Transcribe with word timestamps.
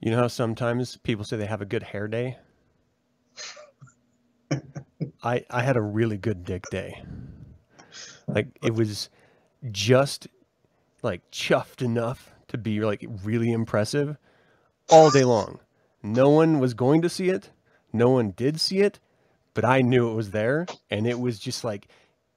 You 0.00 0.10
know 0.10 0.16
how 0.16 0.28
sometimes 0.28 0.96
people 0.96 1.24
say 1.24 1.36
they 1.36 1.46
have 1.46 1.60
a 1.60 1.66
good 1.66 1.82
hair 1.82 2.08
day? 2.08 2.38
I 5.22 5.44
I 5.50 5.62
had 5.62 5.76
a 5.76 5.82
really 5.82 6.16
good 6.16 6.44
dick 6.44 6.64
day. 6.70 7.02
Like 8.26 8.48
it 8.62 8.74
was 8.74 9.10
just 9.70 10.26
like 11.02 11.30
chuffed 11.30 11.82
enough 11.82 12.32
to 12.48 12.56
be 12.56 12.80
like 12.80 13.04
really 13.22 13.52
impressive 13.52 14.16
all 14.88 15.10
day 15.10 15.24
long. 15.24 15.60
No 16.02 16.30
one 16.30 16.58
was 16.60 16.72
going 16.72 17.02
to 17.02 17.10
see 17.10 17.28
it. 17.28 17.50
No 17.92 18.08
one 18.08 18.30
did 18.30 18.58
see 18.58 18.80
it, 18.80 19.00
but 19.52 19.66
I 19.66 19.82
knew 19.82 20.10
it 20.10 20.14
was 20.14 20.30
there 20.30 20.66
and 20.90 21.06
it 21.06 21.20
was 21.20 21.38
just 21.38 21.62
like 21.62 21.88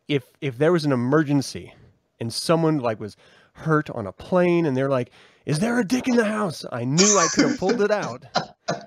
if 0.10 0.26
if 0.42 0.58
there 0.58 0.74
was 0.74 0.84
an 0.84 0.92
emergency 0.92 1.74
and 2.20 2.34
someone 2.34 2.80
like 2.80 3.00
was 3.00 3.16
hurt 3.54 3.90
on 3.90 4.08
a 4.08 4.12
plane 4.12 4.66
and 4.66 4.76
they're 4.76 4.90
like, 4.90 5.12
"Is 5.46 5.60
there 5.60 5.80
a 5.80 5.86
dick 5.86 6.08
in 6.08 6.16
the 6.16 6.26
house?" 6.26 6.66
I 6.72 6.84
knew 6.84 7.18
I 7.18 7.28
could 7.34 7.50
have 7.50 7.60
pulled 7.60 7.82
it 7.82 7.92
out 7.92 8.26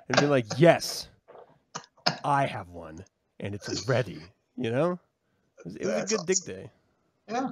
and 0.08 0.20
be 0.20 0.26
like, 0.26 0.46
"Yes, 0.56 1.08
I 2.24 2.46
have 2.46 2.68
one, 2.68 3.04
and 3.40 3.54
it's 3.54 3.88
ready." 3.88 4.20
You 4.56 4.70
know, 4.70 4.98
it 5.58 5.64
was, 5.64 5.76
it 5.76 5.84
was 5.84 5.88
a 5.88 5.92
That's 5.96 6.12
good 6.16 6.26
dick 6.26 6.36
awesome. 6.42 6.54
day. 6.54 6.70
Yeah. 7.28 7.50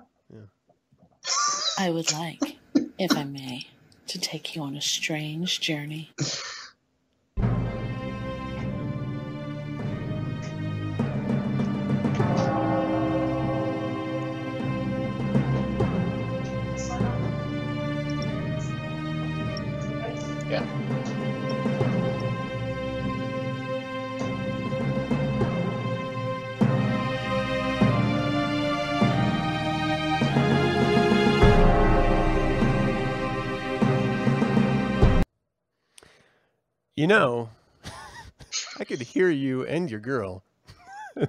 I 1.79 1.91
would 1.91 2.13
like, 2.13 2.57
if 2.99 3.17
I 3.17 3.25
may, 3.25 3.67
to 4.07 4.19
take 4.19 4.55
you 4.55 4.63
on 4.63 4.77
a 4.77 4.81
strange 4.81 5.61
journey. 5.61 6.11
You 37.05 37.09
know, 37.09 37.51
I 38.79 38.85
could 38.85 39.03
hear 39.03 39.29
you 39.29 39.63
and 39.67 39.91
your 39.91 40.01
girl. 40.01 40.43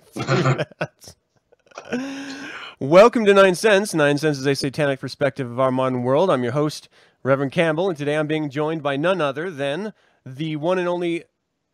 Welcome 2.79 3.25
to 3.25 3.33
Nine 3.33 3.55
Cents. 3.55 3.93
Nine 3.93 4.17
Cents 4.17 4.37
is 4.37 4.45
a 4.45 4.55
satanic 4.55 5.01
perspective 5.01 5.51
of 5.51 5.59
our 5.59 5.71
modern 5.71 6.03
world. 6.03 6.29
I'm 6.29 6.43
your 6.43 6.53
host, 6.53 6.87
Reverend 7.23 7.51
Campbell, 7.51 7.89
and 7.89 7.97
today 7.97 8.15
I'm 8.15 8.25
being 8.25 8.49
joined 8.49 8.83
by 8.83 8.95
none 8.95 9.19
other 9.19 9.51
than 9.51 9.91
the 10.25 10.55
one 10.55 10.79
and 10.79 10.87
only 10.87 11.25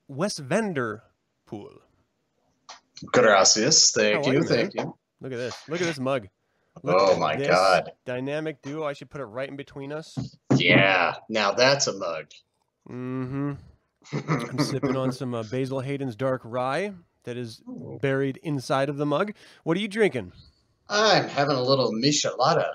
Wes 0.07 0.39
Vanderpool. 0.39 1.83
Gracias. 3.05 3.91
Thank 3.91 4.25
you. 4.25 4.41
Thank 4.41 4.73
you. 4.73 4.97
Look 5.22 5.31
at 5.31 5.38
this. 5.38 5.55
Look 5.67 5.79
at 5.79 5.85
this 5.85 5.99
mug. 5.99 6.27
Look 6.81 6.95
Oh 6.97 7.19
my 7.19 7.35
God. 7.35 7.91
Dynamic 8.07 8.63
duo. 8.63 8.83
I 8.83 8.94
should 8.94 9.11
put 9.11 9.22
it 9.22 9.25
right 9.25 9.47
in 9.47 9.57
between 9.57 9.91
us. 9.91 10.38
Yeah. 10.55 11.17
Now 11.29 11.52
that's 11.52 11.85
a 11.85 11.94
mug. 11.94 12.31
Mm-hmm. 12.89 13.52
I'm 14.13 14.59
sipping 14.59 14.95
on 14.95 15.11
some 15.11 15.33
uh, 15.33 15.44
Basil 15.44 15.80
Hayden's 15.81 16.16
dark 16.16 16.41
rye 16.44 16.94
that 17.23 17.38
is 17.38 17.61
buried 18.02 18.38
inside 18.44 18.89
of 18.89 18.97
the 18.97 19.05
mug. 19.05 19.33
What 19.63 19.77
are 19.77 19.80
you 19.80 19.88
drinking? 19.88 20.31
I'm 20.89 21.27
having 21.30 21.55
a 21.55 21.63
little 21.63 21.91
michelada. 21.94 22.73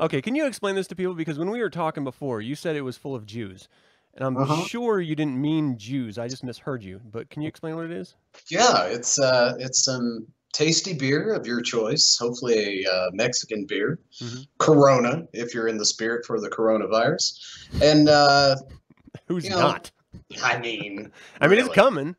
Okay, 0.00 0.20
can 0.20 0.34
you 0.34 0.46
explain 0.46 0.74
this 0.74 0.86
to 0.88 0.96
people? 0.96 1.14
Because 1.14 1.38
when 1.38 1.50
we 1.50 1.60
were 1.60 1.70
talking 1.70 2.04
before, 2.04 2.40
you 2.40 2.54
said 2.54 2.76
it 2.76 2.82
was 2.82 2.96
full 2.96 3.14
of 3.14 3.24
Jews. 3.24 3.68
And 4.14 4.24
I'm 4.24 4.36
Uh-huh. 4.36 4.64
sure 4.66 5.00
you 5.00 5.14
didn't 5.14 5.40
mean 5.40 5.78
Jews. 5.78 6.18
I 6.18 6.28
just 6.28 6.44
misheard 6.44 6.82
you. 6.82 7.00
But 7.10 7.30
can 7.30 7.40
you 7.40 7.48
explain 7.48 7.76
what 7.76 7.86
it 7.86 7.92
is? 7.92 8.14
Yeah, 8.48 8.84
it's 8.84 9.18
uh, 9.18 9.54
it's 9.58 9.84
some 9.84 10.26
tasty 10.52 10.92
beer 10.92 11.32
of 11.32 11.46
your 11.46 11.62
choice. 11.62 12.18
Hopefully, 12.20 12.84
a 12.84 12.90
uh, 12.92 13.10
Mexican 13.14 13.64
beer, 13.66 13.98
Mhm. 14.20 14.46
Corona, 14.58 15.22
if 15.32 15.54
you're 15.54 15.68
in 15.68 15.78
the 15.78 15.86
spirit 15.86 16.26
for 16.26 16.40
the 16.40 16.50
coronavirus. 16.50 17.38
And 17.80 18.08
uh, 18.10 18.56
Who's 19.28 19.44
You 19.44 19.50
know, 19.50 19.60
not? 19.60 19.90
I 20.42 20.58
mean, 20.58 21.10
I 21.40 21.48
mean, 21.48 21.58
it's 21.58 21.68
coming. 21.74 22.16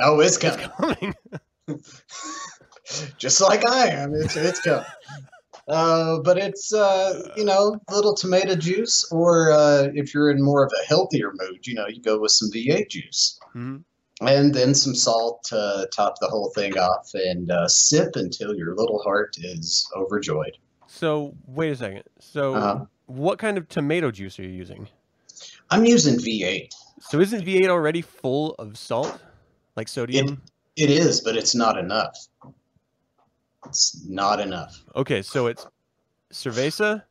Oh, 0.00 0.20
it's 0.20 0.36
It's 0.42 0.56
coming. 0.56 1.14
coming. 1.68 1.80
Just 3.18 3.40
like 3.40 3.66
I 3.66 3.88
am, 3.88 4.14
it's 4.14 4.36
it's 4.36 4.60
coming. 4.60 4.84
Uh, 5.68 6.18
but 6.18 6.36
it's 6.38 6.72
uh, 6.74 7.28
you 7.36 7.44
know, 7.44 7.78
little 7.90 8.14
tomato 8.16 8.56
juice, 8.56 9.06
or 9.12 9.52
uh, 9.52 9.88
if 9.94 10.12
you're 10.12 10.30
in 10.30 10.42
more 10.42 10.64
of 10.64 10.72
a 10.82 10.86
healthier 10.86 11.32
mood, 11.34 11.66
you 11.66 11.74
know, 11.74 11.86
you 11.86 12.02
go 12.02 12.18
with 12.18 12.32
some 12.32 12.50
V8 12.50 12.88
juice. 12.90 13.38
Mhm. 13.54 13.84
and 14.20 14.54
then 14.54 14.72
some 14.74 14.94
salt 14.94 15.42
to 15.44 15.88
top 15.92 16.14
the 16.20 16.28
whole 16.28 16.50
thing 16.54 16.76
off 16.78 17.10
and 17.14 17.50
uh, 17.50 17.66
sip 17.68 18.14
until 18.14 18.54
your 18.54 18.74
little 18.76 19.00
heart 19.02 19.36
is 19.40 19.88
overjoyed. 19.96 20.56
So, 20.86 21.34
wait 21.46 21.72
a 21.72 21.76
second. 21.76 22.02
So, 22.20 22.54
Uh, 22.54 22.84
what 23.06 23.38
kind 23.38 23.56
of 23.58 23.68
tomato 23.68 24.10
juice 24.10 24.38
are 24.38 24.42
you 24.44 24.50
using? 24.50 24.88
I'm 25.70 25.84
using 25.86 26.18
V8. 26.18 26.72
So, 27.10 27.20
isn't 27.20 27.44
V8 27.44 27.68
already 27.68 28.00
full 28.02 28.54
of 28.54 28.76
salt? 28.78 29.18
Like 29.76 29.88
sodium? 29.88 30.40
It 30.76 30.90
is, 30.90 31.20
but 31.20 31.36
it's 31.36 31.54
not 31.54 31.78
enough. 31.78 32.16
It's 33.66 34.04
not 34.08 34.40
enough. 34.40 34.82
Okay, 34.96 35.22
so 35.22 35.46
it's 35.46 35.66
cerveza, 36.32 37.02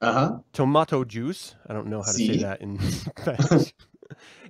Uh 0.00 0.12
huh. 0.12 0.38
tomato 0.52 1.04
juice. 1.04 1.54
I 1.68 1.72
don't 1.74 1.86
know 1.88 2.00
how 2.02 2.12
to 2.12 2.18
say 2.18 2.36
that 2.38 2.60
in 2.60 2.78
Spanish. 2.90 3.72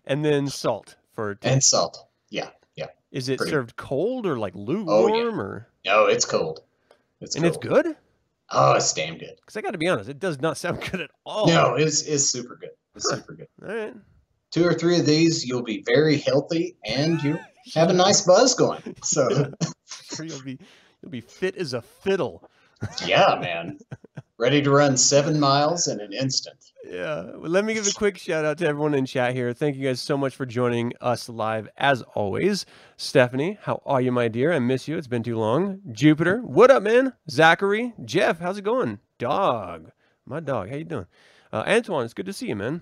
and 0.06 0.24
then 0.24 0.48
salt 0.48 0.96
for. 1.14 1.38
And 1.42 1.62
salt. 1.62 2.06
Yeah, 2.30 2.50
yeah. 2.76 2.86
is 3.10 3.28
it 3.28 3.38
pretty- 3.38 3.50
served 3.52 3.76
cold 3.76 4.26
or 4.26 4.38
like 4.38 4.54
lukewarm 4.54 5.12
Oh, 5.12 5.16
yeah. 5.16 5.24
or? 5.36 5.68
No, 5.84 6.06
it's 6.06 6.24
cold. 6.24 6.60
It's 7.20 7.36
And 7.36 7.44
it's 7.44 7.56
good. 7.58 7.96
Oh, 8.50 8.72
it's 8.74 8.92
damn 8.92 9.16
good. 9.18 9.36
Because 9.36 9.56
I 9.56 9.60
got 9.62 9.70
to 9.72 9.78
be 9.78 9.88
honest, 9.88 10.08
it 10.10 10.18
does 10.18 10.40
not 10.40 10.56
sound 10.58 10.80
good 10.90 11.00
at 11.00 11.10
all. 11.24 11.46
No, 11.46 11.74
it's 11.74 12.02
it's 12.02 12.24
super 12.24 12.56
good. 12.56 12.70
It's 12.94 13.08
Huh. 13.10 13.16
super 13.16 13.34
good. 13.34 13.48
All 13.66 13.74
right. 13.74 13.94
Two 14.52 14.66
or 14.66 14.74
three 14.74 14.98
of 14.98 15.06
these, 15.06 15.46
you'll 15.46 15.62
be 15.62 15.82
very 15.86 16.18
healthy 16.18 16.76
and 16.84 17.22
you 17.22 17.38
have 17.74 17.88
a 17.88 17.94
nice 17.94 18.20
buzz 18.20 18.54
going. 18.54 18.94
So, 19.02 19.50
you'll 20.22 20.42
be 20.42 20.58
you'll 21.00 21.10
be 21.10 21.22
fit 21.22 21.56
as 21.56 21.72
a 21.72 21.80
fiddle. 21.80 22.48
yeah, 23.06 23.38
man. 23.40 23.78
Ready 24.36 24.60
to 24.60 24.70
run 24.70 24.96
seven 24.96 25.40
miles 25.40 25.88
in 25.88 26.00
an 26.00 26.12
instant. 26.12 26.72
Yeah. 26.84 27.30
Well, 27.36 27.50
let 27.50 27.64
me 27.64 27.72
give 27.74 27.86
a 27.86 27.92
quick 27.92 28.18
shout 28.18 28.44
out 28.44 28.58
to 28.58 28.66
everyone 28.66 28.92
in 28.92 29.06
chat 29.06 29.34
here. 29.34 29.54
Thank 29.54 29.76
you 29.76 29.86
guys 29.86 30.00
so 30.00 30.18
much 30.18 30.34
for 30.34 30.44
joining 30.44 30.92
us 31.00 31.28
live 31.28 31.68
as 31.78 32.02
always. 32.14 32.66
Stephanie, 32.96 33.58
how 33.62 33.80
are 33.86 34.00
you, 34.00 34.12
my 34.12 34.28
dear? 34.28 34.52
I 34.52 34.58
miss 34.58 34.86
you. 34.86 34.98
It's 34.98 35.06
been 35.06 35.22
too 35.22 35.38
long. 35.38 35.80
Jupiter, 35.92 36.42
what 36.42 36.70
up, 36.70 36.82
man? 36.82 37.14
Zachary, 37.30 37.94
Jeff, 38.04 38.40
how's 38.40 38.58
it 38.58 38.64
going? 38.64 38.98
Dog, 39.18 39.92
my 40.26 40.40
dog, 40.40 40.68
how 40.68 40.76
you 40.76 40.84
doing? 40.84 41.06
Uh, 41.52 41.64
Antoine, 41.66 42.04
it's 42.04 42.14
good 42.14 42.26
to 42.26 42.32
see 42.32 42.48
you, 42.48 42.56
man. 42.56 42.80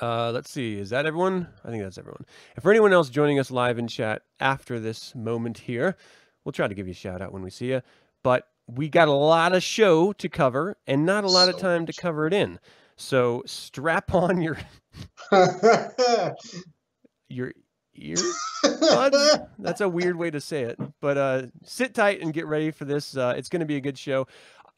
Uh, 0.00 0.30
let's 0.32 0.50
see. 0.50 0.78
Is 0.78 0.90
that 0.90 1.06
everyone? 1.06 1.48
I 1.64 1.70
think 1.70 1.82
that's 1.82 1.98
everyone. 1.98 2.24
If 2.56 2.62
for 2.62 2.70
anyone 2.70 2.92
else 2.92 3.10
joining 3.10 3.38
us 3.38 3.50
live 3.50 3.78
in 3.78 3.86
chat 3.86 4.22
after 4.40 4.80
this 4.80 5.14
moment 5.14 5.58
here, 5.58 5.96
we'll 6.44 6.52
try 6.52 6.68
to 6.68 6.74
give 6.74 6.86
you 6.86 6.92
a 6.92 6.94
shout 6.94 7.20
out 7.20 7.32
when 7.32 7.42
we 7.42 7.50
see 7.50 7.68
you. 7.68 7.82
But 8.22 8.46
we 8.66 8.88
got 8.88 9.08
a 9.08 9.12
lot 9.12 9.54
of 9.54 9.62
show 9.62 10.12
to 10.14 10.28
cover 10.28 10.76
and 10.86 11.04
not 11.04 11.24
a 11.24 11.28
lot 11.28 11.48
of 11.48 11.56
So 11.56 11.60
time 11.60 11.86
to 11.86 11.92
cover 11.92 12.26
it 12.26 12.32
in. 12.32 12.58
So 12.96 13.42
strap 13.46 14.14
on 14.14 14.40
your 14.40 14.58
your 17.28 17.52
ear. 17.94 18.16
That's 19.58 19.80
a 19.80 19.88
weird 19.88 20.16
way 20.16 20.30
to 20.30 20.40
say 20.40 20.62
it, 20.62 20.78
but 21.00 21.18
uh, 21.18 21.42
sit 21.64 21.94
tight 21.94 22.20
and 22.22 22.32
get 22.32 22.46
ready 22.46 22.70
for 22.70 22.84
this. 22.84 23.16
Uh, 23.16 23.34
it's 23.36 23.48
going 23.48 23.60
to 23.60 23.66
be 23.66 23.76
a 23.76 23.80
good 23.80 23.98
show. 23.98 24.26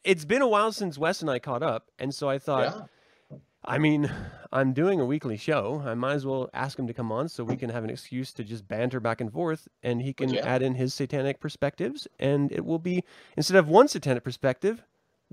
It's 0.04 0.24
been 0.24 0.42
a 0.42 0.48
while 0.48 0.72
since 0.72 0.98
Wes 0.98 1.20
and 1.20 1.30
I 1.30 1.38
caught 1.38 1.62
up, 1.62 1.90
and 1.98 2.12
so 2.12 2.28
I 2.28 2.38
thought, 2.38 2.74
yeah. 2.74 2.82
I 3.64 3.78
mean, 3.78 4.12
I'm 4.52 4.72
doing 4.72 5.00
a 5.00 5.04
weekly 5.04 5.36
show. 5.36 5.82
I 5.84 5.94
might 5.94 6.14
as 6.14 6.26
well 6.26 6.50
ask 6.52 6.78
him 6.78 6.86
to 6.88 6.94
come 6.94 7.12
on 7.12 7.28
so 7.28 7.44
we 7.44 7.56
can 7.56 7.70
have 7.70 7.84
an 7.84 7.90
excuse 7.90 8.32
to 8.34 8.44
just 8.44 8.66
banter 8.66 8.98
back 8.98 9.20
and 9.20 9.32
forth, 9.32 9.68
and 9.82 10.02
he 10.02 10.12
can 10.12 10.30
yeah. 10.30 10.46
add 10.46 10.62
in 10.62 10.74
his 10.74 10.94
satanic 10.94 11.38
perspectives, 11.38 12.08
and 12.18 12.50
it 12.50 12.64
will 12.64 12.80
be 12.80 13.04
instead 13.36 13.56
of 13.56 13.68
one 13.68 13.86
satanic 13.86 14.24
perspective, 14.24 14.82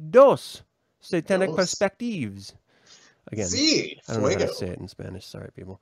dos 0.09 0.61
satanic 0.99 1.49
Dos. 1.49 1.55
perspectives. 1.55 2.53
Again, 3.31 3.47
See, 3.47 3.99
I 4.07 4.13
don't 4.13 4.23
know 4.23 4.29
how 4.29 4.35
to 4.35 4.53
say 4.53 4.67
it 4.67 4.79
in 4.79 4.87
Spanish. 4.87 5.25
Sorry, 5.25 5.49
people. 5.55 5.81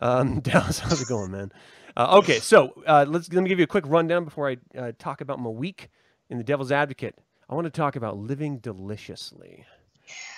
Um, 0.00 0.40
Dallas, 0.42 0.78
how's 0.78 1.00
it 1.00 1.08
going, 1.08 1.30
man? 1.30 1.52
Uh, 1.96 2.18
okay, 2.18 2.38
so 2.38 2.74
uh, 2.86 3.04
let's 3.08 3.32
let 3.32 3.42
me 3.42 3.48
give 3.48 3.58
you 3.58 3.64
a 3.64 3.68
quick 3.68 3.84
rundown 3.86 4.24
before 4.24 4.50
I 4.50 4.56
uh, 4.78 4.92
talk 4.98 5.20
about 5.20 5.40
my 5.40 5.50
week 5.50 5.88
in 6.28 6.38
the 6.38 6.44
Devil's 6.44 6.70
Advocate. 6.70 7.16
I 7.48 7.54
want 7.54 7.64
to 7.64 7.70
talk 7.70 7.96
about 7.96 8.18
living 8.18 8.58
deliciously. 8.58 9.64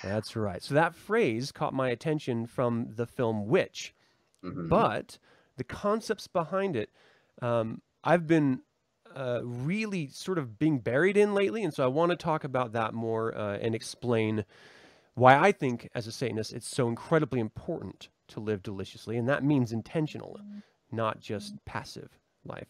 That's 0.03 0.35
right. 0.35 0.61
So 0.61 0.73
that 0.75 0.95
phrase 0.95 1.51
caught 1.51 1.73
my 1.73 1.89
attention 1.89 2.45
from 2.47 2.93
the 2.95 3.05
film 3.05 3.47
Witch, 3.47 3.93
Mhm. 4.43 4.69
but 4.69 5.17
the 5.57 5.63
concepts 5.63 6.27
behind 6.27 6.75
it, 6.75 6.89
um, 7.41 7.81
I've 8.03 8.27
been 8.27 8.61
uh, 9.15 9.41
really 9.43 10.07
sort 10.07 10.37
of 10.37 10.59
being 10.59 10.77
buried 10.77 11.17
in 11.17 11.33
lately, 11.33 11.63
and 11.63 11.73
so 11.73 11.83
I 11.83 11.87
want 11.87 12.11
to 12.11 12.15
talk 12.15 12.43
about 12.43 12.73
that 12.73 12.93
more 12.93 13.35
uh, 13.35 13.57
and 13.57 13.73
explain 13.73 14.45
why 15.15 15.35
I 15.35 15.51
think, 15.51 15.89
as 15.95 16.05
a 16.05 16.11
Satanist, 16.11 16.53
it's 16.53 16.67
so 16.67 16.87
incredibly 16.87 17.39
important 17.39 18.09
to 18.27 18.39
live 18.39 18.61
deliciously, 18.61 19.17
and 19.17 19.27
that 19.27 19.43
means 19.43 19.71
intentional, 19.71 20.39
not 20.91 21.19
just 21.19 21.55
passive 21.65 22.19
life. 22.45 22.67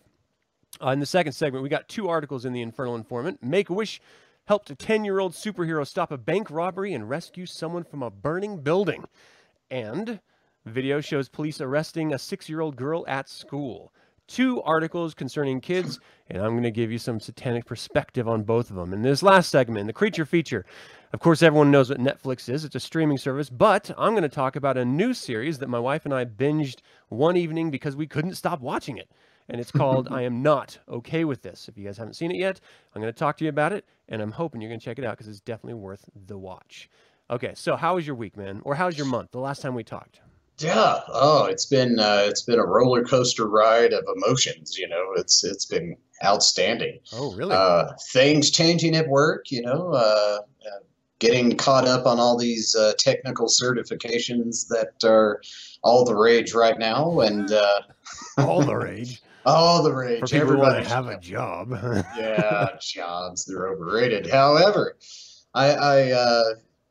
Uh, 0.82 0.92
in 0.92 1.02
the 1.02 1.06
second 1.06 1.34
segment, 1.34 1.62
we 1.62 1.68
got 1.70 1.90
two 1.90 2.08
articles 2.08 2.46
in 2.46 2.54
the 2.54 2.62
Infernal 2.62 2.96
Informant. 2.96 3.44
Make 3.44 3.70
a 3.70 3.74
Wish 3.74 4.02
helped 4.50 4.72
a 4.72 4.76
10 4.76 5.06
year 5.06 5.20
old 5.20 5.32
superhero 5.34 5.86
stop 5.86 6.12
a 6.12 6.18
bank 6.18 6.50
robbery 6.50 6.92
and 6.92 7.08
rescue 7.08 7.46
someone 7.46 7.84
from 7.84 8.02
a 8.02 8.10
burning 8.10 8.58
building. 8.58 9.06
And 9.70 10.20
video 10.66 11.02
shows 11.02 11.30
police 11.30 11.62
arresting 11.62 12.12
a 12.12 12.18
six 12.18 12.50
year 12.50 12.60
old 12.60 12.76
girl 12.76 13.06
at 13.08 13.30
school. 13.30 13.94
Two 14.28 14.60
articles 14.64 15.14
concerning 15.14 15.62
kids, 15.62 16.00
and 16.30 16.42
I'm 16.42 16.54
going 16.54 16.64
to 16.64 16.72
give 16.72 16.92
you 16.92 16.98
some 16.98 17.20
satanic 17.20 17.66
perspective 17.66 18.28
on 18.28 18.42
both 18.42 18.72
of 18.72 18.76
them. 18.76 18.92
In 18.92 19.04
this 19.04 19.22
last 19.22 19.52
segment, 19.52 19.86
the 19.86 19.94
creature 19.94 20.26
feature, 20.26 20.66
of 21.14 21.20
course, 21.20 21.44
everyone 21.44 21.70
knows 21.70 21.90
what 21.90 22.00
Netflix 22.00 22.50
is. 22.50 22.66
It's 22.66 22.76
a 22.76 22.80
streaming 22.80 23.20
service, 23.20 23.52
but 23.52 23.92
I'm 24.00 24.14
going 24.14 24.24
to 24.24 24.30
talk 24.30 24.56
about 24.56 24.78
a 24.78 24.86
new 24.86 25.14
series 25.14 25.60
that 25.60 25.70
my 25.70 25.80
wife 25.80 26.06
and 26.06 26.14
I 26.14 26.26
binged 26.26 26.78
one 27.10 27.38
evening 27.38 27.70
because 27.70 27.96
we 27.96 28.08
couldn't 28.08 28.34
stop 28.34 28.62
watching 28.62 28.98
it. 28.98 29.12
And 29.50 29.60
it's 29.60 29.72
called 29.72 30.08
I 30.12 30.22
Am 30.22 30.42
Not 30.42 30.78
Okay 30.88 31.26
with 31.26 31.42
This. 31.42 31.68
If 31.68 31.78
you 31.78 31.86
guys 31.86 31.98
haven't 31.98 32.14
seen 32.14 32.32
it 32.32 32.38
yet, 32.38 32.60
I'm 32.94 33.02
going 33.02 33.14
to 33.14 33.18
talk 33.18 33.38
to 33.38 33.44
you 33.44 33.50
about 33.50 33.74
it, 33.74 33.86
and 34.08 34.22
I'm 34.22 34.32
hoping 34.32 34.62
you're 34.62 34.70
going 34.70 34.80
to 34.80 34.86
check 34.86 35.00
it 35.00 35.06
out 35.06 35.18
because 35.18 35.28
it's 35.28 35.42
definitely 35.42 35.76
worth 35.76 36.10
the 36.28 36.38
watch. 36.38 36.90
Okay, 37.32 37.54
so 37.56 37.76
how 37.76 37.96
was 37.96 38.08
your 38.08 38.16
week, 38.16 38.38
man? 38.38 38.62
Or 38.64 38.76
how's 38.76 38.98
your 38.98 39.08
month? 39.08 39.32
The 39.32 39.40
last 39.40 39.62
time 39.62 39.76
we 39.76 39.84
talked? 39.84 40.22
Yeah. 40.58 41.00
Oh, 41.08 41.46
it's 41.46 41.66
been 41.66 42.00
uh, 42.00 42.24
it's 42.26 42.42
been 42.42 42.60
a 42.60 42.66
roller 42.66 43.04
coaster 43.04 43.48
ride 43.48 43.94
of 43.94 44.04
emotions. 44.18 44.78
You 44.78 44.90
know, 44.90 45.14
it's 45.16 45.44
it's 45.44 45.66
been 45.66 45.96
outstanding. 46.24 47.00
Oh, 47.14 47.34
really? 47.34 47.54
Uh, 47.56 47.94
things 48.12 48.52
changing 48.52 48.96
at 48.96 49.08
work. 49.08 49.52
You 49.52 49.62
know, 49.62 49.94
uh, 49.94 50.40
uh, 50.40 50.80
getting 51.20 51.56
caught 51.56 51.88
up 51.88 52.06
on 52.06 52.20
all 52.20 52.38
these 52.38 52.76
uh, 52.76 52.94
technical 52.98 53.48
certifications 53.48 54.68
that 54.68 55.08
are 55.08 55.42
all 55.82 56.04
the 56.04 56.16
rage 56.16 56.54
right 56.54 56.78
now, 56.78 57.22
and 57.22 57.52
uh, 57.52 57.82
All 58.40 58.62
the 58.62 58.76
rage. 58.76 59.22
All 59.56 59.84
the 59.84 59.94
rage. 59.94 60.20
For 60.22 60.28
to 60.28 60.84
have 60.90 61.08
a 61.08 61.20
job. 61.20 61.72
yeah, 62.18 62.70
jobs 62.82 63.46
they're 63.46 63.68
overrated. 63.68 64.30
However, 64.30 64.98
I 65.54 65.72
I 65.72 66.12
uh, 66.12 66.44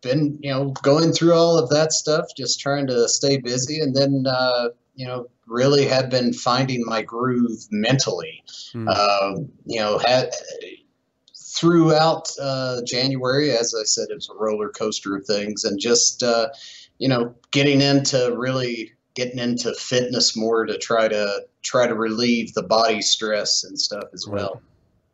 been 0.03 0.39
you 0.43 0.51
know 0.51 0.71
going 0.83 1.13
through 1.13 1.35
all 1.35 1.59
of 1.59 1.71
that 1.71 1.93
stuff, 1.93 2.27
just 2.37 2.61
trying 2.61 2.87
to 2.89 3.09
stay 3.09 3.39
busy, 3.39 3.81
and 3.81 3.95
then 3.95 4.25
uh, 4.27 4.69
you 4.95 5.07
know 5.07 5.29
really 5.47 5.87
have 5.87 6.11
been 6.11 6.33
finding 6.33 6.85
my 6.85 7.03
groove 7.03 7.67
mentally. 7.71 8.43
Hmm. 8.73 8.89
Um, 8.89 9.49
you 9.65 9.81
know 9.81 9.99
had. 9.99 10.31
Throughout 11.51 12.29
uh, 12.41 12.83
January, 12.87 13.51
as 13.51 13.75
I 13.75 13.83
said, 13.83 14.11
it 14.11 14.15
was 14.15 14.31
a 14.31 14.39
roller 14.39 14.69
coaster 14.69 15.17
of 15.17 15.27
things, 15.27 15.65
and 15.65 15.81
just 15.81 16.23
uh, 16.23 16.51
you 16.99 17.09
know, 17.09 17.35
getting 17.51 17.81
into 17.81 18.35
really 18.37 18.93
getting 19.19 19.41
into 19.41 19.75
fitness 19.75 20.37
more 20.37 20.65
to 20.65 20.79
try 20.79 21.09
to 21.09 21.41
try 21.63 21.87
to 21.89 21.95
relieve 21.95 22.55
the 22.55 22.63
body 22.63 23.03
stress 23.03 23.65
and 23.65 23.79
stuff 23.79 24.05
as 24.15 24.27
Right. 24.27 24.41
well. 24.43 24.63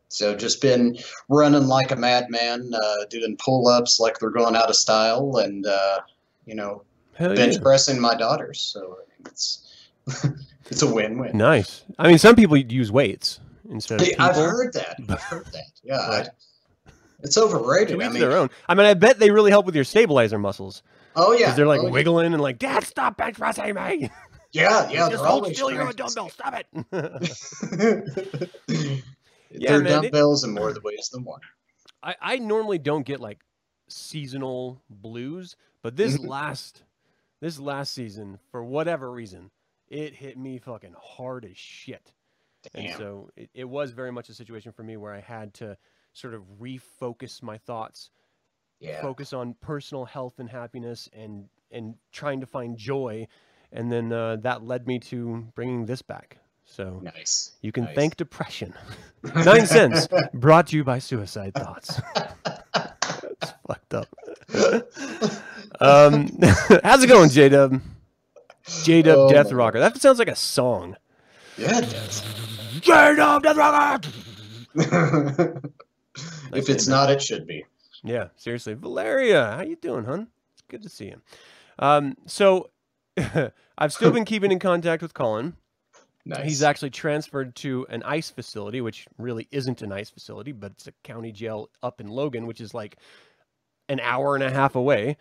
So 0.08 0.36
just 0.36 0.60
been 0.60 0.98
running 1.30 1.66
like 1.66 1.90
a 1.90 1.96
madman, 1.96 2.72
uh, 2.74 3.06
doing 3.10 3.36
pull 3.42 3.66
ups 3.66 3.98
like 3.98 4.18
they're 4.18 4.30
going 4.30 4.54
out 4.54 4.68
of 4.68 4.76
style, 4.76 5.38
and 5.38 5.66
uh, 5.66 6.00
you 6.46 6.54
know, 6.54 6.82
Hell 7.14 7.34
bench 7.34 7.54
yeah. 7.54 7.60
pressing 7.62 7.98
my 8.00 8.14
daughters. 8.14 8.60
So 8.60 8.98
it's 9.26 9.88
it's 10.70 10.82
a 10.82 10.94
win 10.94 11.18
win. 11.18 11.36
Nice. 11.36 11.82
I 11.98 12.06
mean, 12.08 12.18
some 12.18 12.36
people 12.36 12.56
use 12.58 12.92
weights 12.92 13.40
instead 13.70 14.00
of 14.02 14.06
people. 14.06 14.24
I've 14.24 14.36
heard 14.36 14.74
that. 14.74 14.98
I've 15.08 15.20
heard 15.32 15.46
that. 15.46 15.70
Yeah, 15.82 15.98
I- 15.98 16.28
it's 17.22 17.38
overrated. 17.38 17.98
To 17.98 18.04
I 18.04 18.08
mean, 18.10 18.20
their 18.20 18.36
own. 18.36 18.50
I 18.68 18.74
mean, 18.74 18.84
I 18.84 18.92
bet 18.92 19.18
they 19.18 19.30
really 19.30 19.50
help 19.50 19.64
with 19.64 19.74
your 19.74 19.84
stabilizer 19.84 20.38
muscles 20.38 20.82
oh 21.16 21.32
yeah, 21.32 21.54
they're 21.54 21.66
like 21.66 21.80
oh, 21.80 21.90
wiggling 21.90 22.32
and 22.32 22.42
like, 22.42 22.58
Dad, 22.58 22.84
stop 22.84 23.16
bench 23.16 23.36
pressing 23.36 23.74
me. 23.74 24.10
Yeah, 24.52 24.88
yeah, 24.90 25.08
Just 25.10 25.24
hold 25.24 25.46
still. 25.54 25.70
You're 25.70 25.88
a 25.88 25.92
dumbbell. 25.94 26.28
Stop 26.30 26.54
it. 26.54 28.50
Yeah, 29.56 29.72
they're 29.72 29.82
man, 29.82 30.04
it- 30.04 30.12
dumbbells 30.12 30.42
in 30.44 30.52
more 30.52 30.68
of 30.68 30.74
the 30.74 30.80
ways 30.80 31.10
than 31.12 31.24
one. 31.24 31.40
I, 32.02 32.16
I 32.20 32.36
normally 32.38 32.78
don't 32.78 33.06
get 33.06 33.20
like 33.20 33.40
seasonal 33.88 34.82
blues, 34.90 35.54
but 35.82 35.94
this 35.96 36.16
Mhm. 36.18 36.26
last 36.26 36.82
this 37.40 37.58
last 37.60 37.92
season, 37.94 38.38
for 38.50 38.64
whatever 38.64 39.10
reason, 39.12 39.50
it 39.88 40.14
hit 40.14 40.36
me 40.38 40.58
fucking 40.58 40.94
hard 41.00 41.44
as 41.44 41.56
shit. 41.56 42.12
Damn. 42.72 42.86
And 42.86 42.96
so 42.96 43.30
it, 43.36 43.50
it 43.54 43.64
was 43.68 43.92
very 43.92 44.10
much 44.10 44.28
a 44.28 44.34
situation 44.34 44.72
for 44.72 44.82
me 44.82 44.96
where 44.96 45.12
I 45.12 45.20
had 45.20 45.54
to 45.54 45.76
sort 46.14 46.34
of 46.34 46.42
refocus 46.60 47.42
my 47.42 47.58
thoughts, 47.58 48.10
Yeah. 48.84 49.00
focus 49.02 49.32
on 49.32 49.54
personal 49.60 50.04
health 50.04 50.38
and 50.38 50.48
happiness, 50.48 51.08
and 51.12 51.48
and 51.70 51.94
trying 52.12 52.40
to 52.40 52.46
find 52.46 52.76
joy, 52.76 53.26
and 53.72 53.90
then 53.90 54.12
uh, 54.12 54.36
that 54.42 54.64
led 54.64 54.86
me 54.86 54.98
to 55.00 55.46
bringing 55.54 55.86
this 55.86 56.02
back. 56.02 56.38
So 56.66 57.00
Nice. 57.02 57.52
you 57.60 57.72
can 57.72 57.84
nice. 57.84 57.94
thank 57.94 58.16
depression. 58.16 58.74
Nine 59.34 59.66
cents 59.66 60.08
brought 60.32 60.68
to 60.68 60.76
you 60.76 60.84
by 60.84 60.98
Suicide 60.98 61.54
Thoughts. 61.54 62.00
It's 63.42 63.52
fucked 63.66 63.94
up. 63.94 64.08
Um, 65.80 66.28
how's 66.84 67.02
it 67.02 67.08
going, 67.08 67.28
J 67.30 67.48
Dub? 67.50 67.80
J 68.84 69.02
Dub 69.02 69.18
Oh, 69.18 69.28
Death 69.30 69.52
Rocker. 69.52 69.78
That 69.80 70.00
sounds 70.00 70.18
like 70.18 70.28
a 70.28 70.36
song. 70.36 70.96
Yeah, 71.58 71.78
it 71.78 71.90
does. 71.90 72.22
J 72.80 73.14
Dub 73.16 73.42
Death 73.42 73.56
Rocker. 73.56 74.08
if 76.54 76.68
it's 76.70 76.86
not, 76.88 77.10
it 77.10 77.20
should 77.22 77.46
be. 77.46 77.64
Yeah, 78.04 78.28
seriously, 78.36 78.74
Valeria, 78.74 79.54
how 79.56 79.62
you 79.62 79.76
doing, 79.76 80.04
hun? 80.04 80.28
It's 80.52 80.62
good 80.68 80.82
to 80.82 80.88
see 80.88 81.06
you. 81.06 81.20
Um, 81.78 82.16
so 82.26 82.70
I've 83.78 83.92
still 83.92 84.10
been 84.12 84.26
keeping 84.26 84.52
in 84.52 84.58
contact 84.58 85.02
with 85.02 85.14
Colin. 85.14 85.56
Nice. 86.26 86.44
He's 86.44 86.62
actually 86.62 86.90
transferred 86.90 87.54
to 87.56 87.86
an 87.90 88.02
ICE 88.02 88.30
facility, 88.30 88.80
which 88.80 89.06
really 89.18 89.46
isn't 89.50 89.82
an 89.82 89.92
ICE 89.92 90.08
facility, 90.08 90.52
but 90.52 90.72
it's 90.72 90.86
a 90.86 90.92
county 91.02 91.32
jail 91.32 91.68
up 91.82 92.00
in 92.00 92.08
Logan, 92.08 92.46
which 92.46 92.60
is 92.60 92.72
like 92.72 92.96
an 93.88 94.00
hour 94.00 94.34
and 94.34 94.44
a 94.44 94.50
half 94.50 94.74
away. 94.74 95.16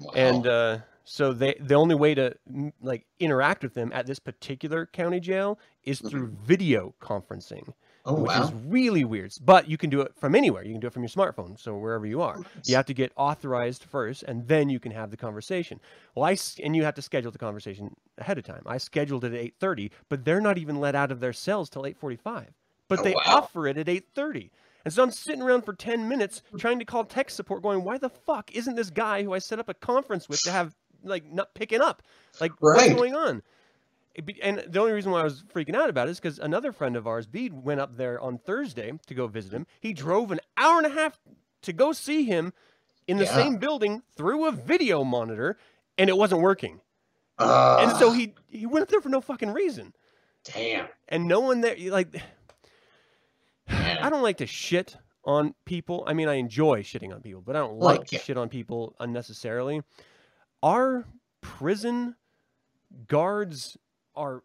Wow. 0.00 0.12
And 0.14 0.46
uh, 0.46 0.78
so 1.04 1.32
they 1.32 1.54
the 1.60 1.74
only 1.74 1.94
way 1.94 2.14
to 2.14 2.36
like 2.82 3.06
interact 3.20 3.62
with 3.62 3.74
them 3.74 3.92
at 3.94 4.06
this 4.06 4.18
particular 4.18 4.86
county 4.86 5.20
jail 5.20 5.58
is 5.84 6.00
through 6.00 6.36
video 6.44 6.94
conferencing, 7.00 7.72
oh 8.04 8.14
which 8.14 8.28
wow. 8.28 8.44
is 8.44 8.52
really 8.66 9.04
weird. 9.04 9.32
But 9.40 9.68
you 9.68 9.76
can 9.76 9.90
do 9.90 10.00
it 10.00 10.12
from 10.16 10.34
anywhere. 10.34 10.64
You 10.64 10.72
can 10.72 10.80
do 10.80 10.86
it 10.86 10.92
from 10.92 11.02
your 11.02 11.10
smartphone, 11.10 11.58
so 11.58 11.76
wherever 11.76 12.06
you 12.06 12.22
are. 12.22 12.40
You 12.64 12.76
have 12.76 12.86
to 12.86 12.94
get 12.94 13.12
authorized 13.16 13.84
first, 13.84 14.22
and 14.22 14.46
then 14.48 14.68
you 14.68 14.80
can 14.80 14.92
have 14.92 15.10
the 15.10 15.16
conversation. 15.16 15.80
Well, 16.14 16.24
I 16.24 16.36
and 16.62 16.74
you 16.74 16.84
have 16.84 16.94
to 16.94 17.02
schedule 17.02 17.30
the 17.30 17.38
conversation 17.38 17.94
ahead 18.18 18.38
of 18.38 18.44
time. 18.44 18.62
I 18.66 18.78
scheduled 18.78 19.24
it 19.24 19.32
at 19.32 19.38
eight 19.38 19.54
thirty, 19.58 19.90
but 20.08 20.24
they're 20.24 20.40
not 20.40 20.58
even 20.58 20.80
let 20.80 20.94
out 20.94 21.12
of 21.12 21.20
their 21.20 21.32
cells 21.32 21.70
till 21.70 21.86
eight 21.86 21.98
forty-five. 21.98 22.48
But 22.88 23.00
Oh, 23.00 23.02
they 23.02 23.12
wow. 23.12 23.22
offer 23.26 23.66
it 23.66 23.76
at 23.76 23.88
eight 23.88 24.06
thirty. 24.14 24.50
And 24.84 24.94
so 24.94 25.02
I'm 25.02 25.10
sitting 25.10 25.42
around 25.42 25.66
for 25.66 25.74
10 25.74 26.08
minutes 26.08 26.40
hmm. 26.50 26.56
trying 26.56 26.78
to 26.78 26.84
call 26.86 27.04
tech 27.04 27.28
support 27.28 27.62
going, 27.62 27.84
why 27.84 27.98
the 27.98 28.08
fuck 28.08 28.50
isn't 28.54 28.74
this 28.74 28.88
guy 28.88 29.22
who 29.22 29.34
I 29.34 29.38
set 29.38 29.58
up 29.58 29.68
a 29.68 29.74
conference 29.74 30.28
with 30.28 30.40
to 30.44 30.50
have, 30.50 30.74
like, 31.04 31.30
not 31.30 31.52
picking 31.52 31.82
up? 31.82 32.02
Like, 32.40 32.52
what's 32.60 32.94
going 32.94 33.14
on? 33.14 33.42
Be- 34.24 34.42
And 34.42 34.58
the 34.66 34.80
only 34.80 34.92
reason 34.92 35.12
why 35.12 35.20
I 35.20 35.24
was 35.24 35.42
freaking 35.44 35.74
out 35.76 35.88
about 35.90 36.08
it 36.08 36.12
is 36.12 36.20
because 36.20 36.38
another 36.38 36.72
friend 36.72 36.96
of 36.96 37.06
ours, 37.06 37.26
Bede, 37.26 37.52
went 37.52 37.80
up 37.80 37.96
there 37.96 38.20
on 38.20 38.38
Thursday 38.38 38.92
to 39.06 39.14
go 39.14 39.26
visit 39.26 39.52
him. 39.52 39.66
He 39.80 39.92
drove 39.92 40.30
an 40.32 40.40
hour 40.56 40.78
and 40.78 40.86
a 40.86 40.90
half 40.90 41.18
to 41.62 41.72
go 41.72 41.92
see 41.92 42.24
him 42.24 42.52
in 43.06 43.16
the 43.18 43.24
Yeah. 43.24 43.34
same 43.34 43.56
building 43.58 44.02
through 44.16 44.46
a 44.46 44.52
video 44.52 45.04
monitor, 45.04 45.56
and 45.96 46.10
it 46.10 46.16
wasn't 46.16 46.40
working. 46.42 46.80
Uh, 47.38 47.78
and 47.80 47.96
so 47.96 48.10
he, 48.12 48.34
he 48.48 48.66
went 48.66 48.82
up 48.82 48.88
there 48.88 49.00
for 49.00 49.08
no 49.08 49.20
fucking 49.20 49.52
reason. 49.52 49.94
damn. 50.44 50.88
And 51.08 51.26
no 51.28 51.40
one 51.40 51.60
there, 51.60 51.76
like, 51.90 52.12
Man. 53.68 53.98
I 54.02 54.10
don't 54.10 54.22
like 54.22 54.38
to 54.38 54.46
shit 54.46 54.96
on 55.24 55.54
people. 55.64 56.04
I 56.06 56.14
mean, 56.14 56.28
I 56.28 56.34
enjoy 56.34 56.82
shitting 56.82 57.14
on 57.14 57.20
people, 57.20 57.42
but 57.42 57.54
I 57.54 57.60
don't 57.60 57.76
Well, 57.76 57.96
like 57.96 58.06
to 58.08 58.18
shit 58.18 58.36
on 58.36 58.48
people 58.48 58.94
unnecessarily. 58.98 59.82
Our 60.62 61.04
prison 61.40 62.16
guards 63.06 63.76
are, 64.18 64.42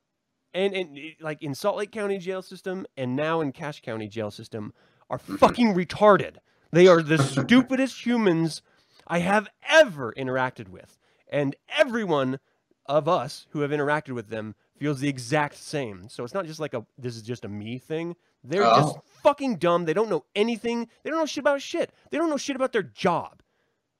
and, 0.54 0.74
and 0.74 0.98
eh, 0.98 1.12
like 1.20 1.42
in 1.42 1.56
Salt 1.56 1.78
Lake 1.78 1.92
County 1.92 2.18
jail 2.20 2.42
system 2.42 2.86
and 2.96 3.16
now 3.16 3.42
in 3.42 3.52
Cache 3.52 3.82
County 3.82 4.08
jail 4.08 4.32
system, 4.32 4.74
are 5.10 5.18
Mm-hmm. 5.20 5.36
fucking 5.36 5.74
retarded. 5.74 6.38
They 6.72 6.88
are 6.88 7.02
the 7.02 7.18
stupidest 7.24 8.06
humans 8.06 8.62
I 9.08 9.20
have 9.20 9.48
ever 9.70 10.14
interacted 10.18 10.70
with. 10.70 10.98
And 11.30 11.56
everyone 11.78 12.40
of 12.86 13.08
us 13.08 13.46
who 13.50 13.60
have 13.62 13.72
interacted 13.72 14.12
with 14.14 14.30
them 14.30 14.56
feels 14.78 15.00
the 15.00 15.10
exact 15.10 15.56
same. 15.56 16.08
So 16.10 16.24
it's 16.24 16.34
not 16.34 16.46
just 16.46 16.60
like 16.60 16.74
a 16.74 16.86
this 16.98 17.16
is 17.16 17.22
just 17.22 17.46
a 17.46 17.50
me 17.50 17.78
thing. 17.78 18.16
They're 18.44 18.64
just 18.64 18.96
Oh. 18.98 19.04
fucking 19.24 19.58
dumb. 19.58 19.86
They 19.86 19.94
don't 19.94 20.10
know 20.10 20.26
anything. 20.36 20.88
They 21.04 21.10
don't 21.10 21.20
know 21.20 21.26
shit 21.26 21.42
about 21.44 21.62
shit. 21.62 21.92
They 22.12 22.18
don't 22.18 22.30
know 22.30 22.38
shit 22.38 22.56
about 22.56 22.72
their 22.74 22.84
job. 22.84 23.42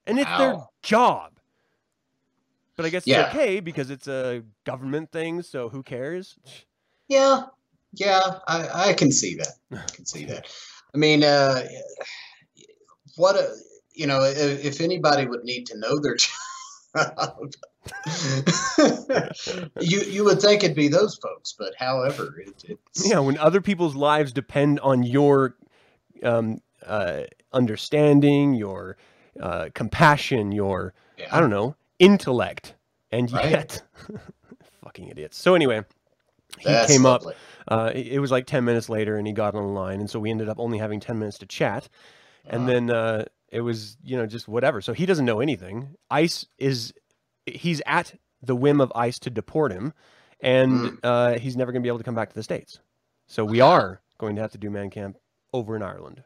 And 0.06 0.18
it's 0.18 0.30
their 0.38 0.56
job. 0.82 1.38
But 2.76 2.86
I 2.86 2.88
guess 2.88 3.06
Yeah. 3.06 3.26
it's 3.26 3.34
okay 3.34 3.60
because 3.60 3.90
it's 3.90 4.08
a 4.08 4.42
government 4.64 5.12
thing, 5.12 5.42
so 5.42 5.68
who 5.68 5.82
cares? 5.82 6.36
Yeah, 7.08 7.42
yeah, 7.92 8.38
I, 8.48 8.90
I 8.90 8.92
can 8.94 9.12
see 9.12 9.36
that. 9.36 9.52
I 9.72 9.90
can 9.92 10.06
see 10.06 10.24
that. 10.26 10.46
I 10.94 10.98
mean, 10.98 11.22
uh, 11.22 11.66
what 13.16 13.36
a, 13.36 13.54
you 13.94 14.06
know, 14.06 14.24
if, 14.24 14.64
if 14.64 14.80
anybody 14.80 15.26
would 15.26 15.44
need 15.44 15.66
to 15.66 15.78
know 15.78 15.98
their, 16.00 16.16
you 19.80 20.00
you 20.00 20.24
would 20.24 20.40
think 20.40 20.64
it'd 20.64 20.76
be 20.76 20.88
those 20.88 21.16
folks, 21.16 21.54
but 21.58 21.74
however, 21.78 22.34
it, 22.40 22.64
it's 22.68 23.08
Yeah, 23.08 23.20
when 23.20 23.38
other 23.38 23.60
people's 23.60 23.94
lives 23.94 24.32
depend 24.32 24.80
on 24.80 25.02
your 25.02 25.56
um, 26.22 26.60
uh, 26.86 27.22
understanding, 27.52 28.54
your 28.54 28.96
uh, 29.40 29.68
compassion, 29.74 30.52
your 30.52 30.94
yeah. 31.18 31.28
I 31.30 31.40
don't 31.40 31.50
know 31.50 31.76
intellect, 31.98 32.74
and 33.10 33.30
Right. 33.30 33.50
yet, 33.50 33.82
fucking 34.84 35.08
idiots. 35.08 35.36
So 35.38 35.54
anyway, 35.54 35.82
he 36.58 36.66
That's 36.66 36.86
came 36.86 37.06
up. 37.06 37.24
Uh, 37.68 37.90
it 37.94 38.18
was 38.20 38.30
like 38.30 38.46
ten 38.46 38.64
minutes 38.64 38.88
later, 38.88 39.16
and 39.16 39.26
he 39.26 39.32
got 39.32 39.54
on 39.54 39.62
the 39.66 39.72
line, 39.72 40.00
and 40.00 40.08
so 40.10 40.18
we 40.20 40.30
ended 40.30 40.48
up 40.48 40.58
only 40.58 40.78
having 40.78 41.00
ten 41.00 41.18
minutes 41.18 41.38
to 41.38 41.46
chat, 41.46 41.88
and 42.46 42.68
then 42.68 42.90
uh, 42.90 43.24
it 43.50 43.60
was 43.60 43.96
you 44.02 44.16
know 44.16 44.26
just 44.26 44.48
whatever. 44.48 44.80
So 44.80 44.92
he 44.92 45.06
doesn't 45.06 45.24
know 45.24 45.40
anything. 45.40 45.96
ICE 46.10 46.46
is 46.58 46.92
he's 47.46 47.80
at 47.86 48.14
the 48.42 48.56
whim 48.56 48.80
of 48.80 48.92
ICE 48.94 49.18
to 49.20 49.30
deport 49.30 49.72
him, 49.72 49.92
and 50.40 50.72
Mm. 50.80 50.98
uh, 51.02 51.38
he's 51.38 51.56
never 51.56 51.72
going 51.72 51.82
to 51.82 51.86
be 51.86 51.88
able 51.88 51.98
to 51.98 52.04
come 52.04 52.14
back 52.14 52.28
to 52.28 52.34
the 52.34 52.42
states. 52.42 52.80
So 53.26 53.44
we 53.44 53.60
are 53.60 54.00
going 54.18 54.36
to 54.36 54.42
have 54.42 54.52
to 54.52 54.58
do 54.58 54.70
man 54.70 54.90
camp 54.90 55.16
over 55.52 55.74
in 55.76 55.82
Ireland. 55.82 56.22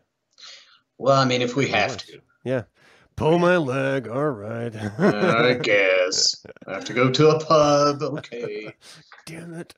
Well, 0.99 1.21
I 1.21 1.25
mean, 1.25 1.43
if 1.43 1.55
we 1.55 1.69
have 1.69 1.97
to, 1.99 2.21
Yeah, 2.45 2.63
pull 3.19 3.39
my 3.39 3.57
leg. 3.57 4.07
All 4.09 4.31
right. 4.31 4.75
I 4.77 5.55
guess 5.63 6.47
I 6.67 6.75
have 6.75 6.85
to 6.85 6.93
go 6.93 7.11
to 7.11 7.31
a 7.31 7.45
pub. 7.45 8.03
Okay, 8.03 8.73
Damn 9.27 9.55
it. 9.55 9.75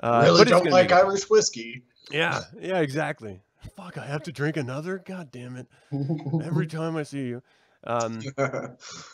Uh, 0.00 0.22
really 0.24 0.44
don't 0.44 0.64
be 0.64 0.70
like. 0.70 0.92
Irish 0.92 1.28
whiskey. 1.28 1.82
Yeah, 2.10 2.42
yeah, 2.60 2.80
exactly. 2.80 3.40
Fuck, 3.76 3.96
I 3.96 4.04
have 4.04 4.22
to 4.24 4.32
drink 4.32 4.56
another. 4.56 4.98
God 4.98 5.30
damn 5.32 5.56
it! 5.56 5.66
Every 6.44 6.66
time 6.68 6.96
I 6.96 7.04
see 7.04 7.26
you. 7.26 7.42
Um, 7.84 8.20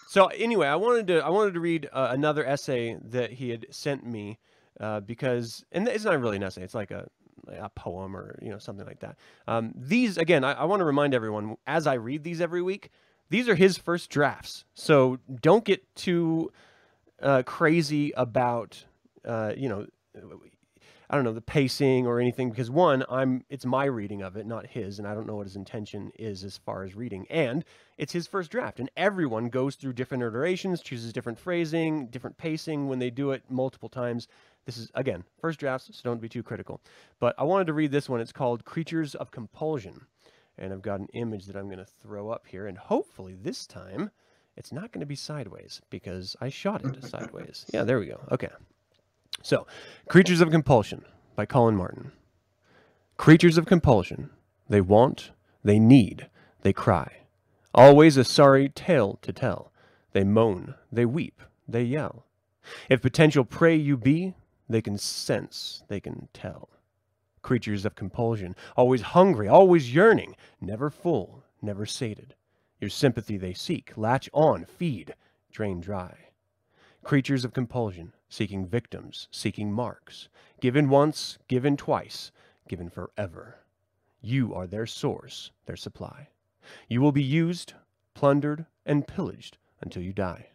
so 0.08 0.26
anyway, 0.26 0.66
I 0.66 0.76
wanted 0.76 1.06
to 1.06 1.20
I 1.20 1.28
wanted 1.28 1.54
to 1.54 1.60
read 1.60 1.88
uh, 1.92 2.08
another 2.10 2.44
essay 2.44 2.96
that 3.10 3.32
he 3.32 3.50
had 3.50 3.66
sent 3.70 4.04
me 4.04 4.38
uh, 4.80 5.00
because, 5.00 5.64
and 5.72 5.86
it's 5.86 6.04
not 6.04 6.20
really 6.20 6.36
an 6.36 6.42
essay; 6.42 6.62
it's 6.62 6.74
like 6.74 6.90
a 6.90 7.06
a 7.46 7.68
poem 7.70 8.16
or 8.16 8.38
you 8.42 8.50
know 8.50 8.58
something 8.58 8.86
like 8.86 9.00
that. 9.00 9.16
Um, 9.46 9.72
these 9.76 10.18
again, 10.18 10.44
I, 10.44 10.52
I 10.54 10.64
want 10.64 10.80
to 10.80 10.84
remind 10.84 11.14
everyone 11.14 11.56
as 11.66 11.86
I 11.86 11.94
read 11.94 12.24
these 12.24 12.40
every 12.40 12.62
week, 12.62 12.90
these 13.30 13.48
are 13.48 13.54
his 13.54 13.78
first 13.78 14.10
drafts, 14.10 14.64
so 14.74 15.18
don't 15.40 15.64
get 15.64 15.94
too 15.94 16.52
uh, 17.22 17.42
crazy 17.44 18.12
about 18.12 18.84
uh, 19.24 19.52
you 19.56 19.68
know. 19.68 19.86
I 21.10 21.14
don't 21.14 21.24
know 21.24 21.32
the 21.32 21.40
pacing 21.40 22.06
or 22.06 22.20
anything 22.20 22.50
because 22.50 22.70
one, 22.70 23.02
I'm 23.08 23.42
it's 23.48 23.64
my 23.64 23.86
reading 23.86 24.20
of 24.20 24.36
it, 24.36 24.46
not 24.46 24.66
his, 24.66 24.98
and 24.98 25.08
I 25.08 25.14
don't 25.14 25.26
know 25.26 25.36
what 25.36 25.46
his 25.46 25.56
intention 25.56 26.12
is 26.18 26.44
as 26.44 26.58
far 26.58 26.84
as 26.84 26.94
reading. 26.94 27.26
And 27.30 27.64
it's 27.96 28.12
his 28.12 28.26
first 28.26 28.50
draft, 28.50 28.78
and 28.78 28.90
everyone 28.94 29.48
goes 29.48 29.76
through 29.76 29.94
different 29.94 30.22
iterations, 30.22 30.82
chooses 30.82 31.14
different 31.14 31.38
phrasing, 31.38 32.08
different 32.08 32.36
pacing 32.36 32.88
when 32.88 32.98
they 32.98 33.08
do 33.08 33.30
it 33.30 33.42
multiple 33.48 33.88
times. 33.88 34.28
This 34.66 34.76
is 34.76 34.90
again 34.94 35.24
first 35.40 35.58
drafts, 35.58 35.86
so 35.90 36.00
don't 36.04 36.20
be 36.20 36.28
too 36.28 36.42
critical. 36.42 36.82
But 37.20 37.34
I 37.38 37.44
wanted 37.44 37.68
to 37.68 37.72
read 37.72 37.90
this 37.90 38.10
one. 38.10 38.20
It's 38.20 38.32
called 38.32 38.66
"Creatures 38.66 39.14
of 39.14 39.30
Compulsion," 39.30 40.04
and 40.58 40.72
I've 40.72 40.82
got 40.82 41.00
an 41.00 41.08
image 41.12 41.46
that 41.46 41.56
I'm 41.56 41.66
going 41.66 41.78
to 41.78 41.84
throw 41.84 42.30
up 42.30 42.46
here, 42.46 42.66
and 42.66 42.76
hopefully 42.76 43.34
this 43.34 43.66
time 43.66 44.10
it's 44.56 44.72
not 44.72 44.90
going 44.90 45.00
to 45.00 45.06
be 45.06 45.14
sideways 45.14 45.80
because 45.88 46.36
I 46.40 46.48
shot 46.48 46.84
it 46.84 47.04
sideways. 47.08 47.64
Yeah, 47.72 47.84
there 47.84 47.98
we 48.00 48.06
go. 48.06 48.20
Okay. 48.32 48.48
So, 49.42 49.66
Creatures 50.08 50.40
of 50.40 50.50
Compulsion 50.50 51.04
by 51.36 51.46
Colin 51.46 51.76
Martin. 51.76 52.10
Creatures 53.16 53.56
of 53.56 53.66
compulsion. 53.66 54.30
They 54.68 54.80
want, 54.80 55.30
they 55.62 55.78
need, 55.78 56.28
they 56.62 56.72
cry. 56.72 57.18
Always 57.74 58.16
a 58.16 58.24
sorry 58.24 58.68
tale 58.68 59.18
to 59.22 59.32
tell. 59.32 59.72
They 60.12 60.24
moan, 60.24 60.74
they 60.90 61.04
weep, 61.04 61.40
they 61.66 61.82
yell. 61.82 62.26
If 62.88 63.00
potential 63.00 63.44
prey 63.44 63.76
you 63.76 63.96
be, 63.96 64.34
they 64.68 64.82
can 64.82 64.98
sense, 64.98 65.82
they 65.88 66.00
can 66.00 66.28
tell. 66.32 66.68
Creatures 67.42 67.84
of 67.84 67.94
compulsion, 67.94 68.54
always 68.76 69.02
hungry, 69.02 69.48
always 69.48 69.94
yearning, 69.94 70.36
never 70.60 70.90
full, 70.90 71.44
never 71.62 71.86
sated. 71.86 72.34
Your 72.80 72.90
sympathy 72.90 73.36
they 73.36 73.54
seek, 73.54 73.96
latch 73.96 74.28
on, 74.32 74.64
feed, 74.64 75.14
drain 75.50 75.80
dry. 75.80 76.14
Creatures 77.02 77.44
of 77.44 77.52
compulsion, 77.52 78.12
seeking 78.28 78.66
victims, 78.66 79.28
seeking 79.30 79.72
marks, 79.72 80.28
given 80.60 80.88
once, 80.88 81.38
given 81.48 81.76
twice, 81.76 82.30
given 82.68 82.90
forever. 82.90 83.60
You 84.20 84.54
are 84.54 84.66
their 84.66 84.86
source, 84.86 85.50
their 85.66 85.76
supply. 85.76 86.28
You 86.88 87.00
will 87.00 87.12
be 87.12 87.22
used, 87.22 87.72
plundered, 88.14 88.66
and 88.84 89.06
pillaged 89.06 89.58
until 89.80 90.02
you 90.02 90.12
die. 90.12 90.48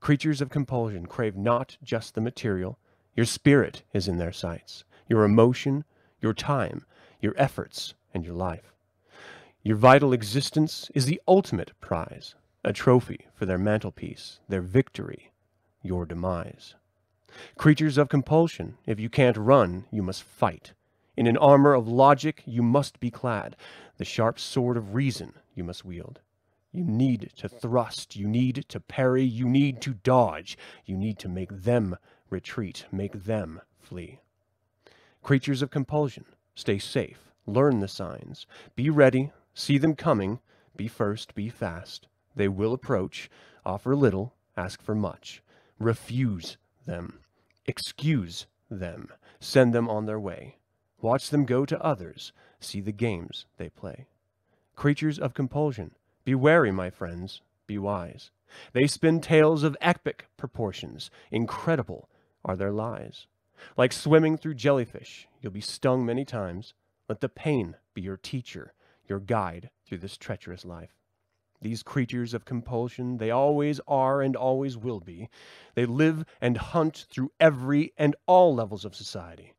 Creatures 0.00 0.40
of 0.40 0.50
compulsion 0.50 1.06
crave 1.06 1.36
not 1.36 1.76
just 1.82 2.14
the 2.14 2.20
material, 2.20 2.78
your 3.14 3.26
spirit 3.26 3.82
is 3.92 4.08
in 4.08 4.18
their 4.18 4.32
sights, 4.32 4.84
your 5.08 5.24
emotion, 5.24 5.84
your 6.20 6.34
time, 6.34 6.84
your 7.20 7.34
efforts, 7.36 7.94
and 8.14 8.24
your 8.24 8.34
life. 8.34 8.72
Your 9.62 9.76
vital 9.76 10.12
existence 10.12 10.90
is 10.94 11.06
the 11.06 11.20
ultimate 11.26 11.72
prize, 11.80 12.34
a 12.64 12.72
trophy 12.72 13.26
for 13.34 13.46
their 13.46 13.58
mantelpiece, 13.58 14.40
their 14.48 14.62
victory, 14.62 15.32
your 15.82 16.06
demise. 16.06 16.74
Creatures 17.56 17.98
of 17.98 18.08
compulsion, 18.08 18.78
if 18.86 18.98
you 18.98 19.08
can't 19.08 19.36
run, 19.36 19.84
you 19.90 20.02
must 20.02 20.22
fight. 20.22 20.72
In 21.16 21.26
an 21.26 21.36
armor 21.36 21.74
of 21.74 21.88
logic, 21.88 22.42
you 22.46 22.62
must 22.62 23.00
be 23.00 23.10
clad. 23.10 23.56
The 23.96 24.04
sharp 24.04 24.38
sword 24.38 24.76
of 24.76 24.94
reason 24.94 25.34
you 25.54 25.64
must 25.64 25.84
wield. 25.84 26.20
You 26.72 26.84
need 26.84 27.32
to 27.36 27.48
thrust, 27.48 28.14
you 28.16 28.28
need 28.28 28.64
to 28.68 28.80
parry, 28.80 29.24
you 29.24 29.48
need 29.48 29.80
to 29.82 29.94
dodge, 29.94 30.56
you 30.84 30.96
need 30.96 31.18
to 31.18 31.28
make 31.28 31.50
them 31.50 31.96
retreat, 32.30 32.86
make 32.92 33.24
them 33.24 33.60
flee. 33.78 34.20
Creatures 35.28 35.60
of 35.60 35.70
compulsion, 35.70 36.24
stay 36.54 36.78
safe, 36.78 37.28
learn 37.44 37.80
the 37.80 37.86
signs, 37.86 38.46
be 38.74 38.88
ready, 38.88 39.30
see 39.52 39.76
them 39.76 39.94
coming, 39.94 40.40
be 40.74 40.88
first, 40.88 41.34
be 41.34 41.50
fast. 41.50 42.08
They 42.34 42.48
will 42.48 42.72
approach, 42.72 43.28
offer 43.62 43.94
little, 43.94 44.32
ask 44.56 44.80
for 44.80 44.94
much. 44.94 45.42
Refuse 45.78 46.56
them, 46.86 47.18
excuse 47.66 48.46
them, 48.70 49.10
send 49.38 49.74
them 49.74 49.86
on 49.86 50.06
their 50.06 50.18
way. 50.18 50.56
Watch 51.02 51.28
them 51.28 51.44
go 51.44 51.66
to 51.66 51.84
others, 51.84 52.32
see 52.58 52.80
the 52.80 52.90
games 52.90 53.44
they 53.58 53.68
play. 53.68 54.06
Creatures 54.76 55.18
of 55.18 55.34
compulsion, 55.34 55.90
be 56.24 56.34
wary, 56.34 56.72
my 56.72 56.88
friends, 56.88 57.42
be 57.66 57.76
wise. 57.76 58.30
They 58.72 58.86
spin 58.86 59.20
tales 59.20 59.62
of 59.62 59.76
epic 59.82 60.24
proportions, 60.38 61.10
incredible 61.30 62.08
are 62.46 62.56
their 62.56 62.72
lies. 62.72 63.26
Like 63.76 63.92
swimming 63.92 64.36
through 64.36 64.54
jellyfish, 64.54 65.28
you'll 65.40 65.52
be 65.52 65.60
stung 65.60 66.04
many 66.04 66.24
times. 66.24 66.74
Let 67.08 67.20
the 67.20 67.28
pain 67.28 67.76
be 67.94 68.02
your 68.02 68.16
teacher, 68.16 68.72
your 69.08 69.20
guide 69.20 69.70
through 69.86 69.98
this 69.98 70.16
treacherous 70.16 70.64
life. 70.64 70.94
These 71.60 71.82
creatures 71.82 72.34
of 72.34 72.44
compulsion, 72.44 73.18
they 73.18 73.30
always 73.30 73.80
are 73.88 74.22
and 74.22 74.36
always 74.36 74.76
will 74.76 75.00
be. 75.00 75.28
They 75.74 75.86
live 75.86 76.24
and 76.40 76.56
hunt 76.56 77.06
through 77.10 77.32
every 77.40 77.92
and 77.96 78.14
all 78.26 78.54
levels 78.54 78.84
of 78.84 78.94
society. 78.94 79.54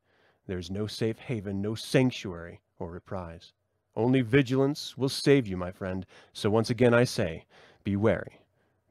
There 0.47 0.59
is 0.59 0.71
no 0.71 0.87
safe 0.87 1.19
haven, 1.19 1.61
no 1.61 1.75
sanctuary 1.75 2.61
or 2.79 2.89
reprise. 2.89 3.51
Only 3.95 4.21
vigilance 4.21 4.97
will 4.97 5.09
save 5.09 5.45
you, 5.45 5.57
my 5.57 5.71
friend. 5.71 6.05
So 6.31 6.49
once 6.49 6.69
again 6.69 6.93
I 6.93 7.03
say, 7.03 7.45
be 7.83 7.95
wary, 7.95 8.39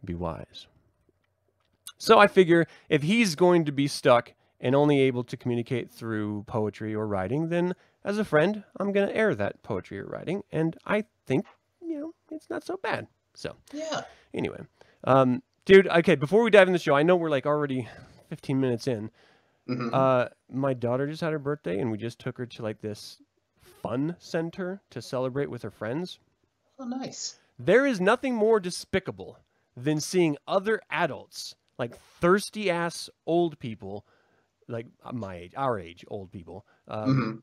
be 0.05 0.15
wise. 0.15 0.67
So 1.97 2.19
I 2.19 2.27
figure 2.27 2.67
if 2.89 3.03
he's 3.03 3.35
going 3.35 3.65
to 3.65 3.73
be 3.73 3.89
stuck 3.89 4.35
and 4.61 4.75
only 4.75 5.01
able 5.01 5.25
to 5.25 5.37
communicate 5.37 5.91
through 5.91 6.45
poetry 6.47 6.95
or 6.95 7.07
writing, 7.07 7.49
then 7.49 7.75
as 8.05 8.19
a 8.19 8.25
friend, 8.25 8.65
I'm 8.79 8.93
going 8.93 9.09
to 9.09 9.17
air 9.17 9.35
that 9.35 9.63
poetry 9.63 9.99
or 10.01 10.07
writing. 10.07 10.43
And 10.51 10.77
I 10.87 11.05
think, 11.27 11.47
you 11.81 11.99
know, 12.01 12.15
it's 12.31 12.51
not 12.51 12.65
so 12.65 12.77
bad. 12.77 13.07
So 13.35 13.57
Yeah. 13.73 14.03
anyway, 14.35 14.61
um, 15.05 15.43
dude, 15.65 15.87
okay, 15.89 16.15
before 16.17 16.43
we 16.43 16.51
dive 16.51 16.67
in 16.67 16.73
the 16.73 16.79
show, 16.79 16.95
I 16.95 17.03
know 17.03 17.17
we're 17.17 17.31
like 17.31 17.47
already 17.47 17.89
15 18.31 18.61
minutes 18.61 18.87
in. 18.89 19.11
Mhm. 19.69 19.93
Uh, 19.93 20.29
my 20.51 20.73
daughter 20.75 21.07
just 21.07 21.21
had 21.21 21.33
her 21.33 21.39
birthday, 21.39 21.79
and 21.79 21.91
we 21.93 21.99
just 21.99 22.19
took 22.19 22.39
her 22.39 22.47
to 22.47 22.63
like 22.63 22.81
this 22.81 23.21
fun 23.61 24.17
center 24.19 24.81
to 24.91 25.01
celebrate 25.03 25.51
with 25.51 25.63
her 25.63 25.71
friends. 25.71 26.19
oh, 26.81 26.85
nice. 26.85 27.39
There 27.59 27.85
is 27.87 28.01
nothing 28.01 28.35
more 28.35 28.61
despicable 28.61 29.39
than 29.77 30.01
seeing 30.01 30.37
other 30.47 30.81
adults, 30.91 31.55
like 31.79 31.97
thirsty 31.97 32.71
ass 32.71 33.11
old 33.27 33.59
people, 33.59 34.07
like 34.69 34.87
uh, 35.05 35.13
my 35.13 35.37
age, 35.37 35.53
our 35.57 35.79
age, 35.79 36.05
old 36.09 36.31
people, 36.31 36.67
um, 36.89 37.09
Mhm. 37.09 37.43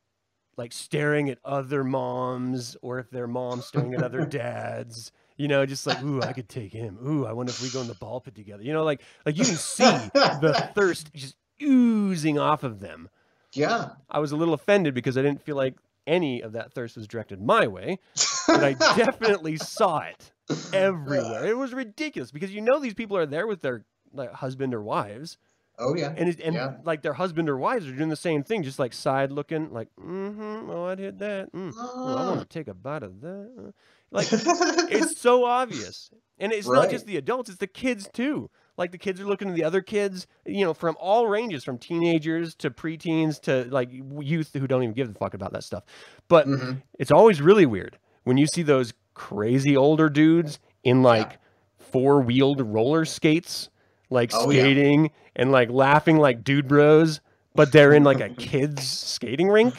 like 0.58 0.72
staring 0.72 1.30
at 1.30 1.40
other 1.44 1.84
moms, 1.84 2.78
or 2.82 3.00
if 3.00 3.10
their 3.10 3.28
mom's 3.28 3.66
staring 3.66 3.94
at 3.94 4.02
other 4.04 4.26
dads. 4.26 5.12
You 5.38 5.50
know, 5.50 5.66
just 5.66 5.86
like, 5.86 6.02
ooh, 6.02 6.22
I 6.22 6.32
could 6.32 6.48
take 6.48 6.72
him. 6.72 6.98
Ooh, 7.06 7.26
I 7.26 7.34
wonder 7.34 7.50
if 7.50 7.62
we 7.62 7.70
go 7.70 7.82
in 7.82 7.88
the 7.88 7.96
ball 7.96 8.22
pit 8.22 8.36
together. 8.36 8.64
You 8.64 8.72
know, 8.72 8.86
like, 8.86 9.02
like 9.26 9.38
you 9.38 9.44
can 9.44 9.56
see 9.56 9.84
the 9.84 10.70
thirst 10.74 11.14
just 11.14 11.36
oozing 11.62 12.40
off 12.40 12.64
of 12.64 12.80
them. 12.80 13.10
Yeah. 13.52 13.90
I 14.10 14.20
was 14.20 14.32
a 14.32 14.38
little 14.38 14.54
offended 14.54 14.94
because 14.94 15.18
I 15.18 15.22
didn't 15.22 15.42
feel 15.44 15.58
like 15.58 15.76
any 16.08 16.40
of 16.42 16.54
that 16.54 16.72
thirst 16.72 16.96
was 16.96 17.06
directed 17.08 17.42
my 17.42 17.68
way, 17.68 18.00
but 18.48 18.64
I 18.64 18.74
definitely 18.96 19.58
saw 19.58 20.00
it. 20.00 20.32
everywhere. 20.72 21.46
It 21.46 21.58
was 21.58 21.74
ridiculous 21.74 22.32
because 22.32 22.54
you 22.54 22.62
know 22.62 22.80
these 22.80 22.94
people 22.94 23.18
are 23.18 23.26
there 23.26 23.48
with 23.48 23.62
their 23.62 23.84
like 24.14 24.32
husband 24.32 24.74
or 24.74 24.82
wives, 24.82 25.38
Oh 25.78 25.96
yeah. 25.96 26.14
and 26.16 26.30
it, 26.30 26.40
and 26.40 26.56
Yeah. 26.56 26.78
like 26.84 27.02
their 27.02 27.14
husband 27.14 27.50
or 27.50 27.58
wives 27.58 27.88
are 27.88 27.92
doing 27.96 28.10
the 28.10 28.16
same 28.16 28.44
thing, 28.44 28.64
just 28.64 28.80
like 28.80 28.94
side 28.94 29.32
looking, 29.32 29.72
like 29.74 29.90
mm-hmm. 30.00 30.70
Oh, 30.70 30.86
I'd 30.88 31.00
hit 31.00 31.20
that. 31.20 31.52
Mm. 31.54 31.74
Oh, 31.78 32.16
I 32.18 32.26
want 32.28 32.40
to 32.42 32.46
take 32.48 32.68
a 32.68 32.74
bite 32.74 33.04
of 33.04 33.22
that. 33.22 33.50
Uh, 33.58 33.72
Like 34.12 34.28
it's 34.32 35.20
so 35.28 35.44
obvious, 35.46 36.10
and 36.40 36.54
it's 36.54 36.68
not 36.68 36.90
just 36.90 37.06
the 37.06 37.18
adults; 37.18 37.50
it's 37.50 37.58
the 37.60 37.68
kids 37.68 38.08
too. 38.14 38.50
Like 38.78 38.92
the 38.92 38.98
kids 38.98 39.20
are 39.20 39.26
looking 39.26 39.50
at 39.50 39.56
the 39.56 39.64
other 39.64 39.82
kids, 39.82 40.28
you 40.46 40.64
know, 40.64 40.74
from 40.74 40.96
all 41.00 41.28
ranges, 41.28 41.64
from 41.64 41.78
teenagers 41.78 42.56
to 42.56 42.70
preteens 42.70 43.40
to 43.42 43.66
like 43.72 43.90
youth 43.92 44.52
who 44.54 44.68
don't 44.68 44.84
even 44.84 44.94
give 44.94 45.10
a 45.10 45.14
fuck 45.14 45.34
about 45.34 45.52
that 45.54 45.64
stuff. 45.64 45.84
But 46.28 46.48
Mhm. 46.48 46.82
it's 47.00 47.12
always 47.12 47.42
really 47.42 47.66
weird 47.66 47.98
when 48.24 48.38
you 48.38 48.48
see 48.48 48.62
those 48.64 48.94
crazy 49.14 49.76
older 49.76 50.10
dudes 50.10 50.60
in 50.84 51.02
like 51.04 51.40
four-wheeled 51.80 52.62
roller 52.62 53.06
skates, 53.06 53.70
like 54.16 54.32
Oh, 54.34 54.50
yeah. 54.50 54.62
skating 54.62 55.12
and 55.36 55.52
like 55.52 55.70
laughing 55.70 56.18
like 56.18 56.44
dude 56.44 56.68
bros, 56.68 57.22
but 57.54 57.72
they're 57.72 57.94
in 57.94 58.04
like 58.04 58.20
a 58.22 58.30
kids 58.38 58.88
skating 58.88 59.50
rink. 59.50 59.76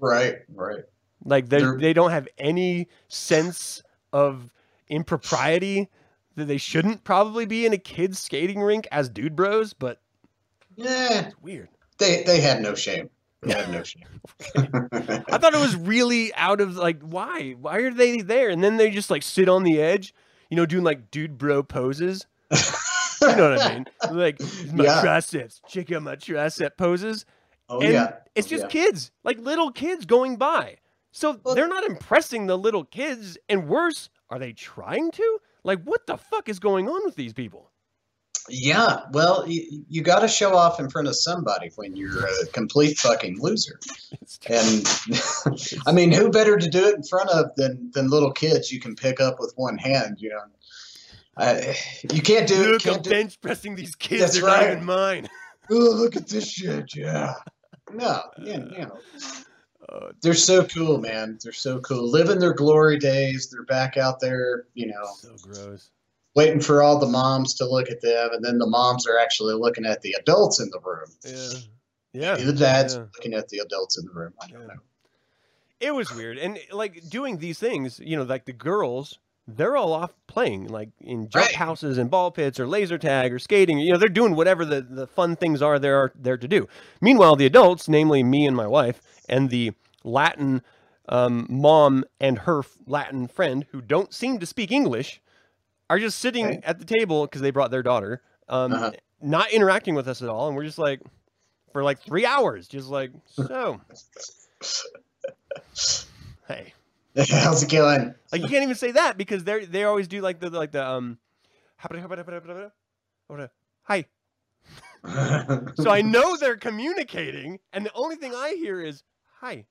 Right. 0.00 0.36
Right. 0.54 0.84
Like 1.24 1.48
they 1.50 1.62
they 1.78 1.92
don't 1.92 2.10
have 2.10 2.26
any 2.38 2.88
sense 3.08 3.82
of 4.12 4.50
impropriety 4.88 5.88
that 6.36 6.46
they 6.46 6.56
shouldn't 6.56 7.04
probably 7.04 7.44
be 7.44 7.66
in 7.66 7.72
a 7.72 7.78
kids 7.78 8.18
skating 8.18 8.60
rink 8.60 8.88
as 8.90 9.08
dude 9.10 9.36
bros, 9.36 9.72
but 9.74 10.00
Yeah. 10.76 11.26
it's 11.26 11.36
weird. 11.42 11.68
They 11.98 12.22
they 12.24 12.40
had 12.40 12.62
no 12.62 12.74
shame. 12.74 13.10
They 13.42 13.52
had 13.54 13.70
no 13.70 13.82
shame. 13.84 14.04
I 14.56 15.38
thought 15.38 15.54
it 15.54 15.60
was 15.60 15.76
really 15.76 16.32
out 16.34 16.60
of 16.60 16.76
like 16.76 17.00
why? 17.02 17.52
Why 17.60 17.78
are 17.78 17.92
they 17.92 18.20
there? 18.22 18.48
And 18.50 18.62
then 18.64 18.76
they 18.76 18.90
just 18.90 19.10
like 19.10 19.22
sit 19.22 19.48
on 19.48 19.62
the 19.62 19.80
edge, 19.80 20.14
you 20.50 20.56
know, 20.56 20.66
doing 20.66 20.84
like 20.84 21.10
dude 21.10 21.38
bro 21.38 21.62
poses. 21.62 22.26
You 23.30 23.36
know 23.36 23.50
what 23.50 23.60
I 23.62 23.74
mean? 23.74 23.86
Like 24.10 24.40
my 24.72 24.84
Yeah. 24.84 25.00
triceps, 25.00 25.60
check 25.68 25.90
out 25.92 26.02
my 26.02 26.16
tricep 26.16 26.76
poses. 26.76 27.24
Oh 27.68 27.80
and 27.80 27.92
yeah. 27.92 28.16
it's 28.34 28.48
just 28.48 28.64
yeah. 28.64 28.68
kids, 28.68 29.10
like 29.24 29.38
little 29.38 29.70
kids 29.72 30.04
going 30.04 30.36
by. 30.36 30.76
So 31.12 31.38
Well- 31.44 31.54
they're 31.54 31.68
not 31.68 31.84
impressing 31.84 32.46
the 32.46 32.58
little 32.58 32.84
kids, 32.84 33.38
and 33.48 33.68
worse, 33.68 34.08
are 34.30 34.38
they 34.38 34.52
trying 34.52 35.10
to? 35.12 35.38
Like, 35.64 35.82
what 35.84 36.06
the 36.06 36.16
fuck 36.16 36.48
is 36.48 36.58
going 36.58 36.88
on 36.88 37.04
with 37.04 37.14
these 37.14 37.32
people? 37.32 37.70
Yeah, 38.48 39.02
well, 39.12 39.44
you, 39.46 39.84
you 39.88 40.02
got 40.02 40.20
to 40.20 40.28
show 40.28 40.56
off 40.56 40.80
in 40.80 40.90
front 40.90 41.06
of 41.06 41.14
somebody 41.14 41.70
when 41.76 41.94
you're 41.94 42.26
a 42.26 42.46
complete 42.46 42.98
fucking 42.98 43.40
loser. 43.40 43.78
And 44.48 44.84
I 45.86 45.92
mean, 45.92 46.10
who 46.10 46.30
better 46.30 46.56
to 46.56 46.68
do 46.68 46.84
it 46.88 46.96
in 46.96 47.02
front 47.04 47.30
of 47.30 47.54
than 47.56 47.90
than 47.94 48.08
little 48.08 48.32
kids 48.32 48.72
you 48.72 48.80
can 48.80 48.96
pick 48.96 49.20
up 49.20 49.36
with 49.38 49.52
one 49.56 49.78
hand? 49.78 50.16
You 50.18 50.30
know, 50.30 50.40
You 51.38 52.22
can't 52.22 52.46
do 52.46 52.74
it. 52.74 52.84
Look, 52.84 52.86
I'm 52.96 53.02
do, 53.02 53.10
bench 53.10 53.40
pressing 53.40 53.74
these 53.74 53.94
kids. 53.94 54.20
That's 54.20 54.34
They're 54.34 54.42
not 54.42 54.58
right. 54.60 54.72
even 54.72 54.84
mine. 54.84 55.28
oh, 55.70 55.74
look 55.74 56.16
at 56.16 56.28
this 56.28 56.48
shit! 56.50 56.94
Yeah. 56.94 57.34
No, 57.92 58.22
yeah, 58.38 58.58
you 58.58 58.78
know, 58.86 58.98
Oh, 59.90 60.10
they're 60.22 60.32
so 60.34 60.64
cool, 60.64 60.98
man. 60.98 61.38
They're 61.42 61.52
so 61.52 61.80
cool, 61.80 62.08
living 62.10 62.38
their 62.38 62.54
glory 62.54 62.98
days. 62.98 63.50
They're 63.50 63.64
back 63.64 63.96
out 63.96 64.20
there, 64.20 64.64
you 64.74 64.86
know, 64.86 65.04
so 65.18 65.34
gross. 65.42 65.90
waiting 66.34 66.60
for 66.60 66.82
all 66.82 66.98
the 66.98 67.08
moms 67.08 67.54
to 67.54 67.66
look 67.68 67.90
at 67.90 68.00
them, 68.00 68.30
and 68.32 68.42
then 68.44 68.58
the 68.58 68.66
moms 68.66 69.06
are 69.06 69.18
actually 69.18 69.54
looking 69.54 69.84
at 69.84 70.00
the 70.02 70.14
adults 70.18 70.60
in 70.60 70.70
the 70.70 70.78
room. 70.80 71.08
Yeah. 72.14 72.36
Yeah. 72.38 72.44
the 72.44 72.52
dads 72.52 72.94
yeah. 72.94 73.00
looking 73.14 73.34
at 73.34 73.48
the 73.48 73.58
adults 73.58 73.98
in 73.98 74.06
the 74.06 74.12
room. 74.12 74.32
I 74.40 74.46
don't 74.46 74.60
Yeah. 74.60 74.66
know. 74.68 74.80
It 75.80 75.94
was 75.94 76.14
weird. 76.14 76.38
And 76.38 76.58
like 76.70 77.08
doing 77.10 77.38
these 77.38 77.58
things, 77.58 77.98
you 77.98 78.16
know, 78.16 78.22
like 78.22 78.44
the 78.44 78.52
girls, 78.52 79.18
they're 79.46 79.76
all 79.76 79.92
off 79.92 80.12
playing, 80.26 80.68
like 80.68 80.90
in 81.00 81.28
jump 81.28 81.52
Right. 81.52 81.54
houses 81.54 81.98
and 81.98 82.10
ball 82.10 82.30
pits 82.30 82.58
or 82.60 82.66
laser 82.66 82.98
tag 82.98 83.32
or 83.32 83.38
skating. 83.38 83.78
You 83.78 83.92
know, 83.92 83.98
they're 83.98 84.08
doing 84.08 84.34
whatever 84.34 84.64
the, 84.64 84.80
the 84.82 85.06
fun 85.06 85.36
things 85.36 85.62
are 85.62 85.78
there 85.78 85.96
are 85.98 86.12
there 86.14 86.36
to 86.36 86.48
do. 86.48 86.68
Meanwhile, 87.00 87.36
the 87.36 87.46
adults, 87.46 87.88
namely 87.88 88.22
me 88.22 88.46
and 88.46 88.56
my 88.56 88.66
wife, 88.66 89.02
and 89.28 89.50
the 89.50 89.72
Latin 90.04 90.62
um, 91.08 91.46
mom 91.50 92.04
and 92.20 92.38
her 92.40 92.62
Latin 92.86 93.26
friend 93.28 93.66
who 93.70 93.80
don't 93.80 94.12
seem 94.14 94.38
to 94.38 94.46
speak 94.46 94.70
English, 94.70 95.20
are 95.90 95.98
just 95.98 96.18
sitting 96.18 96.52
Okay. 96.52 96.60
at 96.64 96.78
the 96.78 96.84
table 96.84 97.24
because 97.26 97.40
they 97.42 97.50
brought 97.50 97.70
their 97.70 97.82
daughter, 97.82 98.22
um, 98.48 98.72
Uh-huh. 98.74 98.92
not 99.20 99.50
interacting 99.52 99.94
with 99.94 100.08
us 100.08 100.22
at 100.22 100.28
all, 100.28 100.46
and 100.48 100.56
we're 100.56 100.64
just 100.64 100.78
like, 100.78 101.00
for 101.72 101.82
like 101.82 102.00
three 102.00 102.24
hours, 102.26 102.68
just 102.68 102.88
like, 102.88 103.10
so, 103.26 103.80
hey, 106.48 106.72
How's 107.30 107.62
it 107.62 107.70
going? 107.70 108.14
like 108.32 108.42
you 108.42 108.48
can't 108.48 108.62
even 108.62 108.74
say 108.74 108.92
that 108.92 109.18
because 109.18 109.44
they 109.44 109.64
they 109.66 109.84
always 109.84 110.08
do 110.08 110.20
like 110.20 110.40
the 110.40 110.50
like 110.50 110.72
the 110.72 110.86
um, 110.86 111.18
hi. 113.82 114.06
So 115.74 115.90
I 115.90 116.00
know 116.00 116.36
they're 116.36 116.56
communicating, 116.56 117.58
and 117.72 117.84
the 117.84 117.92
only 117.94 118.14
thing 118.14 118.32
I 118.34 118.50
hear 118.50 118.80
is 118.80 119.02
hi. 119.40 119.66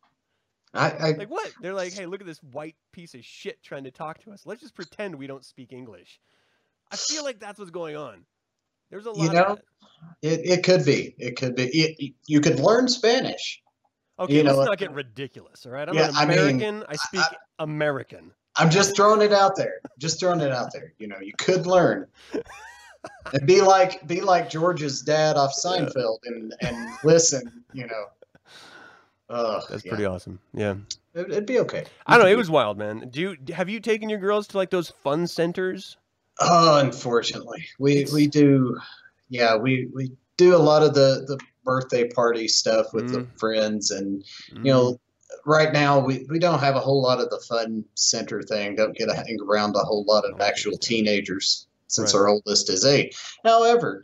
I, 0.74 0.92
I 0.92 1.12
Like 1.12 1.30
what? 1.30 1.52
They're 1.62 1.74
like, 1.74 1.94
hey, 1.94 2.06
look 2.06 2.20
at 2.22 2.28
this 2.28 2.44
white 2.44 2.76
piece 2.92 3.14
of 3.14 3.24
shit 3.24 3.64
trying 3.64 3.86
to 3.86 3.92
talk 3.92 4.22
to 4.24 4.32
us. 4.32 4.46
Let's 4.46 4.62
just 4.62 4.76
pretend 4.76 5.16
we 5.16 5.28
don't 5.28 5.46
speak 5.46 5.72
English. 5.72 6.20
I 6.92 6.98
feel 6.98 7.24
like 7.24 7.40
that's 7.40 7.60
what's 7.60 7.72
going 7.72 7.96
on. 7.96 8.26
There's 8.90 9.06
a 9.06 9.12
lot 9.12 9.24
You 9.24 9.28
of 9.30 9.34
know, 9.34 9.58
it, 10.22 10.42
it 10.44 10.64
could 10.64 10.86
be. 10.86 11.16
It 11.18 11.38
could 11.38 11.56
be. 11.56 11.64
It, 11.68 12.14
you 12.26 12.42
could 12.42 12.60
learn 12.60 12.88
Spanish. 12.90 13.62
Okay, 14.22 14.36
you 14.38 14.44
know 14.44 14.50
let's 14.52 14.58
what- 14.60 14.66
not 14.66 14.78
get 14.78 14.92
ridiculous, 14.94 15.66
all 15.66 15.72
right? 15.72 15.88
I'm 15.90 15.96
Yeah, 15.96 16.10
an 16.10 16.16
I 16.16 16.26
mean, 16.26 16.40
American. 16.40 16.86
I, 16.88 16.96
speak 16.96 17.24
American. 17.60 18.32
I'm 18.58 18.70
just 18.70 18.96
throwing 18.96 19.22
it 19.22 19.34
out 19.34 19.56
there. 19.56 19.80
Just 19.98 20.20
throwing 20.20 20.42
it 20.42 20.52
out 20.52 20.72
there. 20.74 20.94
You 21.00 21.08
know, 21.08 21.20
you 21.20 21.34
could 21.38 21.66
learn. 21.68 22.08
And 23.34 23.48
be 23.48 23.62
like 23.62 24.06
be 24.08 24.22
like 24.22 24.48
George's 24.48 25.02
dad 25.02 25.36
off 25.36 25.56
Seinfeld 25.56 26.20
and 26.26 26.54
and 26.62 26.88
listen. 27.04 27.64
You 27.74 27.88
know. 27.88 28.06
Uh, 29.28 29.62
That's 29.70 29.84
yeah. 29.84 29.90
pretty 29.90 30.06
awesome. 30.06 30.38
Yeah. 30.54 30.76
It, 31.16 31.32
it'd 31.32 31.46
be 31.48 31.58
okay. 31.62 31.86
I 32.06 32.14
don't 32.16 32.26
know. 32.26 32.28
It'd 32.28 32.36
It 32.36 32.38
was 32.38 32.52
wild, 32.52 32.78
man. 32.78 33.08
Do 33.10 33.20
you 33.22 33.38
have 33.56 33.70
you 33.70 33.80
taken 33.80 34.08
your 34.08 34.20
girls 34.20 34.46
to 34.50 34.58
like 34.58 34.70
those 34.70 34.90
fun 34.90 35.26
centers? 35.26 35.98
Oh, 36.42 36.78
unfortunately, 36.80 37.66
we 37.80 38.06
we 38.14 38.28
do. 38.28 38.78
Yeah, 39.30 39.56
we 39.56 39.90
we 39.96 40.12
do 40.38 40.56
a 40.56 40.58
lot 40.58 40.84
of 40.84 40.94
the 40.94 41.26
the 41.28 41.40
birthday 41.64 42.08
party 42.10 42.48
stuff 42.48 42.94
with 42.94 43.08
the 43.10 43.20
Mm. 43.22 43.40
friends, 43.40 43.92
and 43.92 44.24
Mm-hmm. 44.24 44.66
you 44.66 44.72
know, 44.72 45.00
right 45.46 45.72
now 45.74 46.00
we 46.00 46.26
we 46.30 46.40
don't 46.40 46.60
have 46.60 46.76
a 46.76 46.80
whole 46.80 47.02
lot 47.02 47.20
of 47.20 47.30
the 47.30 47.40
fun 47.48 47.84
center 47.96 48.42
thing. 48.42 48.76
Don't 48.76 48.96
get 48.96 49.08
to 49.08 49.16
hang 49.16 49.38
around 49.48 49.76
a 49.76 49.80
whole 49.80 50.04
lot 50.06 50.26
of 50.26 50.40
Oh, 50.40 50.44
actual 50.44 50.78
teenagers 50.78 51.68
since 51.88 52.14
Right. 52.14 52.20
our 52.20 52.28
oldest 52.30 52.70
is 52.70 52.86
eight. 52.86 53.16
However, 53.44 54.04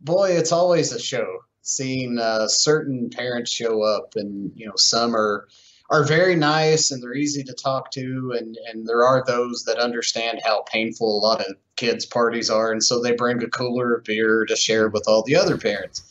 boy, 0.00 0.30
it's 0.32 0.52
always 0.52 0.92
a 0.92 0.98
show 1.00 1.26
seeing 1.62 2.18
uh, 2.18 2.46
certain 2.46 3.08
parents 3.10 3.50
show 3.50 3.82
up, 3.82 4.14
and 4.16 4.52
you 4.54 4.66
know, 4.66 4.76
some 4.76 5.14
are 5.16 5.48
are 5.90 6.02
very 6.04 6.34
nice 6.34 6.90
and 6.90 7.02
they're 7.02 7.14
easy 7.14 7.44
to 7.44 7.52
talk 7.52 7.90
to 7.90 8.34
and 8.38 8.56
and 8.68 8.86
there 8.86 9.04
are 9.04 9.22
those 9.26 9.64
that 9.64 9.76
understand 9.78 10.40
how 10.42 10.62
painful 10.62 11.18
a 11.18 11.20
lot 11.20 11.40
of 11.42 11.54
kids 11.76 12.06
parties 12.06 12.48
are 12.48 12.72
and 12.72 12.82
so 12.82 13.02
they 13.02 13.12
bring 13.12 13.42
a 13.42 13.48
cooler 13.48 13.94
of 13.94 14.02
beer 14.04 14.46
to 14.46 14.56
share 14.56 14.88
with 14.88 15.04
all 15.06 15.22
the 15.24 15.36
other 15.36 15.58
parents 15.58 16.02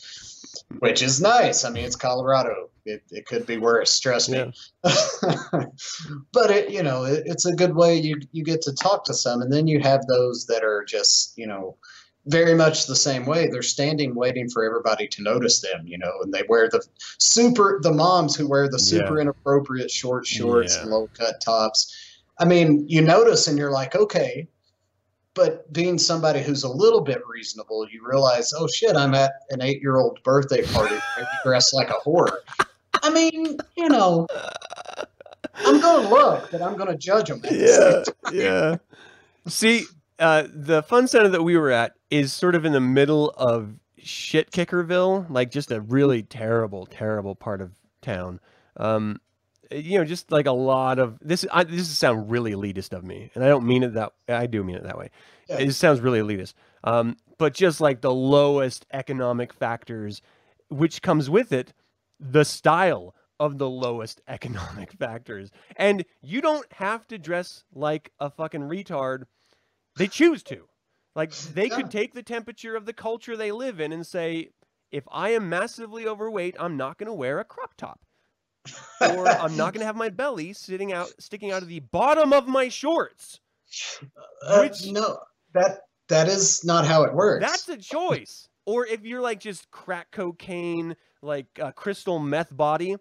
which 0.79 1.01
is 1.01 1.21
nice. 1.21 1.65
I 1.65 1.69
mean 1.69 1.85
it's 1.85 1.95
colorado. 1.95 2.69
It, 2.85 3.01
it 3.11 3.25
could 3.25 3.45
be 3.45 3.57
worse 3.57 3.99
trust 3.99 4.29
me. 4.29 4.51
But 6.33 6.51
it 6.51 6.69
you 6.71 6.83
know 6.83 7.05
it, 7.05 7.23
it's 7.25 7.45
a 7.45 7.55
good 7.55 7.75
way 7.75 7.95
you 7.95 8.19
you 8.31 8.43
get 8.43 8.61
to 8.63 8.73
talk 8.73 9.05
to 9.05 9.13
some 9.13 9.41
and 9.41 9.51
then 9.51 9.67
you 9.67 9.79
have 9.79 10.05
those 10.07 10.45
that 10.47 10.63
are 10.63 10.83
just 10.83 11.37
you 11.37 11.47
know 11.47 11.77
very 12.25 12.55
much 12.55 12.87
the 12.87 12.95
same 12.95 13.25
way. 13.25 13.47
They're 13.47 13.61
standing 13.61 14.15
waiting 14.15 14.49
for 14.49 14.63
everybody 14.63 15.07
to 15.07 15.23
notice 15.23 15.61
them 15.61 15.85
you 15.85 15.97
know 15.97 16.11
and 16.21 16.33
they 16.33 16.43
wear 16.49 16.69
the 16.69 16.85
super 17.17 17.79
the 17.81 17.93
moms 17.93 18.35
who 18.35 18.47
wear 18.47 18.69
the 18.69 18.79
super 18.79 19.19
inappropriate 19.19 19.91
short 19.91 20.25
shorts 20.25 20.75
and 20.75 20.89
low 20.89 21.09
cut 21.17 21.41
tops. 21.41 21.95
I 22.39 22.45
mean 22.45 22.85
you 22.87 23.01
notice 23.01 23.47
and 23.47 23.57
you're 23.57 23.71
like 23.71 23.95
okay 23.95 24.47
but 25.35 25.71
being 25.73 25.97
somebody 25.97 26.41
who's 26.41 26.63
a 26.63 26.69
little 26.69 27.01
bit 27.01 27.21
reasonable 27.27 27.87
you 27.89 28.05
realize 28.05 28.53
oh 28.53 28.67
shit 28.67 28.95
i'm 28.95 29.13
at 29.13 29.31
an 29.49 29.61
eight 29.61 29.81
year 29.81 29.97
old 29.97 30.19
birthday 30.23 30.61
party 30.67 30.95
dressed 31.43 31.73
like 31.73 31.89
a 31.89 31.97
whore 32.05 32.31
i 33.01 33.09
mean 33.09 33.57
you 33.75 33.89
know 33.89 34.27
i'm 35.65 35.79
gonna 35.81 36.09
look 36.09 36.49
but 36.51 36.61
i'm 36.61 36.77
gonna 36.77 36.97
judge 36.97 37.27
them 37.27 37.41
yeah, 37.49 38.03
yeah. 38.31 38.77
See, 39.47 39.85
uh, 40.19 40.43
the 40.53 40.83
fun 40.83 41.07
center 41.07 41.29
that 41.29 41.43
we 41.43 41.57
were 41.57 41.71
at 41.71 41.93
is 42.09 42.31
sort 42.31 42.55
of 42.55 42.65
in 42.65 42.71
the 42.71 42.79
middle 42.79 43.31
of 43.31 43.73
shit 43.97 44.51
kickerville, 44.51 45.29
like 45.29 45.51
just 45.51 45.71
a 45.71 45.81
really 45.81 46.23
terrible, 46.23 46.85
terrible 46.85 47.35
part 47.35 47.61
of 47.61 47.71
town. 48.01 48.39
Um, 48.77 49.19
you 49.73 49.97
know, 49.97 50.05
just 50.05 50.31
like 50.31 50.45
a 50.45 50.51
lot 50.51 50.99
of 50.99 51.17
this. 51.21 51.45
I, 51.51 51.63
this 51.63 51.81
is 51.81 51.97
sound 51.97 52.29
really 52.31 52.53
elitist 52.53 52.93
of 52.93 53.03
me, 53.03 53.31
and 53.35 53.43
I 53.43 53.47
don't 53.47 53.65
mean 53.65 53.83
it 53.83 53.93
that. 53.93 54.13
I 54.27 54.45
do 54.47 54.63
mean 54.63 54.75
it 54.75 54.83
that 54.83 54.97
way. 54.97 55.09
Yeah. 55.49 55.57
It 55.59 55.73
sounds 55.73 55.99
really 56.01 56.19
elitist. 56.19 56.53
Um, 56.83 57.17
but 57.37 57.53
just 57.53 57.81
like 57.81 58.01
the 58.01 58.13
lowest 58.13 58.85
economic 58.93 59.53
factors, 59.53 60.21
which 60.69 61.01
comes 61.01 61.29
with 61.29 61.51
it, 61.51 61.73
the 62.19 62.45
style 62.45 63.15
of 63.39 63.57
the 63.57 63.69
lowest 63.69 64.21
economic 64.27 64.91
factors. 64.93 65.51
And 65.75 66.05
you 66.21 66.41
don't 66.41 66.71
have 66.73 67.07
to 67.07 67.17
dress 67.17 67.63
like 67.73 68.11
a 68.19 68.29
fucking 68.29 68.61
retard 68.61 69.23
They 69.97 70.07
choose 70.07 70.43
to. 70.43 70.67
Like 71.15 71.31
they 71.53 71.67
Yeah. 71.67 71.75
could 71.77 71.91
take 71.91 72.13
the 72.13 72.23
temperature 72.23 72.75
of 72.75 72.85
the 72.85 72.93
culture 72.93 73.35
they 73.37 73.51
live 73.51 73.79
in 73.79 73.91
and 73.91 74.05
say, 74.05 74.49
if 74.91 75.03
I 75.11 75.29
am 75.29 75.49
massively 75.49 76.07
overweight, 76.07 76.55
I'm 76.59 76.77
not 76.77 76.97
going 76.97 77.07
to 77.07 77.13
wear 77.13 77.39
a 77.39 77.45
crop 77.45 77.75
top. 77.75 77.99
Or 79.01 79.27
I'm 79.27 79.55
not 79.57 79.73
going 79.73 79.79
to 79.81 79.85
have 79.85 79.95
my 79.95 80.09
belly 80.09 80.53
sitting 80.53 80.93
out 80.93 81.09
sticking 81.19 81.51
out 81.51 81.61
of 81.61 81.67
the 81.67 81.79
bottom 81.79 82.33
of 82.33 82.47
my 82.47 82.69
shorts. 82.69 83.39
Uh, 84.45 84.59
Which- 84.59 84.85
no, 84.87 85.19
that 85.53 85.81
that 86.09 86.27
is 86.27 86.63
not 86.63 86.85
how 86.85 87.03
it 87.03 87.13
works. 87.13 87.45
That's 87.45 87.69
a 87.69 87.77
choice. 87.77 88.49
Or 88.65 88.85
if 88.85 89.03
you're 89.03 89.21
like 89.21 89.39
just 89.39 89.69
crack 89.71 90.11
cocaine, 90.11 90.95
like 91.21 91.47
uh, 91.61 91.71
crystal 91.71 92.19
meth 92.19 92.55
body, 92.55 92.95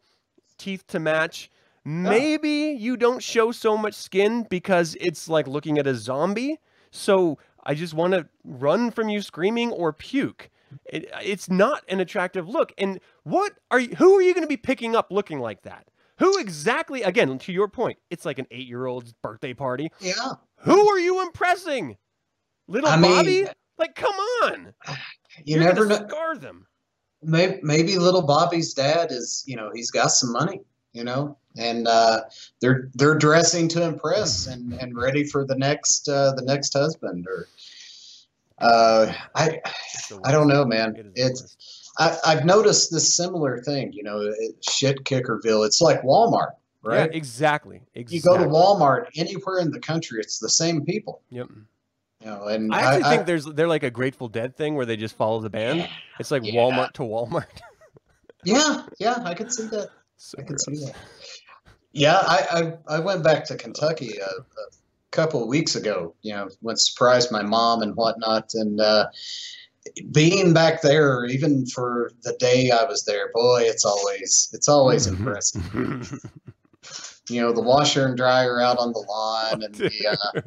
teeth 0.59 0.87
to 0.88 0.98
match, 0.98 1.51
maybe 1.85 2.77
you 2.79 2.96
don't 2.96 3.22
show 3.22 3.53
so 3.53 3.77
much 3.77 3.94
skin 3.94 4.46
because 4.51 4.96
it's 5.01 5.29
like 5.29 5.46
looking 5.46 5.79
at 5.79 5.87
a 5.87 5.94
zombie. 5.94 6.59
So 6.90 7.38
I 7.64 7.75
just 7.75 7.94
want 7.94 8.12
to 8.14 8.27
run 8.44 8.90
from 8.90 9.09
you 9.09 9.22
screaming 9.22 9.70
or 9.70 9.92
puke. 9.92 10.51
It, 10.87 11.11
it's 11.22 11.48
not 11.48 11.85
an 11.88 12.01
attractive 12.01 12.48
look. 12.48 12.72
And 12.79 12.98
what 13.25 13.53
are 13.71 13.81
you, 13.81 13.95
who 13.97 14.15
are 14.17 14.23
you 14.23 14.35
going 14.35 14.45
to 14.45 14.49
be 14.49 14.57
picking 14.57 14.97
up 14.97 15.11
looking 15.11 15.39
like 15.41 15.63
that? 15.63 15.87
Who 16.19 16.39
exactly, 16.39 17.03
again, 17.03 17.39
to 17.39 17.53
your 17.53 17.69
point, 17.69 17.99
it's 18.11 18.25
like 18.25 18.39
an 18.39 18.47
eight 18.51 18.67
year 18.69 18.87
old's 18.87 19.13
birthday 19.23 19.55
party. 19.55 19.91
yeah. 20.01 20.33
Who 20.59 20.89
are 20.89 20.99
you 20.99 21.23
impressing? 21.23 21.97
Little 22.69 22.89
I 22.89 22.97
mean, 22.97 23.11
Bobby? 23.13 23.47
Like, 23.79 23.95
come 23.95 24.15
on. 24.15 24.75
You 25.45 25.57
You're 25.57 25.65
never 25.65 25.87
know. 25.87 26.07
scar 26.09 26.37
them. 26.37 26.67
Maybe, 27.23 27.59
maybe 27.63 27.97
little 27.97 28.21
Bobby's 28.21 28.75
dad 28.75 29.11
is, 29.11 29.43
you 29.47 29.57
know, 29.57 29.71
he's 29.75 29.91
got 29.91 30.09
some 30.09 30.31
money, 30.31 30.61
you 30.93 31.05
know, 31.05 31.39
and 31.57 31.89
uh, 31.89 32.21
they're 32.61 32.91
they're 32.93 33.15
dressing 33.15 33.67
to 33.69 33.83
impress 33.83 34.47
and, 34.47 34.75
and 34.75 34.95
ready 34.95 35.25
for 35.25 35.47
the 35.47 35.57
next 35.57 36.07
uh, 36.07 36.33
the 36.35 36.43
next 36.43 36.75
husband 36.75 37.27
or. 37.27 37.49
Uh, 38.59 39.13
I 39.35 39.61
I 40.23 40.31
don't 40.33 40.49
know, 40.49 40.67
man. 40.67 40.97
It 40.97 41.07
is 41.07 41.15
the 41.15 41.27
It's. 41.27 41.57
I, 41.98 42.16
I've 42.26 42.44
noticed 42.44 42.90
this 42.90 43.14
similar 43.14 43.59
thing. 43.62 43.92
You 43.92 44.02
know, 44.02 44.20
it, 44.20 44.64
shit 44.68 45.05
kickerville. 45.05 45.66
It's 45.66 45.81
like 45.81 46.02
Walmart, 46.02 46.52
right? 46.83 47.11
Yeah, 47.11 47.16
exactly. 47.16 47.83
Exactly. 47.94 48.16
you 48.16 48.22
go 48.22 48.38
to 48.38 48.44
Walmart 48.50 49.07
anywhere 49.16 49.59
in 49.59 49.70
the 49.70 49.81
country, 49.81 50.20
it's 50.20 50.38
the 50.38 50.48
same 50.48 50.85
people. 50.85 51.22
Yep. 51.31 51.48
You 52.20 52.26
know, 52.26 52.44
and 52.44 52.72
I 52.72 52.81
actually 52.96 53.11
think 53.11 53.26
there's 53.26 53.44
they're 53.44 53.66
like 53.68 53.83
a 53.83 53.90
Grateful 53.90 54.28
Dead 54.28 54.57
thing 54.57 54.74
where 54.76 54.87
they 54.87 54.96
just 54.96 55.16
follow 55.16 55.40
the 55.40 55.50
band. 55.50 55.88
It's 56.20 56.31
like 56.31 56.44
Yeah. 56.44 56.52
Walmart 56.55 56.92
to 56.92 57.02
Walmart. 57.02 57.46
yeah, 58.44 58.87
yeah, 58.98 59.18
I 59.24 59.35
could 59.35 59.52
see 59.52 59.66
that. 59.66 59.90
so 60.16 60.37
I 60.38 60.42
can 60.42 60.59
see 60.59 60.85
that. 60.85 60.94
Yeah, 61.92 62.16
I, 62.16 62.72
I, 62.88 62.96
I 62.96 62.98
went 63.00 63.22
back 63.22 63.44
to 63.46 63.57
Kentucky 63.57 64.16
a, 64.18 64.24
a 64.24 64.44
couple 65.11 65.42
of 65.42 65.48
weeks 65.48 65.74
ago. 65.76 66.14
You 66.22 66.33
know, 66.35 66.48
went 66.62 66.81
surprised 66.81 67.31
my 67.31 67.42
mom 67.42 67.83
and 67.83 67.94
whatnot, 67.96 68.55
and 68.55 68.81
uh, 68.81 69.09
being 70.12 70.53
back 70.55 70.83
there, 70.83 71.25
even 71.27 71.66
for 71.66 72.11
the 72.23 72.35
day 72.38 72.71
I 72.71 72.85
was 72.85 73.05
there, 73.05 73.31
boy, 73.35 73.62
it's 73.64 73.85
always 73.85 74.49
it's 74.53 74.68
always 74.68 75.07
Mm-hmm. 75.07 75.27
impressive. 75.27 76.21
You 77.31 77.40
know, 77.40 77.53
the 77.53 77.62
washer 77.62 78.05
and 78.07 78.16
dryer 78.16 78.61
out 78.61 78.79
on 78.79 78.92
the 78.92 78.99
lawn, 79.09 79.62
and 79.62 79.75
the 79.75 80.09
uh, 80.09 80.40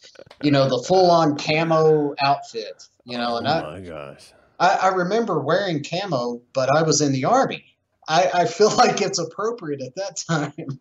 you 0.42 0.50
know 0.50 0.68
the 0.68 0.82
full 0.82 1.10
on 1.10 1.36
camo 1.38 2.14
outfit. 2.20 2.84
You 3.04 3.16
know, 3.18 3.34
oh 3.34 3.36
and 3.38 3.48
I, 3.48 3.62
my 3.62 3.80
gosh. 3.80 4.32
I, 4.58 4.68
I 4.82 4.88
remember 4.88 5.38
wearing 5.38 5.84
camo, 5.84 6.42
but 6.52 6.68
I 6.68 6.82
was 6.82 7.00
in 7.00 7.12
the 7.12 7.24
army. 7.24 7.64
I, 8.08 8.30
I 8.34 8.44
feel 8.46 8.74
like 8.76 9.00
it's 9.00 9.18
appropriate 9.20 9.80
at 9.80 9.94
that 9.94 10.16
time. 10.28 10.80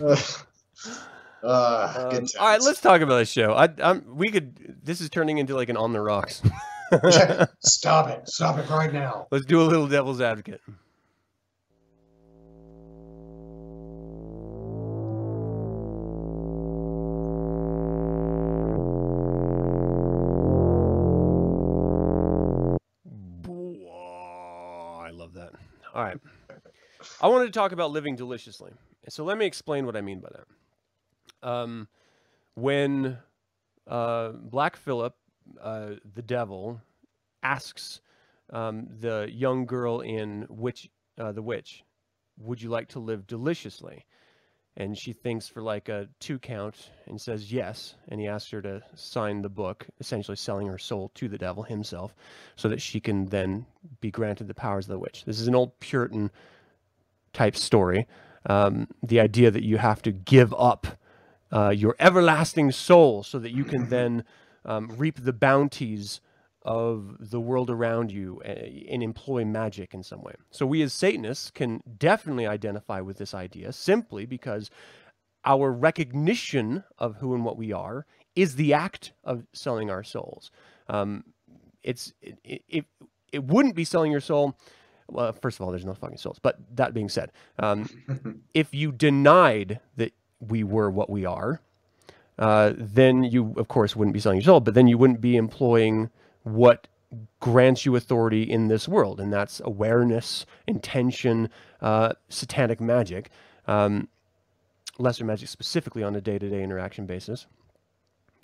uh, 0.02 1.46
uh, 1.46 2.10
good 2.10 2.22
Um, 2.22 2.26
all 2.40 2.48
right, 2.48 2.60
let's 2.60 2.80
talk 2.80 3.00
about 3.00 3.18
this 3.18 3.30
show. 3.30 3.52
I, 3.54 3.68
I'm, 3.82 4.04
we 4.16 4.30
could. 4.30 4.80
This 4.84 5.00
is 5.00 5.08
turning 5.08 5.38
into 5.38 5.54
like 5.54 5.68
an 5.68 5.76
on 5.76 5.92
the 5.92 6.00
rocks. 6.00 6.42
stop 7.60 8.08
it! 8.08 8.28
Stop 8.28 8.58
it 8.58 8.68
right 8.68 8.92
now. 8.92 9.26
let's 9.30 9.46
do 9.46 9.60
a 9.60 9.64
little 9.64 9.88
devil's 9.88 10.20
advocate. 10.20 10.60
Whoa, 23.46 25.00
I 25.02 25.10
love 25.10 25.32
that. 25.34 25.52
All 25.94 26.02
right. 26.02 26.18
I 27.20 27.28
wanted 27.28 27.46
to 27.46 27.52
talk 27.52 27.72
about 27.72 27.90
living 27.90 28.16
deliciously. 28.16 28.72
So 29.08 29.24
let 29.24 29.38
me 29.38 29.46
explain 29.46 29.86
what 29.86 29.96
I 29.96 30.00
mean 30.00 30.20
by 30.20 30.28
that. 30.32 31.48
Um, 31.48 31.88
when 32.54 33.18
uh, 33.86 34.30
Black 34.30 34.76
Phillip, 34.76 35.14
uh, 35.60 35.90
the 36.14 36.22
devil, 36.22 36.80
asks 37.42 38.00
um, 38.52 38.86
the 39.00 39.28
young 39.30 39.66
girl 39.66 40.00
in 40.00 40.46
Witch, 40.48 40.90
uh, 41.18 41.32
the 41.32 41.42
Witch, 41.42 41.84
"Would 42.38 42.62
you 42.62 42.70
like 42.70 42.88
to 42.90 42.98
live 42.98 43.26
deliciously?" 43.26 44.06
And 44.76 44.96
she 44.96 45.12
thinks 45.12 45.48
for 45.48 45.60
like 45.60 45.90
a 45.90 46.08
two 46.18 46.38
count 46.38 46.90
and 47.06 47.20
says 47.20 47.52
yes. 47.52 47.94
And 48.08 48.18
he 48.20 48.26
asks 48.26 48.50
her 48.52 48.62
to 48.62 48.82
sign 48.94 49.42
the 49.42 49.50
book, 49.50 49.86
essentially 50.00 50.36
selling 50.36 50.66
her 50.66 50.78
soul 50.78 51.10
to 51.14 51.28
the 51.28 51.36
devil 51.36 51.62
himself, 51.62 52.14
so 52.56 52.68
that 52.70 52.80
she 52.80 52.98
can 52.98 53.26
then 53.26 53.66
be 54.00 54.10
granted 54.10 54.48
the 54.48 54.54
powers 54.54 54.86
of 54.86 54.92
the 54.92 54.98
witch. 54.98 55.24
This 55.26 55.40
is 55.40 55.46
an 55.46 55.54
old 55.54 55.78
Puritan 55.80 56.30
type 57.34 57.54
story. 57.56 58.06
Um, 58.46 58.88
the 59.02 59.20
idea 59.20 59.50
that 59.50 59.62
you 59.62 59.76
have 59.76 60.00
to 60.02 60.12
give 60.12 60.54
up 60.54 60.86
uh, 61.52 61.68
your 61.68 61.94
everlasting 62.00 62.72
soul 62.72 63.22
so 63.22 63.38
that 63.38 63.52
you 63.52 63.64
can 63.64 63.88
then 63.90 64.24
um, 64.64 64.88
reap 64.96 65.22
the 65.22 65.32
bounties 65.32 66.20
of 66.64 67.16
the 67.18 67.40
world 67.40 67.70
around 67.70 68.12
you 68.12 68.40
uh, 68.44 68.48
and 68.88 69.02
employ 69.02 69.44
magic 69.44 69.94
in 69.94 70.02
some 70.02 70.22
way. 70.22 70.34
So 70.50 70.64
we 70.64 70.82
as 70.82 70.92
Satanists 70.92 71.50
can 71.50 71.82
definitely 71.98 72.46
identify 72.46 73.00
with 73.00 73.18
this 73.18 73.34
idea 73.34 73.72
simply 73.72 74.26
because 74.26 74.70
our 75.44 75.72
recognition 75.72 76.84
of 76.98 77.16
who 77.16 77.34
and 77.34 77.44
what 77.44 77.56
we 77.56 77.72
are 77.72 78.06
is 78.36 78.54
the 78.56 78.72
act 78.72 79.12
of 79.24 79.44
selling 79.52 79.90
our 79.90 80.04
souls. 80.04 80.50
Um, 80.88 81.24
it's 81.82 82.12
it, 82.22 82.38
it, 82.44 82.62
it, 82.68 82.84
it 83.32 83.44
wouldn't 83.44 83.74
be 83.74 83.84
selling 83.84 84.12
your 84.12 84.20
soul. 84.20 84.56
Well, 85.08 85.32
first 85.32 85.58
of 85.58 85.66
all, 85.66 85.72
there's 85.72 85.84
no 85.84 85.94
fucking 85.94 86.18
souls. 86.18 86.38
But 86.40 86.58
that 86.76 86.94
being 86.94 87.08
said, 87.08 87.32
um, 87.58 87.88
if 88.54 88.72
you 88.72 88.92
denied 88.92 89.80
that 89.96 90.12
we 90.38 90.62
were 90.62 90.90
what 90.90 91.10
we 91.10 91.24
are, 91.24 91.60
uh, 92.38 92.72
then 92.76 93.24
you, 93.24 93.54
of 93.56 93.68
course, 93.68 93.94
wouldn't 93.94 94.14
be 94.14 94.20
selling 94.20 94.38
your 94.38 94.44
soul. 94.44 94.60
But 94.60 94.74
then 94.74 94.86
you 94.86 94.98
wouldn't 94.98 95.20
be 95.20 95.36
employing 95.36 96.10
what 96.42 96.88
grants 97.40 97.84
you 97.84 97.94
authority 97.96 98.42
in 98.42 98.68
this 98.68 98.88
world, 98.88 99.20
and 99.20 99.32
that's 99.32 99.60
awareness, 99.64 100.46
intention, 100.66 101.50
uh, 101.80 102.12
satanic 102.28 102.80
magic, 102.80 103.30
um, 103.66 104.08
lesser 104.98 105.24
magic 105.24 105.48
specifically 105.48 106.02
on 106.02 106.14
a 106.14 106.20
day-to-day 106.20 106.62
interaction 106.62 107.06
basis 107.06 107.46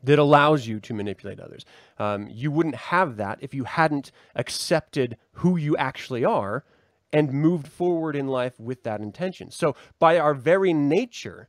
that 0.03 0.19
allows 0.19 0.67
you 0.67 0.79
to 0.81 0.95
manipulate 0.95 1.41
others. 1.41 1.65
Um, 1.99 2.29
you 2.31 2.51
wouldn't 2.51 2.77
have 2.77 3.17
that 3.17 3.39
if 3.41 3.53
you 3.55 3.65
hadn't 3.65 4.13
accepted 4.37 5.17
who 5.33 5.57
you 5.57 5.77
actually 5.77 6.25
are 6.25 6.65
and 7.13 7.33
moved 7.33 7.67
forward 7.67 8.15
in 8.15 8.29
life 8.29 8.61
with 8.61 8.83
that 8.85 9.01
intention. 9.01 9.51
So, 9.51 9.75
by 9.99 10.19
our 10.19 10.35
very 10.35 10.73
nature, 10.73 11.49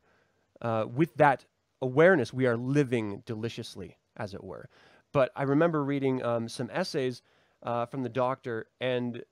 uh, 0.61 0.85
with 0.91 1.15
that 1.15 1.45
awareness, 1.81 2.33
we 2.33 2.45
are 2.45 2.57
living 2.57 3.23
deliciously, 3.25 3.97
as 4.17 4.33
it 4.33 4.43
were. 4.43 4.69
But 5.11 5.31
I 5.35 5.43
remember 5.43 5.83
reading 5.83 6.23
um, 6.23 6.49
some 6.49 6.69
essays 6.71 7.21
uh, 7.63 7.85
from 7.85 8.03
the 8.03 8.09
doctor 8.09 8.67
and 8.79 9.23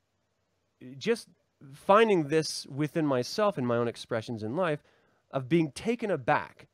just 0.98 1.28
finding 1.74 2.28
this 2.28 2.66
within 2.68 3.06
myself 3.06 3.58
and 3.58 3.68
my 3.68 3.78
own 3.78 3.88
expressions 3.88 4.44
in 4.44 4.56
life 4.56 4.84
of 5.32 5.50
being 5.50 5.72
taken 5.72 6.12
aback 6.12 6.68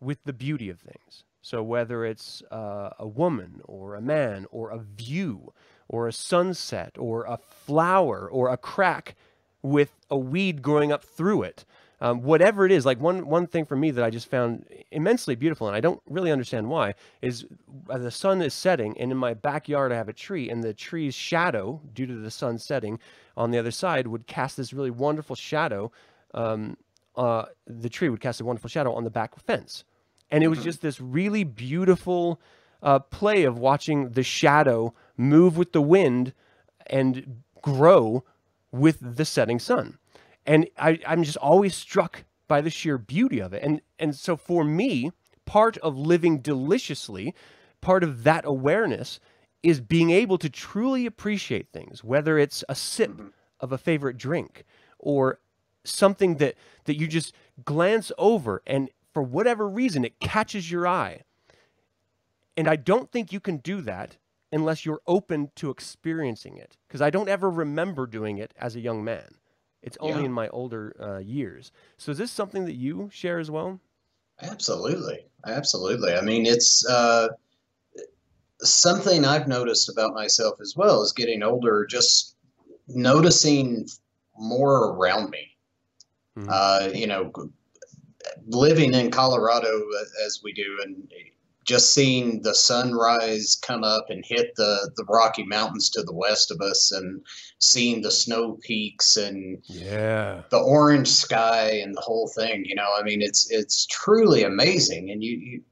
with 0.00 0.22
the 0.24 0.32
beauty 0.32 0.68
of 0.68 0.78
things. 0.78 1.24
So 1.42 1.62
whether 1.62 2.04
it's 2.04 2.42
uh, 2.50 2.90
a 2.98 3.06
woman 3.06 3.60
or 3.64 3.94
a 3.94 4.00
man 4.00 4.46
or 4.50 4.70
a 4.70 4.78
view 4.78 5.52
or 5.88 6.08
a 6.08 6.12
sunset 6.12 6.96
or 6.98 7.24
a 7.24 7.36
flower 7.36 8.28
or 8.28 8.48
a 8.48 8.56
crack 8.56 9.14
with 9.62 9.92
a 10.10 10.18
weed 10.18 10.60
growing 10.60 10.92
up 10.92 11.04
through 11.04 11.42
it, 11.42 11.64
um, 12.00 12.22
whatever 12.22 12.66
it 12.66 12.72
is, 12.72 12.84
like 12.84 13.00
one 13.00 13.26
one 13.26 13.46
thing 13.46 13.64
for 13.64 13.76
me 13.76 13.90
that 13.90 14.04
I 14.04 14.10
just 14.10 14.28
found 14.28 14.66
immensely 14.90 15.34
beautiful, 15.34 15.66
and 15.66 15.74
I 15.74 15.80
don't 15.80 16.00
really 16.08 16.30
understand 16.30 16.68
why, 16.68 16.94
is 17.22 17.46
uh, 17.88 17.98
the 17.98 18.10
sun 18.10 18.42
is 18.42 18.52
setting, 18.52 18.98
and 18.98 19.10
in 19.10 19.16
my 19.16 19.32
backyard 19.32 19.92
I 19.92 19.96
have 19.96 20.08
a 20.08 20.12
tree, 20.12 20.50
and 20.50 20.62
the 20.62 20.74
tree's 20.74 21.14
shadow, 21.14 21.80
due 21.94 22.06
to 22.06 22.14
the 22.14 22.30
sun 22.30 22.58
setting, 22.58 22.98
on 23.36 23.50
the 23.50 23.58
other 23.58 23.70
side 23.70 24.06
would 24.06 24.26
cast 24.26 24.56
this 24.56 24.72
really 24.72 24.90
wonderful 24.90 25.36
shadow. 25.36 25.90
Um, 26.34 26.76
uh, 27.16 27.46
the 27.66 27.88
tree 27.88 28.10
would 28.10 28.20
cast 28.20 28.42
a 28.42 28.44
wonderful 28.44 28.68
shadow 28.68 28.92
on 28.92 29.04
the 29.04 29.10
back 29.10 29.38
fence, 29.40 29.84
and 30.30 30.44
it 30.44 30.48
was 30.48 30.62
just 30.62 30.82
this 30.82 31.00
really 31.00 31.44
beautiful 31.44 32.40
uh, 32.82 32.98
play 32.98 33.44
of 33.44 33.58
watching 33.58 34.10
the 34.10 34.22
shadow 34.22 34.92
move 35.16 35.56
with 35.56 35.72
the 35.72 35.80
wind 35.80 36.34
and 36.88 37.42
grow 37.62 38.22
with 38.70 38.98
the 39.00 39.24
setting 39.24 39.58
sun 39.58 39.98
and 40.46 40.68
I, 40.78 41.00
I'm 41.06 41.24
just 41.24 41.38
always 41.38 41.74
struck 41.74 42.24
by 42.48 42.60
the 42.62 42.70
sheer 42.70 42.98
beauty 42.98 43.40
of 43.40 43.52
it. 43.52 43.62
And 43.62 43.80
and 43.98 44.14
so 44.16 44.36
for 44.36 44.64
me, 44.64 45.12
part 45.46 45.78
of 45.78 45.96
living 45.98 46.40
deliciously 46.40 47.34
part 47.82 48.04
of 48.04 48.24
that 48.24 48.44
awareness 48.46 49.20
is 49.62 49.80
being 49.80 50.10
able 50.10 50.38
to 50.38 50.50
truly 50.50 51.06
appreciate 51.06 51.68
things, 51.72 52.04
whether 52.04 52.38
it's 52.38 52.64
a 52.68 52.74
sip 52.74 53.10
Mhm. 53.12 53.32
of 53.60 53.72
a 53.72 53.78
favorite 53.78 54.16
drink 54.18 54.64
or 54.98 55.40
something 55.84 56.36
that 56.36 56.56
that 56.84 56.96
you 56.98 57.06
just 57.08 57.34
glance 57.64 58.12
over 58.18 58.62
and 58.66 58.90
for 59.12 59.22
whatever 59.22 59.68
reason 59.68 60.04
it 60.04 60.20
catches 60.20 60.70
your 60.70 60.86
eye. 60.88 61.22
And 62.56 62.68
I 62.68 62.76
don't 62.76 63.10
think 63.10 63.32
you 63.32 63.40
can 63.40 63.58
do 63.58 63.80
that 63.82 64.16
unless 64.52 64.84
you're 64.86 65.02
open 65.06 65.50
to 65.56 65.70
experiencing 65.70 66.56
it 66.56 66.76
because 66.88 67.02
I 67.02 67.10
don't 67.10 67.28
ever 67.28 67.50
remember 67.50 68.06
doing 68.06 68.38
it 68.38 68.54
as 68.58 68.76
a 68.76 68.80
young 68.80 69.04
man. 69.04 69.36
It's 69.86 69.96
only 70.00 70.20
Yeah. 70.20 70.26
in 70.26 70.32
my 70.32 70.48
older 70.48 70.94
uh, 71.00 71.18
years. 71.18 71.70
So 71.96 72.10
is 72.10 72.18
this 72.18 72.32
something 72.32 72.64
that 72.66 72.74
you 72.74 73.08
share 73.12 73.38
as 73.38 73.50
well? 73.50 73.80
Absolutely, 74.42 75.24
absolutely. 75.46 76.12
I 76.12 76.20
mean, 76.20 76.44
it's 76.44 76.84
uh, 76.86 77.28
something 78.60 79.24
I've 79.24 79.48
noticed 79.48 79.88
about 79.88 80.12
myself 80.12 80.60
as 80.60 80.74
well 80.76 81.02
as 81.02 81.12
getting 81.12 81.42
older. 81.42 81.86
Just 81.86 82.34
noticing 82.88 83.86
more 84.36 84.90
around 84.92 85.30
me. 85.30 85.56
Mhm. 86.36 86.48
Uh, 86.50 86.90
you 86.92 87.06
know, 87.06 87.32
living 88.48 88.92
in 88.92 89.10
Colorado 89.10 89.68
uh, 89.68 90.26
as 90.26 90.40
we 90.42 90.52
do, 90.52 90.80
and 90.82 91.08
just 91.66 91.92
seeing 91.92 92.40
the 92.42 92.54
sunrise 92.54 93.56
come 93.60 93.82
up 93.84 94.06
and 94.08 94.24
hit 94.24 94.54
the 94.56 94.90
the 94.96 95.04
Rocky 95.04 95.42
Mountains 95.44 95.90
to 95.90 96.02
the 96.02 96.14
west 96.14 96.50
of 96.50 96.60
us, 96.60 96.92
and 96.92 97.20
seeing 97.58 98.00
the 98.02 98.10
snow 98.10 98.58
peaks 98.62 99.16
and 99.16 99.58
Yeah. 99.64 100.42
the 100.50 100.58
orange 100.58 101.08
sky 101.08 101.80
and 101.82 101.94
the 101.94 102.00
whole 102.00 102.28
thing. 102.34 102.64
You 102.64 102.76
know, 102.76 102.88
I 102.96 103.02
mean, 103.02 103.20
it's 103.20 103.50
it's 103.50 103.86
truly 103.86 104.44
amazing, 104.44 105.10
and 105.10 105.22
you, 105.22 105.36
you 105.36 105.62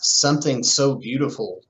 something 0.00 0.62
so 0.64 0.94
beautiful 0.96 1.60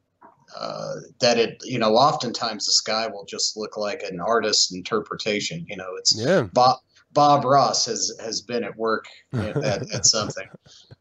uh, 0.56 0.94
that 1.20 1.38
it 1.38 1.60
you 1.64 1.78
know 1.78 1.94
oftentimes 1.96 2.66
the 2.66 2.72
sky 2.72 3.06
will 3.08 3.24
just 3.24 3.56
look 3.56 3.76
like 3.76 4.02
an 4.02 4.20
artist's 4.20 4.72
interpretation. 4.72 5.66
You 5.68 5.76
know, 5.76 5.96
it's 5.98 6.14
Yeah. 6.16 6.42
Bob 6.52 6.78
Bob 7.12 7.44
Ross 7.44 7.84
has 7.86 8.12
has 8.24 8.40
been 8.42 8.62
at 8.64 8.76
work 8.76 9.06
at, 9.34 9.56
at 9.92 10.06
something, 10.16 10.48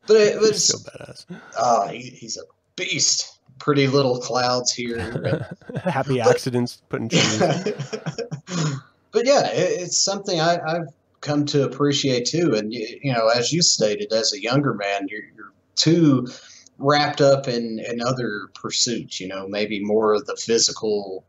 but 0.07 0.17
it 0.17 0.39
He's 0.39 0.49
was 0.49 0.65
so 0.65 0.77
badass. 0.79 1.25
oh, 1.57 1.87
he, 1.87 1.99
he's 2.01 2.37
a 2.37 2.41
beast. 2.75 3.39
Pretty 3.59 3.87
little 3.87 4.19
clouds 4.19 4.73
here. 4.73 5.47
Happy 5.83 6.19
accidents 6.19 6.81
putting 6.89 7.09
trees. 7.09 7.37
but 9.11 9.25
yeah, 9.25 9.47
it, 9.51 9.81
it's 9.81 9.97
something 9.97 10.39
I, 10.39 10.57
I've 10.65 10.87
come 11.21 11.45
to 11.47 11.63
appreciate 11.63 12.25
too. 12.25 12.55
And 12.55 12.73
you, 12.73 12.87
you 13.03 13.13
know, 13.13 13.27
as 13.27 13.53
you 13.53 13.61
stated, 13.61 14.11
as 14.11 14.33
a 14.33 14.41
younger 14.41 14.73
man, 14.73 15.07
you're, 15.07 15.23
you're 15.35 15.53
too 15.75 16.27
wrapped 16.79 17.21
up 17.21 17.47
in, 17.47 17.79
in 17.87 18.01
other 18.01 18.47
pursuits. 18.55 19.19
You 19.19 19.27
know, 19.27 19.47
maybe 19.47 19.79
more 19.83 20.15
of 20.15 20.25
the 20.25 20.35
physical 20.35 21.23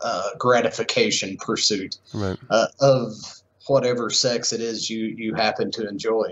uh, 0.00 0.30
gratification 0.38 1.36
pursuit 1.36 1.98
Right. 2.12 2.36
uh, 2.50 2.66
of 2.80 3.12
whatever 3.68 4.10
sex 4.10 4.52
it 4.52 4.60
is 4.60 4.90
you 4.90 5.06
you 5.16 5.34
happen 5.34 5.70
to 5.72 5.88
enjoy. 5.88 6.30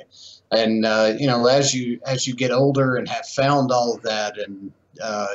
And 0.51 0.85
uh, 0.87 1.15
you 1.19 1.27
know, 1.27 1.47
as 1.47 1.75
you 1.75 2.01
as 2.07 2.27
you 2.27 2.35
get 2.35 2.51
older 2.53 2.97
and 2.97 3.09
have 3.09 3.27
found 3.27 3.73
all 3.73 3.95
of 3.95 4.03
that, 4.03 4.39
and 4.39 4.73
uh, 5.03 5.27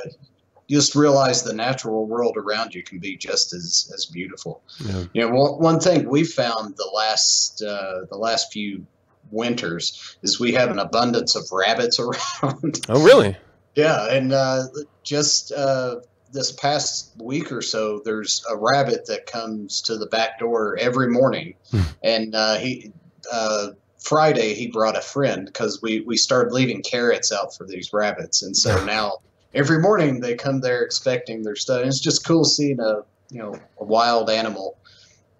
just 0.69 0.95
realize 0.95 1.43
the 1.43 1.53
natural 1.53 2.05
world 2.05 2.37
around 2.37 2.73
you 2.75 2.83
can 2.83 2.99
be 2.99 3.17
just 3.17 3.53
as 3.53 3.91
as 3.93 4.05
beautiful. 4.05 4.61
Yeah. 4.79 5.03
You 5.13 5.21
know, 5.21 5.29
one, 5.35 5.51
one 5.61 5.79
thing 5.79 6.07
we 6.07 6.23
found 6.23 6.77
the 6.77 6.89
last 6.95 7.61
uh, 7.61 8.05
the 8.09 8.17
last 8.17 8.53
few 8.53 8.85
winters 9.31 10.17
is 10.21 10.39
we 10.39 10.53
have 10.53 10.69
an 10.71 10.79
abundance 10.79 11.35
of 11.35 11.43
rabbits 11.51 11.99
around. 12.43 12.79
Oh, 12.87 13.03
really? 13.03 13.35
yeah, 13.75 14.07
and 14.09 14.31
uh, 14.33 14.63
just 15.03 15.51
uh, 15.51 15.97
this 16.31 16.51
past 16.53 17.11
week 17.21 17.51
or 17.51 17.61
so, 17.61 18.01
there's 18.05 18.43
a 18.49 18.55
rabbit 18.55 19.05
that 19.07 19.25
comes 19.25 19.81
to 19.81 19.97
the 19.97 20.05
back 20.07 20.39
door 20.39 20.77
every 20.79 21.09
morning, 21.09 21.55
Hmm. 21.71 21.81
and 22.03 22.35
uh, 22.35 22.55
he. 22.55 22.91
Uh, 23.31 23.69
Friday 23.99 24.53
he 24.53 24.67
brought 24.67 24.97
a 24.97 25.01
friend 25.01 25.45
because 25.45 25.81
we, 25.81 26.01
we 26.01 26.17
started 26.17 26.53
leaving 26.53 26.81
carrots 26.81 27.31
out 27.31 27.55
for 27.55 27.65
these 27.65 27.91
rabbits 27.93 28.43
and 28.43 28.55
so 28.55 28.83
now 28.85 29.17
every 29.53 29.79
morning 29.79 30.19
they 30.19 30.35
come 30.35 30.61
there 30.61 30.81
expecting 30.81 31.43
their 31.43 31.55
stuff. 31.55 31.81
And 31.81 31.87
it's 31.87 31.99
just 31.99 32.25
cool 32.25 32.45
seeing 32.45 32.79
a 32.79 33.03
you 33.29 33.39
know 33.39 33.55
a 33.79 33.83
wild 33.83 34.29
animal 34.29 34.77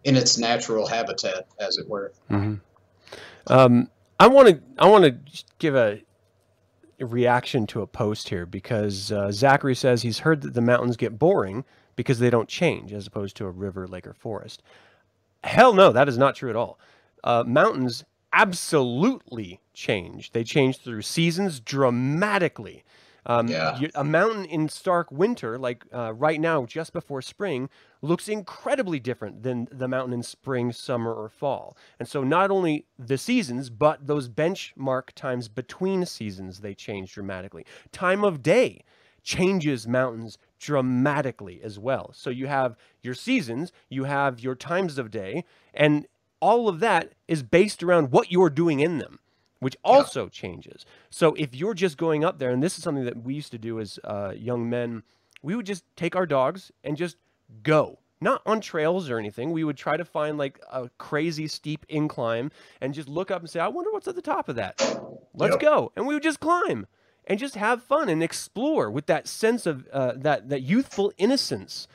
in 0.04 0.16
its 0.16 0.38
natural 0.38 0.88
habitat, 0.88 1.48
as 1.60 1.78
it 1.78 1.88
were. 1.88 2.14
hmm 2.30 2.56
Um, 3.48 3.90
I 4.20 4.28
want 4.28 4.48
to 4.50 4.62
I 4.78 4.88
want 4.88 5.04
to 5.06 5.44
give 5.60 5.76
a, 5.76 6.02
a 7.00 7.06
reaction 7.06 7.68
to 7.68 7.82
a 7.82 7.88
post 7.88 8.30
here 8.30 8.46
because 8.46 9.12
uh, 9.12 9.32
Zachary 9.32 9.76
says 9.76 10.02
he's 10.02 10.20
heard 10.20 10.42
that 10.42 10.54
the 10.54 10.62
mountains 10.62 10.98
get 10.98 11.20
boring 11.20 11.66
because 11.96 12.20
they 12.20 12.30
don't 12.30 12.48
change 12.48 12.94
as 12.94 13.08
opposed 13.08 13.36
to 13.38 13.46
a 13.46 13.52
river, 13.52 13.88
lake, 13.88 14.08
or 14.08 14.14
forest. 14.14 14.64
Hell 15.44 15.74
no, 15.74 15.92
that 15.92 16.08
is 16.08 16.18
not 16.18 16.36
true 16.36 16.50
at 16.50 16.56
all. 16.56 16.80
Uh, 17.24 17.44
mountains 17.46 18.06
absolutely 18.34 19.60
change. 19.74 20.32
They 20.32 20.44
change 20.44 20.80
through 20.80 21.02
seasons 21.04 21.60
dramatically. 21.60 22.84
Um, 23.26 23.48
Yeah. 23.50 23.78
you- 23.78 23.90
a 23.96 24.04
mountain 24.04 24.46
in 24.46 24.70
stark 24.70 25.12
winter, 25.12 25.58
like 25.60 25.84
uh, 25.94 26.14
right 26.14 26.40
now, 26.40 26.66
just 26.66 26.94
before 26.94 27.22
spring, 27.22 27.70
looks 28.02 28.28
incredibly 28.30 29.00
different 29.00 29.44
than 29.44 29.68
the 29.72 29.88
mountain 29.88 30.14
in 30.14 30.24
spring, 30.24 30.72
summer, 30.72 31.14
or 31.14 31.30
fall. 31.30 31.78
And 32.00 32.08
so, 32.08 32.24
not 32.24 32.50
only 32.50 32.86
the 32.98 33.18
seasons, 33.18 33.70
but 33.70 34.08
those 34.08 34.30
benchmark 34.30 35.12
times 35.14 35.48
between 35.50 36.06
seasons, 36.06 36.62
they 36.62 36.74
change 36.74 37.14
dramatically. 37.14 37.66
Time 37.92 38.24
of 38.24 38.42
day 38.42 38.84
changes 39.22 39.86
mountains 39.88 40.38
dramatically 40.58 41.62
as 41.62 41.78
well. 41.78 42.12
So, 42.14 42.30
you 42.30 42.48
have 42.48 42.78
your 43.02 43.14
seasons, 43.14 43.72
you 43.90 44.06
have 44.06 44.40
your 44.40 44.56
times 44.56 44.98
of 44.98 45.12
day, 45.12 45.44
and 45.74 46.08
all 46.40 46.68
of 46.68 46.80
that 46.80 47.14
is 47.28 47.44
based 47.44 47.84
around 47.84 48.12
what 48.12 48.32
you're 48.32 48.50
doing 48.50 48.80
in 48.80 48.98
them 48.98 49.20
which 49.60 49.76
also 49.84 50.30
changes. 50.30 50.86
So 51.10 51.34
if 51.36 51.54
you're 51.54 51.74
just 51.74 51.98
going 51.98 52.24
up 52.24 52.40
there, 52.40 52.50
and 52.50 52.64
this 52.64 52.78
is 52.78 52.84
something 52.84 53.06
that 53.06 53.24
we 53.24 53.34
used 53.34 53.52
to 53.52 53.58
do 53.58 53.80
as 53.80 54.00
uh, 54.04 54.34
young 54.36 54.70
men, 54.70 55.04
we 55.42 55.56
would 55.56 55.66
just 55.66 55.84
take 55.96 56.16
our 56.16 56.26
dogs 56.26 56.72
and 56.84 56.98
just 56.98 57.18
go. 57.64 58.00
Not 58.22 58.42
on 58.46 58.60
trails 58.60 59.10
or 59.10 59.18
anything. 59.18 59.52
We 59.52 59.64
would 59.64 59.78
try 59.78 59.96
to 59.96 60.04
find 60.04 60.38
like 60.38 60.60
a 60.72 60.90
crazy 60.98 61.48
steep 61.48 61.86
incline 61.88 62.52
and 62.82 62.94
just 62.94 63.08
look 63.08 63.32
up 63.32 63.42
and 63.42 63.50
say, 63.50 63.60
I 63.62 63.70
wonder 63.70 63.92
what's 63.92 64.10
at 64.10 64.16
the 64.16 64.22
top 64.22 64.50
of 64.50 64.56
that. 64.58 64.78
Let's 65.34 65.54
Yep. 65.54 65.60
go. 65.62 65.92
And 65.96 66.06
we 66.06 66.14
would 66.14 66.24
just 66.24 66.42
climb 66.42 66.88
and 67.26 67.40
just 67.40 67.56
have 67.56 67.82
fun 67.84 68.10
and 68.10 68.22
explore 68.22 68.92
with 68.92 69.06
that 69.06 69.28
sense 69.28 69.66
of 69.66 69.88
uh, 69.94 70.14
that, 70.18 70.50
that 70.50 70.62
youthful 70.64 71.14
innocence 71.18 71.88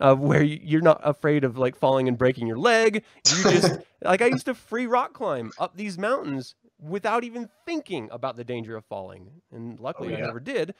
of 0.00 0.20
where 0.20 0.42
you're 0.42 0.80
not 0.80 1.00
afraid 1.02 1.44
of 1.44 1.58
like 1.58 1.76
falling 1.76 2.08
and 2.08 2.16
breaking 2.18 2.46
your 2.46 2.58
leg. 2.58 3.04
You 3.28 3.42
just 3.42 3.78
like 4.02 4.22
I 4.22 4.26
used 4.26 4.46
to 4.46 4.54
free 4.54 4.86
rock 4.86 5.12
climb 5.12 5.52
up 5.58 5.76
these 5.76 5.98
mountains 5.98 6.54
without 6.80 7.24
even 7.24 7.48
thinking 7.66 8.08
about 8.10 8.36
the 8.36 8.44
danger 8.44 8.76
of 8.76 8.84
falling, 8.86 9.30
and 9.52 9.78
luckily 9.80 10.14
oh, 10.14 10.16
I 10.16 10.20
yeah. 10.20 10.26
never 10.26 10.40
did. 10.40 10.74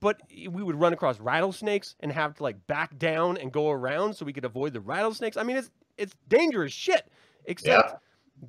But 0.00 0.20
we 0.30 0.62
would 0.62 0.78
run 0.78 0.92
across 0.92 1.18
rattlesnakes 1.18 1.94
and 2.00 2.12
have 2.12 2.34
to 2.34 2.42
like 2.42 2.66
back 2.66 2.98
down 2.98 3.38
and 3.38 3.50
go 3.50 3.70
around 3.70 4.14
so 4.14 4.24
we 4.24 4.32
could 4.32 4.44
avoid 4.44 4.72
the 4.74 4.80
rattlesnakes. 4.80 5.36
I 5.36 5.42
mean, 5.42 5.56
it's 5.56 5.70
it's 5.96 6.14
dangerous 6.28 6.72
shit. 6.72 7.10
Except 7.46 7.94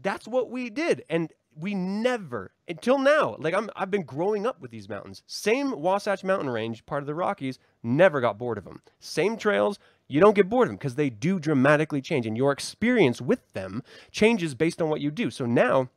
that's 0.01 0.27
what 0.27 0.49
we 0.49 0.69
did, 0.69 1.03
and 1.09 1.31
we 1.55 1.73
never 1.73 2.51
until 2.67 2.97
now. 2.97 3.35
Like 3.39 3.53
I'm, 3.53 3.69
I've 3.75 3.91
been 3.91 4.03
growing 4.03 4.45
up 4.45 4.61
with 4.61 4.71
these 4.71 4.89
mountains. 4.89 5.23
Same 5.27 5.79
Wasatch 5.79 6.23
Mountain 6.23 6.49
Range, 6.49 6.85
part 6.85 7.03
of 7.03 7.07
the 7.07 7.15
Rockies. 7.15 7.59
Never 7.85 8.19
got 8.19 8.39
bored 8.39 8.57
of 8.57 8.63
them. 8.63 8.81
Same 8.99 9.37
trails. 9.37 9.77
You 10.07 10.19
don't 10.19 10.35
get 10.35 10.49
bored 10.49 10.67
of 10.67 10.69
them 10.69 10.77
because 10.77 10.95
they 10.95 11.11
do 11.11 11.39
dramatically 11.39 12.01
change, 12.01 12.25
and 12.25 12.35
your 12.35 12.51
experience 12.51 13.21
with 13.21 13.41
them 13.53 13.83
changes 14.09 14.55
based 14.55 14.81
on 14.81 14.89
what 14.89 15.01
you 15.01 15.11
do. 15.11 15.29
So 15.29 15.45
now, 15.45 15.89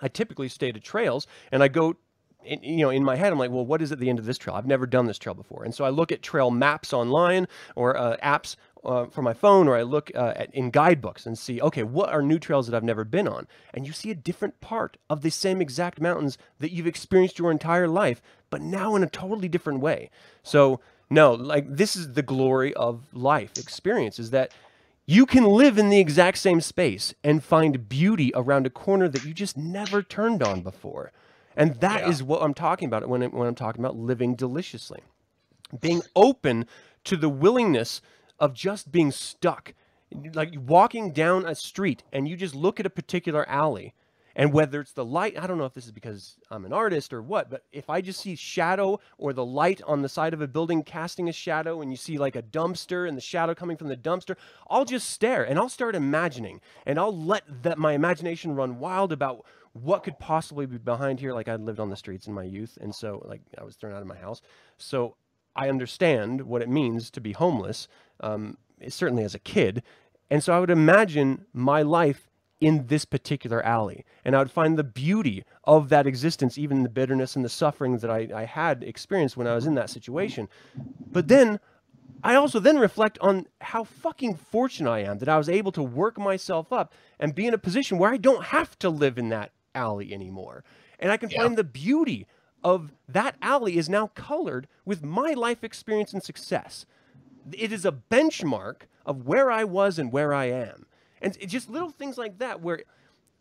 I 0.00 0.06
typically 0.06 0.48
stay 0.48 0.70
to 0.70 0.78
trails, 0.78 1.26
and 1.50 1.64
I 1.64 1.68
go 1.68 1.96
in, 2.44 2.62
you 2.62 2.76
know, 2.76 2.90
in 2.90 3.02
my 3.02 3.16
head, 3.16 3.32
I'm 3.32 3.40
like, 3.40 3.50
well, 3.50 3.66
what 3.66 3.82
is 3.82 3.90
at 3.90 3.98
the 3.98 4.08
end 4.08 4.20
of 4.20 4.24
this 4.24 4.38
trail? 4.38 4.54
I've 4.54 4.66
never 4.66 4.86
done 4.86 5.06
this 5.06 5.18
trail 5.18 5.34
before, 5.34 5.64
and 5.64 5.74
so 5.74 5.84
I 5.84 5.88
look 5.88 6.12
at 6.12 6.22
trail 6.22 6.52
maps 6.52 6.92
online 6.92 7.48
or 7.74 7.96
uh, 7.96 8.16
apps 8.22 8.54
uh, 8.84 9.06
for 9.06 9.22
my 9.22 9.32
phone, 9.32 9.66
or 9.66 9.76
I 9.76 9.82
look 9.82 10.12
uh, 10.14 10.32
at, 10.36 10.54
in 10.54 10.70
guidebooks 10.70 11.26
and 11.26 11.36
see, 11.36 11.60
okay, 11.60 11.82
what 11.82 12.10
are 12.10 12.22
new 12.22 12.38
trails 12.38 12.68
that 12.68 12.76
I've 12.76 12.84
never 12.84 13.02
been 13.02 13.26
on? 13.26 13.48
And 13.74 13.84
you 13.84 13.92
see 13.92 14.12
a 14.12 14.14
different 14.14 14.60
part 14.60 14.96
of 15.10 15.22
the 15.22 15.30
same 15.30 15.60
exact 15.60 16.00
mountains 16.00 16.38
that 16.60 16.70
you've 16.70 16.86
experienced 16.86 17.40
your 17.40 17.50
entire 17.50 17.88
life, 17.88 18.22
but 18.48 18.62
now 18.62 18.94
in 18.94 19.02
a 19.02 19.08
totally 19.08 19.48
different 19.48 19.80
way. 19.80 20.10
So 20.44 20.80
no, 21.10 21.32
like 21.34 21.64
this 21.68 21.96
is 21.96 22.14
the 22.14 22.22
glory 22.22 22.74
of 22.74 23.14
life 23.14 23.56
experience 23.56 24.18
is 24.18 24.30
that 24.30 24.50
you 25.06 25.24
can 25.24 25.44
live 25.44 25.78
in 25.78 25.88
the 25.88 26.00
exact 26.00 26.38
same 26.38 26.60
space 26.60 27.14
and 27.22 27.44
find 27.44 27.88
beauty 27.88 28.32
around 28.34 28.66
a 28.66 28.70
corner 28.70 29.08
that 29.08 29.22
you 29.22 29.32
just 29.32 29.56
never 29.56 30.02
turned 30.02 30.42
on 30.42 30.62
before. 30.62 31.12
And 31.56 31.80
that 31.80 32.06
is 32.06 32.20
Yeah. 32.20 32.26
what 32.26 32.42
I'm 32.42 32.54
talking 32.54 32.86
about 32.86 33.08
when, 33.08 33.22
when 33.30 33.46
I'm 33.46 33.54
talking 33.54 33.80
about 33.80 33.96
living 33.96 34.34
deliciously. 34.34 35.00
Being 35.80 36.02
open 36.16 36.66
to 37.04 37.16
the 37.16 37.28
willingness 37.28 38.00
of 38.40 38.52
just 38.52 38.90
being 38.90 39.12
stuck. 39.12 39.74
Like 40.34 40.54
walking 40.56 41.12
down 41.12 41.46
a 41.46 41.54
street 41.54 42.02
and 42.12 42.26
you 42.28 42.36
just 42.36 42.54
look 42.54 42.80
at 42.80 42.86
a 42.86 42.90
particular 42.90 43.48
alley 43.48 43.94
And 44.38 44.52
whether 44.52 44.82
it's 44.82 44.92
the 44.92 45.04
light, 45.04 45.38
I 45.38 45.46
don't 45.46 45.56
know 45.56 45.64
if 45.64 45.72
this 45.72 45.86
is 45.86 45.92
because 45.92 46.36
I'm 46.50 46.66
an 46.66 46.72
artist 46.74 47.14
or 47.14 47.22
what, 47.22 47.48
but 47.48 47.64
if 47.72 47.88
I 47.88 48.02
just 48.02 48.20
see 48.20 48.36
shadow 48.36 49.00
or 49.16 49.32
the 49.32 49.44
light 49.44 49.80
on 49.86 50.02
the 50.02 50.10
side 50.10 50.34
of 50.34 50.42
a 50.42 50.46
building 50.46 50.82
casting 50.82 51.30
a 51.30 51.32
shadow 51.32 51.80
and 51.80 51.90
you 51.90 51.96
see 51.96 52.18
like 52.18 52.36
a 52.36 52.42
dumpster 52.42 53.08
and 53.08 53.16
the 53.16 53.22
shadow 53.22 53.54
coming 53.54 53.78
from 53.78 53.88
the 53.88 53.96
dumpster, 53.96 54.36
I'll 54.68 54.84
just 54.84 55.08
stare 55.08 55.42
and 55.42 55.58
I'll 55.58 55.70
start 55.70 55.94
imagining 55.94 56.60
and 56.84 56.98
I'll 56.98 57.16
let 57.16 57.44
that 57.62 57.78
my 57.78 57.94
imagination 57.94 58.54
run 58.54 58.78
wild 58.78 59.10
about 59.10 59.46
what 59.72 60.04
could 60.04 60.18
possibly 60.18 60.66
be 60.66 60.76
behind 60.76 61.18
here. 61.18 61.32
Like 61.32 61.48
I 61.48 61.56
lived 61.56 61.80
on 61.80 61.88
the 61.88 61.96
streets 61.96 62.26
in 62.26 62.34
my 62.34 62.44
youth 62.44 62.76
and 62.78 62.94
so 62.94 63.22
like 63.26 63.40
I 63.56 63.64
was 63.64 63.76
thrown 63.76 63.94
out 63.94 64.02
of 64.02 64.06
my 64.06 64.18
house. 64.18 64.42
So 64.76 65.16
I 65.56 65.70
understand 65.70 66.42
what 66.42 66.60
it 66.60 66.68
means 66.68 67.10
to 67.12 67.22
be 67.22 67.32
homeless, 67.32 67.88
um, 68.20 68.58
certainly 68.88 69.24
as 69.24 69.34
a 69.34 69.38
kid. 69.38 69.82
And 70.28 70.44
so 70.44 70.52
I 70.52 70.60
would 70.60 70.70
imagine 70.70 71.46
my 71.54 71.80
life 71.80 72.28
in 72.60 72.86
this 72.86 73.04
particular 73.04 73.62
alley. 73.64 74.04
And 74.24 74.34
I 74.34 74.38
would 74.38 74.50
find 74.50 74.78
the 74.78 74.84
beauty 74.84 75.44
of 75.64 75.88
that 75.90 76.06
existence, 76.06 76.58
even 76.58 76.82
the 76.82 76.88
bitterness 76.88 77.36
and 77.36 77.44
the 77.44 77.48
suffering 77.50 77.98
that 77.98 78.10
I, 78.10 78.28
I 78.34 78.44
had 78.44 78.82
experienced 78.82 79.36
when 79.36 79.46
I 79.46 79.54
was 79.54 79.66
in 79.66 79.74
that 79.74 79.90
situation. 79.90 80.48
But 81.12 81.28
then 81.28 81.60
I 82.22 82.34
also 82.34 82.58
then 82.58 82.78
reflect 82.78 83.18
on 83.20 83.46
how 83.60 83.84
fucking 83.84 84.36
fortunate 84.36 84.90
I 84.90 85.00
am 85.00 85.18
that 85.18 85.28
I 85.28 85.38
was 85.38 85.48
able 85.48 85.72
to 85.72 85.82
work 85.82 86.18
myself 86.18 86.72
up 86.72 86.92
and 87.20 87.34
be 87.34 87.46
in 87.46 87.54
a 87.54 87.58
position 87.58 87.98
where 87.98 88.12
I 88.12 88.16
don't 88.16 88.44
have 88.46 88.78
to 88.80 88.90
live 88.90 89.18
in 89.18 89.28
that 89.30 89.52
alley 89.74 90.12
anymore. 90.12 90.64
And 90.98 91.12
I 91.12 91.16
can 91.18 91.30
Yeah. 91.30 91.42
find 91.42 91.56
the 91.56 91.64
beauty 91.64 92.26
of 92.64 92.92
that 93.08 93.36
alley 93.42 93.76
is 93.76 93.88
now 93.88 94.08
colored 94.08 94.66
with 94.84 95.04
my 95.04 95.32
life 95.34 95.62
experience 95.62 96.12
and 96.12 96.22
success. 96.22 96.86
It 97.52 97.72
is 97.72 97.84
a 97.84 97.92
benchmark 97.92 98.82
of 99.04 99.26
where 99.26 99.50
I 99.50 99.64
was 99.64 99.98
and 99.98 100.12
where 100.12 100.34
I 100.34 100.46
am. 100.46 100.85
And 101.20 101.36
it's 101.40 101.52
just 101.52 101.70
little 101.70 101.90
things 101.90 102.18
like 102.18 102.38
that 102.38 102.60
where 102.60 102.82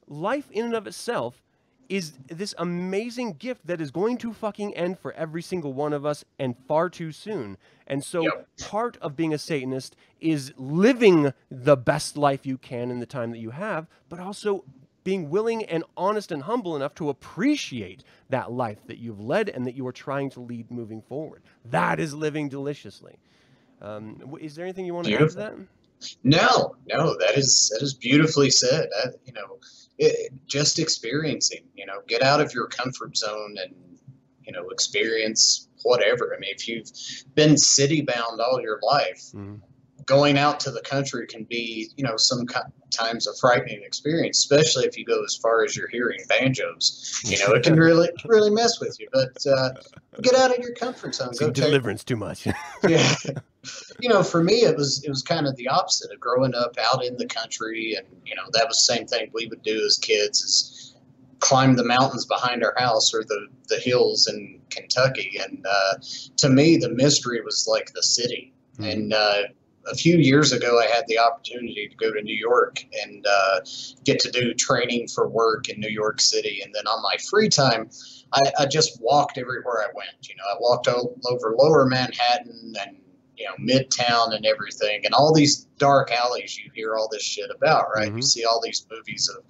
life 0.08 0.50
in 0.52 0.66
and 0.66 0.76
of 0.76 0.88
itself 0.88 1.42
is 1.90 2.14
this 2.28 2.56
amazing 2.58 3.34
gift 3.34 3.68
that 3.68 3.80
is 3.80 3.92
going 3.92 4.18
to 4.18 4.34
fucking 4.34 4.76
end 4.76 4.98
for 4.98 5.14
every 5.14 5.42
single 5.42 5.74
one 5.74 5.94
of 5.94 6.06
us 6.06 6.26
and 6.40 6.56
far 6.68 6.90
too 6.90 7.12
soon. 7.12 7.58
And 7.88 8.04
so 8.04 8.24
Yep. 8.24 8.48
part 8.60 8.98
of 8.98 9.16
being 9.16 9.34
a 9.34 9.38
Satanist 9.38 9.96
is 10.20 10.52
living 10.58 11.32
the 11.52 11.78
best 11.78 12.18
life 12.18 12.46
you 12.46 12.58
can 12.58 12.90
in 12.90 13.00
the 13.00 13.06
time 13.06 13.32
that 13.32 13.38
you 13.40 13.52
have, 13.52 13.88
but 14.10 14.20
also 14.20 14.66
being 15.04 15.30
willing 15.30 15.64
and 15.66 15.84
honest 15.96 16.32
and 16.32 16.44
humble 16.44 16.76
enough 16.76 16.96
to 16.96 17.10
appreciate 17.10 18.04
that 18.30 18.52
life 18.52 18.80
that 18.88 18.98
you've 18.98 19.20
led 19.20 19.50
and 19.50 19.68
that 19.68 19.76
you 19.76 19.86
are 19.86 19.92
trying 19.92 20.32
to 20.32 20.40
lead 20.40 20.72
moving 20.72 21.02
forward. 21.04 21.44
That 21.64 22.00
is 22.00 22.16
living 22.16 22.50
deliciously. 22.50 23.20
Um, 23.82 24.36
is 24.42 24.56
there 24.56 24.66
anything 24.66 24.86
you 24.86 24.96
want 24.96 25.08
to 25.08 25.14
add 25.14 25.30
to 25.30 25.36
that? 25.36 25.54
No, 26.24 26.76
no, 26.88 27.15
that 27.20 27.38
is 27.38 27.70
that 27.74 27.84
is 27.84 27.94
beautifully 27.94 28.50
said. 28.50 28.89
I, 29.04 29.08
you 29.26 29.34
know, 29.34 29.60
it, 29.98 30.32
just 30.48 30.80
experiencing. 30.80 31.65
You 31.76 31.86
know, 31.86 32.02
get 32.08 32.22
out 32.22 32.41
of 32.41 32.54
your 32.54 32.68
comfort 32.68 33.18
zone 33.18 33.56
and 33.62 33.74
you 34.44 34.52
know 34.54 34.70
experience 34.70 35.68
whatever. 35.84 36.34
I 36.36 36.39
mean, 36.39 36.52
if 36.56 36.68
you've 36.68 36.89
been 37.36 37.58
city 37.58 38.02
bound 38.02 38.41
all 38.41 38.60
your 38.62 38.80
life, 38.82 39.24
Mhm. 39.34 39.62
Going 40.06 40.38
out 40.38 40.60
to 40.62 40.72
the 40.72 40.82
country 40.82 41.26
can 41.28 41.44
be 41.46 41.89
you 41.98 42.04
know 42.04 42.18
sometimes 42.18 43.28
a 43.28 43.34
frightening 43.36 43.82
experience, 43.84 44.38
especially 44.39 44.86
if 44.86 44.98
you 44.98 45.06
go 45.06 45.24
as 45.24 45.36
far 45.36 45.63
as 45.63 45.76
you're 45.76 45.89
hearing 45.89 46.20
banjos. 46.30 47.22
You 47.26 47.39
know, 47.39 47.54
it 47.54 47.63
can 47.63 47.76
really 47.88 48.10
really 48.26 48.52
mess 48.52 48.80
with 48.80 49.00
you. 49.00 49.08
But 49.12 49.36
uh, 49.46 49.70
get 50.22 50.36
out 50.36 50.52
of 50.52 50.63
your 50.63 50.74
comfort 50.74 51.15
zone. 51.15 51.32
Go 51.39 51.48
take 51.48 51.56
deliverance 51.56 52.04
too 52.04 52.15
much. 52.15 52.48
yeah 52.88 53.15
you 54.00 54.10
know 54.10 54.22
for 54.22 54.44
me 54.44 54.58
it 54.62 54.76
was 54.78 55.04
it 55.04 55.10
was 55.10 55.24
kind 55.24 55.48
of 55.48 55.56
the 55.56 55.68
opposite 55.68 56.12
of 56.12 56.20
growing 56.20 56.54
up 56.54 56.76
out 56.80 57.04
in 57.04 57.18
the 57.18 57.26
country 57.26 57.96
and 57.98 58.06
you 58.26 58.36
know 58.36 58.44
that 58.54 58.68
was 58.68 58.78
the 58.86 58.94
same 58.94 59.08
thing 59.08 59.30
we 59.34 59.48
would 59.48 59.62
do 59.63 59.84
as 59.86 59.98
kids 59.98 60.41
is 60.41 60.96
climb 61.39 61.76
the 61.76 61.84
mountains 61.84 62.26
behind 62.26 62.63
our 62.63 62.76
house 62.78 63.12
or 63.13 63.24
the 63.24 63.48
the 63.68 63.78
hills 63.78 64.28
in 64.28 64.62
kentucky 64.70 65.39
and 65.41 65.65
uh, 65.68 65.94
to 66.38 66.50
me 66.50 66.78
the 66.78 66.89
mystery 66.89 67.41
was 67.41 67.68
like 67.68 67.91
the 67.94 68.04
city 68.04 68.52
Mhm. 68.80 68.91
and 68.91 69.13
uh, 69.13 69.41
a 69.88 69.95
few 69.95 70.17
years 70.17 70.52
ago 70.52 70.80
i 70.80 70.86
had 70.88 71.06
the 71.08 71.17
opportunity 71.19 71.88
to 71.88 71.95
go 71.95 72.12
to 72.12 72.21
new 72.21 72.36
york 72.36 72.84
and 73.04 73.26
uh, 73.28 73.60
get 74.04 74.19
to 74.19 74.32
do 74.32 74.54
training 74.54 75.08
for 75.08 75.28
work 75.28 75.69
in 75.69 75.80
new 75.80 75.89
york 75.89 76.19
city 76.19 76.62
and 76.63 76.74
then 76.74 76.86
on 76.88 77.02
my 77.02 77.15
free 77.30 77.50
time 77.50 77.89
I, 78.34 78.41
I 78.60 78.65
just 78.65 79.02
walked 79.02 79.38
everywhere 79.38 79.82
I 79.82 79.88
went. 79.95 80.28
You 80.28 80.36
know, 80.36 80.43
I 80.50 80.56
walked 80.60 80.88
over 80.88 81.56
Lower 81.58 81.86
Manhattan 81.86 82.74
and 82.80 82.98
you 83.38 83.45
know 83.45 83.56
Midtown 83.74 84.36
and 84.36 84.45
everything, 84.45 85.06
and 85.06 85.13
all 85.13 85.34
these 85.34 85.65
dark 85.78 86.12
alleys 86.12 86.58
you 86.58 86.69
hear 86.74 86.95
all 86.95 87.08
this 87.12 87.24
shit 87.24 87.50
about, 87.56 87.86
right? 87.95 88.08
You 88.08 88.13
Mhm. 88.15 88.24
see 88.24 88.45
all 88.45 88.62
these 88.62 88.86
movies 88.91 89.30
of. 89.30 89.43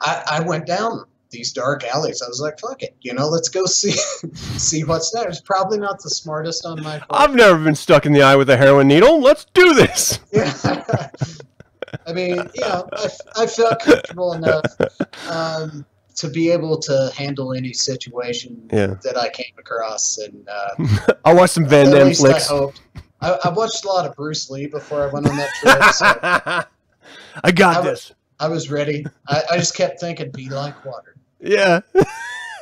I, 0.00 0.22
I 0.38 0.40
went 0.40 0.66
down 0.66 1.04
these 1.30 1.52
dark 1.52 1.84
alleys. 1.84 2.22
I 2.22 2.28
was 2.28 2.40
like, 2.40 2.58
"Fuck 2.60 2.82
it," 2.82 2.96
you 3.00 3.14
know, 3.14 3.28
let's 3.28 3.48
go 3.48 3.64
see 3.66 3.92
see 4.58 4.84
what's 4.84 5.10
there. 5.12 5.28
It's 5.28 5.40
probably 5.40 5.78
not 5.78 6.02
the 6.02 6.10
smartest 6.10 6.64
on 6.66 6.82
my 6.82 6.98
part. 6.98 7.06
I've 7.10 7.34
never 7.34 7.62
been 7.62 7.74
stuck 7.74 8.06
in 8.06 8.12
the 8.12 8.22
eye 8.22 8.36
with 8.36 8.50
a 8.50 8.56
heroin 8.56 8.88
needle. 8.88 9.20
Let's 9.20 9.46
do 9.54 9.74
this. 9.74 10.18
Yeah. 10.32 11.10
I 12.06 12.12
mean, 12.12 12.36
you 12.54 12.60
know, 12.60 12.88
I, 12.92 13.08
I 13.36 13.46
felt 13.46 13.80
comfortable 13.80 14.32
enough 14.34 14.64
um, 15.28 15.84
to 16.16 16.28
be 16.28 16.50
able 16.50 16.78
to 16.78 17.10
handle 17.16 17.52
any 17.52 17.72
situation 17.72 18.68
Yeah. 18.72 18.94
that 19.02 19.16
I 19.16 19.28
came 19.30 19.52
across, 19.58 20.18
and 20.18 20.48
uh, 20.48 21.12
I 21.24 21.34
watched 21.34 21.54
some 21.54 21.66
Van 21.66 21.90
Damme 21.90 22.14
flicks. 22.14 22.48
I 22.50 22.54
hoped. 22.56 22.80
I, 23.20 23.38
I 23.44 23.48
watched 23.50 23.84
a 23.84 23.88
lot 23.88 24.06
of 24.06 24.14
Bruce 24.16 24.48
Lee 24.50 24.66
before 24.66 25.02
I 25.02 25.12
went 25.12 25.28
on 25.28 25.36
that 25.36 25.50
trip, 25.60 26.64
so 26.64 26.70
I 27.44 27.50
got 27.52 27.76
I 27.76 27.80
was- 27.80 27.86
this. 28.08 28.12
I 28.42 28.48
was 28.48 28.70
ready. 28.70 29.04
I, 29.28 29.42
I 29.50 29.56
just 29.58 29.74
kept 29.76 30.00
thinking, 30.00 30.30
"Be 30.30 30.48
like 30.48 30.82
water." 30.86 31.14
Yeah. 31.40 31.80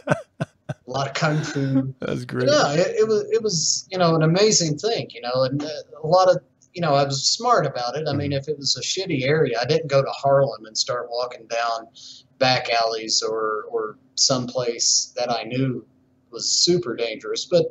A 0.08 0.90
lot 0.90 1.08
of 1.08 1.14
kung 1.14 1.42
fu. 1.42 1.94
That's 2.00 2.24
great. 2.24 2.46
No, 2.46 2.70
it, 2.70 2.96
it 2.98 3.06
was 3.08 3.24
it 3.30 3.42
was 3.42 3.86
you 3.90 3.98
know 3.98 4.14
an 4.14 4.22
amazing 4.22 4.78
thing, 4.78 5.08
you 5.10 5.20
know, 5.20 5.42
and 5.44 5.62
uh, 5.62 5.68
a 6.02 6.06
lot 6.06 6.28
of 6.30 6.38
you 6.72 6.80
know 6.80 6.94
I 6.94 7.04
was 7.04 7.28
smart 7.28 7.66
about 7.66 7.96
it. 7.96 8.06
I 8.08 8.12
mean, 8.12 8.30
Mm-hmm. 8.30 8.38
if 8.38 8.48
it 8.48 8.58
was 8.58 8.76
a 8.76 8.80
shitty 8.80 9.22
area, 9.24 9.58
I 9.60 9.64
didn't 9.66 9.88
go 9.88 10.02
to 10.02 10.10
Harlem 10.10 10.64
and 10.66 10.76
start 10.76 11.08
walking 11.10 11.46
down 11.48 11.88
back 12.38 12.70
alleys 12.70 13.22
or 13.22 13.64
or 13.70 13.98
someplace 14.14 15.12
that 15.16 15.30
I 15.30 15.42
knew 15.44 15.84
was 16.30 16.48
super 16.50 16.94
dangerous, 16.96 17.44
but 17.46 17.66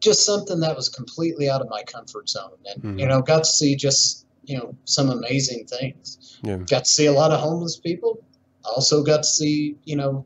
just 0.00 0.24
something 0.26 0.60
that 0.60 0.74
was 0.76 0.88
completely 0.88 1.48
out 1.48 1.60
of 1.62 1.68
my 1.70 1.82
comfort 1.84 2.28
zone, 2.28 2.50
and 2.66 2.98
you 3.00 3.06
Mhm. 3.06 3.08
know 3.08 3.22
got 3.22 3.44
to 3.44 3.50
see 3.50 3.76
just 3.76 4.26
you 4.44 4.58
know 4.58 4.74
some 4.84 5.08
amazing 5.10 5.66
things. 5.66 6.38
Yeah. 6.42 6.56
Got 6.68 6.84
to 6.84 6.90
see 6.90 7.06
a 7.06 7.12
lot 7.12 7.30
of 7.30 7.40
homeless 7.40 7.76
people. 7.78 8.22
Also 8.64 9.02
got 9.02 9.18
to 9.18 9.28
see 9.28 9.76
you 9.84 9.96
know 9.96 10.24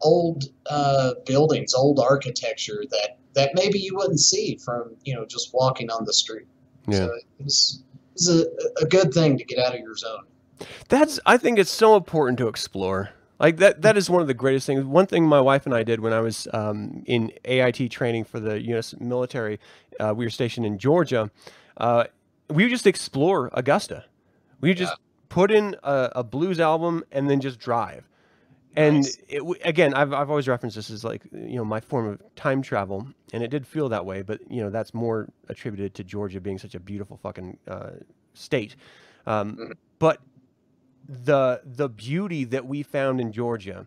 old 0.00 0.44
uh, 0.70 1.14
buildings, 1.26 1.74
old 1.74 1.98
architecture 1.98 2.84
that 2.90 3.18
that 3.34 3.52
maybe 3.54 3.78
you 3.78 3.94
wouldn't 3.94 4.20
see 4.20 4.58
from 4.64 4.96
you 5.04 5.14
know 5.14 5.24
just 5.26 5.52
walking 5.54 5.90
on 5.90 6.04
the 6.04 6.12
street. 6.12 6.46
Yeah. 6.86 6.98
So 6.98 7.04
it 7.38 7.44
was, 7.44 7.82
it 7.90 8.14
was 8.14 8.28
a, 8.28 8.84
a 8.84 8.88
good 8.88 9.12
thing 9.12 9.38
to 9.38 9.44
get 9.44 9.58
out 9.58 9.74
of 9.74 9.80
your 9.80 9.96
zone. 9.96 10.24
That's 10.88 11.20
I 11.26 11.36
think 11.36 11.58
it's 11.58 11.70
so 11.70 11.96
important 11.96 12.38
to 12.38 12.48
explore. 12.48 13.10
Like 13.38 13.58
that 13.58 13.82
that 13.82 13.96
is 13.96 14.10
one 14.10 14.20
of 14.20 14.26
the 14.26 14.34
greatest 14.34 14.66
things. 14.66 14.84
One 14.84 15.06
thing 15.06 15.24
my 15.24 15.40
wife 15.40 15.66
and 15.66 15.74
I 15.74 15.84
did 15.84 16.00
when 16.00 16.12
I 16.12 16.20
was 16.20 16.48
um, 16.52 17.02
in 17.06 17.32
AIT 17.44 17.90
training 17.90 18.24
for 18.24 18.40
the 18.40 18.60
U.S. 18.70 18.94
military, 18.98 19.60
uh, 20.00 20.12
we 20.16 20.26
were 20.26 20.30
stationed 20.30 20.66
in 20.66 20.78
Georgia. 20.78 21.30
Uh, 21.76 22.04
we 22.50 22.64
would 22.64 22.70
just 22.70 22.86
explore 22.86 23.50
Augusta. 23.52 24.04
We 24.60 24.70
would 24.70 24.78
just 24.78 24.94
put 25.28 25.50
in 25.50 25.76
a, 25.82 26.10
a 26.16 26.24
blues 26.24 26.60
album 26.60 27.04
and 27.12 27.28
then 27.28 27.40
just 27.40 27.58
drive. 27.58 28.08
And 28.76 28.96
Nice. 28.96 29.18
it, 29.28 29.42
again, 29.64 29.94
I've, 29.94 30.12
I've 30.12 30.30
always 30.30 30.46
referenced 30.46 30.76
this 30.76 30.90
as 30.90 31.02
like 31.04 31.22
you 31.32 31.56
know 31.56 31.64
my 31.64 31.80
form 31.80 32.06
of 32.06 32.22
time 32.36 32.62
travel, 32.62 33.08
and 33.32 33.42
it 33.42 33.48
did 33.48 33.66
feel 33.66 33.88
that 33.88 34.06
way. 34.06 34.22
But 34.22 34.40
you 34.50 34.62
know 34.62 34.70
that's 34.70 34.94
more 34.94 35.28
attributed 35.48 35.94
to 35.94 36.04
Georgia 36.04 36.40
being 36.40 36.58
such 36.58 36.74
a 36.74 36.80
beautiful 36.80 37.16
fucking 37.16 37.58
uh, 37.66 37.90
state. 38.34 38.76
Um, 39.26 39.72
but 39.98 40.20
the 41.08 41.62
the 41.64 41.88
beauty 41.88 42.44
that 42.44 42.66
we 42.66 42.82
found 42.82 43.20
in 43.20 43.32
Georgia, 43.32 43.86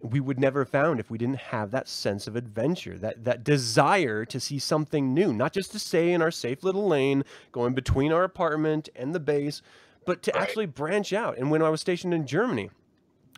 we 0.00 0.20
would 0.20 0.38
never 0.38 0.60
have 0.60 0.70
found 0.70 1.00
if 1.00 1.10
we 1.10 1.18
didn't 1.18 1.38
have 1.38 1.70
that 1.72 1.88
sense 1.88 2.26
of 2.26 2.36
adventure, 2.36 2.98
that 2.98 3.24
that 3.24 3.42
desire 3.42 4.24
to 4.26 4.38
see 4.38 4.58
something 4.58 5.12
new, 5.14 5.32
not 5.32 5.52
just 5.52 5.72
to 5.72 5.78
stay 5.78 6.12
in 6.12 6.22
our 6.22 6.30
safe 6.30 6.62
little 6.62 6.86
lane, 6.86 7.24
going 7.52 7.74
between 7.74 8.12
our 8.12 8.22
apartment 8.22 8.88
and 8.94 9.14
the 9.14 9.20
base, 9.20 9.62
but 10.04 10.22
to 10.22 10.32
Right. 10.32 10.42
actually 10.42 10.66
branch 10.66 11.12
out. 11.12 11.36
And 11.38 11.50
when 11.50 11.62
I 11.62 11.68
was 11.70 11.80
stationed 11.80 12.14
in 12.14 12.26
Germany, 12.26 12.70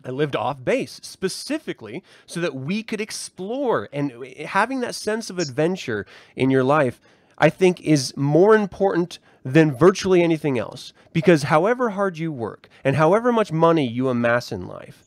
I 0.05 0.11
lived 0.11 0.35
off 0.35 0.63
base 0.63 0.99
specifically 1.03 2.03
so 2.25 2.39
that 2.39 2.55
we 2.55 2.83
could 2.83 3.01
explore 3.01 3.89
and 3.91 4.11
having 4.45 4.79
that 4.81 4.95
sense 4.95 5.29
of 5.29 5.39
adventure 5.39 6.05
in 6.35 6.49
your 6.49 6.63
life, 6.63 6.99
I 7.37 7.49
think 7.49 7.81
is 7.81 8.15
more 8.15 8.55
important 8.55 9.19
than 9.43 9.75
virtually 9.75 10.21
anything 10.21 10.57
else. 10.59 10.93
Because 11.13 11.43
however 11.43 11.91
hard 11.91 12.17
you 12.17 12.31
work 12.31 12.69
and 12.83 12.95
however 12.95 13.31
much 13.31 13.51
money 13.51 13.87
you 13.87 14.07
amass 14.09 14.51
in 14.51 14.67
life, 14.67 15.03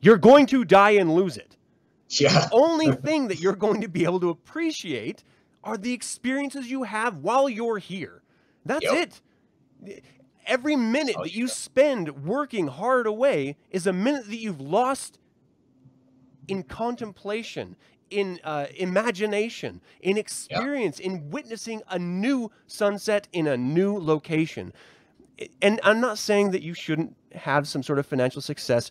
you're 0.00 0.16
going 0.18 0.46
to 0.46 0.64
die 0.64 0.90
and 0.92 1.14
lose 1.14 1.36
it. 1.36 1.56
Yeah, 2.08 2.48
Only 2.50 2.90
thing 3.06 3.28
that 3.28 3.38
you're 3.40 3.54
going 3.54 3.80
to 3.82 3.88
be 3.88 4.04
able 4.04 4.20
to 4.20 4.30
appreciate 4.30 5.22
are 5.62 5.76
the 5.76 5.92
experiences 5.92 6.70
you 6.70 6.82
have 6.84 7.18
while 7.18 7.48
you're 7.48 7.78
here. 7.78 8.22
That's 8.64 8.84
Yep. 8.84 9.12
it. 9.84 10.00
Every 10.50 10.76
minute 10.76 11.16
Oh, 11.18 11.22
that 11.22 11.32
you 11.34 11.46
yeah. 11.46 11.52
spend 11.52 12.24
working 12.26 12.66
hard 12.66 13.06
away 13.06 13.56
is 13.70 13.86
a 13.86 13.92
minute 13.92 14.26
that 14.28 14.36
you've 14.36 14.60
lost 14.60 15.18
in 16.48 16.62
contemplation, 16.64 17.76
in 18.10 18.40
uh, 18.44 18.66
imagination, 18.76 19.80
in 20.00 20.18
experience, 20.18 20.98
in 20.98 21.30
witnessing 21.30 21.80
a 21.88 21.98
new 21.98 22.50
sunset 22.66 23.28
in 23.32 23.46
a 23.46 23.56
new 23.56 23.96
location. 23.96 24.72
And 25.62 25.80
I'm 25.84 26.00
not 26.00 26.18
saying 26.18 26.50
that 26.50 26.62
you 26.62 26.74
shouldn't 26.74 27.16
have 27.32 27.66
some 27.68 27.82
sort 27.82 27.98
of 27.98 28.06
financial 28.06 28.42
success. 28.42 28.90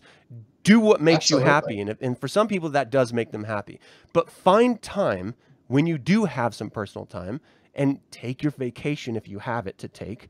Do 0.64 0.80
what 0.80 1.00
makes 1.00 1.30
you 1.30 1.38
happy. 1.38 1.80
And, 1.80 1.96
and 2.00 2.18
for 2.18 2.28
some 2.28 2.48
people, 2.48 2.70
that 2.70 2.90
does 2.90 3.12
make 3.12 3.30
them 3.30 3.44
happy. 3.44 3.78
But 4.12 4.30
find 4.30 4.80
time 4.82 5.34
when 5.68 5.86
you 5.86 5.98
do 5.98 6.24
have 6.24 6.54
some 6.54 6.70
personal 6.70 7.06
time 7.06 7.40
and 7.74 8.00
take 8.10 8.42
your 8.42 8.52
vacation 8.52 9.14
if 9.16 9.28
you 9.28 9.38
have 9.38 9.66
it 9.66 9.78
to 9.78 9.88
take. 9.88 10.28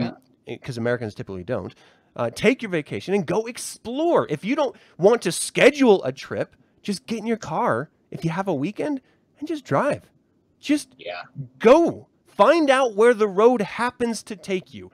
Yeah. 0.00 0.12
Because 0.46 0.78
Americans 0.78 1.14
typically 1.14 1.44
don't. 1.44 1.74
Uh, 2.14 2.30
take 2.30 2.62
your 2.62 2.70
vacation 2.70 3.12
and 3.14 3.26
go 3.26 3.44
explore. 3.46 4.26
If 4.30 4.44
you 4.44 4.56
don't 4.56 4.74
want 4.96 5.20
to 5.22 5.32
schedule 5.32 6.02
a 6.04 6.12
trip, 6.12 6.56
just 6.82 7.04
get 7.06 7.18
in 7.18 7.26
your 7.26 7.36
car 7.36 7.90
if 8.10 8.24
you 8.24 8.30
have 8.30 8.48
a 8.48 8.54
weekend 8.54 9.00
and 9.38 9.46
just 9.46 9.64
drive. 9.64 10.10
Just 10.60 10.94
Yeah. 10.96 11.22
go. 11.58 12.08
Find 12.26 12.70
out 12.70 12.94
where 12.94 13.12
the 13.14 13.28
road 13.28 13.60
happens 13.60 14.22
to 14.24 14.36
take 14.36 14.72
you. 14.72 14.90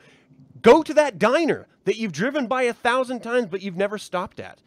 Go 0.62 0.82
to 0.82 0.94
that 0.94 1.18
diner 1.18 1.68
that 1.84 1.96
you've 1.96 2.12
driven 2.12 2.46
by 2.46 2.62
a 2.62 2.72
thousand 2.72 3.20
times 3.22 3.46
but 3.50 3.62
you've 3.62 3.76
never 3.76 3.98
stopped 3.98 4.40
at. 4.40 4.60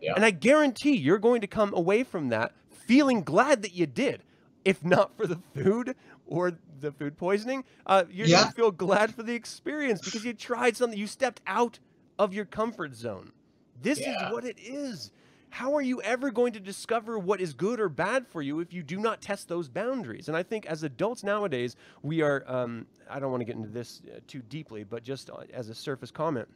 Yeah. 0.00 0.14
And 0.16 0.24
I 0.24 0.30
guarantee 0.30 0.96
you're 0.96 1.18
going 1.18 1.40
to 1.42 1.46
come 1.46 1.72
away 1.74 2.02
from 2.02 2.28
that 2.30 2.52
feeling 2.70 3.22
glad 3.22 3.62
that 3.62 3.74
you 3.74 3.86
did. 3.86 4.22
If 4.64 4.84
not 4.84 5.16
for 5.16 5.26
the 5.26 5.40
food 5.54 5.94
or 6.26 6.52
the 6.82 6.92
food 6.92 7.16
poisoning, 7.16 7.64
uh, 7.86 8.04
you're 8.10 8.28
going 8.28 8.44
Yeah. 8.44 8.50
feel 8.50 8.70
glad 8.70 9.14
for 9.14 9.22
the 9.22 9.34
experience 9.34 10.02
because 10.02 10.24
you 10.24 10.34
tried 10.34 10.76
something. 10.76 10.98
You 10.98 11.06
stepped 11.06 11.40
out 11.46 11.78
of 12.18 12.34
your 12.34 12.44
comfort 12.44 12.94
zone. 12.94 13.32
This 13.80 14.00
Yeah. 14.00 14.14
is 14.26 14.30
what 14.30 14.44
it 14.44 14.58
is. 14.58 15.10
How 15.50 15.74
are 15.74 15.82
you 15.82 16.00
ever 16.02 16.30
going 16.30 16.52
to 16.54 16.60
discover 16.60 17.18
what 17.18 17.40
is 17.40 17.52
good 17.52 17.78
or 17.78 17.88
bad 17.88 18.26
for 18.26 18.40
you 18.42 18.60
if 18.60 18.72
you 18.72 18.82
do 18.82 18.98
not 18.98 19.20
test 19.20 19.48
those 19.48 19.68
boundaries? 19.68 20.28
And 20.28 20.36
I 20.36 20.42
think 20.42 20.66
as 20.66 20.82
adults 20.82 21.22
nowadays, 21.22 21.76
we 22.02 22.22
are, 22.22 22.42
um, 22.46 22.86
I 23.08 23.18
don't 23.20 23.30
want 23.30 23.42
to 23.42 23.44
get 23.44 23.56
into 23.56 23.68
this 23.68 24.02
uh, 24.14 24.20
too 24.26 24.40
deeply, 24.42 24.84
but 24.84 25.02
just 25.02 25.30
uh, 25.30 25.44
as 25.52 25.68
a 25.68 25.74
surface 25.74 26.10
comment, 26.10 26.48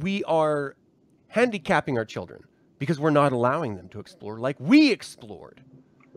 we 0.00 0.24
are 0.24 0.76
handicapping 1.28 1.96
our 1.96 2.04
children 2.04 2.42
because 2.78 2.98
we're 2.98 3.10
not 3.10 3.32
allowing 3.32 3.76
them 3.76 3.88
to 3.90 4.00
explore 4.00 4.38
like 4.38 4.56
we 4.58 4.90
explored. 4.90 5.62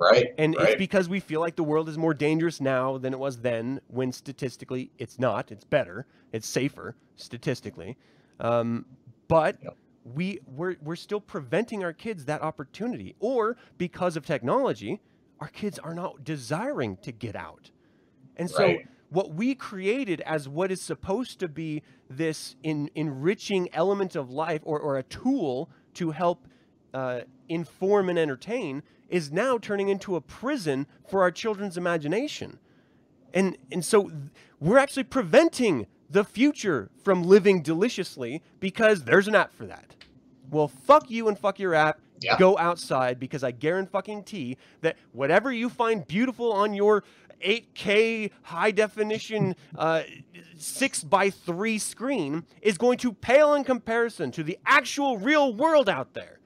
Right. 0.02 0.34
And 0.38 0.56
right. 0.56 0.70
it's 0.70 0.78
because 0.78 1.08
we 1.08 1.20
feel 1.20 1.40
like 1.42 1.56
the 1.56 1.64
world 1.64 1.88
is 1.88 1.98
more 1.98 2.14
dangerous 2.16 2.60
now 2.60 2.98
than 2.98 3.14
it 3.14 3.20
was 3.20 3.38
then, 3.38 3.82
when 3.88 4.12
statistically 4.12 4.92
it's 4.98 5.20
not. 5.20 5.52
It's 5.52 5.64
better. 5.64 6.08
It's 6.32 6.48
safer 6.48 6.96
statistically. 7.18 7.98
Um, 8.40 8.86
but 9.28 9.58
Yep. 9.62 9.78
we 10.16 10.40
we're 10.48 10.76
we're 10.82 10.96
still 10.96 11.22
preventing 11.22 11.84
our 11.84 11.94
kids 11.94 12.26
that 12.26 12.42
opportunity, 12.42 13.16
or 13.20 13.58
because 13.78 14.18
of 14.18 14.26
technology, 14.26 15.00
our 15.40 15.50
kids 15.50 15.78
are 15.80 15.94
not 15.94 16.24
desiring 16.24 16.98
to 17.04 17.12
get 17.12 17.36
out. 17.36 17.70
And 18.38 18.50
so 18.50 18.66
Right. 18.66 18.88
what 19.10 19.34
we 19.36 19.54
created 19.56 20.22
as 20.22 20.50
what 20.50 20.72
is 20.72 20.82
supposed 20.82 21.40
to 21.40 21.48
be 21.48 21.84
this 22.10 22.56
in, 22.64 22.90
enriching 22.96 23.70
element 23.74 24.16
of 24.16 24.32
life 24.32 24.62
or, 24.64 24.80
or 24.80 24.98
a 24.98 25.04
tool 25.04 25.70
to 25.96 26.12
help 26.12 26.48
uh, 26.94 27.22
inform 27.50 28.10
and 28.10 28.18
entertain 28.18 28.82
is 29.12 29.32
now 29.32 29.58
turning 29.58 29.90
into 29.90 30.16
a 30.16 30.22
prison 30.22 30.88
for 31.08 31.22
our 31.22 31.30
children's 31.30 31.78
imagination. 31.78 32.58
And, 33.34 33.58
and 33.72 33.86
so 33.86 34.12
we're 34.60 34.78
actually 34.78 35.04
preventing 35.04 35.86
the 36.10 36.24
future 36.24 36.90
from 37.04 37.24
living 37.24 37.62
deliciously 37.62 38.42
because 38.60 39.04
there's 39.04 39.28
an 39.28 39.36
app 39.36 39.54
for 39.54 39.66
that. 39.66 39.96
Well, 40.50 40.68
fuck 40.68 41.12
you 41.12 41.28
and 41.28 41.38
fuck 41.38 41.60
your 41.60 41.76
app. 41.76 42.00
Yeah. 42.22 42.38
Go 42.38 42.58
outside 42.58 43.20
because 43.20 43.44
I 43.44 43.52
guarantee 43.52 44.58
that 44.82 44.96
whatever 45.12 45.52
you 45.52 45.70
find 45.70 46.06
beautiful 46.06 46.54
on 46.54 46.74
your 46.74 47.04
8K 47.44 48.32
high 48.44 48.72
definition 48.72 49.56
uh, 49.76 50.04
six 50.56 51.04
by 51.04 51.32
three 51.32 51.80
screen 51.80 52.46
is 52.62 52.78
going 52.78 53.00
to 53.00 53.12
pale 53.14 53.56
in 53.56 53.64
comparison 53.64 54.32
to 54.32 54.44
the 54.44 54.60
actual 54.66 55.18
real 55.18 55.54
world 55.54 55.90
out 55.90 56.14
there. 56.14 56.41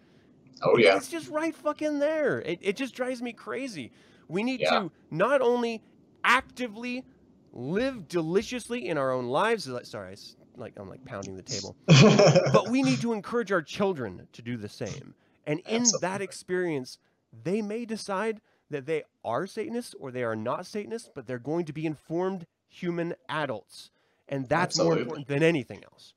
Oh 0.65 0.77
yeah. 0.77 0.95
It's 0.97 1.09
just 1.09 1.29
right 1.29 1.55
fucking 1.55 1.99
there. 1.99 2.39
It, 2.41 2.59
it 2.61 2.75
just 2.75 2.95
drives 2.95 3.21
me 3.21 3.33
crazy. 3.33 3.91
We 4.27 4.43
need 4.43 4.61
Yeah. 4.61 4.71
to 4.71 4.91
not 5.11 5.41
only 5.41 5.81
actively 6.23 7.05
live 7.53 8.07
deliciously 8.07 8.87
in 8.87 8.97
our 8.97 9.11
own 9.11 9.27
lives. 9.27 9.69
Sorry, 9.83 10.13
it's 10.13 10.35
like 10.57 10.73
I'm 10.77 10.89
like 10.89 11.05
pounding 11.05 11.35
the 11.35 11.41
table. 11.43 11.75
but 11.87 12.69
we 12.69 12.81
need 12.81 13.01
to 13.01 13.13
encourage 13.13 13.51
our 13.51 13.61
children 13.61 14.27
to 14.33 14.41
do 14.41 14.57
the 14.57 14.69
same. 14.69 15.13
And 15.47 15.59
in 15.67 15.83
that 16.01 16.21
experience, 16.21 16.97
they 17.43 17.61
may 17.61 17.85
decide 17.85 18.41
that 18.71 18.87
they 18.87 19.03
are 19.23 19.45
Satanists 19.45 19.93
or 19.99 20.11
they 20.11 20.23
are 20.23 20.35
not 20.35 20.65
Satanists, 20.65 21.09
but 21.13 21.27
they're 21.27 21.37
going 21.37 21.65
to 21.65 21.73
be 21.73 21.85
informed 21.85 22.47
human 22.67 23.13
adults. 23.29 23.91
And 24.27 24.49
that's 24.49 24.77
more 24.79 24.97
important 24.97 25.27
than 25.27 25.43
anything 25.43 25.83
else. 25.83 26.13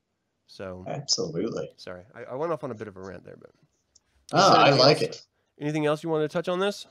So, 0.47 0.83
Absolutely. 0.87 1.69
sorry, 1.77 2.01
I, 2.15 2.31
I 2.31 2.35
went 2.35 2.51
off 2.51 2.63
on 2.63 2.71
a 2.71 2.75
bit 2.75 2.87
of 2.87 2.97
a 2.97 3.01
rant 3.01 3.23
there, 3.23 3.37
but 3.39 3.51
Oh, 4.33 4.53
I 4.53 4.69
like 4.71 4.97
else? 5.01 5.17
it. 5.17 5.21
anything 5.59 5.85
else 5.85 6.03
you 6.03 6.09
want 6.09 6.23
to 6.29 6.33
touch 6.33 6.47
on 6.47 6.59
this? 6.59 6.85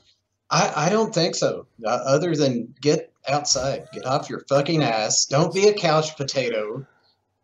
I, 0.49 0.87
I 0.87 0.89
don't 0.89 1.13
think 1.13 1.35
so. 1.35 1.67
Uh, 1.85 1.89
other 1.89 2.35
than 2.35 2.73
get 2.81 3.11
outside, 3.27 3.87
get 3.93 4.05
off 4.05 4.29
your 4.29 4.43
fucking 4.49 4.81
ass. 4.83 5.25
Don't 5.25 5.53
be 5.53 5.67
a 5.67 5.73
couch 5.73 6.17
potato. 6.17 6.85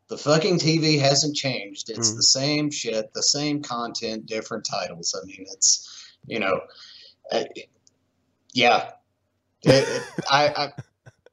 The 0.08 0.18
fucking 0.18 0.60
TV 0.60 1.00
hasn't 1.00 1.36
changed. 1.36 1.90
It's 1.90 2.12
Mhm. 2.12 2.16
the 2.16 2.24
same 2.24 2.72
shit, 2.72 3.14
the 3.14 3.24
same 3.24 3.62
content, 3.62 4.26
different 4.26 4.66
titles. 4.66 5.16
I 5.20 5.26
mean, 5.26 5.46
it's 5.52 5.92
you 6.28 6.40
know, 6.40 6.60
uh, 7.32 7.44
yeah. 8.54 8.92
It- 9.64 9.88
it- 9.88 10.04
I, 10.30 10.48
I 10.48 10.74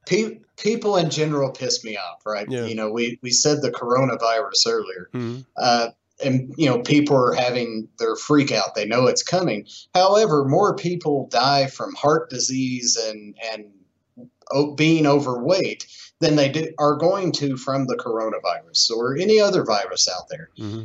pe- 0.07 0.39
people 0.57 0.97
in 0.97 1.09
general 1.09 1.51
piss 1.51 1.83
me 1.83 1.97
off, 1.97 2.25
right? 2.25 2.47
Yeah. 2.49 2.65
You 2.65 2.75
know, 2.75 2.91
we 2.91 3.19
we 3.21 3.31
said 3.31 3.61
the 3.61 3.71
coronavirus 3.71 4.67
earlier 4.67 5.09
Mm-hmm. 5.13 5.41
uh, 5.57 5.89
and 6.23 6.53
you 6.57 6.65
know 6.69 6.79
people 6.79 7.15
are 7.15 7.33
having 7.33 7.87
their 7.99 8.15
freak 8.15 8.51
out 8.51 8.75
they 8.75 8.85
know 8.85 9.07
it's 9.07 9.23
coming 9.23 9.65
however 9.93 10.45
more 10.45 10.75
people 10.75 11.27
die 11.31 11.67
from 11.67 11.93
heart 11.95 12.29
disease 12.29 12.95
and 13.09 13.35
and 13.51 13.65
being 14.75 15.07
overweight 15.07 15.87
than 16.19 16.35
they 16.35 16.49
do, 16.49 16.67
are 16.77 16.95
going 16.95 17.31
to 17.31 17.57
from 17.57 17.87
the 17.87 17.95
coronavirus 17.95 18.91
or 18.91 19.17
any 19.17 19.39
other 19.39 19.63
virus 19.63 20.07
out 20.09 20.27
there 20.29 20.49
Mm-hmm. 20.59 20.83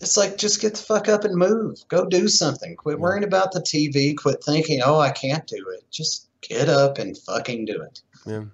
it's 0.00 0.16
like 0.16 0.36
just 0.36 0.60
get 0.60 0.74
the 0.74 0.82
fuck 0.82 1.08
up 1.08 1.24
and 1.24 1.34
move 1.36 1.78
go 1.88 2.04
do 2.06 2.28
something 2.28 2.74
quit 2.76 2.98
worrying 2.98 3.24
about 3.24 3.52
the 3.52 3.60
tv 3.60 4.16
quit 4.16 4.42
thinking 4.44 4.80
oh 4.84 4.98
i 4.98 5.10
can't 5.10 5.46
do 5.46 5.64
it 5.76 5.84
just 5.90 6.28
get 6.42 6.68
up 6.68 6.98
and 6.98 7.16
fucking 7.18 7.64
do 7.64 7.80
it 7.82 8.00
Yeah. 8.26 8.44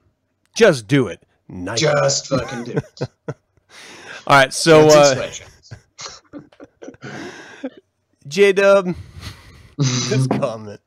Just 0.54 0.88
do 0.88 1.06
it. 1.08 1.22
Nice. 1.48 1.80
just 1.80 2.26
fucking 2.28 2.64
do 2.64 2.72
it 2.72 3.00
All 4.26 4.36
right. 4.36 4.52
So, 4.52 4.88
uh. 4.88 5.30
J 8.28 8.52
Dub, 8.52 8.94
this 9.78 10.26
comment. 10.30 10.80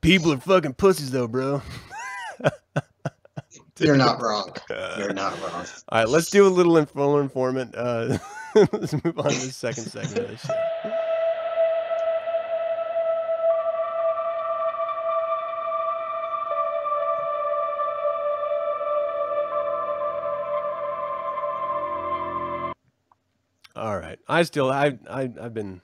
People 0.00 0.32
are 0.32 0.38
fucking 0.38 0.74
pussies, 0.74 1.10
though, 1.10 1.28
bro. 1.28 1.62
you're 3.78 3.96
not 3.96 4.20
wrong 4.20 4.54
you're 4.98 5.12
not 5.12 5.32
wrong 5.40 5.66
All 5.88 5.98
right, 5.98 6.08
let's 6.08 6.30
do 6.30 6.46
a 6.46 6.48
little 6.48 6.76
Infernal 6.76 7.18
Informant. 7.20 7.74
Uh, 7.74 8.18
let's 8.54 8.92
move 9.04 9.18
on 9.18 9.30
to 9.30 9.46
the 9.46 9.52
second 9.52 9.84
segment 9.84 10.40
All 23.82 23.98
right, 23.98 24.16
I 24.28 24.44
still 24.44 24.70
I 24.70 24.96
I 25.10 25.22
I've 25.22 25.54
been 25.54 25.80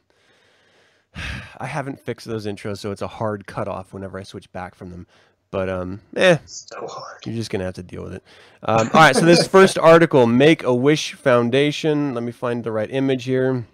I 1.58 1.66
haven't 1.66 1.98
fixed 1.98 2.28
those 2.28 2.46
intros, 2.46 2.78
so 2.78 2.92
it's 2.92 3.02
a 3.02 3.08
hard 3.08 3.48
cutoff 3.48 3.92
whenever 3.92 4.20
I 4.20 4.22
switch 4.22 4.52
back 4.52 4.76
from 4.76 4.90
them. 4.90 5.08
But 5.50 5.68
um, 5.68 6.00
eh, 6.14 6.38
so 6.44 6.86
hard 6.86 7.26
you're 7.26 7.34
just 7.34 7.50
gonna 7.50 7.64
have 7.64 7.74
to 7.74 7.82
deal 7.82 8.04
with 8.04 8.14
it. 8.14 8.22
Um, 8.62 8.88
all 8.94 9.00
right. 9.00 9.16
So 9.16 9.24
this 9.24 9.48
first 9.48 9.80
article, 9.80 10.28
Make 10.28 10.62
a 10.62 10.72
Wish 10.72 11.14
Foundation. 11.14 12.14
Let 12.14 12.22
me 12.22 12.30
find 12.30 12.62
the 12.62 12.70
right 12.70 12.88
image 12.88 13.24
here. 13.24 13.66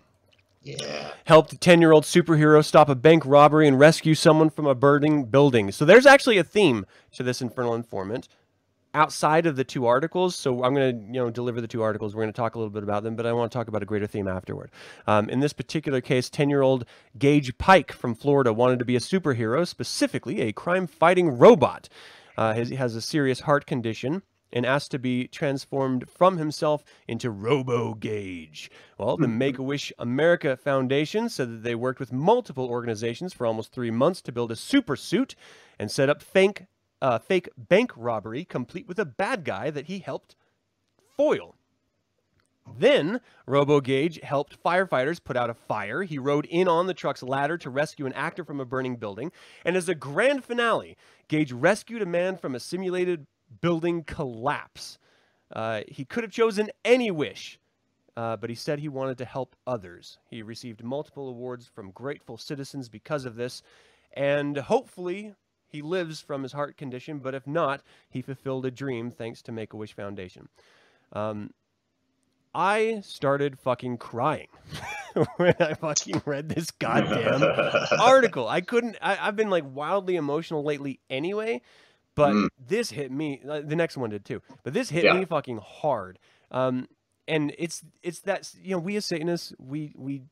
yeah 0.63 1.11
Helped 1.25 1.53
a 1.53 1.59
10 1.59 1.83
year 1.83 1.93
old 1.93 2.05
superhero 2.05 2.65
stop 2.65 2.89
a 2.89 2.95
bank 2.95 3.27
robbery 3.27 3.69
and 3.69 3.79
rescue 3.79 4.15
someone 4.15 4.49
from 4.49 4.67
a 4.67 4.75
burning 4.75 5.25
building. 5.25 5.71
So 5.71 5.85
there's 5.85 6.07
actually 6.07 6.39
a 6.39 6.45
theme 6.45 6.87
to 7.13 7.23
this 7.23 7.43
Infernal 7.43 7.75
Informant 7.75 8.29
outside 8.95 9.47
of 9.47 9.57
the 9.57 9.65
two 9.65 9.87
articles. 9.87 10.37
So 10.37 10.65
I'm 10.65 10.75
going 10.75 10.99
to, 10.99 11.07
you 11.07 11.21
know, 11.21 11.31
deliver 11.31 11.61
the 11.61 11.69
two 11.69 11.83
articles. 11.83 12.15
We're 12.15 12.23
going 12.23 12.33
to 12.33 12.37
talk 12.37 12.55
a 12.55 12.59
little 12.59 12.71
bit 12.71 12.83
about 12.83 13.03
them, 13.03 13.17
but 13.17 13.27
I 13.27 13.33
want 13.33 13.51
to 13.51 13.59
talk 13.59 13.69
about 13.69 13.83
a 13.83 13.87
greater 13.87 14.07
theme 14.07 14.29
afterward. 14.29 14.71
Um, 15.07 15.29
in 15.29 15.41
this 15.41 15.53
particular 15.53 16.01
case, 16.01 16.31
10 16.31 16.49
year 16.49 16.63
old 16.63 16.85
Gaige 17.19 17.59
Pike 17.59 17.93
from 17.93 18.15
Florida 18.15 18.53
wanted 18.53 18.79
to 18.79 18.85
be 18.85 18.97
a 18.97 19.01
superhero, 19.01 19.67
specifically 19.67 20.41
a 20.41 20.53
crime 20.53 20.87
fighting 20.87 21.29
robot. 21.39 21.89
Uh, 22.37 22.55
he 22.55 22.77
has 22.77 22.95
a 22.95 23.01
serious 23.01 23.41
heart 23.41 23.67
condition 23.67 24.23
and 24.55 24.65
asked 24.65 24.93
to 24.93 24.99
be 24.99 25.27
transformed 25.27 26.09
from 26.09 26.39
himself 26.39 26.85
into 27.09 27.29
Robo 27.29 27.95
Gaige. 27.95 28.71
Well, 28.97 29.17
the 29.17 29.29
Make 29.29 29.59
a 29.59 29.63
Wish 29.63 29.93
America 29.99 30.57
Foundation 30.57 31.29
said 31.29 31.51
that 31.51 31.63
they 31.65 31.75
worked 31.75 31.99
with 31.99 32.13
multiple 32.13 32.67
organizations 32.67 33.35
for 33.35 33.47
almost 33.47 33.73
three 33.73 33.91
months 33.91 34.23
to 34.23 34.33
build 34.33 34.53
a 34.53 34.57
super 34.57 34.95
suit 34.95 35.35
and 35.79 35.91
set 35.91 36.09
up 36.09 36.23
fake, 36.23 36.67
uh, 37.05 37.19
fake 37.19 37.51
bank 37.59 37.93
robbery, 37.97 38.47
complete 38.47 38.89
with 38.89 38.99
a 38.99 39.05
bad 39.05 39.45
guy 39.45 39.69
that 39.69 39.87
he 39.87 39.99
helped 39.99 40.37
foil. 41.19 41.55
Then, 42.79 43.21
Robo 43.47 43.83
Gaige 43.83 44.23
helped 44.23 44.63
firefighters 44.63 45.23
put 45.23 45.37
out 45.37 45.51
a 45.51 45.55
fire. 45.55 46.03
He 46.03 46.19
rode 46.19 46.47
in 46.47 46.67
on 46.67 46.87
the 46.87 46.95
truck's 46.95 47.23
ladder 47.23 47.59
to 47.59 47.69
rescue 47.69 48.07
an 48.07 48.15
actor 48.15 48.43
from 48.43 48.59
a 48.59 48.65
burning 48.65 48.97
building. 48.97 49.33
And 49.67 49.77
as 49.77 49.87
a 49.91 49.95
grand 49.95 50.45
finale, 50.45 50.97
Gaige 51.29 51.53
rescued 51.55 52.01
a 52.01 52.07
man 52.07 52.39
from 52.39 52.55
a 52.55 52.61
simulated 52.61 53.27
building 53.61 54.03
collapse. 54.05 54.97
Uh, 55.55 55.83
he 55.87 56.07
could 56.07 56.25
have 56.25 56.33
chosen 56.33 56.71
any 56.87 57.11
wish, 57.11 57.59
uh, 58.17 58.39
but 58.39 58.49
he 58.49 58.57
said 58.57 58.79
he 58.79 58.89
wanted 58.89 59.19
to 59.19 59.27
help 59.27 59.55
others. 59.67 60.17
He 60.31 60.41
received 60.41 60.83
multiple 60.83 61.29
awards 61.29 61.67
from 61.67 61.91
grateful 61.91 62.39
citizens 62.39 62.89
because 62.89 63.27
of 63.27 63.37
this, 63.37 63.63
and 64.15 64.57
hopefully 64.57 65.35
he 65.75 65.83
lives 65.83 66.21
from 66.21 66.45
his 66.45 66.53
heart 66.53 66.77
condition, 66.77 67.19
but 67.19 67.35
if 67.35 67.49
not, 67.49 67.83
he 68.09 68.23
fulfilled 68.23 68.65
a 68.65 68.71
dream 68.71 69.11
thanks 69.11 69.43
to 69.43 69.51
Make 69.51 69.73
a 69.73 69.77
Wish 69.77 69.93
Foundation. 69.93 70.49
Um, 71.13 71.51
I 72.55 73.01
started 73.03 73.59
fucking 73.59 73.99
crying 73.99 74.47
when 75.37 75.57
I 75.59 75.75
fucking 75.75 76.23
read 76.25 76.49
this 76.49 76.71
goddamn 76.71 77.43
article. 78.01 78.47
I 78.47 78.61
couldn't. 78.61 78.97
I, 79.03 79.17
have 79.17 79.35
been 79.35 79.51
like 79.51 79.65
wildly 79.67 80.15
emotional 80.15 80.63
lately 80.63 81.01
anyway, 81.11 81.61
but 82.15 82.33
mm. 82.33 82.49
this 82.65 82.91
hit 82.91 83.11
me. 83.11 83.43
Uh, 83.49 83.61
the 83.61 83.75
next 83.75 83.97
one 83.97 84.11
did 84.11 84.25
too, 84.25 84.43
but 84.63 84.75
this 84.75 84.91
hit 84.91 85.03
yeah. 85.03 85.15
me 85.15 85.25
fucking 85.25 85.59
hard. 85.59 86.21
Um, 86.53 86.87
and 87.27 87.53
it's 87.59 87.83
it's 88.05 88.21
that 88.21 88.49
you 88.63 88.77
know 88.77 88.79
we 88.79 88.95
as 88.95 89.07
Satanists 89.07 89.53
we 89.59 89.93
we 89.97 90.23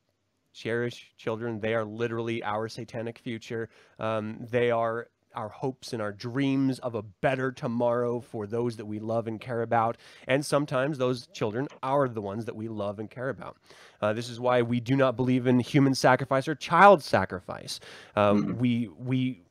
cherish 0.53 1.11
children. 1.17 1.59
They 1.59 1.73
are 1.73 1.83
literally 1.83 2.41
our 2.43 2.69
satanic 2.69 3.19
future. 3.19 3.69
Um, 3.99 4.37
they 4.49 4.71
are 4.71 5.09
our 5.35 5.49
hopes 5.49 5.93
and 5.93 6.01
our 6.01 6.11
dreams 6.11 6.79
of 6.79 6.95
a 6.95 7.01
better 7.01 7.51
tomorrow 7.51 8.19
for 8.19 8.47
those 8.47 8.77
that 8.77 8.85
we 8.85 8.99
love 8.99 9.27
and 9.27 9.39
care 9.39 9.61
about. 9.61 9.97
And 10.27 10.45
sometimes 10.45 10.97
those 10.97 11.27
children 11.27 11.67
are 11.81 12.07
the 12.07 12.21
ones 12.21 12.45
that 12.45 12.55
we 12.55 12.67
love 12.67 12.99
and 12.99 13.09
care 13.09 13.29
about. 13.29 13.57
Uh, 14.01 14.13
this 14.13 14.29
is 14.29 14.39
why 14.39 14.61
we 14.61 14.79
do 14.79 14.95
not 14.95 15.15
believe 15.15 15.47
in 15.47 15.59
human 15.59 15.95
sacrifice 15.95 16.47
or 16.47 16.55
child 16.55 17.03
sacrifice. 17.03 17.79
Um, 18.15 18.43
mm-hmm. 18.43 18.59
We 18.59 18.89
we 18.97 19.41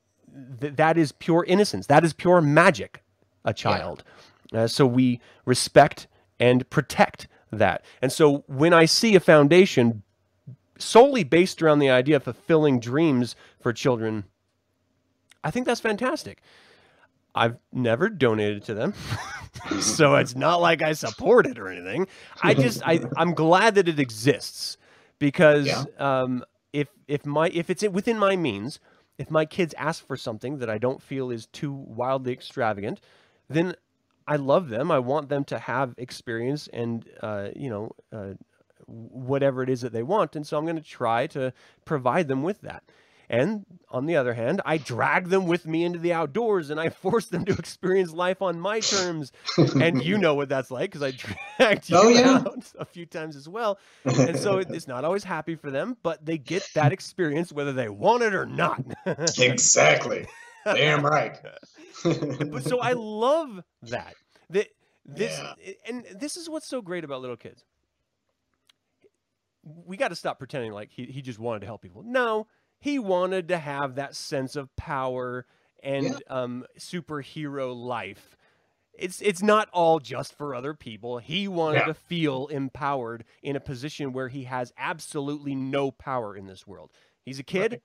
th- 0.61 0.77
that 0.77 0.99
is 0.99 1.13
pure 1.13 1.45
innocence. 1.45 1.87
That 1.87 2.05
is 2.05 2.13
pure 2.13 2.41
magic. 2.41 3.03
A 3.45 3.53
child. 3.53 4.05
Yeah. 4.53 4.63
Uh, 4.63 4.67
so 4.69 4.87
we 4.87 5.21
respect 5.45 6.07
and 6.39 6.69
protect 6.71 7.27
that. 7.51 7.85
And 8.01 8.13
so 8.13 8.45
when 8.47 8.73
I 8.73 8.85
see 8.85 9.17
a 9.17 9.21
foundation 9.21 10.03
solely 10.79 11.25
based 11.25 11.63
around 11.63 11.79
the 11.79 11.91
idea 11.91 12.17
of 12.17 12.25
fulfilling 12.25 12.81
dreams 12.81 13.37
for 13.61 13.73
children 13.73 14.25
I 15.45 15.51
think 15.51 15.67
that's 15.67 15.81
fantastic. 15.81 16.43
I've 17.35 17.57
never 17.73 18.09
donated 18.09 18.65
to 18.65 18.75
them. 18.75 18.95
so 19.81 20.17
it's 20.17 20.37
not 20.37 20.61
like 20.61 20.83
I 20.83 20.93
support 20.93 21.47
it 21.47 21.59
or 21.59 21.69
anything. 21.69 22.07
I 22.43 22.55
just 22.55 22.83
I 22.87 23.01
I'm 23.17 23.35
glad 23.35 23.75
that 23.77 23.89
it 23.89 23.99
exists 23.99 24.77
because 25.19 25.67
yeah. 25.67 25.85
um 25.99 26.45
if 26.73 26.89
if 27.09 27.25
my 27.25 27.49
if 27.49 27.71
it's 27.71 27.83
within 27.89 28.19
my 28.19 28.37
means, 28.37 28.81
if 29.19 29.31
my 29.31 29.45
kids 29.45 29.75
ask 29.79 30.07
for 30.07 30.17
something 30.17 30.59
that 30.59 30.69
I 30.69 30.79
don't 30.79 31.03
feel 31.03 31.31
is 31.31 31.47
too 31.47 31.73
wildly 31.73 32.33
extravagant, 32.33 33.01
then 33.49 33.75
I 34.27 34.37
love 34.37 34.69
them. 34.69 34.91
I 34.91 34.99
want 34.99 35.29
them 35.29 35.45
to 35.45 35.59
have 35.59 35.95
experience 35.99 36.69
and 36.73 37.09
uh, 37.23 37.49
you 37.57 37.71
know 37.71 37.93
uh, 38.13 38.35
whatever 38.87 39.63
it 39.63 39.71
is 39.71 39.81
that 39.81 39.93
they 39.93 40.03
want, 40.03 40.37
and 40.37 40.47
so 40.47 40.59
I'm 40.59 40.65
going 40.65 40.77
to 40.77 40.83
try 40.83 41.27
to 41.29 41.53
provide 41.85 42.29
them 42.29 42.43
with 42.43 42.61
that. 42.61 42.83
And 43.29 43.65
on 43.91 44.07
the 44.07 44.17
other 44.17 44.35
hand, 44.35 44.61
I 44.65 44.79
drag 44.79 45.29
them 45.29 45.47
with 45.47 45.67
me 45.67 45.85
into 45.85 45.99
the 45.99 46.13
outdoors 46.13 46.71
and 46.71 46.81
I 46.81 46.89
force 47.03 47.27
them 47.27 47.45
to 47.47 47.53
experience 47.53 48.13
life 48.13 48.43
on 48.43 48.61
my 48.61 48.81
terms. 48.81 49.33
and 49.81 50.03
you 50.03 50.19
know 50.19 50.35
what 50.35 50.49
that's 50.49 50.71
like 50.71 50.91
because 50.91 51.03
I 51.03 51.11
dragged 51.59 51.93
oh, 51.93 52.09
you 52.09 52.19
oh, 52.19 52.21
yeah. 52.21 52.31
out 52.37 52.73
a 52.79 52.85
few 52.85 53.07
times 53.07 53.37
as 53.37 53.49
well. 53.49 53.79
And 54.05 54.39
so 54.39 54.59
it's 54.69 54.89
not 54.89 55.05
always 55.05 55.25
happy 55.25 55.55
for 55.55 55.71
them, 55.71 55.97
but 56.03 56.25
they 56.25 56.39
get 56.39 56.69
that 56.75 56.93
experience 56.93 57.53
whether 57.53 57.73
they 57.73 57.89
want 57.89 58.23
it 58.23 58.35
or 58.35 58.47
not. 58.47 58.83
exactly. 59.39 60.27
Damn 60.65 61.05
right. 61.05 61.39
but 62.05 62.63
so 62.65 62.81
I 62.81 62.93
love 62.93 63.63
that. 63.83 64.15
That 64.51 64.69
this 65.05 65.39
yeah. 65.39 65.73
and 65.87 66.07
this 66.15 66.37
is 66.37 66.49
what's 66.49 66.69
so 66.69 66.81
great 66.81 67.05
about 67.05 67.21
little 67.21 67.37
kids. 67.37 67.65
We 69.65 69.97
got 69.97 70.09
to 70.09 70.17
stop 70.17 70.39
pretending 70.39 70.73
like 70.73 70.91
he, 70.91 71.07
he 71.07 71.23
just 71.23 71.39
wanted 71.39 71.61
to 71.61 71.67
help 71.67 71.83
people. 71.83 72.03
No, 72.05 72.49
he 72.83 72.99
wanted 72.99 73.47
to 73.49 73.59
have 73.59 73.95
that 73.95 74.17
sense 74.17 74.57
of 74.57 74.75
power 74.75 75.47
and 75.85 76.05
yeah. 76.05 76.19
um, 76.29 76.65
superhero 76.77 77.75
life. 77.75 78.37
It's 78.93 79.23
it's 79.23 79.41
not 79.41 79.69
all 79.73 80.01
just 80.01 80.37
for 80.37 80.53
other 80.53 80.75
people. 80.75 81.19
He 81.19 81.47
wanted 81.47 81.79
yeah. 81.79 81.85
to 81.87 81.95
feel 81.95 82.49
empowered 82.49 83.25
in 83.41 83.55
a 83.55 83.61
position 83.61 84.13
where 84.13 84.29
he 84.29 84.45
has 84.45 84.73
absolutely 84.77 85.55
no 85.55 85.93
power 85.93 86.37
in 86.37 86.47
this 86.47 86.67
world. 86.67 86.91
He's 87.25 87.39
a 87.39 87.45
kid. 87.45 87.73
Right. 87.73 87.83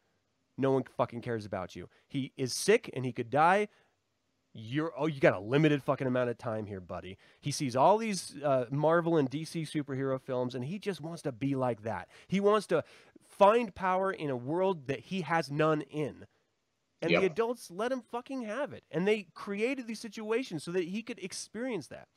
No 0.57 0.71
one 0.71 0.83
fucking 0.97 1.21
cares 1.21 1.45
about 1.45 1.75
you. 1.75 1.89
He 2.07 2.33
is 2.35 2.51
sick 2.51 2.89
and 2.95 3.05
he 3.05 3.13
could 3.13 3.29
die. 3.29 3.67
You're 4.59 4.91
oh, 4.97 5.05
you 5.05 5.19
got 5.19 5.35
a 5.35 5.39
limited 5.39 5.83
fucking 5.83 6.07
amount 6.07 6.31
of 6.31 6.39
time 6.39 6.65
here, 6.65 6.81
buddy. 6.81 7.19
He 7.39 7.51
sees 7.51 7.75
all 7.75 7.99
these 7.99 8.35
uh, 8.43 8.65
Marvel 8.71 9.15
and 9.15 9.29
DC 9.29 9.69
superhero 9.69 10.19
films, 10.19 10.55
and 10.55 10.65
he 10.65 10.79
just 10.79 10.99
wants 10.99 11.21
to 11.21 11.31
be 11.31 11.53
like 11.53 11.83
that. 11.83 12.07
He 12.27 12.39
wants 12.39 12.65
to 12.67 12.83
find 13.38 13.73
power 13.73 14.11
in 14.11 14.29
a 14.29 14.35
world 14.35 14.88
that 14.88 14.99
he 14.99 15.21
has 15.21 15.51
none 15.51 15.81
in. 15.81 16.25
And 17.01 17.11
yep. 17.11 17.21
the 17.21 17.27
adults 17.27 17.69
let 17.69 17.91
him 17.91 18.01
fucking 18.01 18.41
have 18.43 18.73
it. 18.73 18.83
And 18.89 19.07
they 19.07 19.27
created 19.35 19.88
these 19.88 19.99
situations 19.99 20.63
so 20.63 20.71
that 20.71 20.85
he 20.85 21.03
could 21.03 21.19
experience 21.19 21.88
that. 21.88 22.07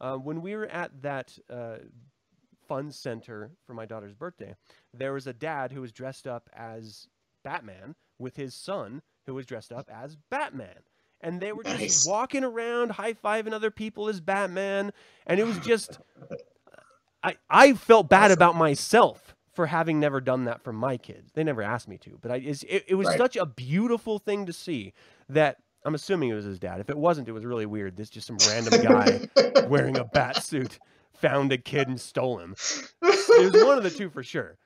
Uh, 0.00 0.16
when 0.16 0.40
we 0.40 0.56
were 0.56 0.66
at 0.66 1.02
that 1.02 1.38
uh, 1.50 1.76
fun 2.66 2.90
center 2.90 3.50
for 3.66 3.74
my 3.74 3.84
daughter's 3.84 4.14
birthday, 4.14 4.54
there 4.94 5.12
was 5.12 5.26
a 5.26 5.34
dad 5.34 5.72
who 5.72 5.82
was 5.82 5.92
dressed 5.92 6.26
up 6.26 6.48
as 6.54 7.06
Batman 7.44 7.94
with 8.18 8.36
his 8.36 8.54
son 8.54 9.02
who 9.26 9.34
was 9.34 9.44
dressed 9.44 9.72
up 9.72 9.90
as 9.92 10.16
Batman. 10.30 10.78
And 11.20 11.38
they 11.38 11.52
were 11.52 11.64
just 11.64 11.78
nice. 11.78 12.06
walking 12.06 12.44
around, 12.44 12.92
high 12.92 13.12
fiving 13.12 13.52
other 13.52 13.70
people 13.70 14.08
as 14.08 14.20
Batman. 14.20 14.94
And 15.26 15.38
it 15.38 15.46
was 15.46 15.58
just, 15.58 15.98
I, 17.22 17.36
I 17.50 17.74
felt 17.74 18.08
bad 18.08 18.30
awesome. 18.30 18.32
about 18.32 18.56
myself 18.56 19.36
for 19.52 19.66
having 19.66 19.98
never 19.98 20.20
done 20.20 20.44
that 20.44 20.62
for 20.62 20.72
my 20.72 20.96
kids. 20.96 21.32
They 21.32 21.44
never 21.44 21.62
asked 21.62 21.88
me 21.88 21.98
to, 21.98 22.18
but 22.20 22.30
I, 22.30 22.36
it, 22.36 22.84
it 22.88 22.94
was 22.94 23.08
right. 23.08 23.18
such 23.18 23.36
a 23.36 23.46
beautiful 23.46 24.18
thing 24.18 24.46
to 24.46 24.52
see 24.52 24.92
that 25.28 25.58
I'm 25.84 25.94
assuming 25.94 26.30
it 26.30 26.34
was 26.34 26.44
his 26.44 26.58
dad. 26.58 26.80
If 26.80 26.90
it 26.90 26.96
wasn't, 26.96 27.28
it 27.28 27.32
was 27.32 27.44
really 27.44 27.66
weird. 27.66 27.96
This 27.96 28.10
just 28.10 28.26
some 28.26 28.38
random 28.48 28.82
guy 28.82 29.28
wearing 29.66 29.96
a 29.96 30.04
bat 30.04 30.42
suit 30.42 30.78
found 31.14 31.52
a 31.52 31.58
kid 31.58 31.88
and 31.88 32.00
stole 32.00 32.38
him. 32.38 32.54
It 33.02 33.52
was 33.52 33.64
one 33.64 33.78
of 33.78 33.84
the 33.84 33.90
two 33.90 34.10
for 34.10 34.22
sure. 34.22 34.58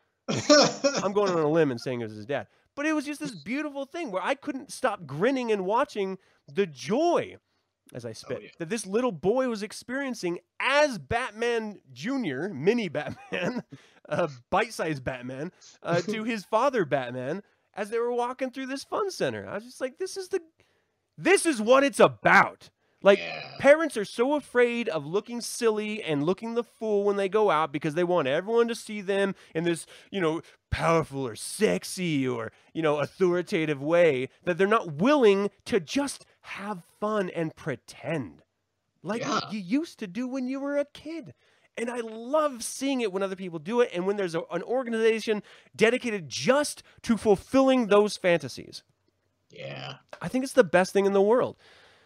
I'm 1.02 1.12
going 1.12 1.30
on 1.32 1.38
a 1.38 1.48
limb 1.48 1.70
and 1.70 1.80
saying 1.80 2.00
it 2.00 2.04
was 2.04 2.14
his 2.14 2.26
dad. 2.26 2.46
But 2.74 2.86
it 2.86 2.92
was 2.92 3.04
just 3.04 3.20
this 3.20 3.30
beautiful 3.30 3.84
thing 3.84 4.10
where 4.10 4.22
I 4.22 4.34
couldn't 4.34 4.72
stop 4.72 5.06
grinning 5.06 5.52
and 5.52 5.64
watching 5.64 6.18
the 6.52 6.66
joy 6.66 7.36
as 7.92 8.04
I 8.04 8.10
oh, 8.10 8.14
spit, 8.14 8.38
oh, 8.40 8.42
yeah. 8.42 8.48
that 8.58 8.68
this 8.68 8.86
little 8.86 9.12
boy 9.12 9.48
was 9.48 9.62
experiencing 9.62 10.38
as 10.58 10.98
Batman 10.98 11.80
Jr., 11.92 12.48
mini 12.48 12.88
Batman, 12.88 13.62
uh, 14.08 14.28
bite 14.50 14.72
sized 14.72 15.04
Batman, 15.04 15.52
uh, 15.82 16.00
to 16.00 16.24
his 16.24 16.44
father 16.44 16.84
Batman 16.84 17.42
as 17.74 17.90
they 17.90 17.98
were 17.98 18.12
walking 18.12 18.50
through 18.50 18.66
this 18.66 18.84
fun 18.84 19.10
center. 19.10 19.46
I 19.48 19.54
was 19.54 19.64
just 19.64 19.80
like, 19.80 19.98
this 19.98 20.16
is 20.16 20.28
the, 20.28 20.40
this 21.18 21.46
is 21.46 21.60
what 21.60 21.84
it's 21.84 22.00
about. 22.00 22.70
Like 23.02 23.18
yeah. 23.18 23.56
parents 23.58 23.98
are 23.98 24.04
so 24.06 24.34
afraid 24.34 24.88
of 24.88 25.04
looking 25.04 25.42
silly 25.42 26.02
and 26.02 26.24
looking 26.24 26.54
the 26.54 26.64
fool 26.64 27.04
when 27.04 27.16
they 27.16 27.28
go 27.28 27.50
out 27.50 27.70
because 27.70 27.94
they 27.94 28.04
want 28.04 28.28
everyone 28.28 28.66
to 28.68 28.74
see 28.74 29.02
them 29.02 29.34
in 29.54 29.64
this, 29.64 29.84
you 30.10 30.22
know, 30.22 30.40
powerful 30.70 31.26
or 31.26 31.36
sexy 31.36 32.26
or, 32.26 32.50
you 32.72 32.80
know, 32.80 33.00
authoritative 33.00 33.82
way 33.82 34.30
that 34.44 34.56
they're 34.56 34.66
not 34.66 34.94
willing 34.94 35.50
to 35.66 35.80
just 35.80 36.24
have 36.40 36.82
fun 36.98 37.28
and 37.28 37.54
pretend 37.54 38.42
like 39.04 39.20
yeah. 39.20 39.40
you 39.50 39.60
used 39.60 39.98
to 39.98 40.06
do 40.06 40.26
when 40.26 40.48
you 40.48 40.58
were 40.58 40.78
a 40.78 40.86
kid. 40.86 41.34
And 41.76 41.90
I 41.90 42.00
love 42.00 42.62
seeing 42.62 43.00
it 43.00 43.12
when 43.12 43.22
other 43.22 43.36
people 43.36 43.58
do 43.58 43.80
it 43.80 43.90
and 43.92 44.06
when 44.06 44.16
there's 44.16 44.34
a, 44.34 44.42
an 44.52 44.62
organization 44.62 45.42
dedicated 45.74 46.28
just 46.28 46.82
to 47.02 47.16
fulfilling 47.16 47.88
those 47.88 48.16
fantasies. 48.16 48.82
Yeah. 49.50 49.94
I 50.22 50.28
think 50.28 50.44
it's 50.44 50.52
the 50.52 50.64
best 50.64 50.92
thing 50.92 51.06
in 51.06 51.12
the 51.12 51.22
world. 51.22 51.56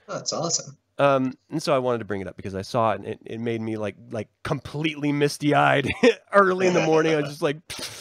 Oh, 0.09 0.15
that's 0.15 0.33
awesome. 0.33 0.77
Um, 0.99 1.35
and 1.51 1.63
so 1.63 1.75
I 1.75 1.79
wanted 1.79 1.99
to 1.99 2.05
bring 2.05 2.21
it 2.21 2.27
up 2.27 2.37
because 2.37 2.55
I 2.55 2.63
saw 2.63 2.93
it 2.93 3.01
and 3.01 3.07
it, 3.07 3.21
it 3.25 3.41
made 3.41 3.61
me 3.61 3.77
like 3.77 3.95
like 4.11 4.29
completely 4.43 5.13
misty 5.13 5.55
eyed 5.55 5.89
early 6.33 6.67
in 6.67 6.75
the 6.75 6.85
morning. 6.85 7.15
I 7.15 7.21
was 7.21 7.31
just 7.31 7.43
like, 7.43 7.57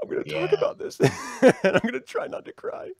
I'm 0.00 0.08
gonna 0.08 0.24
talk 0.24 0.52
yeah. 0.52 0.58
about 0.58 0.78
this, 0.78 0.98
and 1.00 1.54
I'm 1.64 1.80
gonna 1.84 2.00
try 2.00 2.26
not 2.26 2.44
to 2.44 2.52
cry. 2.52 2.90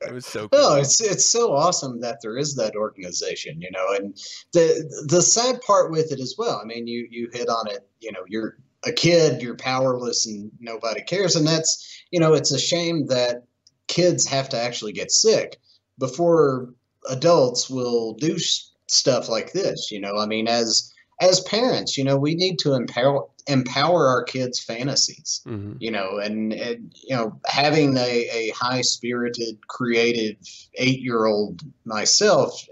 it 0.00 0.12
was 0.12 0.26
so 0.26 0.48
cool. 0.48 0.60
No, 0.60 0.76
it's 0.76 1.00
it's 1.00 1.24
so 1.24 1.52
awesome 1.52 2.00
that 2.00 2.18
there 2.22 2.36
is 2.36 2.54
that 2.56 2.76
organization, 2.76 3.60
you 3.60 3.70
know, 3.70 3.94
and 3.94 4.16
the 4.52 5.04
the 5.08 5.22
sad 5.22 5.60
part 5.62 5.90
with 5.90 6.12
it 6.12 6.20
as 6.20 6.34
well. 6.38 6.60
I 6.62 6.66
mean, 6.66 6.86
you 6.86 7.06
you 7.10 7.28
hit 7.32 7.48
on 7.48 7.68
it. 7.68 7.88
You 8.00 8.12
know, 8.12 8.24
you're 8.28 8.56
a 8.84 8.92
kid, 8.92 9.42
you're 9.42 9.56
powerless, 9.56 10.26
and 10.26 10.50
nobody 10.60 11.02
cares, 11.02 11.36
and 11.36 11.46
that's 11.46 12.02
you 12.10 12.20
know, 12.20 12.34
it's 12.34 12.50
a 12.50 12.58
shame 12.58 13.06
that 13.06 13.44
kids 13.88 14.26
have 14.26 14.48
to 14.50 14.58
actually 14.58 14.92
get 14.92 15.10
sick 15.10 15.58
before 15.98 16.72
adults 17.08 17.68
will 17.68 18.14
do 18.14 18.38
stuff 18.86 19.28
like 19.28 19.52
this. 19.52 19.90
You 19.90 20.00
know, 20.00 20.16
I 20.18 20.26
mean, 20.26 20.48
as 20.48 20.92
as 21.20 21.40
parents, 21.40 21.96
you 21.96 22.04
know, 22.04 22.16
we 22.16 22.34
need 22.34 22.58
to 22.60 22.74
empower 22.74 23.26
empower 23.46 24.08
our 24.08 24.22
kids' 24.22 24.60
fantasies. 24.60 25.40
Mhm. 25.46 25.76
You 25.80 25.90
know, 25.90 26.18
and, 26.18 26.52
and 26.52 26.92
you 26.94 27.14
know, 27.16 27.38
having 27.46 27.96
a, 27.96 28.28
a 28.30 28.50
high 28.50 28.82
spirited, 28.82 29.66
creative 29.68 30.36
eight 30.74 31.00
year 31.00 31.26
old 31.26 31.62
myself, 31.84 32.66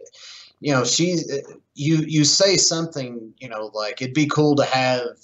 you 0.61 0.73
know, 0.73 0.85
she 0.85 1.19
you 1.75 1.97
you 1.97 2.25
say 2.25 2.57
something, 2.57 3.33
you 3.39 3.49
know, 3.49 3.71
like 3.73 4.03
it'd 4.03 4.15
be 4.15 4.27
cool 4.27 4.57
to 4.57 4.65
have 4.65 5.17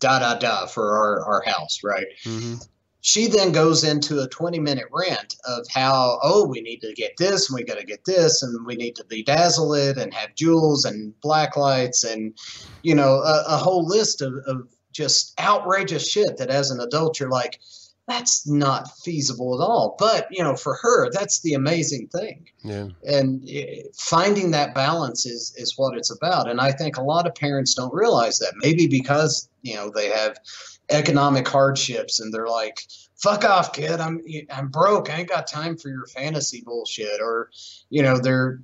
da 0.00 0.18
da 0.18 0.38
da 0.38 0.66
for 0.66 0.92
our, 0.92 1.24
our 1.24 1.42
house, 1.46 1.82
right? 1.82 2.06
Mhm. 2.24 2.66
She 3.04 3.26
then 3.26 3.52
goes 3.52 3.84
into 3.84 4.20
a 4.20 4.28
20 4.28 4.58
minute 4.60 4.86
rant 4.90 5.36
of 5.44 5.66
how 5.68 6.18
oh 6.22 6.46
we 6.48 6.62
need 6.62 6.80
to 6.80 6.94
get 6.94 7.14
this 7.18 7.50
and 7.50 7.54
we 7.54 7.62
got 7.62 7.78
to 7.78 7.84
get 7.84 8.02
this 8.06 8.42
and 8.42 8.64
we 8.64 8.76
need 8.76 8.96
to 8.96 9.04
bedazzle 9.04 9.78
it 9.78 9.98
and 9.98 10.14
have 10.14 10.34
jewels 10.34 10.86
and 10.86 11.12
black 11.20 11.54
lights 11.54 12.02
and 12.02 12.36
you 12.82 12.94
know 12.94 13.16
a, 13.16 13.44
a 13.48 13.56
whole 13.58 13.86
list 13.86 14.22
of, 14.22 14.32
of 14.46 14.66
just 14.90 15.38
outrageous 15.38 16.08
shit 16.10 16.38
that 16.38 16.48
as 16.48 16.70
an 16.70 16.80
adult 16.80 17.20
you're 17.20 17.28
like 17.28 17.60
that's 18.06 18.46
not 18.46 18.90
feasible 19.02 19.54
at 19.54 19.64
all. 19.64 19.96
But 19.98 20.26
you 20.30 20.42
know 20.42 20.56
for 20.56 20.74
her 20.82 21.10
that's 21.10 21.40
the 21.40 21.54
amazing 21.54 22.08
thing. 22.08 22.46
Yeah. 22.62 22.88
and 23.06 23.46
eh, 23.48 23.82
finding 23.96 24.50
that 24.52 24.74
balance 24.74 25.26
is 25.26 25.54
is 25.56 25.74
what 25.76 25.96
it's 25.96 26.10
about. 26.10 26.48
And 26.48 26.60
i 26.60 26.72
think 26.72 26.96
a 26.96 27.02
lot 27.02 27.26
of 27.26 27.34
parents 27.34 27.74
don't 27.74 27.94
realize 27.94 28.38
that. 28.38 28.54
Maybe 28.62 28.86
because 28.86 29.48
you 29.62 29.74
know 29.74 29.90
they 29.94 30.08
have 30.08 30.38
economic 30.90 31.48
hardships 31.48 32.20
and 32.20 32.32
they're 32.32 32.48
like 32.48 32.80
fuck 33.16 33.44
off 33.44 33.72
kid. 33.72 34.00
I'm 34.00 34.20
i'm 34.50 34.68
broke. 34.68 35.08
I 35.10 35.20
ain't 35.20 35.28
got 35.28 35.46
time 35.46 35.76
for 35.76 35.88
your 35.88 36.06
fantasy 36.06 36.62
bullshit. 36.64 37.20
Or 37.20 37.50
you 37.90 38.02
know 38.02 38.18
they're 38.18 38.60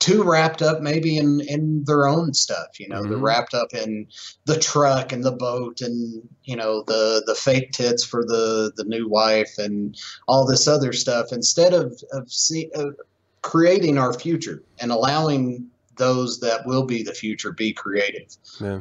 too 0.00 0.22
wrapped 0.24 0.60
up 0.60 0.80
maybe 0.80 1.16
in 1.16 1.40
in 1.40 1.84
their 1.84 2.06
own 2.06 2.34
stuff 2.34 2.78
you 2.78 2.88
know. 2.88 3.02
They're 3.02 3.18
Mhm. 3.18 3.22
wrapped 3.22 3.54
up 3.54 3.72
in 3.74 4.06
the 4.44 4.58
truck 4.58 5.12
and 5.12 5.24
the 5.24 5.32
boat 5.32 5.80
and 5.80 6.28
you 6.44 6.56
know 6.56 6.82
the 6.82 7.22
the 7.26 7.34
fake 7.34 7.72
tits 7.72 8.04
for 8.04 8.24
the 8.24 8.72
the 8.76 8.84
new 8.84 9.08
wife 9.08 9.54
and 9.58 9.96
all 10.28 10.44
this 10.46 10.68
other 10.68 10.92
stuff 10.92 11.32
instead 11.32 11.72
of 11.74 12.00
of, 12.12 12.30
see, 12.30 12.70
of 12.74 12.96
creating 13.42 13.98
our 13.98 14.12
future 14.12 14.62
and 14.80 14.90
allowing 14.90 15.66
those 15.96 16.40
that 16.40 16.66
will 16.66 16.84
be 16.84 17.02
the 17.02 17.14
future 17.14 17.52
be 17.52 17.72
creative. 17.72 18.36
Yeah. 18.60 18.80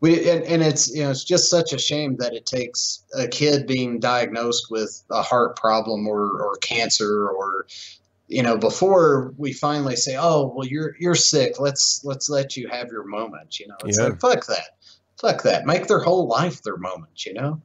We 0.00 0.28
and, 0.28 0.44
and 0.44 0.62
it's 0.62 0.94
you 0.94 1.02
know 1.02 1.10
it's 1.10 1.24
just 1.24 1.48
such 1.50 1.72
a 1.72 1.78
shame 1.78 2.16
that 2.16 2.34
it 2.34 2.46
takes 2.46 3.02
a 3.14 3.26
kid 3.26 3.66
being 3.66 3.98
diagnosed 3.98 4.66
with 4.70 5.02
a 5.10 5.22
heart 5.22 5.56
problem 5.56 6.06
or 6.06 6.22
or 6.42 6.56
cancer 6.56 7.28
or 7.28 7.66
you 8.28 8.42
know 8.42 8.56
before 8.58 9.32
we 9.38 9.52
finally 9.52 9.96
say 9.96 10.16
oh 10.18 10.52
well 10.54 10.66
you're 10.66 10.94
you're 11.00 11.14
sick. 11.14 11.58
Let's 11.60 12.04
let's 12.04 12.28
let 12.28 12.56
you 12.56 12.68
have 12.68 12.88
your 12.88 13.04
moment 13.04 13.58
you 13.58 13.68
know. 13.68 13.76
It's 13.84 13.98
Yeah. 13.98 14.04
like 14.06 14.20
fuck 14.20 14.46
that. 14.46 14.76
Fuck 15.20 15.42
that. 15.44 15.64
Make 15.64 15.86
their 15.86 16.00
whole 16.00 16.26
life 16.28 16.62
their 16.62 16.76
moment 16.76 17.24
you 17.24 17.34
know? 17.34 17.62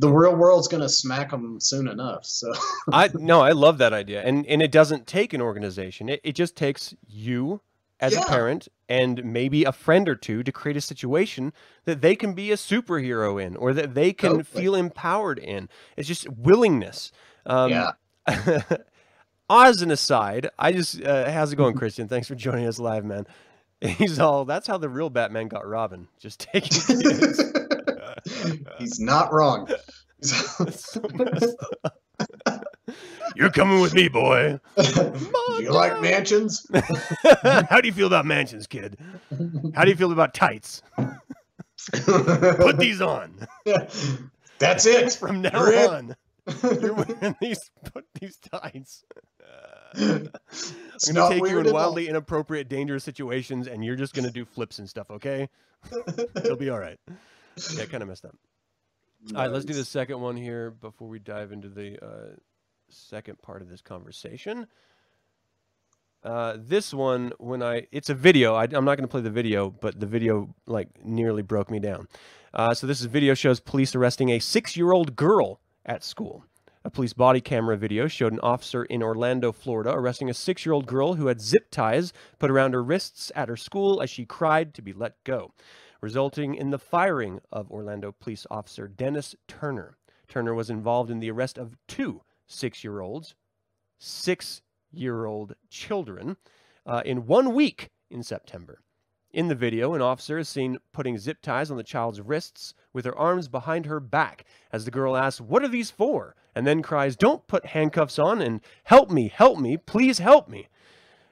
The 0.00 0.08
real 0.10 0.36
world's 0.36 0.68
gonna 0.68 0.88
smack 0.88 1.30
them 1.30 1.58
soon 1.60 1.88
enough 1.88 2.24
so. 2.24 2.52
I 2.92 3.10
no, 3.14 3.40
I 3.40 3.50
love 3.50 3.78
that 3.78 3.92
idea, 3.92 4.22
and 4.22 4.46
and 4.46 4.62
it 4.62 4.70
doesn't 4.70 5.06
take 5.06 5.32
an 5.32 5.42
organization. 5.42 6.08
It 6.08 6.20
it 6.22 6.32
just 6.34 6.54
takes 6.56 6.94
you 7.06 7.60
as 8.00 8.14
a 8.14 8.22
parent 8.22 8.68
and 8.88 9.24
maybe 9.24 9.64
a 9.64 9.72
friend 9.72 10.08
or 10.08 10.14
two 10.14 10.42
to 10.42 10.52
create 10.52 10.76
a 10.76 10.80
situation 10.80 11.52
that 11.84 12.00
they 12.00 12.16
can 12.16 12.32
be 12.32 12.52
a 12.52 12.56
superhero 12.56 13.42
in, 13.42 13.56
or 13.56 13.72
that 13.74 13.94
they 13.94 14.12
can 14.12 14.38
Totally. 14.38 14.62
feel 14.62 14.74
empowered 14.74 15.38
in. 15.38 15.68
It's 15.96 16.08
just 16.08 16.28
willingness. 16.28 17.12
Um, 17.46 17.70
yeah 17.70 17.90
As 19.50 19.80
an 19.80 19.90
aside, 19.90 20.50
I 20.58 20.72
just 20.72 21.02
uh, 21.02 21.30
how's 21.30 21.52
it 21.52 21.56
going, 21.56 21.74
Christian? 21.78 22.06
Thanks 22.06 22.28
for 22.28 22.34
joining 22.34 22.66
us 22.66 22.78
live, 22.78 23.04
man. 23.04 23.26
He's 23.80 24.18
all 24.18 24.44
that's 24.44 24.66
how 24.66 24.76
the 24.76 24.88
real 24.88 25.08
Batman 25.08 25.48
got 25.48 25.66
Robin, 25.66 26.08
just 26.18 26.40
taking 26.52 26.76
he's 28.78 29.00
not 29.00 29.32
wrong 29.32 29.68
so. 30.20 30.66
You're 33.38 33.50
coming 33.50 33.80
with 33.80 33.94
me, 33.94 34.08
boy. 34.08 34.58
Do 34.76 35.12
you 35.60 35.70
like 35.70 36.00
mansions 36.00 36.66
How 37.42 37.80
do 37.80 37.86
you 37.86 37.92
feel 37.92 38.08
about 38.08 38.26
mansions, 38.26 38.66
kid? 38.66 38.98
How 39.74 39.84
do 39.84 39.90
you 39.90 39.96
feel 39.96 40.10
about 40.10 40.34
tights? 40.34 40.82
Put 41.92 42.78
these 42.78 43.00
on 43.00 43.46
That's 44.58 44.86
it. 44.86 45.12
from 45.12 45.42
now 45.42 45.50
You're 45.52 45.88
on. 45.88 46.16
You're 46.62 46.94
wearing 46.94 47.36
these. 47.40 47.70
Put 47.92 48.06
these 48.20 48.38
tights. 48.38 49.04
I'm 49.94 50.30
gonna 51.12 51.28
take 51.30 51.48
you 51.48 51.58
in 51.60 51.66
at 51.66 51.66
all. 51.68 51.74
wildly 51.74 52.08
inappropriate, 52.08 52.68
dangerous 52.68 53.04
situations, 53.04 53.68
and 53.68 53.84
you're 53.84 53.96
just 53.96 54.14
gonna 54.14 54.32
do 54.32 54.44
flips 54.44 54.80
and 54.80 54.88
stuff. 54.88 55.10
Okay? 55.10 55.48
It'll 56.34 56.56
be 56.56 56.70
all 56.70 56.80
right. 56.80 56.98
Yeah, 57.76 57.84
kind 57.84 58.02
of 58.02 58.08
messed 58.08 58.24
up. 58.24 58.34
All 59.34 59.42
right, 59.42 59.50
let's 59.50 59.64
do 59.64 59.74
the 59.74 59.84
second 59.84 60.20
one 60.20 60.36
here 60.36 60.70
before 60.70 61.08
we 61.08 61.18
dive 61.18 61.52
into 61.52 61.68
the 61.68 62.04
uh, 62.04 62.34
second 62.88 63.40
part 63.42 63.62
of 63.62 63.68
this 63.68 63.80
conversation. 63.80 64.66
Uh, 66.24 66.56
this 66.58 66.92
one, 66.92 67.32
when 67.38 67.62
I, 67.62 67.86
it's 67.92 68.10
a 68.10 68.14
video. 68.14 68.54
I, 68.54 68.64
I'm 68.64 68.84
not 68.84 68.96
going 68.96 69.02
to 69.02 69.08
play 69.08 69.20
the 69.20 69.30
video, 69.30 69.70
but 69.70 70.00
the 70.00 70.06
video 70.06 70.54
like 70.66 71.04
nearly 71.04 71.42
broke 71.42 71.70
me 71.70 71.78
down. 71.78 72.08
Uh, 72.52 72.74
so 72.74 72.86
this 72.86 73.00
is 73.00 73.06
video 73.06 73.34
shows 73.34 73.60
police 73.60 73.94
arresting 73.94 74.30
a 74.30 74.38
six-year-old 74.38 75.14
girl 75.14 75.60
at 75.86 76.02
school. 76.02 76.44
A 76.84 76.90
police 76.90 77.12
body 77.12 77.40
camera 77.40 77.76
video 77.76 78.08
showed 78.08 78.32
an 78.32 78.40
officer 78.40 78.84
in 78.84 79.02
Orlando, 79.02 79.52
Florida, 79.52 79.90
arresting 79.90 80.30
a 80.30 80.34
six-year-old 80.34 80.86
girl 80.86 81.14
who 81.14 81.26
had 81.26 81.40
zip 81.40 81.70
ties 81.70 82.12
put 82.38 82.50
around 82.50 82.72
her 82.72 82.82
wrists 82.82 83.30
at 83.36 83.48
her 83.48 83.56
school 83.56 84.00
as 84.00 84.10
she 84.10 84.24
cried 84.24 84.74
to 84.74 84.82
be 84.82 84.92
let 84.92 85.22
go 85.24 85.52
resulting 86.00 86.54
in 86.54 86.70
the 86.70 86.78
firing 86.78 87.40
of 87.50 87.70
Orlando 87.70 88.12
police 88.12 88.46
officer 88.50 88.88
Dennis 88.88 89.34
Turner. 89.46 89.96
Turner 90.28 90.54
was 90.54 90.70
involved 90.70 91.10
in 91.10 91.20
the 91.20 91.30
arrest 91.30 91.58
of 91.58 91.76
two 91.86 92.22
six 92.48 92.82
year 92.82 93.00
olds, 93.00 93.36
six 93.98 94.62
year 94.90 95.26
old 95.26 95.54
children, 95.70 96.36
uh, 96.84 97.02
in 97.04 97.26
one 97.26 97.54
week 97.54 97.90
in 98.10 98.22
September. 98.22 98.80
In 99.30 99.48
the 99.48 99.54
video, 99.54 99.92
an 99.92 100.00
officer 100.00 100.38
is 100.38 100.48
seen 100.48 100.78
putting 100.92 101.18
zip 101.18 101.42
ties 101.42 101.70
on 101.70 101.76
the 101.76 101.82
child's 101.82 102.20
wrists 102.20 102.72
with 102.94 103.04
her 103.04 103.16
arms 103.16 103.46
behind 103.46 103.84
her 103.84 104.00
back 104.00 104.44
as 104.72 104.84
the 104.84 104.90
girl 104.90 105.16
asks, 105.16 105.40
What 105.40 105.62
are 105.62 105.68
these 105.68 105.90
for? 105.90 106.34
and 106.54 106.66
then 106.66 106.82
cries, 106.82 107.14
Don't 107.14 107.46
put 107.46 107.66
handcuffs 107.66 108.18
on 108.18 108.40
and 108.40 108.60
help 108.84 109.10
me, 109.10 109.28
help 109.28 109.60
me, 109.60 109.76
please 109.76 110.18
help 110.18 110.48
me. 110.48 110.68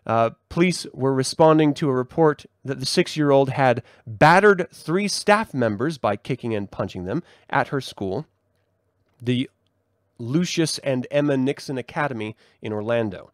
Uh, 0.07 0.31
police 0.49 0.87
were 0.93 1.13
responding 1.13 1.75
to 1.75 1.89
a 1.89 1.95
report 1.95 2.47
that 2.65 2.79
the 2.79 2.87
six 2.87 3.17
year 3.17 3.31
old 3.33 3.51
had 3.51 3.83
battered 4.07 4.69
three 4.71 5.09
staff 5.09 5.53
members 5.53 5.99
by 5.99 6.15
kicking 6.15 6.55
and 6.55 6.71
punching 6.71 7.07
them 7.07 7.25
at 7.51 7.69
her 7.69 7.81
school, 7.81 8.27
the 9.21 9.51
Lucious 10.19 10.79
and 10.79 11.07
Emma 11.11 11.37
Nixon 11.37 11.79
Academy 11.79 12.37
in 12.63 12.73
Orlando. 12.73 13.31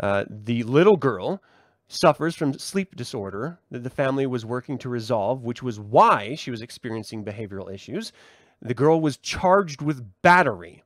Uh, 0.00 0.24
the 0.28 0.62
little 0.64 0.96
girl 0.96 1.42
suffers 1.88 2.34
from 2.34 2.58
sleep 2.58 2.96
disorder 2.96 3.58
that 3.70 3.82
the 3.82 3.90
family 3.90 4.26
was 4.26 4.46
working 4.46 4.78
to 4.78 4.88
resolve, 4.88 5.42
which 5.42 5.62
was 5.62 5.78
why 5.78 6.34
she 6.34 6.50
was 6.50 6.62
experiencing 6.62 7.24
behavioral 7.24 7.72
issues. 7.72 8.12
The 8.60 8.74
girl 8.74 9.00
was 9.00 9.16
charged 9.16 9.82
with 9.82 10.22
battery. 10.22 10.82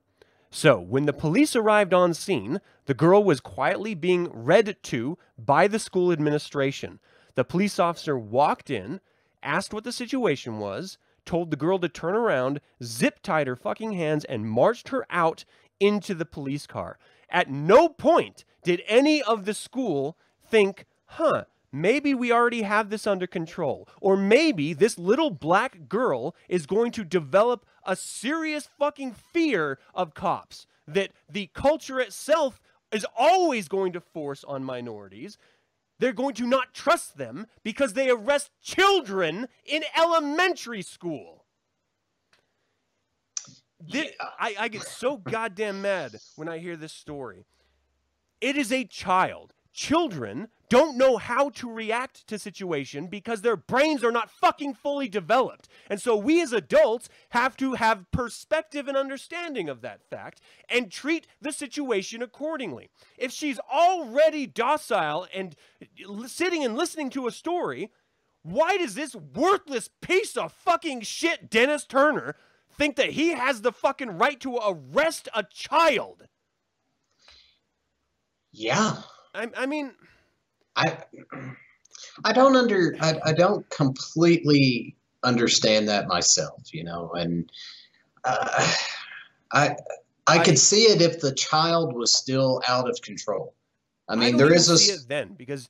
So, 0.49 0.79
when 0.79 1.05
the 1.05 1.13
police 1.13 1.55
arrived 1.55 1.93
on 1.93 2.13
scene, 2.13 2.61
the 2.85 2.93
girl 2.93 3.23
was 3.23 3.39
quietly 3.39 3.95
being 3.95 4.29
read 4.31 4.77
to 4.83 5.17
by 5.37 5.67
the 5.67 5.79
school 5.79 6.11
administration. 6.11 6.99
The 7.35 7.43
police 7.43 7.79
officer 7.79 8.17
walked 8.17 8.69
in, 8.69 9.01
asked 9.43 9.73
what 9.73 9.83
the 9.83 9.91
situation 9.91 10.59
was, 10.59 10.97
told 11.27 11.51
the 11.51 11.57
girl 11.57 11.77
to 11.77 11.89
turn 11.89 12.15
around, 12.15 12.59
zip 12.83 13.19
tied 13.21 13.45
her 13.45 13.55
fucking 13.55 13.93
hands, 13.93 14.25
and 14.25 14.49
marched 14.49 14.89
her 14.89 15.05
out 15.11 15.45
into 15.79 16.15
the 16.15 16.25
police 16.25 16.65
car. 16.65 16.97
At 17.29 17.51
no 17.51 17.89
point 17.89 18.45
did 18.63 18.81
any 18.87 19.21
of 19.21 19.45
the 19.45 19.53
school 19.53 20.17
think, 20.49 20.85
huh, 21.05 21.43
maybe 21.71 22.13
we 22.15 22.31
already 22.31 22.63
have 22.63 22.89
this 22.89 23.05
under 23.05 23.27
control. 23.27 23.87
Or 24.01 24.17
maybe 24.17 24.73
this 24.73 24.97
little 24.97 25.29
black 25.29 25.87
girl 25.87 26.35
is 26.49 26.65
going 26.65 26.91
to 26.93 27.03
develop 27.03 27.65
a 27.85 27.95
serious 27.95 28.67
fucking 28.79 29.13
fear 29.13 29.77
of 29.93 30.13
cops. 30.13 30.65
That 30.87 31.11
the 31.29 31.49
culture 31.53 31.99
itself 31.99 32.61
is 32.91 33.05
always 33.17 33.67
going 33.67 33.91
to 33.93 33.99
force 33.99 34.43
on 34.45 34.63
minorities. 34.63 35.37
They're 35.99 36.13
going 36.13 36.35
to 36.35 36.45
not 36.47 36.73
trust 36.73 37.17
them 37.17 37.47
because 37.63 37.93
they 37.93 38.09
arrest 38.09 38.51
children 38.61 39.47
in 39.65 39.83
elementary 39.97 40.81
school. 40.81 41.45
Thi- 43.89 44.11
Yeah. 44.19 44.29
I, 44.39 44.55
I 44.59 44.67
get 44.67 44.83
so 44.83 45.17
goddamn 45.17 45.81
mad 45.81 46.15
when 46.35 46.47
I 46.47 46.57
hear 46.59 46.75
this 46.75 46.93
story. 46.93 47.45
It 48.41 48.55
is 48.57 48.71
a 48.71 48.83
child. 48.85 49.53
Children 49.77 50.47
don't 50.69 50.97
know 50.97 51.17
how 51.17 51.49
to 51.51 51.71
react 51.71 52.25
to 52.25 52.39
situation 52.39 53.05
because 53.05 53.43
their 53.43 53.55
brains 53.55 54.03
are 54.03 54.11
not 54.11 54.31
fucking 54.31 54.73
fully 54.73 55.07
developed. 55.07 55.69
And 55.87 56.01
so 56.01 56.15
we 56.15 56.41
as 56.41 56.51
adults 56.51 57.09
have 57.29 57.55
to 57.57 57.73
have 57.75 58.09
perspective 58.09 58.87
and 58.87 58.97
understanding 58.97 59.69
of 59.69 59.81
that 59.81 60.01
fact 60.01 60.41
and 60.67 60.91
treat 60.91 61.27
the 61.39 61.51
situation 61.51 62.23
accordingly. 62.23 62.89
If 63.19 63.31
she's 63.31 63.59
already 63.71 64.47
docile 64.47 65.27
and 65.31 65.55
sitting 66.25 66.65
and 66.65 66.75
listening 66.75 67.11
to 67.11 67.27
a 67.27 67.31
story, 67.31 67.91
why 68.41 68.77
does 68.77 68.95
this 68.95 69.13
worthless 69.13 69.91
piece 70.01 70.35
of 70.35 70.53
fucking 70.53 71.01
shit 71.01 71.51
Dennis 71.51 71.85
Turner 71.85 72.35
think 72.75 72.95
that 72.95 73.11
he 73.11 73.29
has 73.29 73.61
the 73.61 73.71
fucking 73.71 74.17
right 74.17 74.39
to 74.39 74.57
arrest 74.57 75.29
a 75.35 75.43
child? 75.43 76.27
Yeah. 78.51 79.03
I, 79.33 79.49
I 79.55 79.65
mean, 79.65 79.93
I 80.75 80.97
I 82.23 82.33
don't 82.33 82.55
under 82.55 82.95
I, 83.01 83.19
I 83.25 83.33
don't 83.33 83.67
completely 83.69 84.95
understand 85.23 85.87
that 85.89 86.07
myself, 86.07 86.73
you 86.73 86.83
know, 86.83 87.11
and 87.13 87.51
uh, 88.23 88.73
I 89.53 89.75
I 90.27 90.39
I- 90.39 90.43
could 90.43 90.59
see 90.59 90.83
it 90.83 91.01
if 91.01 91.19
the 91.19 91.33
child 91.33 91.95
was 91.95 92.13
still 92.13 92.61
out 92.67 92.89
of 92.89 93.01
control. 93.01 93.53
I 94.09 94.15
mean, 94.15 94.31
don't 94.31 94.37
there 94.37 94.53
is 94.53 94.69
a 94.69 94.77
see 94.77 94.91
it 94.93 95.07
then 95.07 95.33
because 95.33 95.69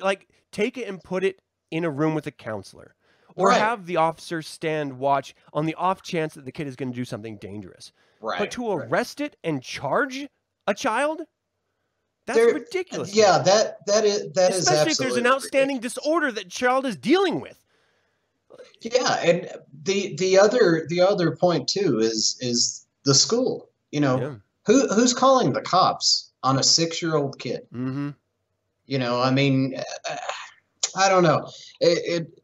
like 0.00 0.28
take 0.50 0.76
it 0.78 0.88
and 0.88 1.02
put 1.02 1.22
it 1.22 1.40
in 1.70 1.84
a 1.84 1.90
room 1.90 2.14
with 2.14 2.26
a 2.26 2.32
counselor, 2.32 2.94
or 3.36 3.48
Right. 3.48 3.60
have 3.60 3.86
the 3.86 3.96
officer 3.96 4.42
stand 4.42 4.98
watch 4.98 5.34
on 5.52 5.66
the 5.66 5.74
off 5.74 6.02
chance 6.02 6.34
that 6.34 6.44
the 6.44 6.52
kid 6.52 6.66
is 6.66 6.76
going 6.76 6.90
to 6.90 6.96
do 6.96 7.04
something 7.04 7.36
dangerous. 7.38 7.92
right, 8.20 8.38
but 8.38 8.50
to 8.52 8.72
right. 8.72 8.88
arrest 8.88 9.20
it 9.20 9.36
and 9.44 9.62
charge 9.62 10.26
a 10.66 10.74
child, 10.74 11.22
that's 12.26 12.38
There- 12.38 12.54
ridiculous. 12.54 13.14
Yeah, 13.14 13.38
that 13.38 13.86
that 13.86 14.04
is 14.04 14.32
that 14.32 14.50
is 14.52 14.58
especially 14.58 14.92
if 14.92 14.98
there's 14.98 15.16
an 15.16 15.26
outstanding 15.26 15.78
disorder 15.80 16.30
that 16.32 16.48
child 16.50 16.84
is 16.86 16.96
dealing 16.96 17.40
with. 17.40 17.56
Yeah, 18.80 19.14
and 19.22 19.48
the 19.84 20.14
the 20.16 20.38
other 20.38 20.86
the 20.88 21.00
other 21.00 21.34
point 21.36 21.68
too 21.68 21.98
is 22.00 22.36
is 22.40 22.86
the 23.04 23.14
school. 23.14 23.68
You 23.92 24.00
know, 24.00 24.20
Yeah. 24.20 24.34
who 24.66 24.88
who's 24.88 25.14
calling 25.14 25.52
the 25.52 25.60
cops 25.62 26.30
on 26.42 26.58
a 26.58 26.62
six 26.62 27.00
year 27.00 27.14
old 27.16 27.38
kid? 27.38 27.62
Mm-hmm. 27.72 28.10
You 28.86 28.98
know, 28.98 29.20
I 29.20 29.30
mean, 29.30 29.74
uh, 30.08 30.16
I 30.96 31.08
don't 31.08 31.22
know. 31.22 31.48
It 31.80 32.22
it, 32.22 32.42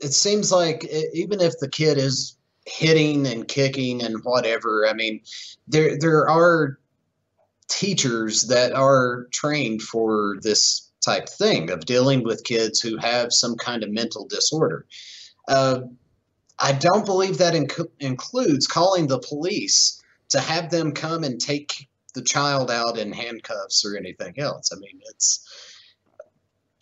it 0.00 0.12
seems 0.14 0.52
like 0.52 0.84
e- 0.84 1.08
even 1.14 1.40
if 1.40 1.58
the 1.58 1.68
kid 1.68 1.98
is 1.98 2.36
hitting 2.66 3.26
and 3.26 3.48
kicking 3.48 4.02
and 4.02 4.22
whatever, 4.24 4.86
I 4.88 4.92
mean, 4.92 5.20
there 5.68 5.98
there 5.98 6.28
are 6.28 6.78
teachers 7.72 8.42
that 8.42 8.72
are 8.72 9.26
trained 9.32 9.82
for 9.82 10.36
this 10.42 10.90
type 11.04 11.28
thing 11.28 11.70
of 11.70 11.84
dealing 11.84 12.22
with 12.22 12.44
kids 12.44 12.80
who 12.80 12.96
have 12.98 13.32
some 13.32 13.56
kind 13.56 13.82
of 13.82 13.90
mental 13.90 14.26
disorder. 14.28 14.86
Uh, 15.48 15.80
I 16.58 16.72
don't 16.72 17.06
believe 17.06 17.38
that 17.38 17.54
inc- 17.54 17.90
includes 17.98 18.66
calling 18.66 19.06
the 19.06 19.18
police 19.18 20.00
to 20.28 20.40
have 20.40 20.70
them 20.70 20.92
come 20.92 21.24
and 21.24 21.40
take 21.40 21.88
the 22.14 22.22
child 22.22 22.70
out 22.70 22.98
in 22.98 23.12
handcuffs 23.12 23.84
or 23.84 23.96
anything 23.96 24.38
else. 24.38 24.70
I 24.72 24.76
mean, 24.78 25.00
it's 25.10 25.48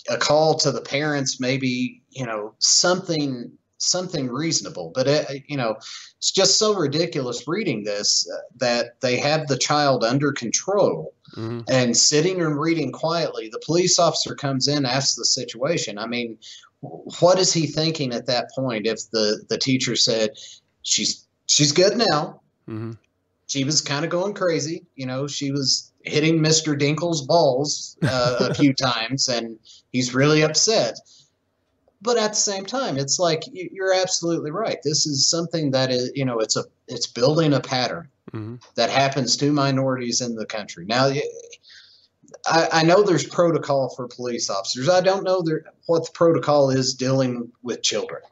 a 0.09 0.19
call 0.19 0.57
to 0.57 0.73
the 0.73 0.81
parents, 0.81 1.41
maybe 1.41 2.03
you 2.11 2.27
know 2.27 2.55
something 2.59 3.53
something 3.81 4.29
reasonable. 4.29 4.93
But 4.95 5.07
it, 5.09 5.45
you 5.49 5.57
know, 5.57 5.77
it's 6.19 6.31
just 6.31 6.59
so 6.59 6.75
ridiculous 6.75 7.47
reading 7.49 7.85
this 7.85 8.29
uh, 8.33 8.37
that 8.57 9.01
they 9.01 9.17
have 9.19 9.47
the 9.49 9.59
child 9.59 10.05
under 10.05 10.33
control 10.33 11.15
Mm-hmm. 11.37 11.61
and 11.69 11.97
sitting 11.97 12.41
and 12.43 12.59
reading 12.61 12.91
quietly. 12.91 13.49
The 13.53 13.63
police 13.65 14.01
officer 14.01 14.35
comes 14.35 14.67
in, 14.67 14.85
asks 14.85 15.15
the 15.15 15.25
situation. 15.25 15.97
I 15.97 16.09
mean, 16.09 16.37
what 17.21 17.39
is 17.39 17.53
he 17.53 17.69
thinking 17.69 18.13
at 18.13 18.27
that 18.27 18.51
point? 18.53 18.85
If 18.89 19.09
the 19.13 19.41
the 19.49 19.57
teacher 19.57 19.95
said 19.95 20.31
she's 20.83 21.25
she's 21.47 21.71
good 21.71 21.97
now, 21.97 22.41
Mm-hmm. 22.69 22.93
she 23.47 23.63
was 23.63 23.81
kind 23.81 24.05
of 24.05 24.11
going 24.11 24.35
crazy. 24.35 24.87
You 24.97 25.07
know, 25.07 25.29
she 25.29 25.53
was 25.53 25.93
hitting 26.03 26.41
Mr. 26.41 26.77
Dinkle's 26.77 27.23
balls 27.23 27.97
uh, 28.03 28.49
a 28.51 28.55
few 28.55 28.75
times, 28.89 29.29
and 29.29 29.57
he's 29.93 30.13
really 30.13 30.43
upset. 30.43 30.99
But 32.03 32.17
at 32.17 32.31
the 32.31 32.37
same 32.37 32.65
time, 32.65 32.97
it's 32.97 33.19
like 33.19 33.43
you're 33.53 33.93
absolutely 33.93 34.51
right. 34.51 34.79
This 34.83 35.07
is 35.07 35.29
something 35.29 35.71
that 35.73 35.91
is, 35.91 36.11
you 36.15 36.25
know, 36.25 36.39
it's 36.39 36.57
a 36.57 36.65
it's 36.89 37.07
building 37.07 37.53
a 37.53 37.61
pattern 37.61 38.09
Mm-hmm. 38.33 38.57
that 38.77 38.91
happens 38.91 39.37
to 39.39 39.51
minorities 39.51 40.21
in 40.21 40.37
the 40.37 40.47
country. 40.47 40.85
Now, 40.87 41.11
I, 42.47 42.69
I, 42.73 42.83
know 42.85 43.03
there's 43.03 43.27
protocol 43.27 43.93
for 43.97 44.07
police 44.07 44.49
officers. 44.49 44.89
I 44.89 45.01
don't 45.01 45.25
know 45.25 45.43
there, 45.43 45.65
what 45.87 46.05
the 46.05 46.13
protocol 46.13 46.71
is 46.71 46.95
dealing 46.95 47.51
with 47.65 47.83
children, 47.83 48.23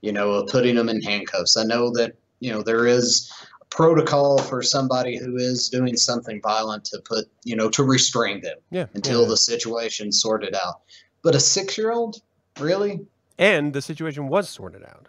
you 0.00 0.12
know, 0.12 0.44
putting 0.44 0.76
them 0.76 0.88
in 0.88 1.02
handcuffs. 1.02 1.58
I 1.58 1.64
know 1.64 1.90
that, 1.90 2.16
you 2.40 2.52
know, 2.52 2.62
there 2.62 2.86
is 2.86 3.30
protocol 3.68 4.38
for 4.38 4.62
somebody 4.62 5.18
who 5.18 5.36
is 5.36 5.68
doing 5.68 5.96
something 5.96 6.40
violent 6.40 6.86
to 6.86 7.00
put, 7.04 7.26
you 7.42 7.54
know, 7.56 7.68
to 7.70 7.84
restrain 7.84 8.40
them 8.40 8.56
Yeah. 8.70 8.86
until 8.94 9.22
yeah. 9.22 9.28
the 9.28 9.36
situation's 9.36 10.22
sorted 10.22 10.54
out. 10.54 10.80
But 11.22 11.34
a 11.34 11.40
six 11.40 11.76
year 11.76 11.92
old, 11.92 12.22
really? 12.60 13.06
and 13.38 13.72
the 13.72 13.82
situation 13.82 14.28
was 14.28 14.48
sorted 14.48 14.82
out. 14.84 15.08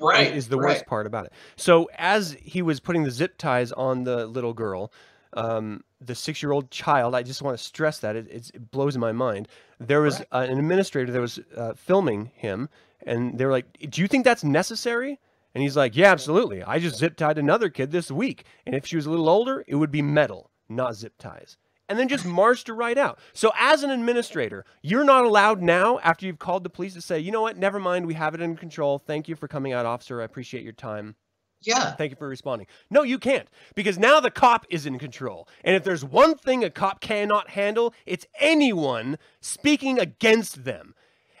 Right. 0.00 0.34
is 0.34 0.48
the 0.48 0.58
right. 0.58 0.74
worst 0.74 0.86
part 0.86 1.06
about 1.06 1.26
it. 1.26 1.32
So 1.56 1.88
as 1.96 2.32
he 2.42 2.60
was 2.60 2.78
putting 2.78 3.04
the 3.04 3.10
zip 3.10 3.38
ties 3.38 3.72
on 3.72 4.04
the 4.04 4.26
little 4.26 4.52
girl, 4.52 4.92
um, 5.32 5.82
the 6.00 6.14
six-year-old 6.14 6.70
child, 6.70 7.14
I 7.14 7.22
just 7.22 7.40
want 7.42 7.56
to 7.56 7.62
stress 7.64 7.98
that 8.00 8.14
it, 8.16 8.26
it's, 8.30 8.50
it 8.50 8.70
blows 8.70 8.98
my 8.98 9.12
mind. 9.12 9.48
There 9.80 10.00
was 10.02 10.18
Right. 10.18 10.26
uh, 10.32 10.46
an 10.50 10.58
administrator 10.58 11.10
that 11.12 11.20
was 11.20 11.40
uh, 11.56 11.72
filming 11.74 12.30
him, 12.34 12.68
and 13.06 13.38
they 13.38 13.44
were 13.46 13.52
like, 13.52 13.66
"Do 13.90 14.02
you 14.02 14.08
think 14.08 14.24
that's 14.24 14.44
necessary?" 14.44 15.18
And 15.54 15.62
he's 15.62 15.76
like, 15.76 15.96
"Yeah, 15.96 16.10
absolutely. 16.12 16.62
I 16.62 16.78
just 16.78 16.96
zip 16.96 17.16
tied 17.16 17.38
another 17.38 17.68
kid 17.70 17.90
this 17.90 18.10
week, 18.10 18.44
and 18.66 18.74
if 18.74 18.84
she 18.86 18.96
was 18.96 19.06
a 19.06 19.10
little 19.10 19.28
older, 19.28 19.64
it 19.66 19.74
would 19.76 19.90
be 19.90 20.02
metal, 20.02 20.50
not 20.68 20.96
zip 20.96 21.14
ties." 21.18 21.56
And 21.88 21.98
then 21.98 22.08
just 22.08 22.26
marched 22.26 22.68
her 22.68 22.74
right 22.74 22.98
out. 22.98 23.18
So, 23.32 23.50
as 23.58 23.82
an 23.82 23.90
administrator, 23.90 24.64
you're 24.82 25.04
not 25.04 25.24
allowed 25.24 25.62
now, 25.62 25.98
after 26.00 26.26
you've 26.26 26.38
called 26.38 26.62
the 26.64 26.68
police, 26.70 26.92
to 26.94 27.00
say, 27.00 27.18
you 27.18 27.32
know 27.32 27.40
what, 27.42 27.56
never 27.56 27.78
mind, 27.80 28.06
we 28.06 28.14
have 28.14 28.34
it 28.34 28.42
in 28.42 28.56
control. 28.56 28.98
Thank 28.98 29.26
you 29.26 29.34
for 29.36 29.48
coming 29.48 29.72
out, 29.72 29.86
officer. 29.86 30.20
I 30.20 30.24
appreciate 30.24 30.64
your 30.64 30.74
time. 30.74 31.14
Yeah. 31.62 31.92
Thank 31.92 32.10
you 32.10 32.16
for 32.16 32.28
responding. 32.28 32.68
No, 32.90 33.02
you 33.02 33.18
can't, 33.18 33.48
because 33.74 33.98
now 33.98 34.20
the 34.20 34.30
cop 34.30 34.66
is 34.68 34.86
in 34.86 34.98
control. 34.98 35.48
And 35.64 35.74
if 35.74 35.82
there's 35.82 36.04
one 36.04 36.36
thing 36.36 36.62
a 36.62 36.70
cop 36.70 37.00
cannot 37.00 37.50
handle, 37.50 37.94
it's 38.06 38.26
anyone 38.38 39.18
speaking 39.40 39.98
against 39.98 40.64
them. 40.64 40.94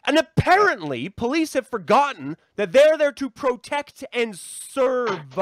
And 0.04 0.18
apparently, 0.18 1.08
police 1.10 1.52
have 1.52 1.68
forgotten 1.68 2.36
that 2.56 2.72
they're 2.72 2.96
there 2.96 3.12
to 3.12 3.28
protect 3.28 4.02
and 4.12 4.36
serve. 4.36 5.38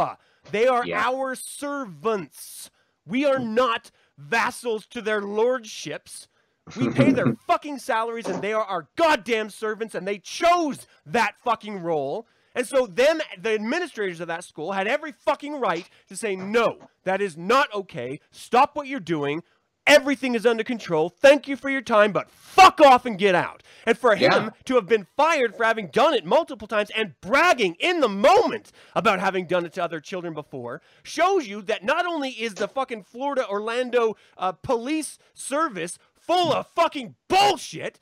They 0.51 0.67
are 0.67 0.85
Yeah. 0.85 1.09
our 1.09 1.37
servants. 1.37 2.71
We 3.07 3.25
are 3.25 3.39
not 3.39 3.93
vassals 4.19 4.87
to 4.87 5.03
their 5.03 5.21
lordships. 5.21 6.29
We 6.77 6.91
pay 6.93 7.13
their 7.13 7.37
fucking 7.47 7.79
salaries 7.79 8.27
and 8.27 8.43
they 8.43 8.53
are 8.53 8.65
our 8.65 8.89
goddamn 8.97 9.51
servants 9.51 9.95
and 9.95 10.07
they 10.07 10.19
chose 10.19 10.87
that 11.07 11.35
fucking 11.45 11.83
role. 11.83 12.27
And 12.55 12.67
so 12.67 12.87
them 12.87 13.21
the 13.39 13.53
administrators 13.53 14.21
of 14.21 14.29
that 14.29 14.43
school 14.43 14.73
had 14.73 14.89
every 14.89 15.13
fucking 15.13 15.61
right 15.61 15.89
to 16.09 16.17
say 16.17 16.37
no, 16.37 16.79
that 17.05 17.21
is 17.21 17.37
not 17.37 17.73
okay. 17.75 18.19
Stop 18.31 18.75
what 18.75 18.87
you're 18.87 18.99
doing. 18.99 19.43
Everything 19.87 20.35
is 20.35 20.45
under 20.45 20.65
control. 20.65 21.09
Thank 21.09 21.47
you 21.47 21.57
for 21.57 21.71
your 21.71 21.81
time, 21.81 22.13
but 22.13 22.31
fuck 22.31 22.81
off 22.81 23.07
and 23.07 23.19
get 23.19 23.35
out. 23.35 23.63
And 23.87 23.97
for 23.97 24.17
him 24.17 24.33
Yeah. 24.33 24.51
to 24.65 24.75
have 24.75 24.87
been 24.89 25.07
fired 25.17 25.57
for 25.57 25.65
having 25.65 25.87
done 25.89 26.13
it 26.15 26.25
multiple 26.25 26.67
times 26.67 26.91
and 26.97 27.15
bragging 27.21 27.77
in 27.79 28.01
the 28.01 28.09
moment 28.09 28.73
about 28.97 29.21
having 29.21 29.47
done 29.47 29.65
it 29.65 29.73
to 29.75 29.85
other 29.85 30.01
children 30.01 30.35
before 30.35 30.83
shows 31.05 31.47
you 31.47 31.63
that 31.63 31.85
not 31.85 32.05
only 32.05 32.31
is 32.31 32.55
the 32.55 32.67
fucking 32.67 33.05
Florida 33.05 33.49
Orlando 33.49 34.17
uh, 34.37 34.53
police 34.53 35.19
service 35.35 35.99
full 36.15 36.53
of 36.53 36.67
fucking 36.67 37.15
bullshit 37.29 38.01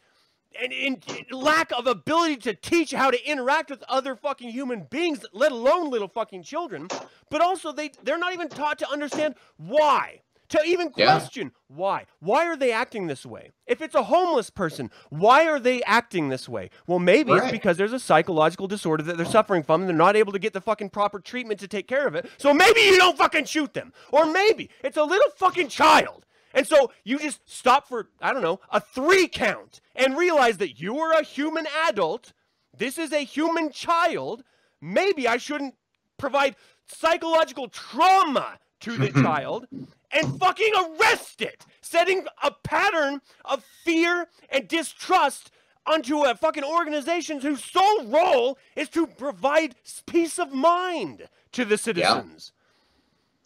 and 0.58 0.72
in, 0.72 1.02
in 1.08 1.36
lack 1.36 1.70
of 1.72 1.86
ability 1.86 2.36
to 2.36 2.54
teach 2.54 2.92
how 2.92 3.10
to 3.10 3.28
interact 3.30 3.68
with 3.70 3.82
other 3.88 4.14
fucking 4.14 4.50
human 4.50 4.84
beings, 4.88 5.26
let 5.32 5.50
alone 5.52 5.90
little 5.90 6.08
fucking 6.08 6.44
children, 6.44 6.88
but 7.28 7.40
also 7.42 7.72
they 7.72 7.90
they're 8.04 8.16
not 8.16 8.32
even 8.32 8.48
taught 8.48 8.78
to 8.78 8.88
understand 8.88 9.34
why. 9.58 10.20
To 10.54 10.62
even 10.64 10.92
Yeah. 10.96 11.06
question 11.12 11.50
why. 11.66 12.06
Why 12.20 12.46
are 12.46 12.56
they 12.56 12.70
acting 12.70 13.08
this 13.08 13.26
way? 13.26 13.50
If 13.66 13.82
it's 13.82 13.94
a 13.96 14.04
homeless 14.04 14.50
person, 14.50 14.90
why 15.10 15.46
are 15.48 15.58
they 15.58 15.82
acting 15.82 16.28
this 16.28 16.48
way? 16.48 16.70
Well, 16.86 17.00
maybe 17.00 17.32
it's 17.32 17.50
because 17.50 17.76
there's 17.76 17.92
a 17.92 17.98
psychological 17.98 18.68
disorder 18.68 19.02
that 19.02 19.16
they're 19.16 19.26
suffering 19.26 19.64
from 19.64 19.80
and 19.82 19.88
they're 19.88 19.96
not 19.96 20.14
able 20.14 20.32
to 20.32 20.38
get 20.38 20.52
the 20.52 20.60
fucking 20.60 20.90
proper 20.90 21.18
treatment 21.18 21.58
to 21.60 21.66
take 21.66 21.88
care 21.88 22.06
of 22.06 22.14
it. 22.14 22.30
So 22.38 22.54
maybe 22.54 22.80
you 22.82 22.96
don't 22.96 23.18
fucking 23.18 23.46
shoot 23.46 23.74
them. 23.74 23.92
Or 24.12 24.26
maybe 24.26 24.70
it's 24.84 24.96
a 24.96 25.02
little 25.02 25.30
fucking 25.36 25.68
child. 25.68 26.24
And 26.52 26.66
so 26.68 26.92
you 27.02 27.18
just 27.18 27.40
stop 27.50 27.88
for, 27.88 28.10
I 28.22 28.32
don't 28.32 28.42
know, 28.42 28.60
a 28.70 28.80
three 28.80 29.26
count 29.26 29.80
and 29.96 30.16
realize 30.16 30.58
that 30.58 30.78
you 30.80 30.98
are 31.00 31.12
a 31.14 31.24
human 31.24 31.66
adult. 31.88 32.32
This 32.76 32.96
is 32.96 33.12
a 33.12 33.24
human 33.24 33.72
child. 33.72 34.44
Maybe 34.80 35.26
I 35.26 35.36
shouldn't 35.38 35.74
provide 36.16 36.54
psychological 36.86 37.66
trauma 37.68 38.58
to 38.80 38.96
the 38.96 39.10
child 39.22 39.66
and 40.14 40.38
fucking 40.38 40.72
arrest 40.76 41.42
it, 41.42 41.66
setting 41.80 42.26
a 42.42 42.50
pattern 42.50 43.20
of 43.44 43.64
fear 43.84 44.28
and 44.50 44.68
distrust 44.68 45.50
onto 45.86 46.22
a 46.22 46.34
fucking 46.34 46.64
organization 46.64 47.40
whose 47.40 47.62
sole 47.62 48.06
role 48.06 48.58
is 48.76 48.88
to 48.90 49.06
provide 49.06 49.74
peace 50.06 50.38
of 50.38 50.52
mind 50.52 51.28
to 51.52 51.64
the 51.64 51.76
citizens. 51.76 52.52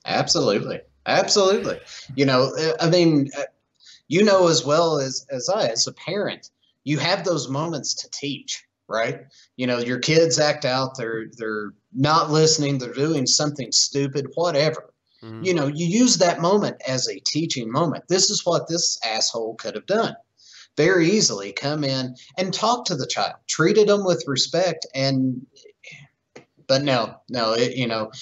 Absolutely. 0.06 0.80
Absolutely. 1.06 1.80
You 2.16 2.26
know, 2.26 2.52
uh, 2.58 2.74
I 2.80 2.90
mean, 2.90 3.30
uh, 3.36 3.42
you 4.08 4.22
know 4.22 4.48
as 4.48 4.64
well 4.64 4.98
as 4.98 5.26
as 5.30 5.48
I 5.48 5.68
as 5.68 5.86
a 5.86 5.92
parent, 5.92 6.50
you 6.84 6.98
have 6.98 7.24
those 7.24 7.48
moments 7.48 7.94
to 7.94 8.10
teach, 8.10 8.64
right? 8.88 9.20
You 9.56 9.66
know, 9.66 9.78
your 9.78 9.98
kids 9.98 10.38
act 10.38 10.64
out, 10.64 10.96
they're 10.96 11.26
they're 11.36 11.72
not 11.94 12.30
listening, 12.30 12.78
they're 12.78 12.92
doing 12.92 13.26
something 13.26 13.72
stupid, 13.72 14.28
whatever. 14.34 14.92
Mhm. 15.22 15.44
You 15.44 15.54
know, 15.54 15.66
you 15.66 15.86
use 15.86 16.18
that 16.18 16.40
moment 16.40 16.76
as 16.86 17.08
a 17.08 17.20
teaching 17.20 17.70
moment. 17.70 18.04
This 18.08 18.30
is 18.30 18.46
what 18.46 18.68
this 18.68 18.98
asshole 19.04 19.54
could 19.56 19.74
have 19.74 19.86
done. 19.86 20.14
Very 20.76 21.10
easily 21.10 21.52
come 21.52 21.82
in 21.82 22.14
and 22.36 22.54
talk 22.54 22.84
to 22.86 22.94
the 22.94 23.06
child, 23.06 23.34
treated 23.48 23.88
them 23.88 24.04
with 24.04 24.22
respect, 24.28 24.86
and 24.94 25.44
but 26.68 26.82
no, 26.82 27.16
no, 27.28 27.54
it, 27.54 27.76
you 27.76 27.86
know, 27.86 28.12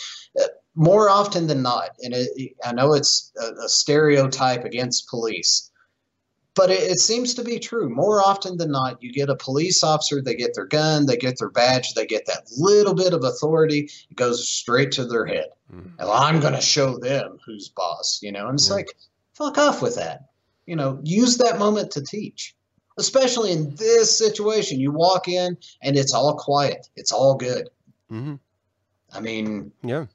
more 0.74 1.10
often 1.10 1.46
than 1.46 1.62
not, 1.62 1.90
and 2.02 2.14
it, 2.14 2.52
I 2.64 2.72
know 2.72 2.94
it's 2.94 3.32
a, 3.40 3.64
a 3.64 3.68
stereotype 3.68 4.64
against 4.64 5.08
police, 5.08 5.70
but 6.56 6.70
it, 6.70 6.82
it 6.90 6.98
seems 6.98 7.34
to 7.34 7.44
be 7.44 7.58
true. 7.58 7.88
More 7.88 8.20
often 8.22 8.56
than 8.56 8.70
not, 8.72 9.00
you 9.02 9.12
get 9.12 9.28
a 9.28 9.36
police 9.36 9.84
officer, 9.84 10.20
they 10.22 10.34
get 10.34 10.54
their 10.54 10.64
gun, 10.66 11.06
they 11.06 11.16
get 11.16 11.38
their 11.38 11.50
badge, 11.50 11.94
they 11.94 12.06
get 12.06 12.26
that 12.26 12.48
little 12.56 12.94
bit 12.94 13.12
of 13.12 13.22
authority, 13.22 13.90
it 14.10 14.16
goes 14.16 14.48
straight 14.48 14.90
to 14.92 15.04
their 15.04 15.26
head. 15.26 15.50
Mhm. 15.72 15.92
And 15.98 16.10
I'm 16.10 16.40
going 16.40 16.54
to 16.54 16.60
show 16.60 16.98
them 16.98 17.38
who's 17.44 17.68
boss, 17.68 18.18
you 18.22 18.32
know, 18.32 18.48
and 18.48 18.58
it's 18.58 18.68
Yeah. 18.68 18.74
like, 18.76 18.88
fuck 19.34 19.58
off 19.58 19.82
with 19.82 19.94
that. 19.96 20.30
You 20.66 20.76
know, 20.76 20.98
use 21.04 21.36
that 21.38 21.58
moment 21.58 21.92
to 21.92 22.02
teach. 22.02 22.54
Especially 22.98 23.52
in 23.52 23.74
this 23.76 24.16
situation, 24.16 24.80
you 24.80 24.90
walk 24.90 25.28
in 25.28 25.58
and 25.82 25.96
it's 25.98 26.14
all 26.14 26.34
quiet, 26.34 26.88
it's 26.96 27.12
all 27.12 27.34
good. 27.34 27.68
Mhm. 28.10 28.40
I 29.12 29.20
mean, 29.20 29.72
Yeah. 29.84 30.06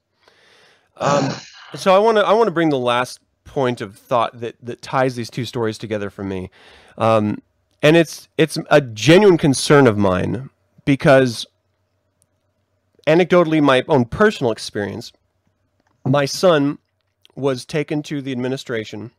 Um, 0.98 1.30
so 1.76 1.96
I 1.96 2.00
want 2.00 2.18
to 2.18 2.26
I 2.26 2.34
want 2.34 2.48
to 2.48 2.52
bring 2.52 2.70
the 2.70 2.78
last 2.78 3.20
point 3.52 3.82
of 3.82 3.98
thought 3.98 4.40
that 4.40 4.56
that 4.64 4.82
ties 4.82 5.16
these 5.16 5.30
two 5.30 5.44
stories 5.44 5.78
together 5.78 6.10
for 6.10 6.24
me, 6.24 6.50
um, 6.98 7.42
and 7.82 7.98
it's 7.98 8.30
it's 8.38 8.58
a 8.70 8.80
genuine 8.80 9.38
concern 9.38 9.88
of 9.88 9.98
mine 9.98 10.50
because 10.86 11.46
anecdotally, 13.06 13.62
my 13.62 13.84
own 13.90 14.06
personal 14.06 14.52
experience, 14.54 15.12
my 16.06 16.26
son 16.26 16.78
was 17.36 17.66
taken 17.66 18.02
to 18.04 18.22
the 18.22 18.32
administration 18.32 19.12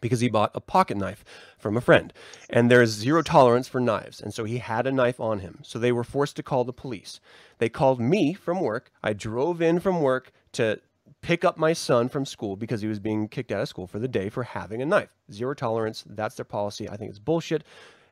because 0.00 0.20
he 0.20 0.28
bought 0.28 0.50
a 0.54 0.60
pocket 0.60 0.96
knife 0.96 1.24
from 1.58 1.76
a 1.76 1.80
friend. 1.80 2.12
And 2.50 2.70
there 2.70 2.82
is 2.82 2.90
zero 2.90 3.22
tolerance 3.22 3.66
for 3.66 3.80
knives. 3.80 4.20
And 4.20 4.32
so 4.32 4.44
he 4.44 4.58
had 4.58 4.86
a 4.86 4.92
knife 4.92 5.18
on 5.18 5.40
him. 5.40 5.60
So 5.62 5.78
they 5.78 5.92
were 5.92 6.04
forced 6.04 6.36
to 6.36 6.42
call 6.42 6.64
the 6.64 6.72
police. 6.72 7.18
They 7.58 7.68
called 7.68 8.00
me 8.00 8.34
from 8.34 8.60
work. 8.60 8.92
I 9.02 9.14
drove 9.14 9.62
in 9.62 9.80
from 9.80 10.02
work 10.02 10.32
to 10.52 10.80
pick 11.26 11.44
up 11.44 11.58
my 11.58 11.72
son 11.72 12.08
from 12.08 12.24
school 12.24 12.54
because 12.54 12.80
he 12.80 12.86
was 12.86 13.00
being 13.00 13.26
kicked 13.26 13.50
out 13.50 13.60
of 13.60 13.68
school 13.68 13.88
for 13.88 13.98
the 13.98 14.06
day 14.06 14.28
for 14.28 14.44
having 14.44 14.80
a 14.80 14.86
knife. 14.86 15.08
Zero 15.32 15.54
tolerance. 15.54 16.04
That's 16.06 16.36
their 16.36 16.44
policy. 16.44 16.88
I 16.88 16.96
think 16.96 17.10
it's 17.10 17.18
bullshit. 17.18 17.64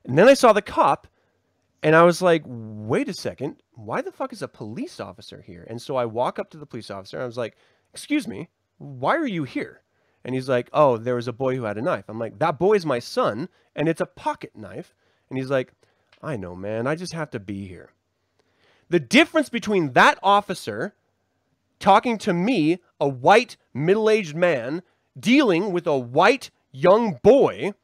And 0.04 0.18
then 0.18 0.26
I 0.26 0.34
saw 0.34 0.52
the 0.52 0.60
cop 0.60 1.06
and 1.84 1.94
I 1.94 2.02
was 2.02 2.20
like, 2.20 2.42
wait 2.44 3.08
a 3.08 3.14
second. 3.14 3.62
Why 3.76 4.02
the 4.02 4.10
fuck 4.10 4.32
is 4.32 4.42
a 4.42 4.48
police 4.48 4.98
officer 4.98 5.40
here? 5.40 5.64
And 5.70 5.80
so 5.80 5.94
I 5.94 6.06
walk 6.06 6.40
up 6.40 6.50
to 6.50 6.58
the 6.58 6.66
police 6.66 6.90
officer 6.90 7.18
and 7.18 7.22
I 7.22 7.26
was 7.26 7.38
like, 7.38 7.56
excuse 7.92 8.26
me, 8.26 8.48
why 8.78 9.14
are 9.14 9.28
you 9.28 9.44
here? 9.44 9.82
And 10.24 10.34
he's 10.34 10.48
like, 10.48 10.68
oh, 10.72 10.96
there 10.96 11.14
was 11.14 11.28
a 11.28 11.32
boy 11.32 11.54
who 11.54 11.62
had 11.62 11.78
a 11.78 11.82
knife. 11.82 12.06
I'm 12.08 12.18
like, 12.18 12.40
that 12.40 12.58
boy's 12.58 12.84
my 12.84 12.98
son, 12.98 13.48
and 13.76 13.88
it's 13.88 14.00
a 14.00 14.06
pocket 14.06 14.56
knife. 14.56 14.92
And 15.28 15.38
he's 15.38 15.50
like, 15.50 15.72
I 16.20 16.36
know, 16.36 16.56
man. 16.56 16.88
I 16.88 16.96
just 16.96 17.12
have 17.12 17.30
to 17.30 17.38
be 17.38 17.68
here. 17.68 17.90
The 18.88 18.98
difference 18.98 19.50
between 19.50 19.92
that 19.92 20.18
officer 20.22 20.94
talking 21.78 22.16
to 22.16 22.32
me, 22.32 22.78
a 23.04 23.08
white 23.08 23.56
middle 23.74 24.08
aged 24.08 24.34
man, 24.34 24.82
dealing 25.18 25.72
with 25.72 25.86
a 25.86 25.98
white 25.98 26.50
young 26.72 27.18
boy, 27.22 27.74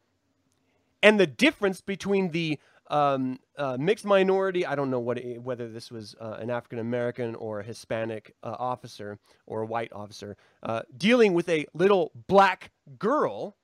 and 1.03 1.21
the 1.21 1.27
difference 1.27 1.81
between 1.81 2.31
the 2.31 2.59
um, 2.89 3.39
uh, 3.57 3.77
mixed 3.79 4.05
minority, 4.05 4.67
I 4.67 4.75
don't 4.75 4.91
know 4.91 4.99
what 4.99 5.19
it, 5.19 5.43
whether 5.43 5.69
this 5.69 5.91
was 5.91 6.17
uh, 6.21 6.39
an 6.41 6.51
African 6.51 6.79
American 6.79 7.35
or 7.37 7.61
a 7.61 7.63
Hispanic 7.65 8.35
uh, 8.43 8.57
officer 8.59 9.19
or 9.47 9.63
a 9.63 9.67
white 9.67 9.93
officer, 9.93 10.37
uh, 10.63 10.83
dealing 10.97 11.35
with 11.35 11.49
a 11.49 11.67
little 11.75 12.11
black 12.27 12.71
girl 12.99 13.57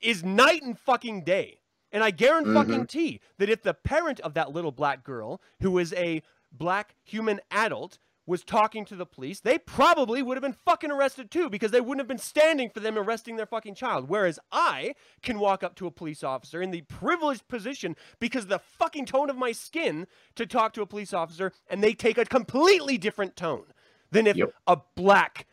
is 0.00 0.22
night 0.22 0.62
and 0.62 0.78
fucking 0.78 1.24
day. 1.24 1.60
And 1.90 2.04
I 2.04 2.10
guarantee 2.10 2.54
fucking 2.54 2.86
tea 2.86 3.20
that 3.38 3.48
if 3.48 3.62
the 3.62 3.74
parent 3.74 4.20
of 4.20 4.34
that 4.34 4.52
little 4.52 4.72
black 4.72 5.02
girl, 5.04 5.40
who 5.60 5.78
is 5.78 5.92
a 5.94 6.22
black 6.52 6.94
human 7.02 7.40
adult, 7.50 7.98
was 8.26 8.42
talking 8.42 8.84
to 8.86 8.96
the 8.96 9.04
police, 9.06 9.40
they 9.40 9.58
probably 9.58 10.22
would 10.22 10.36
have 10.36 10.42
been 10.42 10.56
fucking 10.64 10.90
arrested 10.90 11.30
too 11.30 11.50
because 11.50 11.70
they 11.70 11.80
wouldn't 11.80 12.00
have 12.00 12.08
been 12.08 12.18
standing 12.18 12.70
for 12.70 12.80
them 12.80 12.96
arresting 12.96 13.36
their 13.36 13.46
fucking 13.46 13.74
child. 13.74 14.08
Whereas 14.08 14.38
I 14.50 14.94
can 15.22 15.38
walk 15.38 15.62
up 15.62 15.74
to 15.76 15.86
a 15.86 15.90
police 15.90 16.24
officer 16.24 16.62
in 16.62 16.70
the 16.70 16.82
privileged 16.82 17.46
position 17.48 17.96
because 18.18 18.44
of 18.44 18.48
the 18.50 18.58
fucking 18.58 19.06
tone 19.06 19.28
of 19.28 19.36
my 19.36 19.52
skin 19.52 20.06
to 20.36 20.46
talk 20.46 20.72
to 20.74 20.82
a 20.82 20.86
police 20.86 21.12
officer 21.12 21.52
and 21.68 21.82
they 21.82 21.92
take 21.92 22.16
a 22.18 22.24
completely 22.24 22.96
different 22.96 23.36
tone 23.36 23.66
than 24.10 24.26
if 24.26 24.36
Yep. 24.36 24.54
a 24.66 24.78
black 24.94 25.46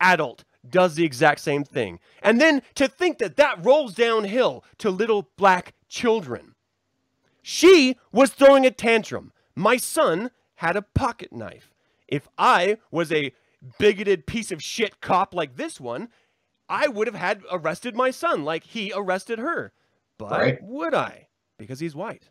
adult 0.00 0.44
does 0.68 0.94
the 0.94 1.04
exact 1.04 1.40
same 1.40 1.64
thing. 1.64 1.98
And 2.22 2.40
then 2.40 2.62
to 2.76 2.86
think 2.86 3.18
that 3.18 3.36
that 3.36 3.64
rolls 3.64 3.94
downhill 3.94 4.64
to 4.78 4.90
little 4.90 5.30
black 5.36 5.74
children. 5.88 6.54
She 7.42 7.98
was 8.12 8.30
throwing 8.30 8.64
a 8.64 8.70
tantrum. 8.70 9.32
My 9.56 9.76
son 9.76 10.30
had 10.56 10.76
a 10.76 10.82
pocket 10.82 11.32
knife. 11.32 11.71
If 12.12 12.28
I 12.36 12.76
was 12.90 13.10
a 13.10 13.32
bigoted 13.78 14.26
piece 14.26 14.52
of 14.52 14.62
shit 14.62 15.00
cop 15.00 15.32
like 15.34 15.56
this 15.56 15.80
one, 15.80 16.10
I 16.68 16.86
would 16.86 17.06
have 17.06 17.16
had 17.16 17.42
arrested 17.50 17.96
my 17.96 18.10
son 18.10 18.44
like 18.44 18.64
he 18.64 18.92
arrested 18.94 19.38
her. 19.38 19.72
But 20.18 20.30
Right. 20.30 20.58
would 20.62 20.92
I? 20.92 21.28
Because 21.58 21.80
he's 21.80 21.94
white. 21.94 22.28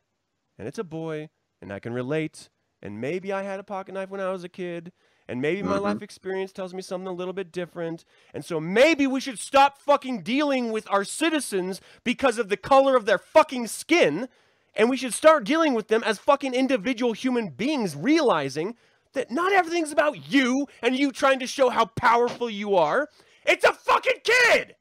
And 0.59 0.67
it's 0.67 0.77
a 0.77 0.83
boy, 0.83 1.29
and 1.59 1.73
I 1.73 1.79
can 1.79 1.93
relate. 1.93 2.49
And 2.79 3.01
maybe 3.01 3.33
I 3.33 3.41
had 3.41 3.59
a 3.59 3.63
pocket 3.63 3.93
knife 3.93 4.11
when 4.11 4.21
I 4.21 4.31
was 4.31 4.43
a 4.43 4.49
kid. 4.49 4.91
And 5.27 5.41
maybe 5.41 5.63
my 5.63 5.77
Mhm. 5.77 5.81
life 5.81 6.01
experience 6.03 6.51
tells 6.51 6.75
me 6.75 6.83
something 6.83 7.07
a 7.07 7.11
little 7.11 7.33
bit 7.33 7.51
different. 7.51 8.05
And 8.35 8.45
so 8.45 8.59
maybe 8.59 9.07
we 9.07 9.19
should 9.19 9.39
stop 9.39 9.79
fucking 9.79 10.21
dealing 10.21 10.71
with 10.71 10.87
our 10.91 11.03
citizens 11.03 11.81
because 12.03 12.37
of 12.37 12.49
the 12.49 12.57
color 12.57 12.95
of 12.95 13.07
their 13.07 13.17
fucking 13.17 13.65
skin. 13.65 14.29
And 14.75 14.91
we 14.91 14.97
should 14.97 15.15
start 15.15 15.43
dealing 15.43 15.73
with 15.73 15.87
them 15.87 16.03
as 16.03 16.19
fucking 16.19 16.53
individual 16.53 17.13
human 17.13 17.49
beings, 17.49 17.95
realizing 17.95 18.77
that 19.13 19.31
not 19.31 19.51
everything's 19.53 19.91
about 19.91 20.31
you 20.31 20.67
and 20.81 20.97
you 20.97 21.11
trying 21.11 21.39
to 21.39 21.47
show 21.47 21.69
how 21.69 21.85
powerful 21.85 22.49
you 22.49 22.75
are. 22.75 23.07
It's 23.45 23.65
a 23.65 23.73
fucking 23.73 24.21
kid! 24.23 24.75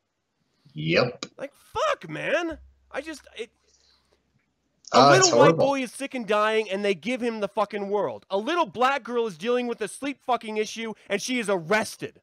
Yep. 0.74 1.26
Like, 1.38 1.52
fuck, 1.54 2.08
man. 2.08 2.58
I 2.90 3.00
just. 3.00 3.22
It, 3.36 3.50
a 4.92 4.98
Uh, 4.98 5.10
little 5.12 5.38
white 5.38 5.56
boy 5.56 5.82
is 5.82 5.92
sick 5.92 6.14
and 6.14 6.26
dying, 6.26 6.68
and 6.68 6.84
they 6.84 6.94
give 6.94 7.20
him 7.20 7.40
the 7.40 7.48
fucking 7.48 7.90
world. 7.90 8.26
A 8.28 8.36
little 8.36 8.66
black 8.66 9.04
girl 9.04 9.26
is 9.26 9.38
dealing 9.38 9.68
with 9.68 9.80
a 9.80 9.88
sleep 9.88 10.18
fucking 10.20 10.56
issue, 10.56 10.94
and 11.08 11.22
she 11.22 11.38
is 11.38 11.48
arrested. 11.48 12.20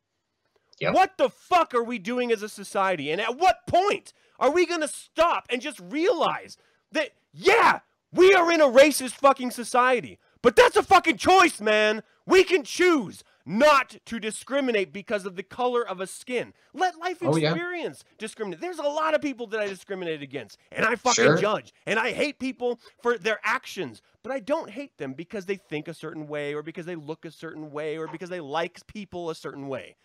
Yep. 0.81 0.93
What 0.93 1.17
the 1.17 1.29
fuck 1.29 1.73
are 1.73 1.83
we 1.83 1.97
doing 1.97 2.31
as 2.31 2.43
a 2.43 2.49
society? 2.49 3.09
And 3.09 3.21
at 3.21 3.37
what 3.37 3.65
point 3.67 4.13
are 4.37 4.51
we 4.51 4.65
gonna 4.65 4.87
stop 4.87 5.45
and 5.49 5.61
just 5.61 5.79
realize 5.79 6.57
that, 6.91 7.11
yeah, 7.33 7.79
we 8.11 8.33
are 8.33 8.51
in 8.51 8.61
a 8.61 8.67
racist 8.67 9.13
fucking 9.13 9.51
society, 9.51 10.19
but 10.41 10.55
that's 10.55 10.75
a 10.75 10.83
fucking 10.83 11.17
choice, 11.17 11.59
man. 11.61 12.03
We 12.25 12.43
can 12.43 12.63
choose 12.63 13.23
not 13.45 13.95
to 14.05 14.19
discriminate 14.19 14.91
because 14.91 15.25
of 15.25 15.37
the 15.37 15.43
color 15.43 15.87
of 15.87 16.01
a 16.01 16.07
skin. 16.07 16.53
Let 16.73 16.97
life 16.99 17.19
Oh, 17.21 17.37
yeah. 17.37 17.51
experience 17.51 18.03
discriminate. 18.17 18.59
There's 18.59 18.79
a 18.79 18.83
lot 18.83 19.13
of 19.13 19.21
people 19.21 19.47
that 19.47 19.59
I 19.61 19.67
discriminate 19.67 20.21
against, 20.21 20.57
and 20.71 20.85
I 20.85 20.95
fucking 20.95 21.23
Sure. 21.23 21.37
judge, 21.37 21.73
and 21.85 21.97
I 21.97 22.11
hate 22.11 22.39
people 22.39 22.81
for 23.01 23.17
their 23.17 23.39
actions, 23.43 24.01
but 24.23 24.33
I 24.33 24.39
don't 24.39 24.69
hate 24.69 24.97
them 24.97 25.13
because 25.13 25.45
they 25.45 25.55
think 25.55 25.87
a 25.87 25.93
certain 25.93 26.27
way, 26.27 26.53
or 26.53 26.61
because 26.61 26.85
they 26.85 26.95
look 26.95 27.23
a 27.23 27.31
certain 27.31 27.71
way, 27.71 27.97
or 27.97 28.07
because 28.07 28.29
they 28.29 28.41
like 28.41 28.85
people 28.87 29.29
a 29.29 29.35
certain 29.35 29.69
way. 29.69 29.95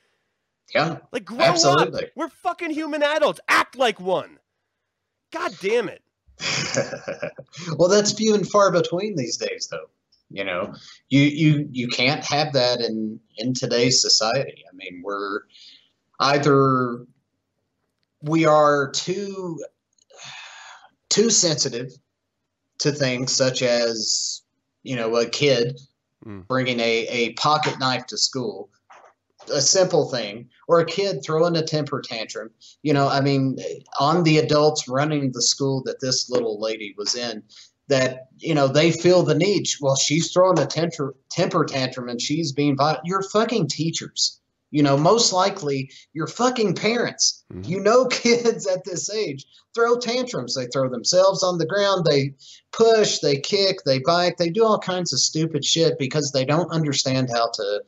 Yeah. 0.72 0.98
Like, 1.10 1.24
grow 1.24 1.40
Absolutely. 1.40 2.04
up. 2.04 2.10
We're 2.14 2.28
fucking 2.28 2.70
human 2.70 3.02
adults. 3.02 3.40
Act 3.48 3.76
like 3.76 3.98
one. 4.00 4.38
God 5.32 5.52
damn 5.60 5.88
it. 5.88 6.02
well, 7.76 7.88
that's 7.88 8.12
few 8.12 8.34
and 8.34 8.48
far 8.48 8.70
between 8.70 9.16
these 9.16 9.36
days, 9.36 9.68
though. 9.70 9.86
You 10.32 10.44
know, 10.44 10.74
you 11.08 11.20
you 11.22 11.68
you 11.70 11.88
can't 11.88 12.24
have 12.24 12.52
that 12.54 12.80
in 12.80 13.20
in 13.36 13.54
today's 13.54 14.00
society. 14.00 14.64
I 14.70 14.74
mean, 14.74 15.02
we're 15.04 15.40
either 16.20 17.04
we 18.22 18.46
are 18.46 18.90
too 18.90 19.62
too 21.10 21.30
sensitive 21.30 21.92
to 22.78 22.92
things 22.92 23.34
such 23.34 23.62
as 23.62 24.42
you 24.82 24.96
know 24.96 25.16
a 25.16 25.26
kid 25.26 25.78
Mm. 26.26 26.46
bringing 26.46 26.78
a, 26.78 27.06
a 27.08 27.32
pocket 27.32 27.80
knife 27.80 28.06
to 28.06 28.16
school 28.16 28.70
a 29.52 29.60
simple 29.60 30.08
thing 30.08 30.48
or 30.68 30.78
a 30.78 30.86
kid 30.86 31.20
throwing 31.24 31.56
a 31.56 31.62
temper 31.62 32.00
tantrum 32.00 32.48
you 32.82 32.92
know 32.92 33.08
i 33.08 33.20
mean 33.20 33.56
on 33.98 34.22
the 34.22 34.38
adults 34.38 34.86
running 34.86 35.32
the 35.32 35.42
school 35.42 35.82
that 35.84 36.00
this 36.00 36.30
little 36.30 36.60
lady 36.60 36.94
was 36.96 37.16
in 37.16 37.42
that 37.88 38.28
you 38.38 38.54
know 38.54 38.68
they 38.68 38.92
feel 38.92 39.22
the 39.22 39.34
need. 39.34 39.66
Well 39.80 39.96
she's 39.96 40.32
throwing 40.32 40.58
a 40.58 40.66
temper 40.66 41.14
temper 41.30 41.64
tantrum 41.64 42.08
and 42.08 42.20
she's 42.20 42.52
being 42.52 42.76
violent 42.76 43.00
you're 43.04 43.22
fucking 43.22 43.68
teachers. 43.68 44.38
You 44.70 44.82
know 44.82 44.96
most 44.96 45.32
likely 45.32 45.90
your 46.14 46.26
fucking 46.26 46.74
parents. 46.74 47.44
Mhm. 47.52 47.68
you 47.68 47.80
know 47.80 48.06
kids 48.22 48.66
at 48.66 48.84
this 48.84 49.10
age 49.10 49.44
throw 49.74 49.98
tantrums. 49.98 50.54
They 50.54 50.66
throw 50.66 50.88
themselves 50.88 51.42
on 51.42 51.58
the 51.58 51.66
ground. 51.66 52.06
They 52.08 52.34
push 52.72 53.18
they 53.18 53.38
kick 53.38 53.78
they 53.84 53.98
bite. 53.98 54.38
They 54.38 54.48
do 54.50 54.64
all 54.64 54.78
kinds 54.78 55.12
of 55.12 55.20
stupid 55.20 55.64
shit 55.64 55.98
because 55.98 56.30
they 56.32 56.44
don't 56.44 56.70
understand 56.70 57.28
how 57.34 57.50
to 57.54 57.80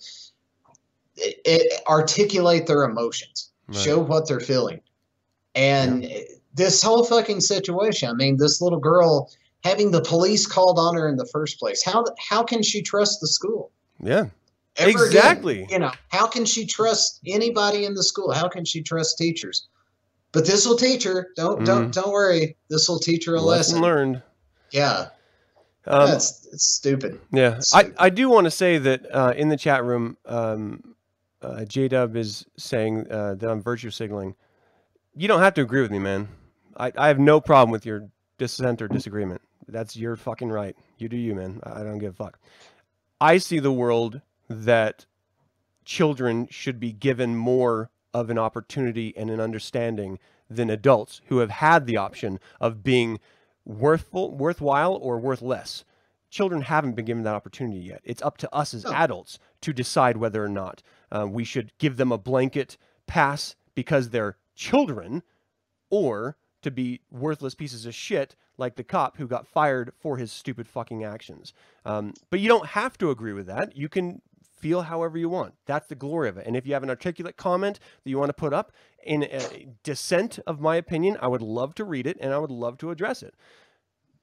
i 1.19 1.35
i 1.47 1.61
articulate 1.89 2.67
their 2.67 2.83
emotions 2.85 3.51
Right. 3.69 3.79
show 3.79 3.99
what 3.99 4.29
they're 4.29 4.41
feeling. 4.41 4.81
And 5.55 6.07
this 6.55 6.83
whole 6.83 7.05
fucking 7.05 7.41
situation 7.41 8.11
i 8.11 8.13
mean 8.13 8.37
this 8.37 8.61
little 8.61 8.79
girl 8.81 9.31
having 9.65 9.91
the 9.91 10.03
police 10.03 10.47
called 10.47 10.79
on 10.79 10.95
her 10.95 11.09
in 11.09 11.17
the 11.17 11.27
first 11.33 11.59
place 11.59 11.83
how 11.85 12.05
how 12.19 12.43
can 12.43 12.63
she 12.63 12.83
trust 12.83 13.21
the 13.21 13.27
school 13.29 13.73
Yeah. 14.01 14.27
Ever 14.77 14.89
again, 14.89 15.07
Exactly. 15.07 15.67
you 15.71 15.79
know, 15.79 15.93
how 16.09 16.27
can 16.27 16.45
she 16.45 16.67
trust 16.67 17.21
anybody 17.27 17.85
in 17.85 17.95
the 17.95 18.03
school? 18.03 18.33
How 18.33 18.49
can 18.49 18.65
she 18.65 18.83
trust 18.83 19.17
teachers? 19.19 19.69
But 20.33 20.47
this 20.47 20.67
will 20.67 20.77
teach 20.77 21.05
her. 21.05 21.29
Don't 21.37 21.65
don't 21.65 21.93
don't 21.95 22.11
worry. 22.11 22.57
This 22.69 22.89
will 22.89 22.99
teach 22.99 23.25
her 23.27 23.35
a 23.37 23.39
Mm-hmm. 23.39 23.47
Lesson 23.47 23.75
lesson. 23.75 23.83
learned. 23.83 24.23
Yeah, 24.73 25.07
Um, 25.87 26.07
that's 26.07 26.49
it's 26.53 26.65
stupid. 26.65 27.21
Yeah, 27.31 27.59
It's 27.59 27.73
I, 27.73 27.83
stupid. 27.83 27.97
I 28.01 28.11
do 28.11 28.29
want 28.29 28.47
to 28.47 28.51
say 28.51 28.79
that 28.79 29.07
uh, 29.15 29.33
in 29.37 29.49
the 29.49 29.57
chat 29.57 29.85
room, 29.85 30.17
um, 30.27 30.97
uh, 31.41 31.65
J 31.65 31.87
Dub 31.87 32.17
is 32.17 32.45
saying 32.57 33.07
uh, 33.13 33.35
that 33.35 33.49
I'm 33.49 33.63
virtue 33.63 33.91
signaling. 33.91 34.35
You 35.15 35.29
don't 35.29 35.41
have 35.41 35.55
to 35.55 35.61
agree 35.63 35.83
with 35.83 35.93
me, 35.93 36.01
man. 36.01 36.27
I, 36.77 36.91
I 36.97 37.07
have 37.07 37.21
no 37.21 37.41
problem 37.41 37.71
with 37.71 37.87
your 37.87 38.09
dissent 38.39 38.83
or 38.83 38.89
disagreement. 38.89 39.41
That's 39.69 39.97
your 39.97 40.17
fucking 40.17 40.51
right. 40.51 40.77
You 40.99 41.09
do 41.09 41.17
you, 41.17 41.35
man. 41.35 41.61
I 41.63 41.83
don't 41.83 41.99
give 41.99 42.13
a 42.13 42.17
fuck. 42.17 42.39
I 43.21 43.39
see 43.39 43.59
the 43.59 43.73
world 43.73 44.21
that 44.49 45.07
children 45.85 46.49
should 46.51 46.79
be 46.81 46.93
given 46.93 47.37
more 47.37 47.91
of 48.13 48.31
an 48.31 48.39
opportunity 48.39 49.15
and 49.17 49.31
an 49.31 49.41
understanding 49.41 50.19
than 50.49 50.71
adults 50.71 51.21
who 51.27 51.39
have 51.39 51.51
had 51.51 51.87
the 51.87 51.97
option 51.97 52.39
of 52.61 52.83
being 52.83 53.19
worthful, 53.65 54.31
worthwhile, 54.37 54.95
or 54.95 55.19
worth 55.19 55.43
less 55.43 55.85
children 56.35 56.63
haven't 56.63 56.97
been 56.97 57.05
given 57.05 57.23
that 57.23 57.35
opportunity 57.35 57.79
yet. 57.79 58.01
It's 58.03 58.21
up 58.21 58.39
to 58.39 58.53
us 58.53 58.75
as 58.75 58.85
adults 58.85 59.39
to 59.61 59.73
decide 59.73 60.17
whether 60.17 60.45
or 60.45 60.49
not 60.49 60.83
uh, 61.13 61.29
we 61.31 61.45
should 61.45 61.71
give 61.79 61.97
them 61.97 62.11
a 62.11 62.19
blanket 62.19 62.77
pass 63.07 63.55
because 63.77 64.11
they're 64.11 64.37
children 64.57 65.23
or 65.91 66.37
to 66.63 66.73
be 66.73 67.03
worthless 67.09 67.55
pieces 67.55 67.87
of 67.87 67.95
shit 67.95 68.35
like 68.57 68.77
the 68.77 68.85
cop 68.85 69.17
who 69.17 69.27
got 69.27 69.47
fired 69.47 69.93
for 69.99 70.17
his 70.17 70.33
stupid 70.33 70.69
fucking 70.69 71.05
actions. 71.05 71.53
Um, 71.85 72.15
but 72.31 72.41
you 72.41 72.49
don't 72.49 72.69
have 72.69 72.97
to 72.99 73.11
agree 73.11 73.33
with 73.33 73.47
that. 73.47 73.77
You 73.77 73.89
can 73.89 74.23
feel 74.57 74.83
however 74.83 75.19
you 75.19 75.29
want. 75.29 75.55
That's 75.67 75.89
the 75.89 75.95
glory 75.95 76.29
of 76.29 76.39
it. 76.39 76.47
And 76.47 76.57
if 76.57 76.67
you 76.67 76.73
have 76.75 76.83
an 76.83 76.91
articulate 76.91 77.37
comment 77.37 77.79
that 78.03 78.11
you 78.11 78.19
want 78.19 78.31
to 78.31 78.35
put 78.35 78.53
up 78.53 78.73
in 79.03 79.29
dissent 79.83 80.39
of 80.47 80.61
my 80.61 80.77
opinion, 80.77 81.19
I 81.21 81.29
would 81.29 81.43
love 81.43 81.75
to 81.77 81.85
read 81.85 82.07
it 82.07 82.17
and 82.21 82.33
I 82.33 82.39
would 82.39 82.51
love 82.51 82.79
to 82.79 82.91
address 82.91 83.23
it. 83.23 83.35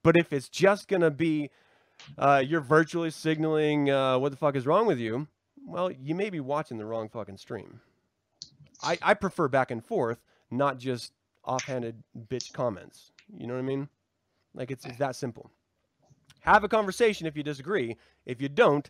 But 0.04 0.18
if 0.18 0.34
it's 0.34 0.50
just 0.50 0.88
going 0.88 1.02
to 1.02 1.12
be 1.12 1.52
uh, 2.18 2.44
you're 2.46 2.62
virtually 2.62 3.12
signaling 3.12 3.90
uh, 3.90 4.18
what 4.18 4.32
the 4.32 4.38
fuck 4.38 4.56
is 4.56 4.66
wrong 4.66 4.88
with 4.88 4.98
you, 4.98 5.28
well, 5.66 5.92
you 5.92 6.16
may 6.16 6.30
be 6.30 6.40
watching 6.40 6.78
the 6.78 6.86
wrong 6.86 7.10
fucking 7.10 7.38
stream. 7.38 7.82
I, 8.82 8.98
I 9.02 9.14
prefer 9.14 9.48
back 9.48 9.70
and 9.72 9.86
forth, 9.86 10.24
not 10.50 10.80
just 10.80 11.14
offhanded 11.44 12.04
bitch 12.30 12.52
comments. 12.52 13.12
You 13.38 13.48
know 13.48 13.54
what 13.54 13.60
I 13.60 13.64
mean? 13.64 13.90
Like 14.54 14.72
it's, 14.72 14.86
it's 14.86 14.98
that 14.98 15.16
simple. 15.16 15.50
Have 16.42 16.64
a 16.64 16.68
conversation 16.70 17.28
if 17.28 17.38
you 17.38 17.44
disagree. 17.44 17.98
If 18.26 18.42
you 18.42 18.50
don't, 18.50 18.90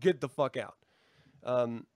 get 0.00 0.20
the 0.20 0.28
fuck 0.28 0.56
out. 0.56 0.76
Um, 1.44 1.86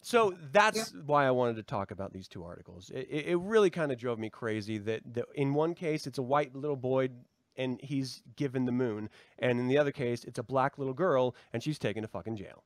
so 0.00 0.36
that's 0.52 0.92
why 1.04 1.26
I 1.26 1.32
wanted 1.32 1.56
to 1.56 1.62
talk 1.62 1.90
about 1.90 2.12
these 2.12 2.28
two 2.28 2.44
articles. 2.44 2.90
It, 2.94 3.08
it, 3.10 3.38
really 3.38 3.70
kind 3.70 3.90
of 3.90 3.98
drove 3.98 4.18
me 4.18 4.30
crazy 4.30 4.78
that, 4.78 5.02
that 5.14 5.24
in 5.34 5.52
one 5.52 5.74
case 5.74 6.06
it's 6.06 6.18
a 6.18 6.22
white 6.22 6.54
little 6.54 6.76
boy 6.76 7.08
and 7.56 7.80
he's 7.82 8.22
given 8.36 8.66
the 8.66 8.72
moon, 8.72 9.08
and 9.38 9.58
in 9.58 9.66
the 9.66 9.78
other 9.78 9.90
case 9.90 10.22
it's 10.24 10.38
a 10.38 10.42
black 10.42 10.78
little 10.78 10.92
girl 10.94 11.34
and 11.52 11.62
she's 11.62 11.78
taken 11.78 12.02
to 12.02 12.08
fucking 12.08 12.36
jail. 12.36 12.62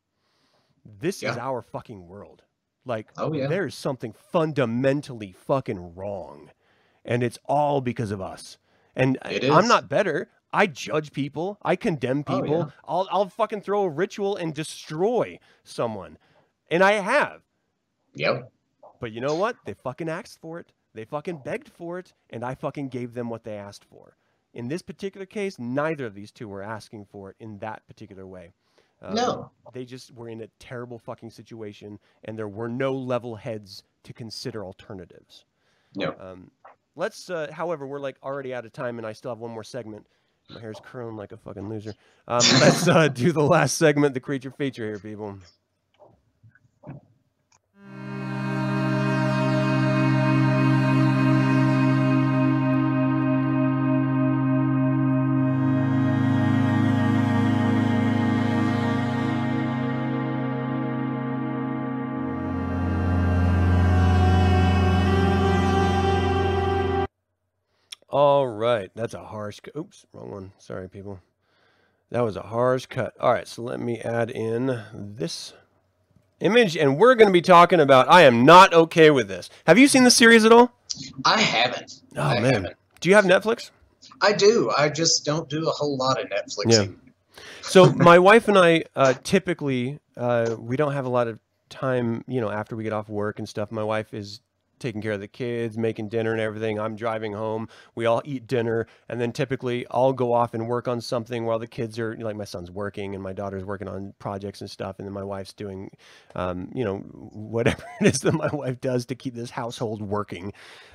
This 0.85 1.23
is 1.23 1.37
our 1.37 1.63
fucking 1.63 2.07
world. 2.07 2.43
Like 2.85 3.09
Oh, 3.17 3.33
yeah. 3.33 3.47
there's 3.47 3.75
something 3.75 4.13
fundamentally 4.13 5.33
fucking 5.33 5.95
wrong, 5.95 6.51
and 7.05 7.23
it's 7.23 7.39
all 7.47 7.81
because 7.81 8.11
of 8.11 8.21
us. 8.21 8.59
And 8.97 9.19
I'm 9.25 9.69
not 9.69 9.89
better. 9.89 10.29
I 10.53 10.67
judge 10.67 11.13
people. 11.13 11.59
I 11.63 11.77
condemn 11.77 12.25
Oh, 12.27 12.41
people. 12.43 12.59
yeah. 12.59 12.71
I'll 12.89 13.09
I'll 13.11 13.29
fucking 13.29 13.61
throw 13.61 13.83
a 13.85 13.89
ritual 13.89 14.37
and 14.37 14.53
destroy 14.53 15.39
someone, 15.65 16.19
and 16.71 16.83
I 16.83 16.93
have. 16.93 17.43
Yep. 18.15 18.51
But 19.01 19.13
you 19.13 19.21
know 19.21 19.37
what? 19.37 19.57
They 19.65 19.75
fucking 19.75 20.09
asked 20.09 20.41
for 20.41 20.59
it. 20.59 20.73
They 20.93 21.05
fucking 21.05 21.43
begged 21.45 21.69
for 21.69 21.99
it, 22.01 22.13
and 22.31 22.45
I 22.45 22.55
fucking 22.57 22.89
gave 22.89 23.15
them 23.15 23.31
what 23.31 23.45
they 23.45 23.57
asked 23.57 23.85
for. 23.85 24.17
In 24.53 24.67
this 24.67 24.83
particular 24.83 25.25
case, 25.27 25.59
neither 25.61 26.07
of 26.07 26.15
these 26.15 26.33
two 26.33 26.49
were 26.49 26.63
asking 26.63 27.05
for 27.07 27.31
it 27.31 27.37
in 27.39 27.59
that 27.61 27.87
particular 27.87 28.27
way. 28.27 28.51
Um, 29.01 29.15
No. 29.15 29.51
They 29.73 29.85
just 29.85 30.13
were 30.13 30.29
in 30.29 30.41
a 30.41 30.49
terrible 30.59 30.99
fucking 30.99 31.31
situation, 31.31 32.01
and 32.25 32.37
there 32.37 32.49
were 32.49 32.69
no 32.69 32.93
level 32.93 33.37
heads 33.37 33.85
to 34.03 34.13
consider 34.13 34.65
alternatives. 34.65 35.45
No. 35.95 36.17
Um, 36.19 36.51
let's, 37.01 37.31
uh, 37.31 37.49
however, 37.51 37.87
we're 37.87 37.99
like 37.99 38.17
already 38.23 38.55
out 38.55 38.67
of 38.67 38.73
time, 38.73 38.99
and 38.99 39.07
I 39.07 39.13
still 39.13 39.31
have 39.31 39.39
one 39.39 39.51
more 39.51 39.65
segment. 39.65 40.07
My 40.51 40.61
hair's 40.61 40.81
curling 40.83 41.17
like 41.17 41.33
a 41.33 41.37
fucking 41.37 41.69
loser. 41.69 41.95
Um, 42.29 42.43
let's 42.61 42.87
uh, 42.87 43.09
do 43.09 43.33
the 43.33 43.43
last 43.43 43.79
segment, 43.79 44.15
the 44.15 44.21
creature 44.21 44.51
feature 44.51 44.85
here, 44.85 44.99
people. 44.99 45.39
Right, 68.61 68.91
that's 68.95 69.15
a 69.15 69.25
harsh. 69.25 69.61
Oops, 69.77 70.07
wrong 70.13 70.31
one. 70.31 70.53
Sorry, 70.59 70.89
people. 70.89 71.21
That 72.11 72.21
was 72.21 72.37
a 72.37 72.43
harsh 72.43 72.87
cut. 72.87 73.15
All 73.21 73.33
right, 73.33 73.49
so 73.49 73.63
let 73.63 73.81
me 73.81 74.01
add 74.01 74.31
in 74.31 74.83
this 74.93 75.53
image, 76.41 76.77
and 76.77 76.99
we're 76.99 77.15
going 77.15 77.29
to 77.29 77.33
be 77.33 77.43
talking 77.43 77.81
about. 77.81 78.09
I 78.11 78.23
am 78.23 78.45
not 78.45 78.73
okay 78.75 79.11
with 79.11 79.29
this. 79.29 79.49
Have 79.67 79.79
you 79.79 79.89
seen 79.89 80.05
the 80.05 80.11
series 80.11 80.45
at 80.45 80.53
all? 80.53 80.73
I 81.25 81.41
haven't. 81.41 82.03
Oh 82.17 82.23
I 82.23 82.41
man, 82.41 82.53
haven't. 82.53 82.77
do 83.01 83.09
you 83.09 83.15
have 83.15 83.25
Netflix? 83.25 83.71
I 84.21 84.33
do. 84.33 84.71
I 84.77 84.89
just 84.89 85.25
don't 85.25 85.49
do 85.49 85.69
a 85.69 85.71
whole 85.71 85.97
lot 85.97 86.21
of 86.21 86.29
Netflixing. 86.29 86.97
So 87.63 87.93
my 87.93 88.19
wife 88.19 88.49
and 88.49 88.59
I 88.59 88.85
uh, 88.97 89.15
typically 89.23 90.01
uh, 90.17 90.57
we 90.59 90.77
don't 90.77 90.93
have 90.93 91.07
a 91.07 91.11
lot 91.11 91.29
of 91.29 91.39
time, 91.69 92.25
you 92.27 92.41
know, 92.41 92.51
after 92.51 92.75
we 92.77 92.83
get 92.85 92.93
off 92.93 93.09
work 93.09 93.39
and 93.39 93.49
stuff. 93.49 93.71
My 93.71 93.85
wife 93.85 94.13
is 94.13 94.41
taking 94.81 95.01
care 95.01 95.13
of 95.13 95.21
the 95.21 95.29
kids, 95.29 95.79
making 95.79 96.09
dinner 96.09 96.33
and 96.33 96.41
everything. 96.41 96.81
I'm 96.81 96.97
driving 96.97 97.33
home. 97.33 97.69
We 97.95 98.07
all 98.07 98.23
eat 98.25 98.47
dinner, 98.47 98.87
and 99.09 99.21
then 99.21 99.33
typically 99.33 99.87
I'll 99.91 100.13
go 100.13 100.33
off 100.33 100.55
and 100.55 100.67
work 100.67 100.89
on 100.89 101.01
something 101.01 101.45
while 101.45 101.59
the 101.59 101.67
kids 101.67 101.99
are 101.99 102.17
like 102.17 102.37
my 102.37 102.45
son's 102.45 102.71
working 102.71 103.15
and 103.15 103.23
my 103.23 103.33
daughter's 103.33 103.65
working 103.65 103.89
on 103.89 104.15
projects 104.19 104.61
and 104.61 104.71
stuff, 104.71 104.99
and 104.99 105.07
then 105.07 105.13
my 105.13 105.25
wife's 105.25 105.53
doing, 105.53 105.91
um, 106.35 106.71
you 106.75 106.85
know, 106.85 106.99
whatever 106.99 107.85
it 108.01 108.15
is 108.15 108.21
that 108.23 108.33
my 108.33 108.49
wife 108.53 108.81
does 108.81 109.07
to 109.07 109.15
keep 109.15 109.35
this 109.35 109.51
household 109.51 110.03
working. 110.03 110.53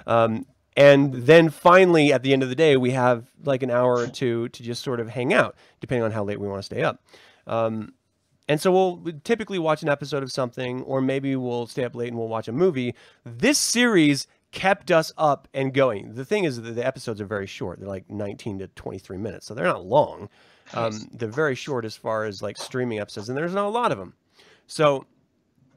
Um, 0.07 0.45
and 0.77 1.13
then 1.13 1.49
finally, 1.49 2.11
at 2.11 2.21
the 2.21 2.33
end 2.33 2.43
of 2.43 2.49
the 2.49 2.55
day, 2.55 2.75
we 2.75 2.91
have 2.91 3.27
like 3.43 3.63
an 3.63 3.71
hour 3.71 3.97
or 3.97 4.07
two 4.07 4.49
to 4.49 4.63
just 4.63 4.83
sort 4.83 4.99
of 4.99 5.07
hang 5.07 5.33
out, 5.33 5.55
depending 5.79 6.03
on 6.03 6.11
how 6.11 6.23
late 6.23 6.39
we 6.39 6.47
want 6.47 6.59
to 6.59 6.63
stay 6.63 6.83
up. 6.83 7.01
Um, 7.47 7.93
and 8.47 8.61
so 8.61 8.71
we'll 8.71 9.13
typically 9.23 9.59
watch 9.59 9.81
an 9.81 9.89
episode 9.89 10.23
of 10.23 10.31
something, 10.31 10.81
or 10.83 11.01
maybe 11.01 11.35
we'll 11.35 11.67
stay 11.67 11.83
up 11.83 11.95
late 11.95 12.09
and 12.09 12.17
we'll 12.17 12.27
watch 12.27 12.47
a 12.47 12.51
movie. 12.51 12.93
This 13.23 13.57
series 13.57 14.27
kept 14.51 14.91
us 14.91 15.11
up 15.17 15.47
and 15.53 15.73
going. 15.73 16.15
The 16.15 16.25
thing 16.25 16.45
is 16.45 16.61
that 16.61 16.71
the 16.71 16.85
episodes 16.85 17.19
are 17.19 17.25
very 17.25 17.47
short. 17.47 17.79
They're 17.79 17.89
like 17.89 18.09
19 18.09 18.59
to 18.59 18.67
23 18.67 19.17
minutes, 19.17 19.47
so 19.47 19.53
they're 19.53 19.65
not 19.65 19.85
long. 19.85 20.29
Um, 20.73 21.09
they're 21.11 21.29
very 21.29 21.55
short 21.55 21.85
as 21.85 21.95
far 21.95 22.23
as 22.23 22.41
like 22.41 22.57
streaming 22.57 22.99
episodes, 22.99 23.29
and 23.29 23.37
there's 23.37 23.53
not 23.53 23.65
a 23.65 23.69
lot 23.69 23.91
of 23.91 23.97
them. 23.97 24.13
So 24.67 25.05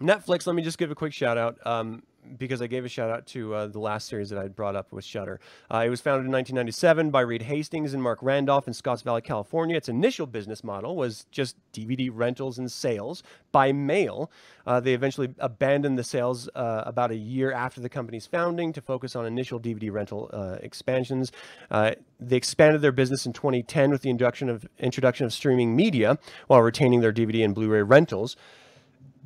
Netflix, 0.01 0.47
let 0.47 0.55
me 0.55 0.63
just 0.63 0.79
give 0.79 0.91
a 0.91 0.95
quick 0.95 1.13
shout 1.13 1.37
out. 1.37 1.59
Um, 1.67 2.03
because 2.37 2.61
I 2.61 2.67
gave 2.67 2.85
a 2.85 2.89
shout 2.89 3.11
out 3.11 3.27
to 3.29 3.55
uh, 3.55 3.67
the 3.67 3.79
last 3.79 4.09
series 4.09 4.31
that 4.31 4.39
I 4.39 4.49
brought 4.49 4.77
up 4.77 4.93
with 4.93 5.05
Shudder. 5.05 5.41
Uh, 5.73 5.83
it 5.87 5.89
was 5.89 6.01
founded 6.01 6.27
in 6.27 6.33
1997 6.33 7.11
by 7.11 7.21
Reed 7.21 7.43
Hastings 7.43 7.95
and 7.95 8.03
Marc 8.03 8.19
Randolph 8.23 8.67
in 8.67 8.75
Scotts 8.75 9.03
Valley, 9.03 9.23
California. 9.23 9.77
Its 9.77 9.89
initial 9.89 10.27
business 10.27 10.63
model 10.63 10.97
was 10.97 11.27
just 11.31 11.57
DVD 11.73 12.11
rentals 12.13 12.59
and 12.59 12.71
sales 12.71 13.23
by 13.53 13.73
mail. 13.73 14.31
Uh, 14.67 14.81
they 14.81 14.93
eventually 14.93 15.33
abandoned 15.39 15.99
the 15.99 16.05
sales 16.05 16.49
uh, 16.55 16.83
about 16.85 17.11
a 17.11 17.17
year 17.17 17.53
after 17.53 17.81
the 17.81 17.89
company's 17.89 18.27
founding 18.27 18.73
to 18.73 18.81
focus 18.81 19.17
on 19.17 19.25
initial 19.25 19.59
DVD 19.59 19.91
rental 19.91 20.29
uh, 20.33 20.57
expansions. 20.61 21.33
Uh, 21.71 21.93
they 22.21 22.37
expanded 22.37 22.83
their 22.83 22.93
business 22.93 23.25
in 23.25 23.33
2010 23.33 23.91
with 23.91 24.03
the 24.03 24.11
introduction 24.11 24.49
of 24.49 24.67
introduction 24.79 25.25
of 25.25 25.33
streaming 25.33 25.75
media 25.75 26.19
while 26.49 26.61
retaining 26.61 27.01
their 27.01 27.13
DVD 27.13 27.45
and 27.45 27.55
Blu-ray 27.55 27.83
rentals. 27.83 28.37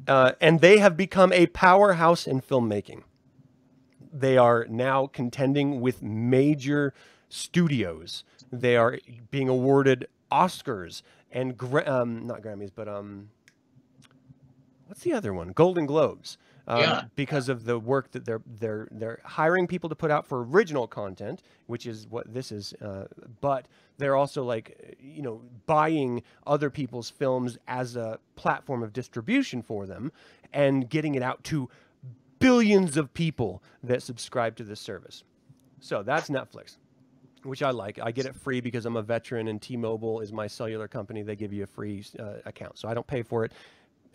Uh, 0.07 0.32
and 0.40 0.61
they 0.61 0.78
have 0.78 0.96
become 0.96 1.32
a 1.32 1.46
powerhouse 1.46 2.26
in 2.26 2.40
filmmaking. 2.40 3.03
They 4.12 4.36
are 4.36 4.66
now 4.68 5.07
contending 5.07 5.80
with 5.80 6.03
major 6.03 6.92
studios. 7.28 8.24
They 8.50 8.76
are 8.76 8.98
being 9.30 9.48
awarded 9.48 10.09
Oscars 10.30 11.03
and 11.30 11.61
um, 11.86 12.26
not 12.26 12.42
Grammys, 12.42 12.70
but 12.74 12.88
um, 12.88 13.30
what's 14.86 15.03
the 15.03 15.12
other 15.12 15.32
one? 15.32 15.48
Golden 15.48 15.86
Globes. 15.86 16.36
Um, 16.67 16.81
Yeah. 16.81 17.05
Because 17.17 17.49
of 17.49 17.65
the 17.65 17.79
work 17.79 18.13
that 18.13 18.25
they're 18.25 18.43
they're 18.47 18.89
they're 18.91 19.21
hiring 19.25 19.67
people 19.67 19.89
to 19.89 19.97
put 19.97 20.11
out 20.11 20.27
for 20.27 20.45
original 20.45 20.87
content, 20.87 21.43
which 21.67 21.87
is 21.87 22.07
what 22.07 22.33
this 22.33 22.53
is. 22.53 22.73
Uh, 22.81 23.07
but 23.41 23.67
they're 23.99 24.17
also 24.17 24.45
like 24.45 24.97
you 25.01 25.23
know 25.23 25.43
buying 25.67 26.23
other 26.47 26.71
people's 26.71 27.11
films 27.11 27.59
as 27.67 27.97
a 27.97 28.19
platform 28.37 28.83
of 28.83 28.93
distribution 28.93 29.63
for 29.63 29.87
them, 29.87 30.13
and 30.53 30.89
getting 30.89 31.15
it 31.15 31.23
out 31.23 31.43
to 31.45 31.69
billions 32.39 32.97
of 32.97 33.13
people 33.15 33.63
that 33.83 34.03
subscribe 34.03 34.57
to 34.57 34.65
this 34.65 34.81
service. 34.81 35.25
So 35.81 36.03
that's 36.03 36.29
Netflix 36.31 36.77
which 37.45 37.63
I 37.63 37.71
like. 37.71 37.99
I 38.01 38.13
get 38.13 38.27
it 38.27 38.35
free 38.35 38.61
because 38.61 38.87
I'm 38.87 38.97
a 38.97 39.03
veteran, 39.03 39.49
and 39.49 39.61
T-Mobile 39.61 40.21
is 40.21 40.33
my 40.33 40.47
cellular 40.47 40.89
company. 40.89 41.23
They 41.23 41.37
give 41.37 41.53
you 41.53 41.65
a 41.65 41.67
free 41.67 42.05
uh, 42.19 42.35
account, 42.45 42.79
so 42.79 42.89
I 42.89 42.95
don't 42.95 43.07
pay 43.07 43.23
for 43.23 43.45
it, 43.45 43.53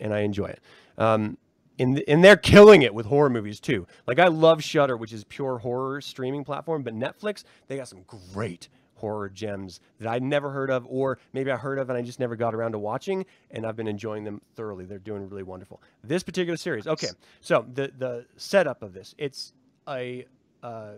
and 0.00 0.14
I 0.14 0.20
enjoy 0.20 0.46
it. 0.46 0.60
Um, 0.96 1.36
and, 1.78 2.02
and 2.08 2.24
they're 2.24 2.36
killing 2.36 2.82
it 2.82 2.94
with 2.94 3.06
horror 3.06 3.30
movies 3.30 3.60
too. 3.60 3.86
Like 4.06 4.18
I 4.18 4.28
love 4.28 4.62
Shudder, 4.62 4.96
which 4.96 5.12
is 5.12 5.24
pure 5.24 5.58
horror 5.58 6.00
streaming 6.00 6.44
platform, 6.44 6.82
but 6.82 6.94
Netflix 6.94 7.44
they 7.66 7.76
got 7.76 7.88
some 7.88 8.04
great 8.32 8.68
horror 8.94 9.28
gems 9.28 9.80
that 10.00 10.08
I'd 10.08 10.22
never 10.22 10.50
heard 10.50 10.70
of, 10.70 10.84
or 10.88 11.18
maybe 11.32 11.50
I 11.50 11.56
heard 11.56 11.78
of 11.78 11.88
and 11.88 11.96
I 11.96 12.02
just 12.02 12.18
never 12.18 12.36
got 12.36 12.54
around 12.54 12.72
to 12.72 12.78
watching, 12.78 13.24
and 13.50 13.64
I've 13.64 13.76
been 13.76 13.86
enjoying 13.86 14.24
them 14.24 14.40
thoroughly. 14.54 14.84
They're 14.84 14.98
doing 14.98 15.28
really 15.28 15.44
wonderful. 15.44 15.80
This 16.02 16.22
particular 16.22 16.56
series, 16.56 16.86
okay. 16.86 17.08
So 17.40 17.64
the 17.72 17.92
the 17.96 18.26
setup 18.36 18.82
of 18.82 18.92
this, 18.92 19.14
it's 19.18 19.52
a 19.88 20.26
uh, 20.62 20.92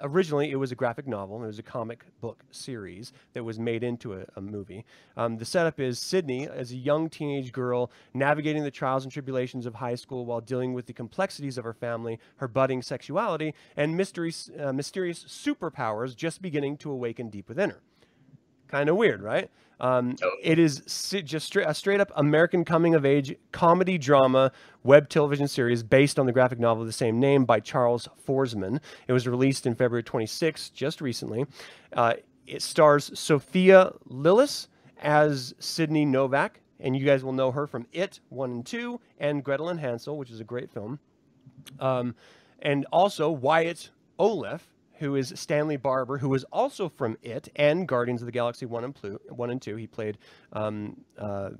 originally 0.00 0.50
it 0.50 0.56
was 0.56 0.72
a 0.72 0.74
graphic 0.74 1.06
novel. 1.06 1.42
It 1.42 1.46
was 1.46 1.58
a 1.58 1.62
comic 1.62 2.04
book 2.20 2.44
series 2.50 3.12
that 3.32 3.44
was 3.44 3.58
made 3.58 3.82
into 3.82 4.14
a, 4.14 4.24
a 4.36 4.40
movie. 4.40 4.84
Um, 5.16 5.38
the 5.38 5.44
setup 5.44 5.80
is 5.80 5.98
Sydney 5.98 6.48
as 6.48 6.72
a 6.72 6.76
young 6.76 7.08
teenage 7.08 7.52
girl 7.52 7.90
navigating 8.14 8.62
the 8.64 8.70
trials 8.70 9.04
and 9.04 9.12
tribulations 9.12 9.66
of 9.66 9.76
high 9.76 9.94
school 9.94 10.26
while 10.26 10.40
dealing 10.40 10.74
with 10.74 10.86
the 10.86 10.92
complexities 10.92 11.58
of 11.58 11.64
her 11.64 11.74
family, 11.74 12.18
her 12.36 12.48
budding 12.48 12.82
sexuality, 12.82 13.54
and 13.76 13.96
mysteries, 13.96 14.50
uh, 14.58 14.72
mysterious 14.72 15.24
superpowers 15.24 16.14
just 16.16 16.42
beginning 16.42 16.76
to 16.78 16.90
awaken 16.90 17.28
deep 17.28 17.48
within 17.48 17.70
her. 17.70 17.80
Kind 18.68 18.88
of 18.88 18.96
weird, 18.96 19.22
right? 19.22 19.50
Um, 19.80 20.16
it 20.42 20.58
is 20.58 20.80
just 21.24 21.46
straight, 21.46 21.66
a 21.66 21.74
straight 21.74 22.00
up 22.00 22.10
American 22.16 22.64
coming 22.64 22.94
of 22.94 23.04
age 23.06 23.34
comedy 23.52 23.96
drama 23.96 24.50
web 24.82 25.08
television 25.08 25.46
series 25.46 25.82
based 25.82 26.18
on 26.18 26.26
the 26.26 26.32
graphic 26.32 26.58
novel 26.58 26.82
of 26.82 26.86
the 26.88 26.92
same 26.92 27.20
name 27.20 27.44
by 27.44 27.60
Charles 27.60 28.08
Forsman. 28.26 28.80
It 29.06 29.12
was 29.12 29.28
released 29.28 29.66
in 29.66 29.74
February 29.74 30.02
26, 30.02 30.70
just 30.70 31.00
recently. 31.00 31.46
Uh, 31.92 32.14
it 32.46 32.62
stars 32.62 33.16
Sophia 33.18 33.92
Lillis 34.08 34.66
as 35.00 35.54
Sydney 35.60 36.04
Novak, 36.04 36.60
and 36.80 36.96
you 36.96 37.04
guys 37.04 37.22
will 37.22 37.32
know 37.32 37.52
her 37.52 37.66
from 37.66 37.86
It 37.92 38.20
1 38.30 38.50
and 38.50 38.66
2 38.66 39.00
and 39.18 39.44
Gretel 39.44 39.68
and 39.68 39.78
Hansel, 39.78 40.16
which 40.16 40.30
is 40.30 40.40
a 40.40 40.44
great 40.44 40.72
film. 40.72 40.98
Um, 41.78 42.14
and 42.60 42.86
also 42.90 43.30
Wyatt 43.30 43.90
Oleff, 44.18 44.62
who 44.98 45.16
is 45.16 45.32
Stanley 45.36 45.76
Barber, 45.76 46.18
who 46.18 46.32
is 46.34 46.44
also 46.52 46.88
from 46.88 47.16
It 47.22 47.48
and 47.56 47.86
Guardians 47.86 48.22
of 48.22 48.26
the 48.26 48.32
Galaxy 48.32 48.66
1 48.66 48.84
and, 48.84 48.94
Plu- 48.94 49.20
1 49.28 49.50
and 49.50 49.62
2. 49.62 49.76
He 49.76 49.86
played 49.86 50.18
um, 50.52 50.96
uh, 51.18 51.50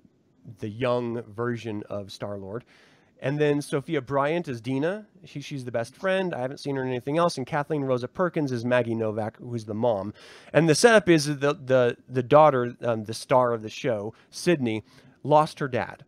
the 0.59 0.68
young 0.68 1.22
version 1.22 1.82
of 1.89 2.11
Star 2.11 2.39
Lord. 2.39 2.64
And 3.20 3.39
then 3.39 3.61
Sofia 3.61 4.01
Bryant 4.01 4.47
is 4.47 4.61
Dina. 4.61 5.07
She, 5.24 5.41
she's 5.41 5.64
the 5.64 5.72
best 5.72 5.97
friend. 5.97 6.32
I 6.32 6.41
haven't 6.41 6.59
seen 6.59 6.76
her 6.76 6.82
in 6.82 6.89
anything 6.89 7.18
else. 7.18 7.36
And 7.36 7.47
Kathleen 7.47 7.82
Rose 7.82 8.05
Perkins 8.14 8.53
is 8.53 8.64
Maggie 8.64 8.95
Novak, 8.95 9.36
who's 9.39 9.64
the 9.64 9.74
mom. 9.74 10.14
And 10.53 10.68
the 10.68 10.74
setup 10.74 11.09
is 11.09 11.26
the 11.26 11.55
the 11.55 11.97
the 12.09 12.22
daughter, 12.22 12.76
um, 12.80 13.05
the 13.05 13.14
star 13.14 13.53
of 13.53 13.62
the 13.62 13.68
show, 13.68 14.14
Sydney, 14.30 14.84
lost 15.24 15.59
her 15.59 15.66
dad, 15.66 16.05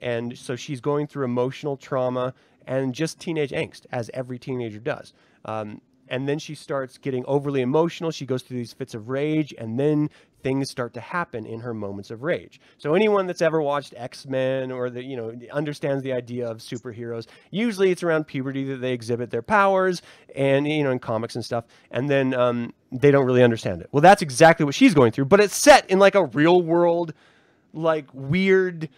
and 0.00 0.36
so 0.36 0.56
she's 0.56 0.80
going 0.80 1.06
through 1.06 1.26
emotional 1.26 1.76
trauma 1.76 2.34
and 2.66 2.92
just 2.92 3.20
teenage 3.20 3.50
angst, 3.50 3.86
as 3.92 4.10
every 4.12 4.38
teenager 4.38 4.80
does. 4.80 5.12
Um, 5.44 5.80
and 6.10 6.28
then 6.28 6.38
she 6.38 6.54
starts 6.54 6.98
getting 6.98 7.24
overly 7.26 7.60
emotional. 7.60 8.10
She 8.10 8.26
goes 8.26 8.42
through 8.42 8.58
these 8.58 8.72
fits 8.72 8.94
of 8.94 9.08
rage, 9.08 9.54
and 9.56 9.78
then 9.78 10.10
things 10.42 10.70
start 10.70 10.94
to 10.94 11.00
happen 11.00 11.46
in 11.46 11.60
her 11.60 11.74
moments 11.74 12.10
of 12.10 12.22
rage. 12.22 12.60
So 12.78 12.94
anyone 12.94 13.26
that's 13.26 13.42
ever 13.42 13.60
watched 13.60 13.94
X-Men 13.96 14.70
or 14.70 14.88
that 14.90 15.04
you 15.04 15.16
know 15.16 15.32
understands 15.52 16.02
the 16.02 16.12
idea 16.12 16.48
of 16.48 16.58
superheroes, 16.58 17.26
usually 17.50 17.90
it's 17.90 18.02
around 18.02 18.26
puberty 18.26 18.64
that 18.64 18.76
they 18.76 18.92
exhibit 18.92 19.30
their 19.30 19.42
powers, 19.42 20.02
and 20.34 20.66
you 20.66 20.84
know 20.84 20.90
in 20.90 20.98
comics 20.98 21.34
and 21.34 21.44
stuff, 21.44 21.64
and 21.90 22.08
then 22.08 22.34
um, 22.34 22.72
they 22.92 23.10
don't 23.10 23.26
really 23.26 23.42
understand 23.42 23.80
it. 23.80 23.88
Well, 23.92 24.02
that's 24.02 24.22
exactly 24.22 24.64
what 24.64 24.74
she's 24.74 24.94
going 24.94 25.12
through, 25.12 25.26
but 25.26 25.40
it's 25.40 25.56
set 25.56 25.88
in 25.90 25.98
like 25.98 26.14
a 26.14 26.24
real 26.24 26.62
world, 26.62 27.12
like 27.72 28.06
weird 28.12 28.88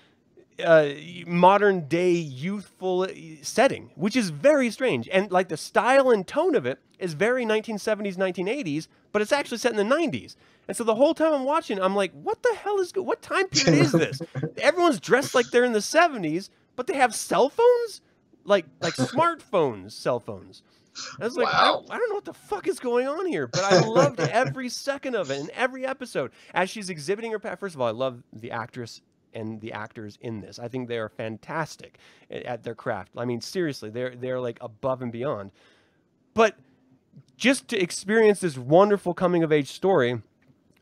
uh, 0.63 0.95
modern 1.27 1.89
day 1.89 2.13
youthful 2.13 3.07
setting, 3.43 3.91
which 3.95 4.17
is 4.17 4.31
very 4.31 4.71
strange. 4.71 5.09
And 5.13 5.31
like 5.31 5.49
the 5.49 5.57
style 5.57 6.11
and 6.11 6.27
tone 6.27 6.55
of 6.55 6.67
it 6.67 6.79
is 6.99 7.15
very 7.15 7.45
1970s, 7.45 8.17
1980s, 8.17 8.89
but 9.13 9.23
it's 9.23 9.33
actually 9.33 9.59
set 9.59 9.73
in 9.73 9.77
the 9.89 9.95
90s. 9.95 10.37
And 10.69 10.77
so 10.77 10.85
the 10.85 10.95
whole 10.95 11.15
time 11.15 11.33
I'm 11.33 11.45
watching, 11.45 11.81
I'm 11.81 11.97
like, 11.97 12.13
what 12.13 12.43
the 12.43 12.55
hell 12.55 12.79
is, 12.81 12.93
what 12.95 13.23
time 13.23 13.49
period 13.49 13.75
is 13.75 13.95
this? 13.95 14.23
Everyone's 14.59 15.01
dressed 15.01 15.35
like 15.35 15.51
they're 15.51 15.65
in 15.65 15.73
the 15.73 15.79
70s, 15.81 16.51
but 16.77 16.87
they 16.87 16.95
have 16.97 17.15
cell 17.15 17.49
phones? 17.49 18.03
Like, 18.45 18.67
like 18.81 18.95
smartphones, 18.97 19.93
cell 19.93 20.21
phones. 20.21 20.63
I 21.21 21.25
was 21.25 21.37
like, 21.37 21.49
I, 21.55 21.63
Wow. 21.65 21.73
don't, 21.73 21.91
I 21.91 21.99
don't 21.99 22.09
know 22.11 22.15
what 22.17 22.25
the 22.25 22.35
fuck 22.35 22.69
is 22.69 22.79
going 22.81 23.07
on 23.09 23.27
here, 23.27 23.47
but 23.47 23.65
I 23.65 23.75
loved 23.75 24.21
every 24.21 24.69
second 24.69 25.15
of 25.15 25.31
it 25.31 25.39
in 25.41 25.51
every 25.55 25.87
episode. 25.87 26.31
As 26.53 26.69
she's 26.69 26.91
exhibiting 26.91 27.33
her 27.33 27.39
pa 27.39 27.55
First 27.57 27.75
of 27.75 27.81
all, 27.81 27.89
I 27.89 27.93
love 27.93 28.23
the 28.33 28.51
actress 28.51 29.01
and 29.35 29.61
the 29.61 29.73
actors 29.73 30.19
in 30.21 30.41
this. 30.41 30.59
I 30.59 30.69
think 30.69 30.89
they 30.89 30.99
are 30.99 31.09
fantastic 31.09 31.99
at 32.31 32.63
their 32.63 32.75
craft. 32.75 33.13
I 33.17 33.25
mean, 33.25 33.41
seriously, 33.41 33.91
they're 33.91 34.15
they're 34.15 34.41
like 34.41 34.59
above 34.61 35.03
and 35.03 35.13
beyond. 35.13 35.51
But 36.35 36.57
just 37.37 37.69
to 37.69 37.81
experience 37.81 38.41
this 38.41 38.59
wonderful 38.59 39.15
coming 39.15 39.43
of 39.43 39.53
age 39.53 39.71
story, 39.71 40.23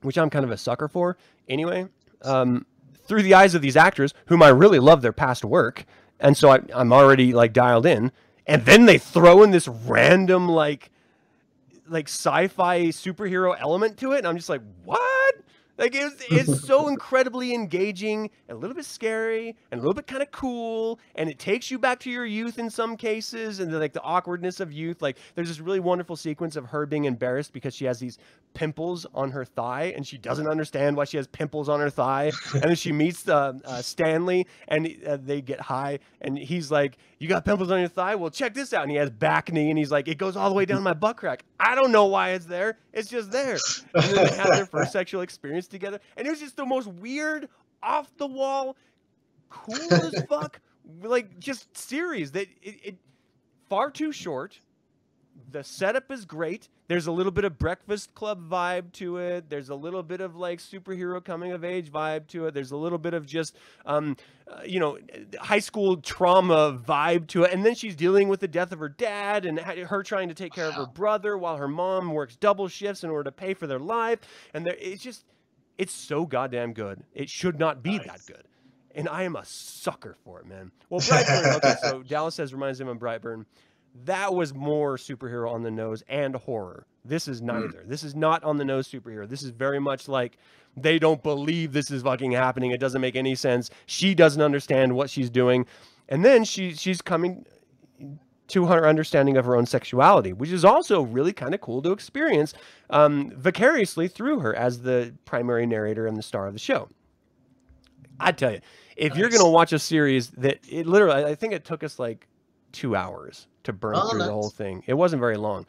which 0.03 0.19
I'm 0.19 0.31
kind 0.31 0.45
of 0.45 0.51
a 0.51 0.57
sucker 0.57 0.89
for 0.89 1.17
anyway, 1.49 1.89
um, 2.23 2.67
through 3.07 3.23
the 3.23 3.35
eyes 3.35 3.55
of 3.55 3.63
these 3.63 3.77
actors, 3.77 4.13
whom 4.27 4.43
I 4.43 4.49
really 4.49 4.79
love 4.79 5.03
their 5.03 5.13
past 5.13 5.45
work, 5.45 5.85
and 6.21 6.37
so 6.37 6.51
I, 6.51 6.61
I'm 6.75 6.93
already 6.93 7.33
like 7.33 7.53
dialed 7.53 7.87
in. 7.87 8.13
And 8.47 8.65
then 8.65 8.87
they 8.87 8.97
throw 8.99 9.43
in 9.43 9.51
this 9.51 9.69
random 9.69 10.49
like 10.49 10.91
like 11.89 12.09
sci-fi 12.09 12.87
superhero 12.87 13.57
element 13.59 13.97
to 13.99 14.13
it, 14.13 14.19
and 14.19 14.27
I'm 14.27 14.37
just 14.37 14.49
like, 14.49 14.63
what? 14.85 15.18
Like 15.79 15.95
it's 15.95 16.23
it's 16.29 16.67
so 16.67 16.89
incredibly 16.95 17.55
engaging, 17.55 18.31
and 18.49 18.57
a 18.57 18.61
little 18.61 18.75
bit 18.75 18.85
scary, 18.85 19.57
and 19.71 19.79
a 19.79 19.81
little 19.81 19.95
bit 19.95 20.09
kind 20.09 20.23
of 20.23 20.31
cool, 20.33 20.99
and 21.15 21.31
it 21.31 21.39
takes 21.39 21.71
you 21.71 21.79
back 21.79 22.01
to 22.01 22.11
your 22.11 22.27
youth 22.27 22.59
in 22.59 22.69
some 22.69 22.97
cases, 22.97 23.61
and 23.61 23.73
the, 23.73 23.79
like 23.79 23.93
the 23.93 24.03
awkwardness 24.03 24.59
of 24.59 24.73
youth. 24.73 25.01
Like 25.01 25.19
there's 25.37 25.49
this 25.49 25.61
really 25.61 25.81
wonderful 25.81 26.17
sequence 26.17 26.57
of 26.57 26.67
her 26.67 26.85
being 26.85 27.05
embarrassed 27.05 27.53
because 27.53 27.75
she 27.75 27.85
has 27.85 28.01
these 28.01 28.19
pimples 28.55 29.07
on 29.15 29.31
her 29.31 29.45
thigh, 29.45 29.93
and 29.97 30.05
she 30.05 30.19
doesn't 30.19 30.49
understand 30.49 30.97
why 30.97 31.05
she 31.05 31.17
has 31.17 31.29
pimples 31.29 31.69
on 31.69 31.79
her 31.79 31.91
thigh. 31.91 32.33
and 32.55 32.63
then 32.63 32.75
she 32.75 32.91
meets 32.91 33.29
uh, 33.29 33.53
uh, 33.65 33.81
Stanley, 33.81 34.47
and 34.67 34.93
uh, 35.07 35.17
they 35.17 35.41
get 35.41 35.61
high, 35.61 36.01
and 36.21 36.37
he's 36.37 36.73
like, 36.73 36.99
"You 37.21 37.29
got 37.29 37.45
pimples 37.45 37.71
on 37.71 37.79
your 37.79 37.89
thigh? 37.89 38.17
Well, 38.17 38.31
check 38.31 38.53
this 38.53 38.73
out." 38.73 38.83
And 38.83 38.91
he 38.91 38.97
has 38.97 39.11
back 39.11 39.53
knee, 39.53 39.71
and 39.71 39.79
he's 39.79 39.93
like, 39.93 40.09
"It 40.09 40.19
goes 40.19 40.37
all 40.37 40.49
the 40.49 40.57
way 40.57 40.65
down 40.65 40.83
my 40.83 40.95
butt 40.95 41.17
crack. 41.17 41.45
I 41.61 41.77
don't 41.77 41.93
know 41.93 42.07
why 42.07 42.31
it's 42.31 42.47
there. 42.47 42.79
It's 42.93 43.09
just 43.09 43.31
there." 43.31 43.59
And 43.95 44.05
then 44.05 44.27
they 44.27 44.37
have 44.37 44.51
their 44.51 44.67
first 44.67 44.93
sexual 44.99 45.21
experience 45.21 45.68
together, 45.69 46.01
and 46.17 46.27
it 46.27 46.31
was 46.31 46.41
just 46.41 46.57
the 46.57 46.67
most 46.67 46.87
weird, 46.87 47.49
off 47.83 48.11
the 48.17 48.27
wall, 48.27 48.77
cool 49.51 49.93
as 49.95 50.23
fuck, 50.29 50.61
like 51.03 51.39
just 51.39 51.77
series 51.77 52.33
that 52.33 52.49
it, 52.63 52.77
it 52.83 52.97
far 53.69 53.91
too 53.91 54.13
short, 54.13 54.59
the 55.51 55.63
setup 55.63 56.11
is 56.11 56.25
great. 56.25 56.69
There's 56.89 57.07
a 57.07 57.13
little 57.13 57.33
bit 57.33 57.45
of 57.45 57.59
Breakfast 57.59 58.15
Club 58.15 58.49
vibe 58.49 58.93
to 58.93 59.19
it. 59.19 59.49
There's 59.51 59.69
a 59.69 59.75
little 59.75 60.03
bit 60.03 60.21
of 60.21 60.37
like 60.37 60.59
superhero 60.59 61.23
coming 61.23 61.53
of 61.53 61.65
age 61.65 61.93
vibe 61.93 62.27
to 62.29 62.47
it. 62.47 62.55
There's 62.55 62.73
a 62.73 62.77
little 62.77 62.99
bit 62.99 63.15
of 63.15 63.27
just, 63.27 63.57
um, 63.85 64.17
uh, 64.51 64.63
you 64.65 64.81
know, 64.81 64.99
high 65.39 65.59
school 65.59 65.99
trauma 65.99 66.79
vibe 66.83 67.27
to 67.29 67.45
it. 67.45 67.53
And 67.53 67.65
then 67.65 67.75
she's 67.75 67.95
dealing 67.95 68.29
with 68.29 68.41
the 68.41 68.49
death 68.49 68.73
of 68.73 68.79
her 68.79 68.89
dad 68.89 69.45
and 69.45 69.59
ha- 69.59 69.85
her 69.85 70.03
trying 70.03 70.29
to 70.29 70.35
take 70.35 70.53
care 70.55 70.67
of 70.67 70.75
her 70.75 70.87
brother 70.87 71.37
while 71.37 71.57
her 71.57 71.69
mom 71.69 72.13
works 72.13 72.37
double 72.37 72.69
shifts 72.69 73.05
in 73.05 73.11
order 73.11 73.25
to 73.25 73.33
pay 73.33 73.55
for 73.55 73.67
their 73.67 73.79
life. 73.79 74.21
And 74.55 74.65
there, 74.65 74.77
it's 74.79 75.03
just, 75.03 75.25
it's 75.79 75.93
so 75.93 76.27
goddamn 76.27 76.73
good. 76.73 77.03
It 77.15 77.31
should 77.31 77.59
not 77.59 77.83
be 77.83 77.99
that 77.99 78.21
good. 78.27 78.45
And 78.95 79.09
I 79.09 79.23
am 79.23 79.37
a 79.37 79.45
sucker 79.45 80.17
for 80.25 80.41
it, 80.41 80.47
man. 80.47 80.73
Well, 80.91 81.01
Brightburn, 81.01 81.57
okay, 81.57 81.75
so 81.81 82.03
Dallas 82.09 82.35
says 82.35 82.53
reminds 82.53 82.81
him 82.81 82.89
of 82.89 82.99
Brightburn. 82.99 83.45
That 84.05 84.35
was 84.35 84.53
more 84.53 84.97
superhero 84.97 85.51
on 85.51 85.63
the 85.63 85.71
nose 85.71 86.03
and 86.09 86.35
horror. 86.35 86.87
This 87.05 87.29
is 87.29 87.39
hmm. 87.39 87.47
neither. 87.47 87.85
This 87.87 88.03
is 88.03 88.15
not 88.15 88.43
on 88.43 88.57
the 88.57 88.65
nose 88.65 88.89
superhero. 88.89 89.29
This 89.29 89.43
is 89.43 89.51
very 89.51 89.79
much 89.79 90.09
like 90.09 90.37
they 90.77 90.99
don't 90.99 91.23
believe 91.23 91.73
this 91.73 91.91
is 91.91 92.03
fucking 92.03 92.33
happening. 92.33 92.73
It 92.73 92.81
doesn't 92.81 93.01
make 93.01 93.17
any 93.17 93.35
sense. 93.35 93.71
She 93.87 94.15
doesn't 94.15 94.43
understand 94.43 94.95
what 94.95 95.11
she's 95.11 95.31
doing. 95.31 95.67
And 96.09 96.25
then 96.25 96.45
she 96.45 96.75
she's 96.75 97.01
coming 97.01 97.45
to 98.49 98.67
her 98.67 98.87
understanding 98.87 99.37
of 99.37 99.45
her 99.45 99.57
own 99.57 99.67
sexuality, 99.67 100.33
which 100.33 100.51
is 100.51 100.65
also 100.65 101.03
really 101.03 101.33
kind 101.33 101.55
of 101.55 101.61
cool 101.61 101.83
to 101.83 101.93
experience 101.93 102.55
um, 102.91 103.31
vicariously 103.37 104.09
through 104.09 104.41
her 104.41 104.55
as 104.55 104.81
the 104.83 105.15
primary 105.25 105.67
narrator 105.67 106.07
and 106.07 106.17
the 106.17 106.23
star 106.23 106.47
of 106.47 106.53
the 106.55 106.59
show. 106.59 106.89
I 108.21 108.33
tell 108.33 108.53
you, 108.53 108.61
if 108.97 109.17
you're 109.17 109.29
gonna 109.31 109.49
watch 109.49 109.73
a 109.73 109.79
series 109.79 110.31
that 110.31 110.59
it 110.69 110.87
literally, 110.87 111.25
I 111.25 111.35
think 111.35 111.53
it 111.53 111.65
took 111.65 111.85
us 111.85 111.99
like 111.99 112.27
two 112.73 112.97
hours 112.97 113.47
to 113.65 113.73
burn 113.73 113.95
Oh, 113.97 114.11
through 114.11 114.19
the 114.21 114.33
whole 114.33 114.51
thing. 114.51 114.83
It 114.87 114.95
wasn't 114.95 115.21
very 115.21 115.37
long. 115.37 115.67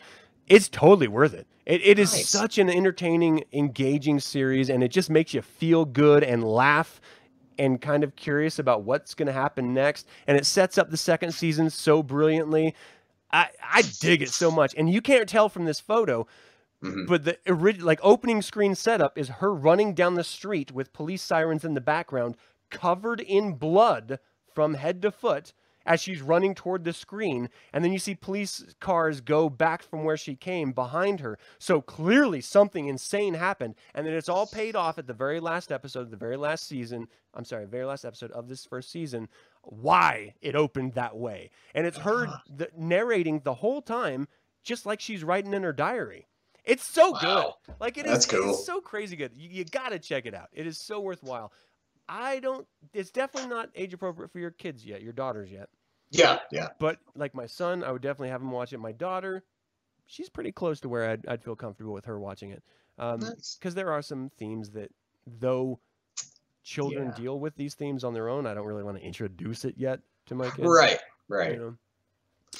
It's 0.47 0.67
totally 0.67 1.07
worth 1.07 1.33
it. 1.35 1.45
It, 1.67 1.85
it 1.85 1.99
is 1.99 2.11
Nice. 2.11 2.27
such 2.27 2.57
an 2.57 2.69
entertaining, 2.69 3.43
engaging 3.53 4.19
series, 4.19 4.69
and 4.71 4.83
it 4.83 4.87
just 4.87 5.11
makes 5.11 5.33
you 5.33 5.43
feel 5.43 5.85
good 5.85 6.23
and 6.23 6.43
laugh 6.43 6.99
and 7.59 7.79
kind 7.81 8.03
of 8.03 8.15
curious 8.15 8.57
about 8.57 8.83
what's 8.83 9.13
going 9.13 9.27
to 9.27 9.33
happen 9.33 9.73
next. 9.73 10.07
And 10.25 10.37
it 10.37 10.45
sets 10.45 10.77
up 10.77 10.89
the 10.89 10.97
second 10.97 11.33
season 11.33 11.69
so 11.69 12.01
brilliantly. 12.01 12.73
I, 13.31 13.49
I 13.63 13.83
dig 13.99 14.21
it 14.23 14.29
so 14.29 14.49
much. 14.49 14.73
And 14.75 14.89
you 14.89 15.01
can't 15.01 15.29
tell 15.29 15.49
from 15.49 15.65
this 15.65 15.79
photo, 15.79 16.25
Mhm. 16.83 17.07
but 17.07 17.25
the 17.25 17.37
original 17.45 17.85
like 17.85 17.99
opening 18.01 18.41
screen 18.41 18.73
setup 18.73 19.17
is 19.17 19.27
her 19.27 19.53
running 19.53 19.93
down 19.93 20.15
the 20.15 20.23
street 20.23 20.71
with 20.71 20.93
police 20.93 21.21
sirens 21.21 21.65
in 21.65 21.73
the 21.73 21.81
background, 21.81 22.37
covered 22.69 23.19
in 23.19 23.55
blood 23.55 24.17
from 24.55 24.75
head 24.75 25.01
to 25.01 25.11
foot 25.11 25.51
as 25.89 25.99
she's 25.99 26.21
running 26.21 26.53
toward 26.55 26.83
the 26.85 26.93
screen. 26.93 27.49
And 27.73 27.83
then 27.83 27.91
you 27.91 27.99
see 27.99 28.13
police 28.15 28.63
cars 28.79 29.19
go 29.19 29.49
back 29.49 29.81
from 29.81 30.03
where 30.05 30.15
she 30.15 30.35
came 30.35 30.71
behind 30.71 31.19
her. 31.19 31.37
So 31.57 31.81
clearly 31.81 32.39
something 32.39 32.87
insane 32.87 33.33
happened. 33.33 33.75
And 33.95 34.05
then 34.05 34.13
it's 34.13 34.29
all 34.29 34.45
paid 34.45 34.75
off 34.75 34.99
at 34.99 35.07
the 35.07 35.13
very 35.13 35.39
last 35.39 35.71
episode 35.71 36.01
of 36.01 36.11
the 36.11 36.15
very 36.17 36.37
last 36.37 36.67
season. 36.67 37.07
I'm 37.33 37.43
sorry, 37.43 37.65
very 37.65 37.85
last 37.85 38.05
episode 38.05 38.31
of 38.31 38.47
this 38.47 38.65
first 38.65 38.91
season. 38.91 39.27
Why 39.63 40.35
it 40.41 40.55
opened 40.55 40.93
that 40.93 41.17
way. 41.17 41.49
And 41.73 41.87
it's 41.87 41.97
her 41.97 42.27
the, 42.55 42.69
narrating 42.77 43.41
the 43.43 43.55
whole 43.55 43.81
time, 43.81 44.27
just 44.63 44.85
like 44.85 45.01
she's 45.01 45.23
writing 45.23 45.53
in 45.53 45.63
her 45.63 45.73
diary. 45.73 46.27
It's 46.65 46.85
so 46.85 47.11
Wow. 47.11 47.55
good. 47.65 47.75
Like 47.79 47.97
it 47.97 48.05
is. 48.05 48.27
Cool. 48.27 48.51
It's 48.51 48.65
so 48.65 48.79
crazy 48.79 49.15
good. 49.15 49.31
You, 49.35 49.49
you 49.49 49.65
got 49.65 49.89
to 49.89 49.97
check 49.97 50.27
it 50.27 50.35
out. 50.35 50.49
It 50.53 50.67
is 50.67 50.77
so 50.77 50.99
worthwhile. 50.99 51.51
I 52.07 52.39
don't. 52.39 52.67
It's 52.93 53.11
definitely 53.11 53.49
not 53.49 53.69
age 53.75 53.93
appropriate 53.93 54.31
for 54.31 54.39
your 54.39 54.51
kids 54.51 54.85
yet, 54.85 55.01
your 55.01 55.13
daughters 55.13 55.51
yet. 55.51 55.69
Yeah, 56.11 56.39
yeah. 56.51 56.69
But 56.79 56.97
like 57.15 57.33
my 57.35 57.45
son, 57.45 57.83
I 57.83 57.91
would 57.91 58.01
definitely 58.01 58.29
have 58.29 58.41
him 58.41 58.51
watch 58.51 58.73
it. 58.73 58.79
My 58.79 58.91
daughter, 58.91 59.43
she's 60.07 60.29
pretty 60.29 60.51
close 60.51 60.79
to 60.81 60.89
where 60.89 61.09
I'd, 61.09 61.25
I'd 61.27 61.43
feel 61.43 61.55
comfortable 61.55 61.93
with 61.93 62.05
her 62.05 62.19
watching 62.19 62.51
it. 62.51 62.63
Um, 62.97 63.19
Nice. 63.19 63.57
because 63.59 63.75
there 63.75 63.91
are 63.91 64.01
some 64.01 64.29
themes 64.37 64.71
that, 64.71 64.91
though 65.39 65.79
children 66.63 67.07
Yeah. 67.09 67.15
deal 67.15 67.39
with 67.39 67.55
these 67.55 67.75
themes 67.75 68.03
on 68.03 68.13
their 68.13 68.27
own, 68.29 68.45
I 68.45 68.53
don't 68.53 68.65
really 68.65 68.83
want 68.83 68.97
to 68.97 69.03
introduce 69.03 69.65
it 69.65 69.75
yet 69.77 69.99
to 70.27 70.35
my 70.35 70.49
kids. 70.49 70.67
Right, 70.67 70.99
right. 71.27 71.53
You 71.53 71.57
know? 71.59 71.75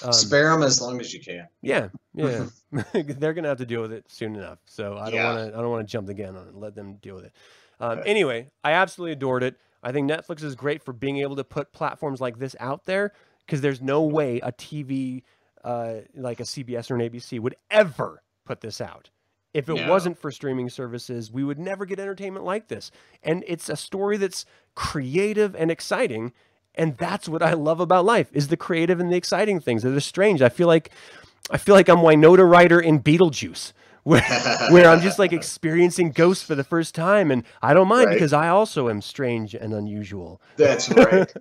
Um, 0.04 0.14
Spare 0.14 0.52
them 0.52 0.62
as 0.64 0.80
long 0.82 1.00
as 1.02 1.14
you 1.14 1.20
can. 1.20 1.48
yeah, 1.62 1.90
yeah. 2.14 2.46
They're 2.94 3.34
gonna 3.34 3.48
have 3.48 3.58
to 3.58 3.66
deal 3.66 3.82
with 3.82 3.92
it 3.92 4.06
soon 4.08 4.36
enough. 4.36 4.60
So 4.66 4.96
I 4.98 5.06
don't 5.10 5.16
Yeah. 5.16 5.34
want 5.34 5.52
to. 5.52 5.58
I 5.58 5.62
don't 5.62 5.72
want 5.72 5.88
to 5.88 5.92
jump 5.92 6.06
the 6.08 6.14
gun 6.14 6.38
on 6.38 6.48
it. 6.48 6.56
Let 6.56 6.76
them 6.76 6.98
deal 7.02 7.16
with 7.16 7.26
it. 7.26 7.34
Um. 7.80 8.02
Anyway, 8.06 8.52
I 8.64 8.74
absolutely 8.74 9.14
adored 9.14 9.42
it. 9.42 9.56
I 9.82 9.92
think 9.92 10.10
Netflix 10.10 10.44
is 10.44 10.54
great 10.56 10.84
for 10.84 10.94
being 10.94 11.18
able 11.18 11.36
to 11.38 11.44
put 11.44 11.72
platforms 11.74 12.22
like 12.22 12.38
this 12.38 12.56
out 12.60 12.86
there 12.86 13.14
because 13.50 13.62
there's 13.62 13.82
no 13.82 14.04
way 14.04 14.40
a 14.42 14.52
TV 14.52 15.24
uh, 15.64 15.96
like 16.16 16.40
a 16.40 16.44
CBS 16.44 16.92
or 16.92 16.96
an 16.96 17.02
ABC 17.02 17.40
would 17.40 17.56
ever 17.72 18.22
put 18.46 18.62
this 18.62 18.80
out. 18.80 19.10
If 19.56 19.68
it 19.68 19.74
No. 19.74 19.90
wasn't 19.90 20.20
for 20.20 20.30
streaming 20.30 20.70
services, 20.70 21.32
we 21.32 21.44
would 21.44 21.58
never 21.58 21.84
get 21.88 22.00
entertainment 22.00 22.46
like 22.46 22.68
this. 22.68 22.92
And 23.24 23.44
it's 23.48 23.68
a 23.68 23.76
story 23.76 24.18
that's 24.18 24.46
creative 24.76 25.56
and 25.56 25.72
exciting. 25.72 26.32
And 26.76 26.96
that's 26.98 27.28
what 27.28 27.42
I 27.42 27.54
love 27.54 27.80
about 27.80 28.06
life 28.06 28.30
is 28.34 28.50
the 28.50 28.56
creative 28.56 29.00
and 29.00 29.12
the 29.12 29.18
exciting 29.18 29.60
things 29.60 29.82
that 29.82 29.96
are 29.96 30.00
strange. 30.00 30.44
I 30.44 30.50
feel 30.50 30.68
like 30.68 30.92
I 31.50 31.58
feel 31.58 31.74
like 31.74 31.90
I'm 31.90 32.04
Winona 32.04 32.46
Ryder 32.46 32.80
in 32.80 33.02
Beetlejuice, 33.02 33.74
where 34.04 34.22
where 34.72 34.90
I'm 34.90 35.02
just 35.02 35.20
like 35.20 35.34
experiencing 35.34 36.12
ghosts 36.12 36.44
for 36.44 36.56
the 36.56 36.64
first 36.64 36.96
time, 36.96 37.32
and 37.32 37.44
I 37.62 37.74
don't 37.74 37.88
mind 37.88 38.08
Right. 38.08 38.14
because 38.14 38.34
I 38.34 38.48
also 38.50 38.90
am 38.90 39.02
strange 39.02 39.54
and 39.56 39.74
unusual. 39.74 40.42
That's 40.58 40.90
right. 40.90 41.32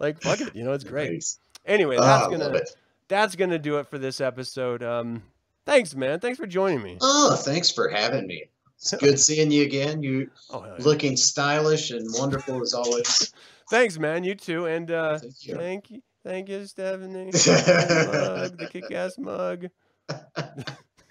Like 0.00 0.20
fuck 0.20 0.40
it, 0.40 0.54
you 0.56 0.64
know 0.64 0.72
it's 0.72 0.84
great. 0.84 1.12
Nice. 1.12 1.38
Anyway, 1.66 1.96
Ah, 1.98 2.28
that's 2.28 2.32
love 2.40 2.52
gonna 2.52 2.60
that's 3.08 3.36
gonna 3.36 3.58
do 3.58 3.78
it 3.78 3.86
for 3.86 3.98
this 3.98 4.20
episode. 4.20 4.82
Um, 4.82 5.22
thanks, 5.66 5.94
man. 5.94 6.18
Thanks 6.20 6.38
for 6.38 6.46
joining 6.46 6.82
me. 6.82 6.98
Oh, 7.00 7.36
thanks 7.36 7.70
for 7.70 7.88
having 7.88 8.26
me. 8.26 8.44
It's 8.78 8.92
good 8.96 9.20
seeing 9.20 9.52
you 9.52 9.62
again. 9.62 10.02
You 10.02 10.28
Oh, 10.50 10.64
yeah. 10.64 10.74
looking 10.84 11.16
stylish 11.16 11.90
and 11.92 12.04
wonderful 12.18 12.60
as 12.62 12.74
always. 12.74 13.32
thanks, 13.70 13.96
man. 13.98 14.24
You 14.24 14.34
too, 14.34 14.66
and 14.66 14.90
uh, 14.90 15.18
Thank 15.18 15.46
you. 15.46 15.54
thank 15.56 15.90
you, 15.90 16.02
thank 16.24 16.48
you, 16.48 16.64
Stephanie. 16.66 17.30
the 17.30 18.48
mug, 18.50 18.58
the 18.58 18.66
kick-ass 18.66 19.18
mug. 19.18 19.66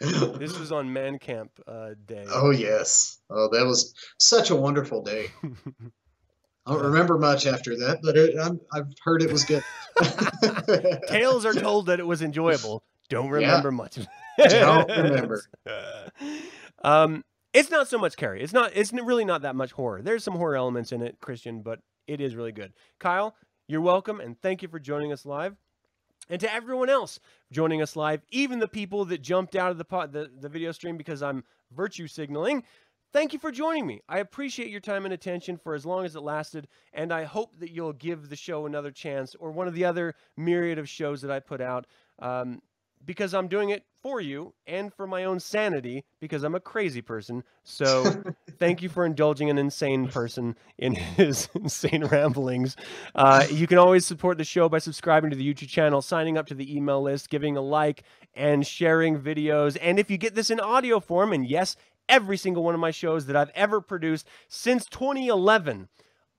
This 0.02 0.58
was 0.58 0.72
on 0.72 0.92
Man 0.92 1.20
Camp 1.20 1.52
uh, 1.68 1.92
Day. 2.06 2.26
oh 2.30 2.50
yes. 2.52 3.20
Oh, 3.30 3.50
that 3.52 3.66
was 3.66 3.94
such 4.18 4.50
a 4.50 4.56
wonderful 4.56 5.02
day. 5.04 5.28
I 6.66 6.74
don't 6.74 6.84
remember 6.84 7.18
much 7.18 7.46
after 7.48 7.76
that, 7.78 8.00
but 8.04 8.16
it, 8.18 8.38
I'm, 8.38 8.60
I've 8.74 8.88
heard 9.04 9.22
it 9.24 9.32
was 9.32 9.46
good. 9.46 9.64
Tales 11.08 11.46
are 11.46 11.54
told 11.54 11.88
that 11.88 12.00
it 12.00 12.06
was 12.06 12.22
enjoyable. 12.22 12.84
Don't 13.10 13.26
Yeah. 13.28 13.48
remember 13.48 13.72
much. 13.72 13.98
Don't 14.38 14.90
remember. 14.90 15.44
um, 16.84 17.24
it's 17.54 17.70
not 17.70 17.88
so 17.88 17.98
much 17.98 18.16
Carrie. 18.16 18.42
It's 18.42 18.54
not. 18.54 18.72
It's 18.74 18.94
really 18.94 19.26
not 19.26 19.42
that 19.42 19.56
much 19.56 19.72
horror. 19.74 20.02
There's 20.02 20.24
some 20.24 20.36
horror 20.36 20.56
elements 20.56 20.92
in 20.92 21.02
it, 21.02 21.18
Christian, 21.20 21.62
but 21.62 21.80
it 22.08 22.22
is 22.22 22.36
really 22.36 22.54
good. 22.54 22.74
Kyle, 23.00 23.36
you're 23.68 23.82
welcome, 23.82 24.20
and 24.22 24.40
thank 24.42 24.62
you 24.62 24.68
for 24.70 24.80
joining 24.80 25.12
us 25.12 25.26
live. 25.26 25.56
And 26.32 26.40
to 26.40 26.52
everyone 26.52 26.90
else 26.90 27.20
joining 27.52 27.82
us 27.82 27.98
live, 27.98 28.22
even 28.32 28.60
the 28.60 28.68
people 28.68 29.04
that 29.06 29.22
jumped 29.22 29.56
out 29.56 29.70
of 29.70 29.78
the 29.78 29.86
the, 30.08 30.32
the 30.40 30.50
video 30.50 30.72
stream 30.72 30.96
because 30.96 31.22
I'm 31.22 31.44
virtue 31.76 32.08
signaling, 32.08 32.64
thank 33.12 33.34
you 33.34 33.40
for 33.40 33.52
joining 33.52 33.86
me. 33.86 34.02
I 34.08 34.20
appreciate 34.20 34.70
your 34.70 34.80
time 34.80 35.04
and 35.04 35.14
attention 35.14 35.58
for 35.58 35.76
as 35.76 35.86
long 35.86 36.06
as 36.06 36.16
it 36.16 36.22
lasted, 36.22 36.70
and 36.94 37.12
I 37.12 37.26
hope 37.26 37.60
that 37.60 37.72
you'll 37.72 37.94
give 37.94 38.30
the 38.30 38.38
show 38.38 38.66
another 38.66 38.92
chance 38.92 39.36
or 39.36 39.52
one 39.52 39.68
of 39.68 39.74
the 39.76 39.84
other 39.84 40.16
myriad 40.38 40.80
of 40.80 40.88
shows 40.88 41.22
that 41.22 41.32
I 41.32 41.42
put 41.42 41.60
out. 41.60 41.86
Um, 42.20 42.62
because 43.06 43.34
I'm 43.34 43.48
doing 43.48 43.70
it 43.70 43.84
for 44.02 44.22
you 44.22 44.54
and 44.68 44.94
for 44.94 45.08
my 45.08 45.24
own 45.26 45.40
sanity 45.40 46.06
because 46.20 46.44
I'm 46.44 46.56
a 46.56 46.60
crazy 46.60 47.02
person. 47.02 47.44
So 47.64 48.24
thank 48.62 48.84
you 48.84 48.90
for 48.90 49.08
indulging 49.08 49.50
an 49.50 49.58
insane 49.58 50.08
person 50.08 50.56
in 50.78 50.94
his 51.18 51.50
insane 51.56 52.06
ramblings. 52.06 52.76
Uh, 53.16 53.46
you 53.50 53.66
can 53.66 53.80
always 53.80 54.06
support 54.06 54.38
the 54.38 54.44
show 54.44 54.70
by 54.70 54.78
subscribing 54.78 55.32
to 55.32 55.36
the 55.36 55.54
YouTube 55.54 55.68
channel, 55.68 56.00
signing 56.02 56.38
up 56.38 56.46
to 56.46 56.54
the 56.54 56.74
email 56.74 57.02
list, 57.02 57.32
giving 57.32 57.58
a 57.58 57.62
like, 57.62 58.04
and 58.36 58.66
sharing 58.66 59.20
videos. 59.20 59.78
And 59.82 60.00
if 60.00 60.12
you 60.12 60.18
get 60.18 60.36
this 60.36 60.52
in 60.52 60.60
audio 60.60 61.00
form, 61.00 61.34
and 61.34 61.46
yes, 61.46 61.76
every 62.08 62.38
single 62.38 62.64
one 62.64 62.76
of 62.76 62.80
my 62.80 62.92
shows 62.92 63.26
that 63.26 63.36
I've 63.36 63.50
ever 63.56 63.82
produced 63.82 64.28
since 64.48 64.86
2011 64.86 65.90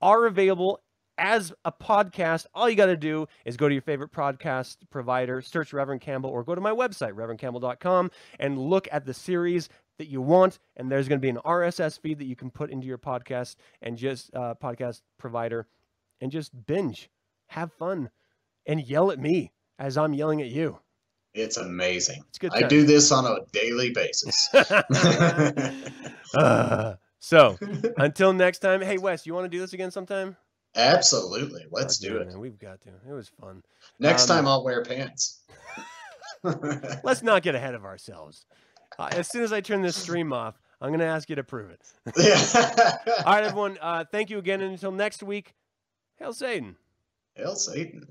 are 0.01 0.25
available 0.25 0.81
as 1.17 1.53
a 1.63 1.71
podcast, 1.71 2.45
all 2.53 2.69
you 2.69 2.75
got 2.75 2.87
to 2.87 2.97
do 2.97 3.27
is 3.45 3.57
go 3.57 3.67
to 3.67 3.75
your 3.75 3.81
favorite 3.81 4.11
podcast 4.11 4.77
provider, 4.89 5.41
search 5.41 5.73
Reverend 5.73 6.01
Campbell, 6.01 6.29
or 6.29 6.43
go 6.43 6.55
to 6.55 6.61
my 6.61 6.71
website, 6.71 7.13
reverendcampbell.com, 7.13 8.11
and 8.39 8.57
look 8.57 8.87
at 8.91 9.05
the 9.05 9.13
series 9.13 9.69
that 9.97 10.07
you 10.07 10.21
want. 10.21 10.59
And 10.75 10.91
there's 10.91 11.07
going 11.07 11.19
to 11.19 11.21
be 11.21 11.29
an 11.29 11.39
RSS 11.45 11.99
feed 11.99 12.19
that 12.19 12.25
you 12.25 12.35
can 12.35 12.49
put 12.49 12.69
into 12.71 12.87
your 12.87 12.97
podcast 12.97 13.55
and 13.81 13.97
just 13.97 14.33
uh, 14.33 14.55
podcast 14.61 15.01
provider 15.17 15.67
and 16.21 16.31
just 16.31 16.51
binge, 16.65 17.09
have 17.47 17.71
fun, 17.73 18.09
and 18.65 18.81
yell 18.81 19.11
at 19.11 19.19
me 19.19 19.51
as 19.79 19.97
I'm 19.97 20.13
yelling 20.13 20.41
at 20.41 20.47
you. 20.49 20.79
It's 21.33 21.57
amazing. 21.57 22.23
It's 22.29 22.37
good. 22.37 22.51
I 22.53 22.61
do 22.61 22.85
this 22.85 23.11
on 23.11 23.25
a 23.25 23.39
daily 23.51 23.91
basis. 23.91 24.49
Uh, 26.35 26.95
so 27.19 27.57
until 27.97 28.33
next 28.33 28.59
time, 28.59 28.81
hey 28.81 28.97
Wes, 28.99 29.25
you 29.25 29.33
want 29.33 29.45
to 29.45 29.49
do 29.49 29.59
this 29.59 29.73
again 29.73 29.89
sometime? 29.91 30.37
Absolutely. 30.75 31.65
Let's 31.71 31.97
do 31.97 32.17
it. 32.17 32.27
Man, 32.27 32.39
we've 32.39 32.57
got 32.59 32.81
to. 32.81 32.89
It 32.89 33.13
was 33.13 33.29
fun. 33.29 33.63
Next 33.99 34.29
Um, 34.29 34.37
time 34.37 34.47
I'll 34.47 34.63
wear 34.63 34.83
pants. 34.83 35.41
Let's 36.43 37.23
not 37.23 37.41
get 37.43 37.55
ahead 37.55 37.73
of 37.73 37.85
ourselves. 37.85 38.45
As 38.99 39.27
soon 39.27 39.43
as 39.43 39.53
I 39.53 39.61
turn 39.61 39.81
this 39.81 39.95
stream 39.95 40.33
off, 40.33 40.59
I'm 40.81 40.89
going 40.89 40.99
to 40.99 41.05
ask 41.05 41.29
you 41.29 41.35
to 41.37 41.43
prove 41.43 41.71
it. 41.71 41.81
All 43.25 43.33
right, 43.33 43.43
everyone. 43.43 43.77
Uh, 43.81 44.03
thank 44.11 44.29
you 44.29 44.37
again. 44.37 44.61
And 44.61 44.71
until 44.71 44.91
next 44.91 45.23
week, 45.23 45.53
hail 46.17 46.33
Satan. 46.33 46.75
Hail 47.35 47.55
Satan. 47.55 48.07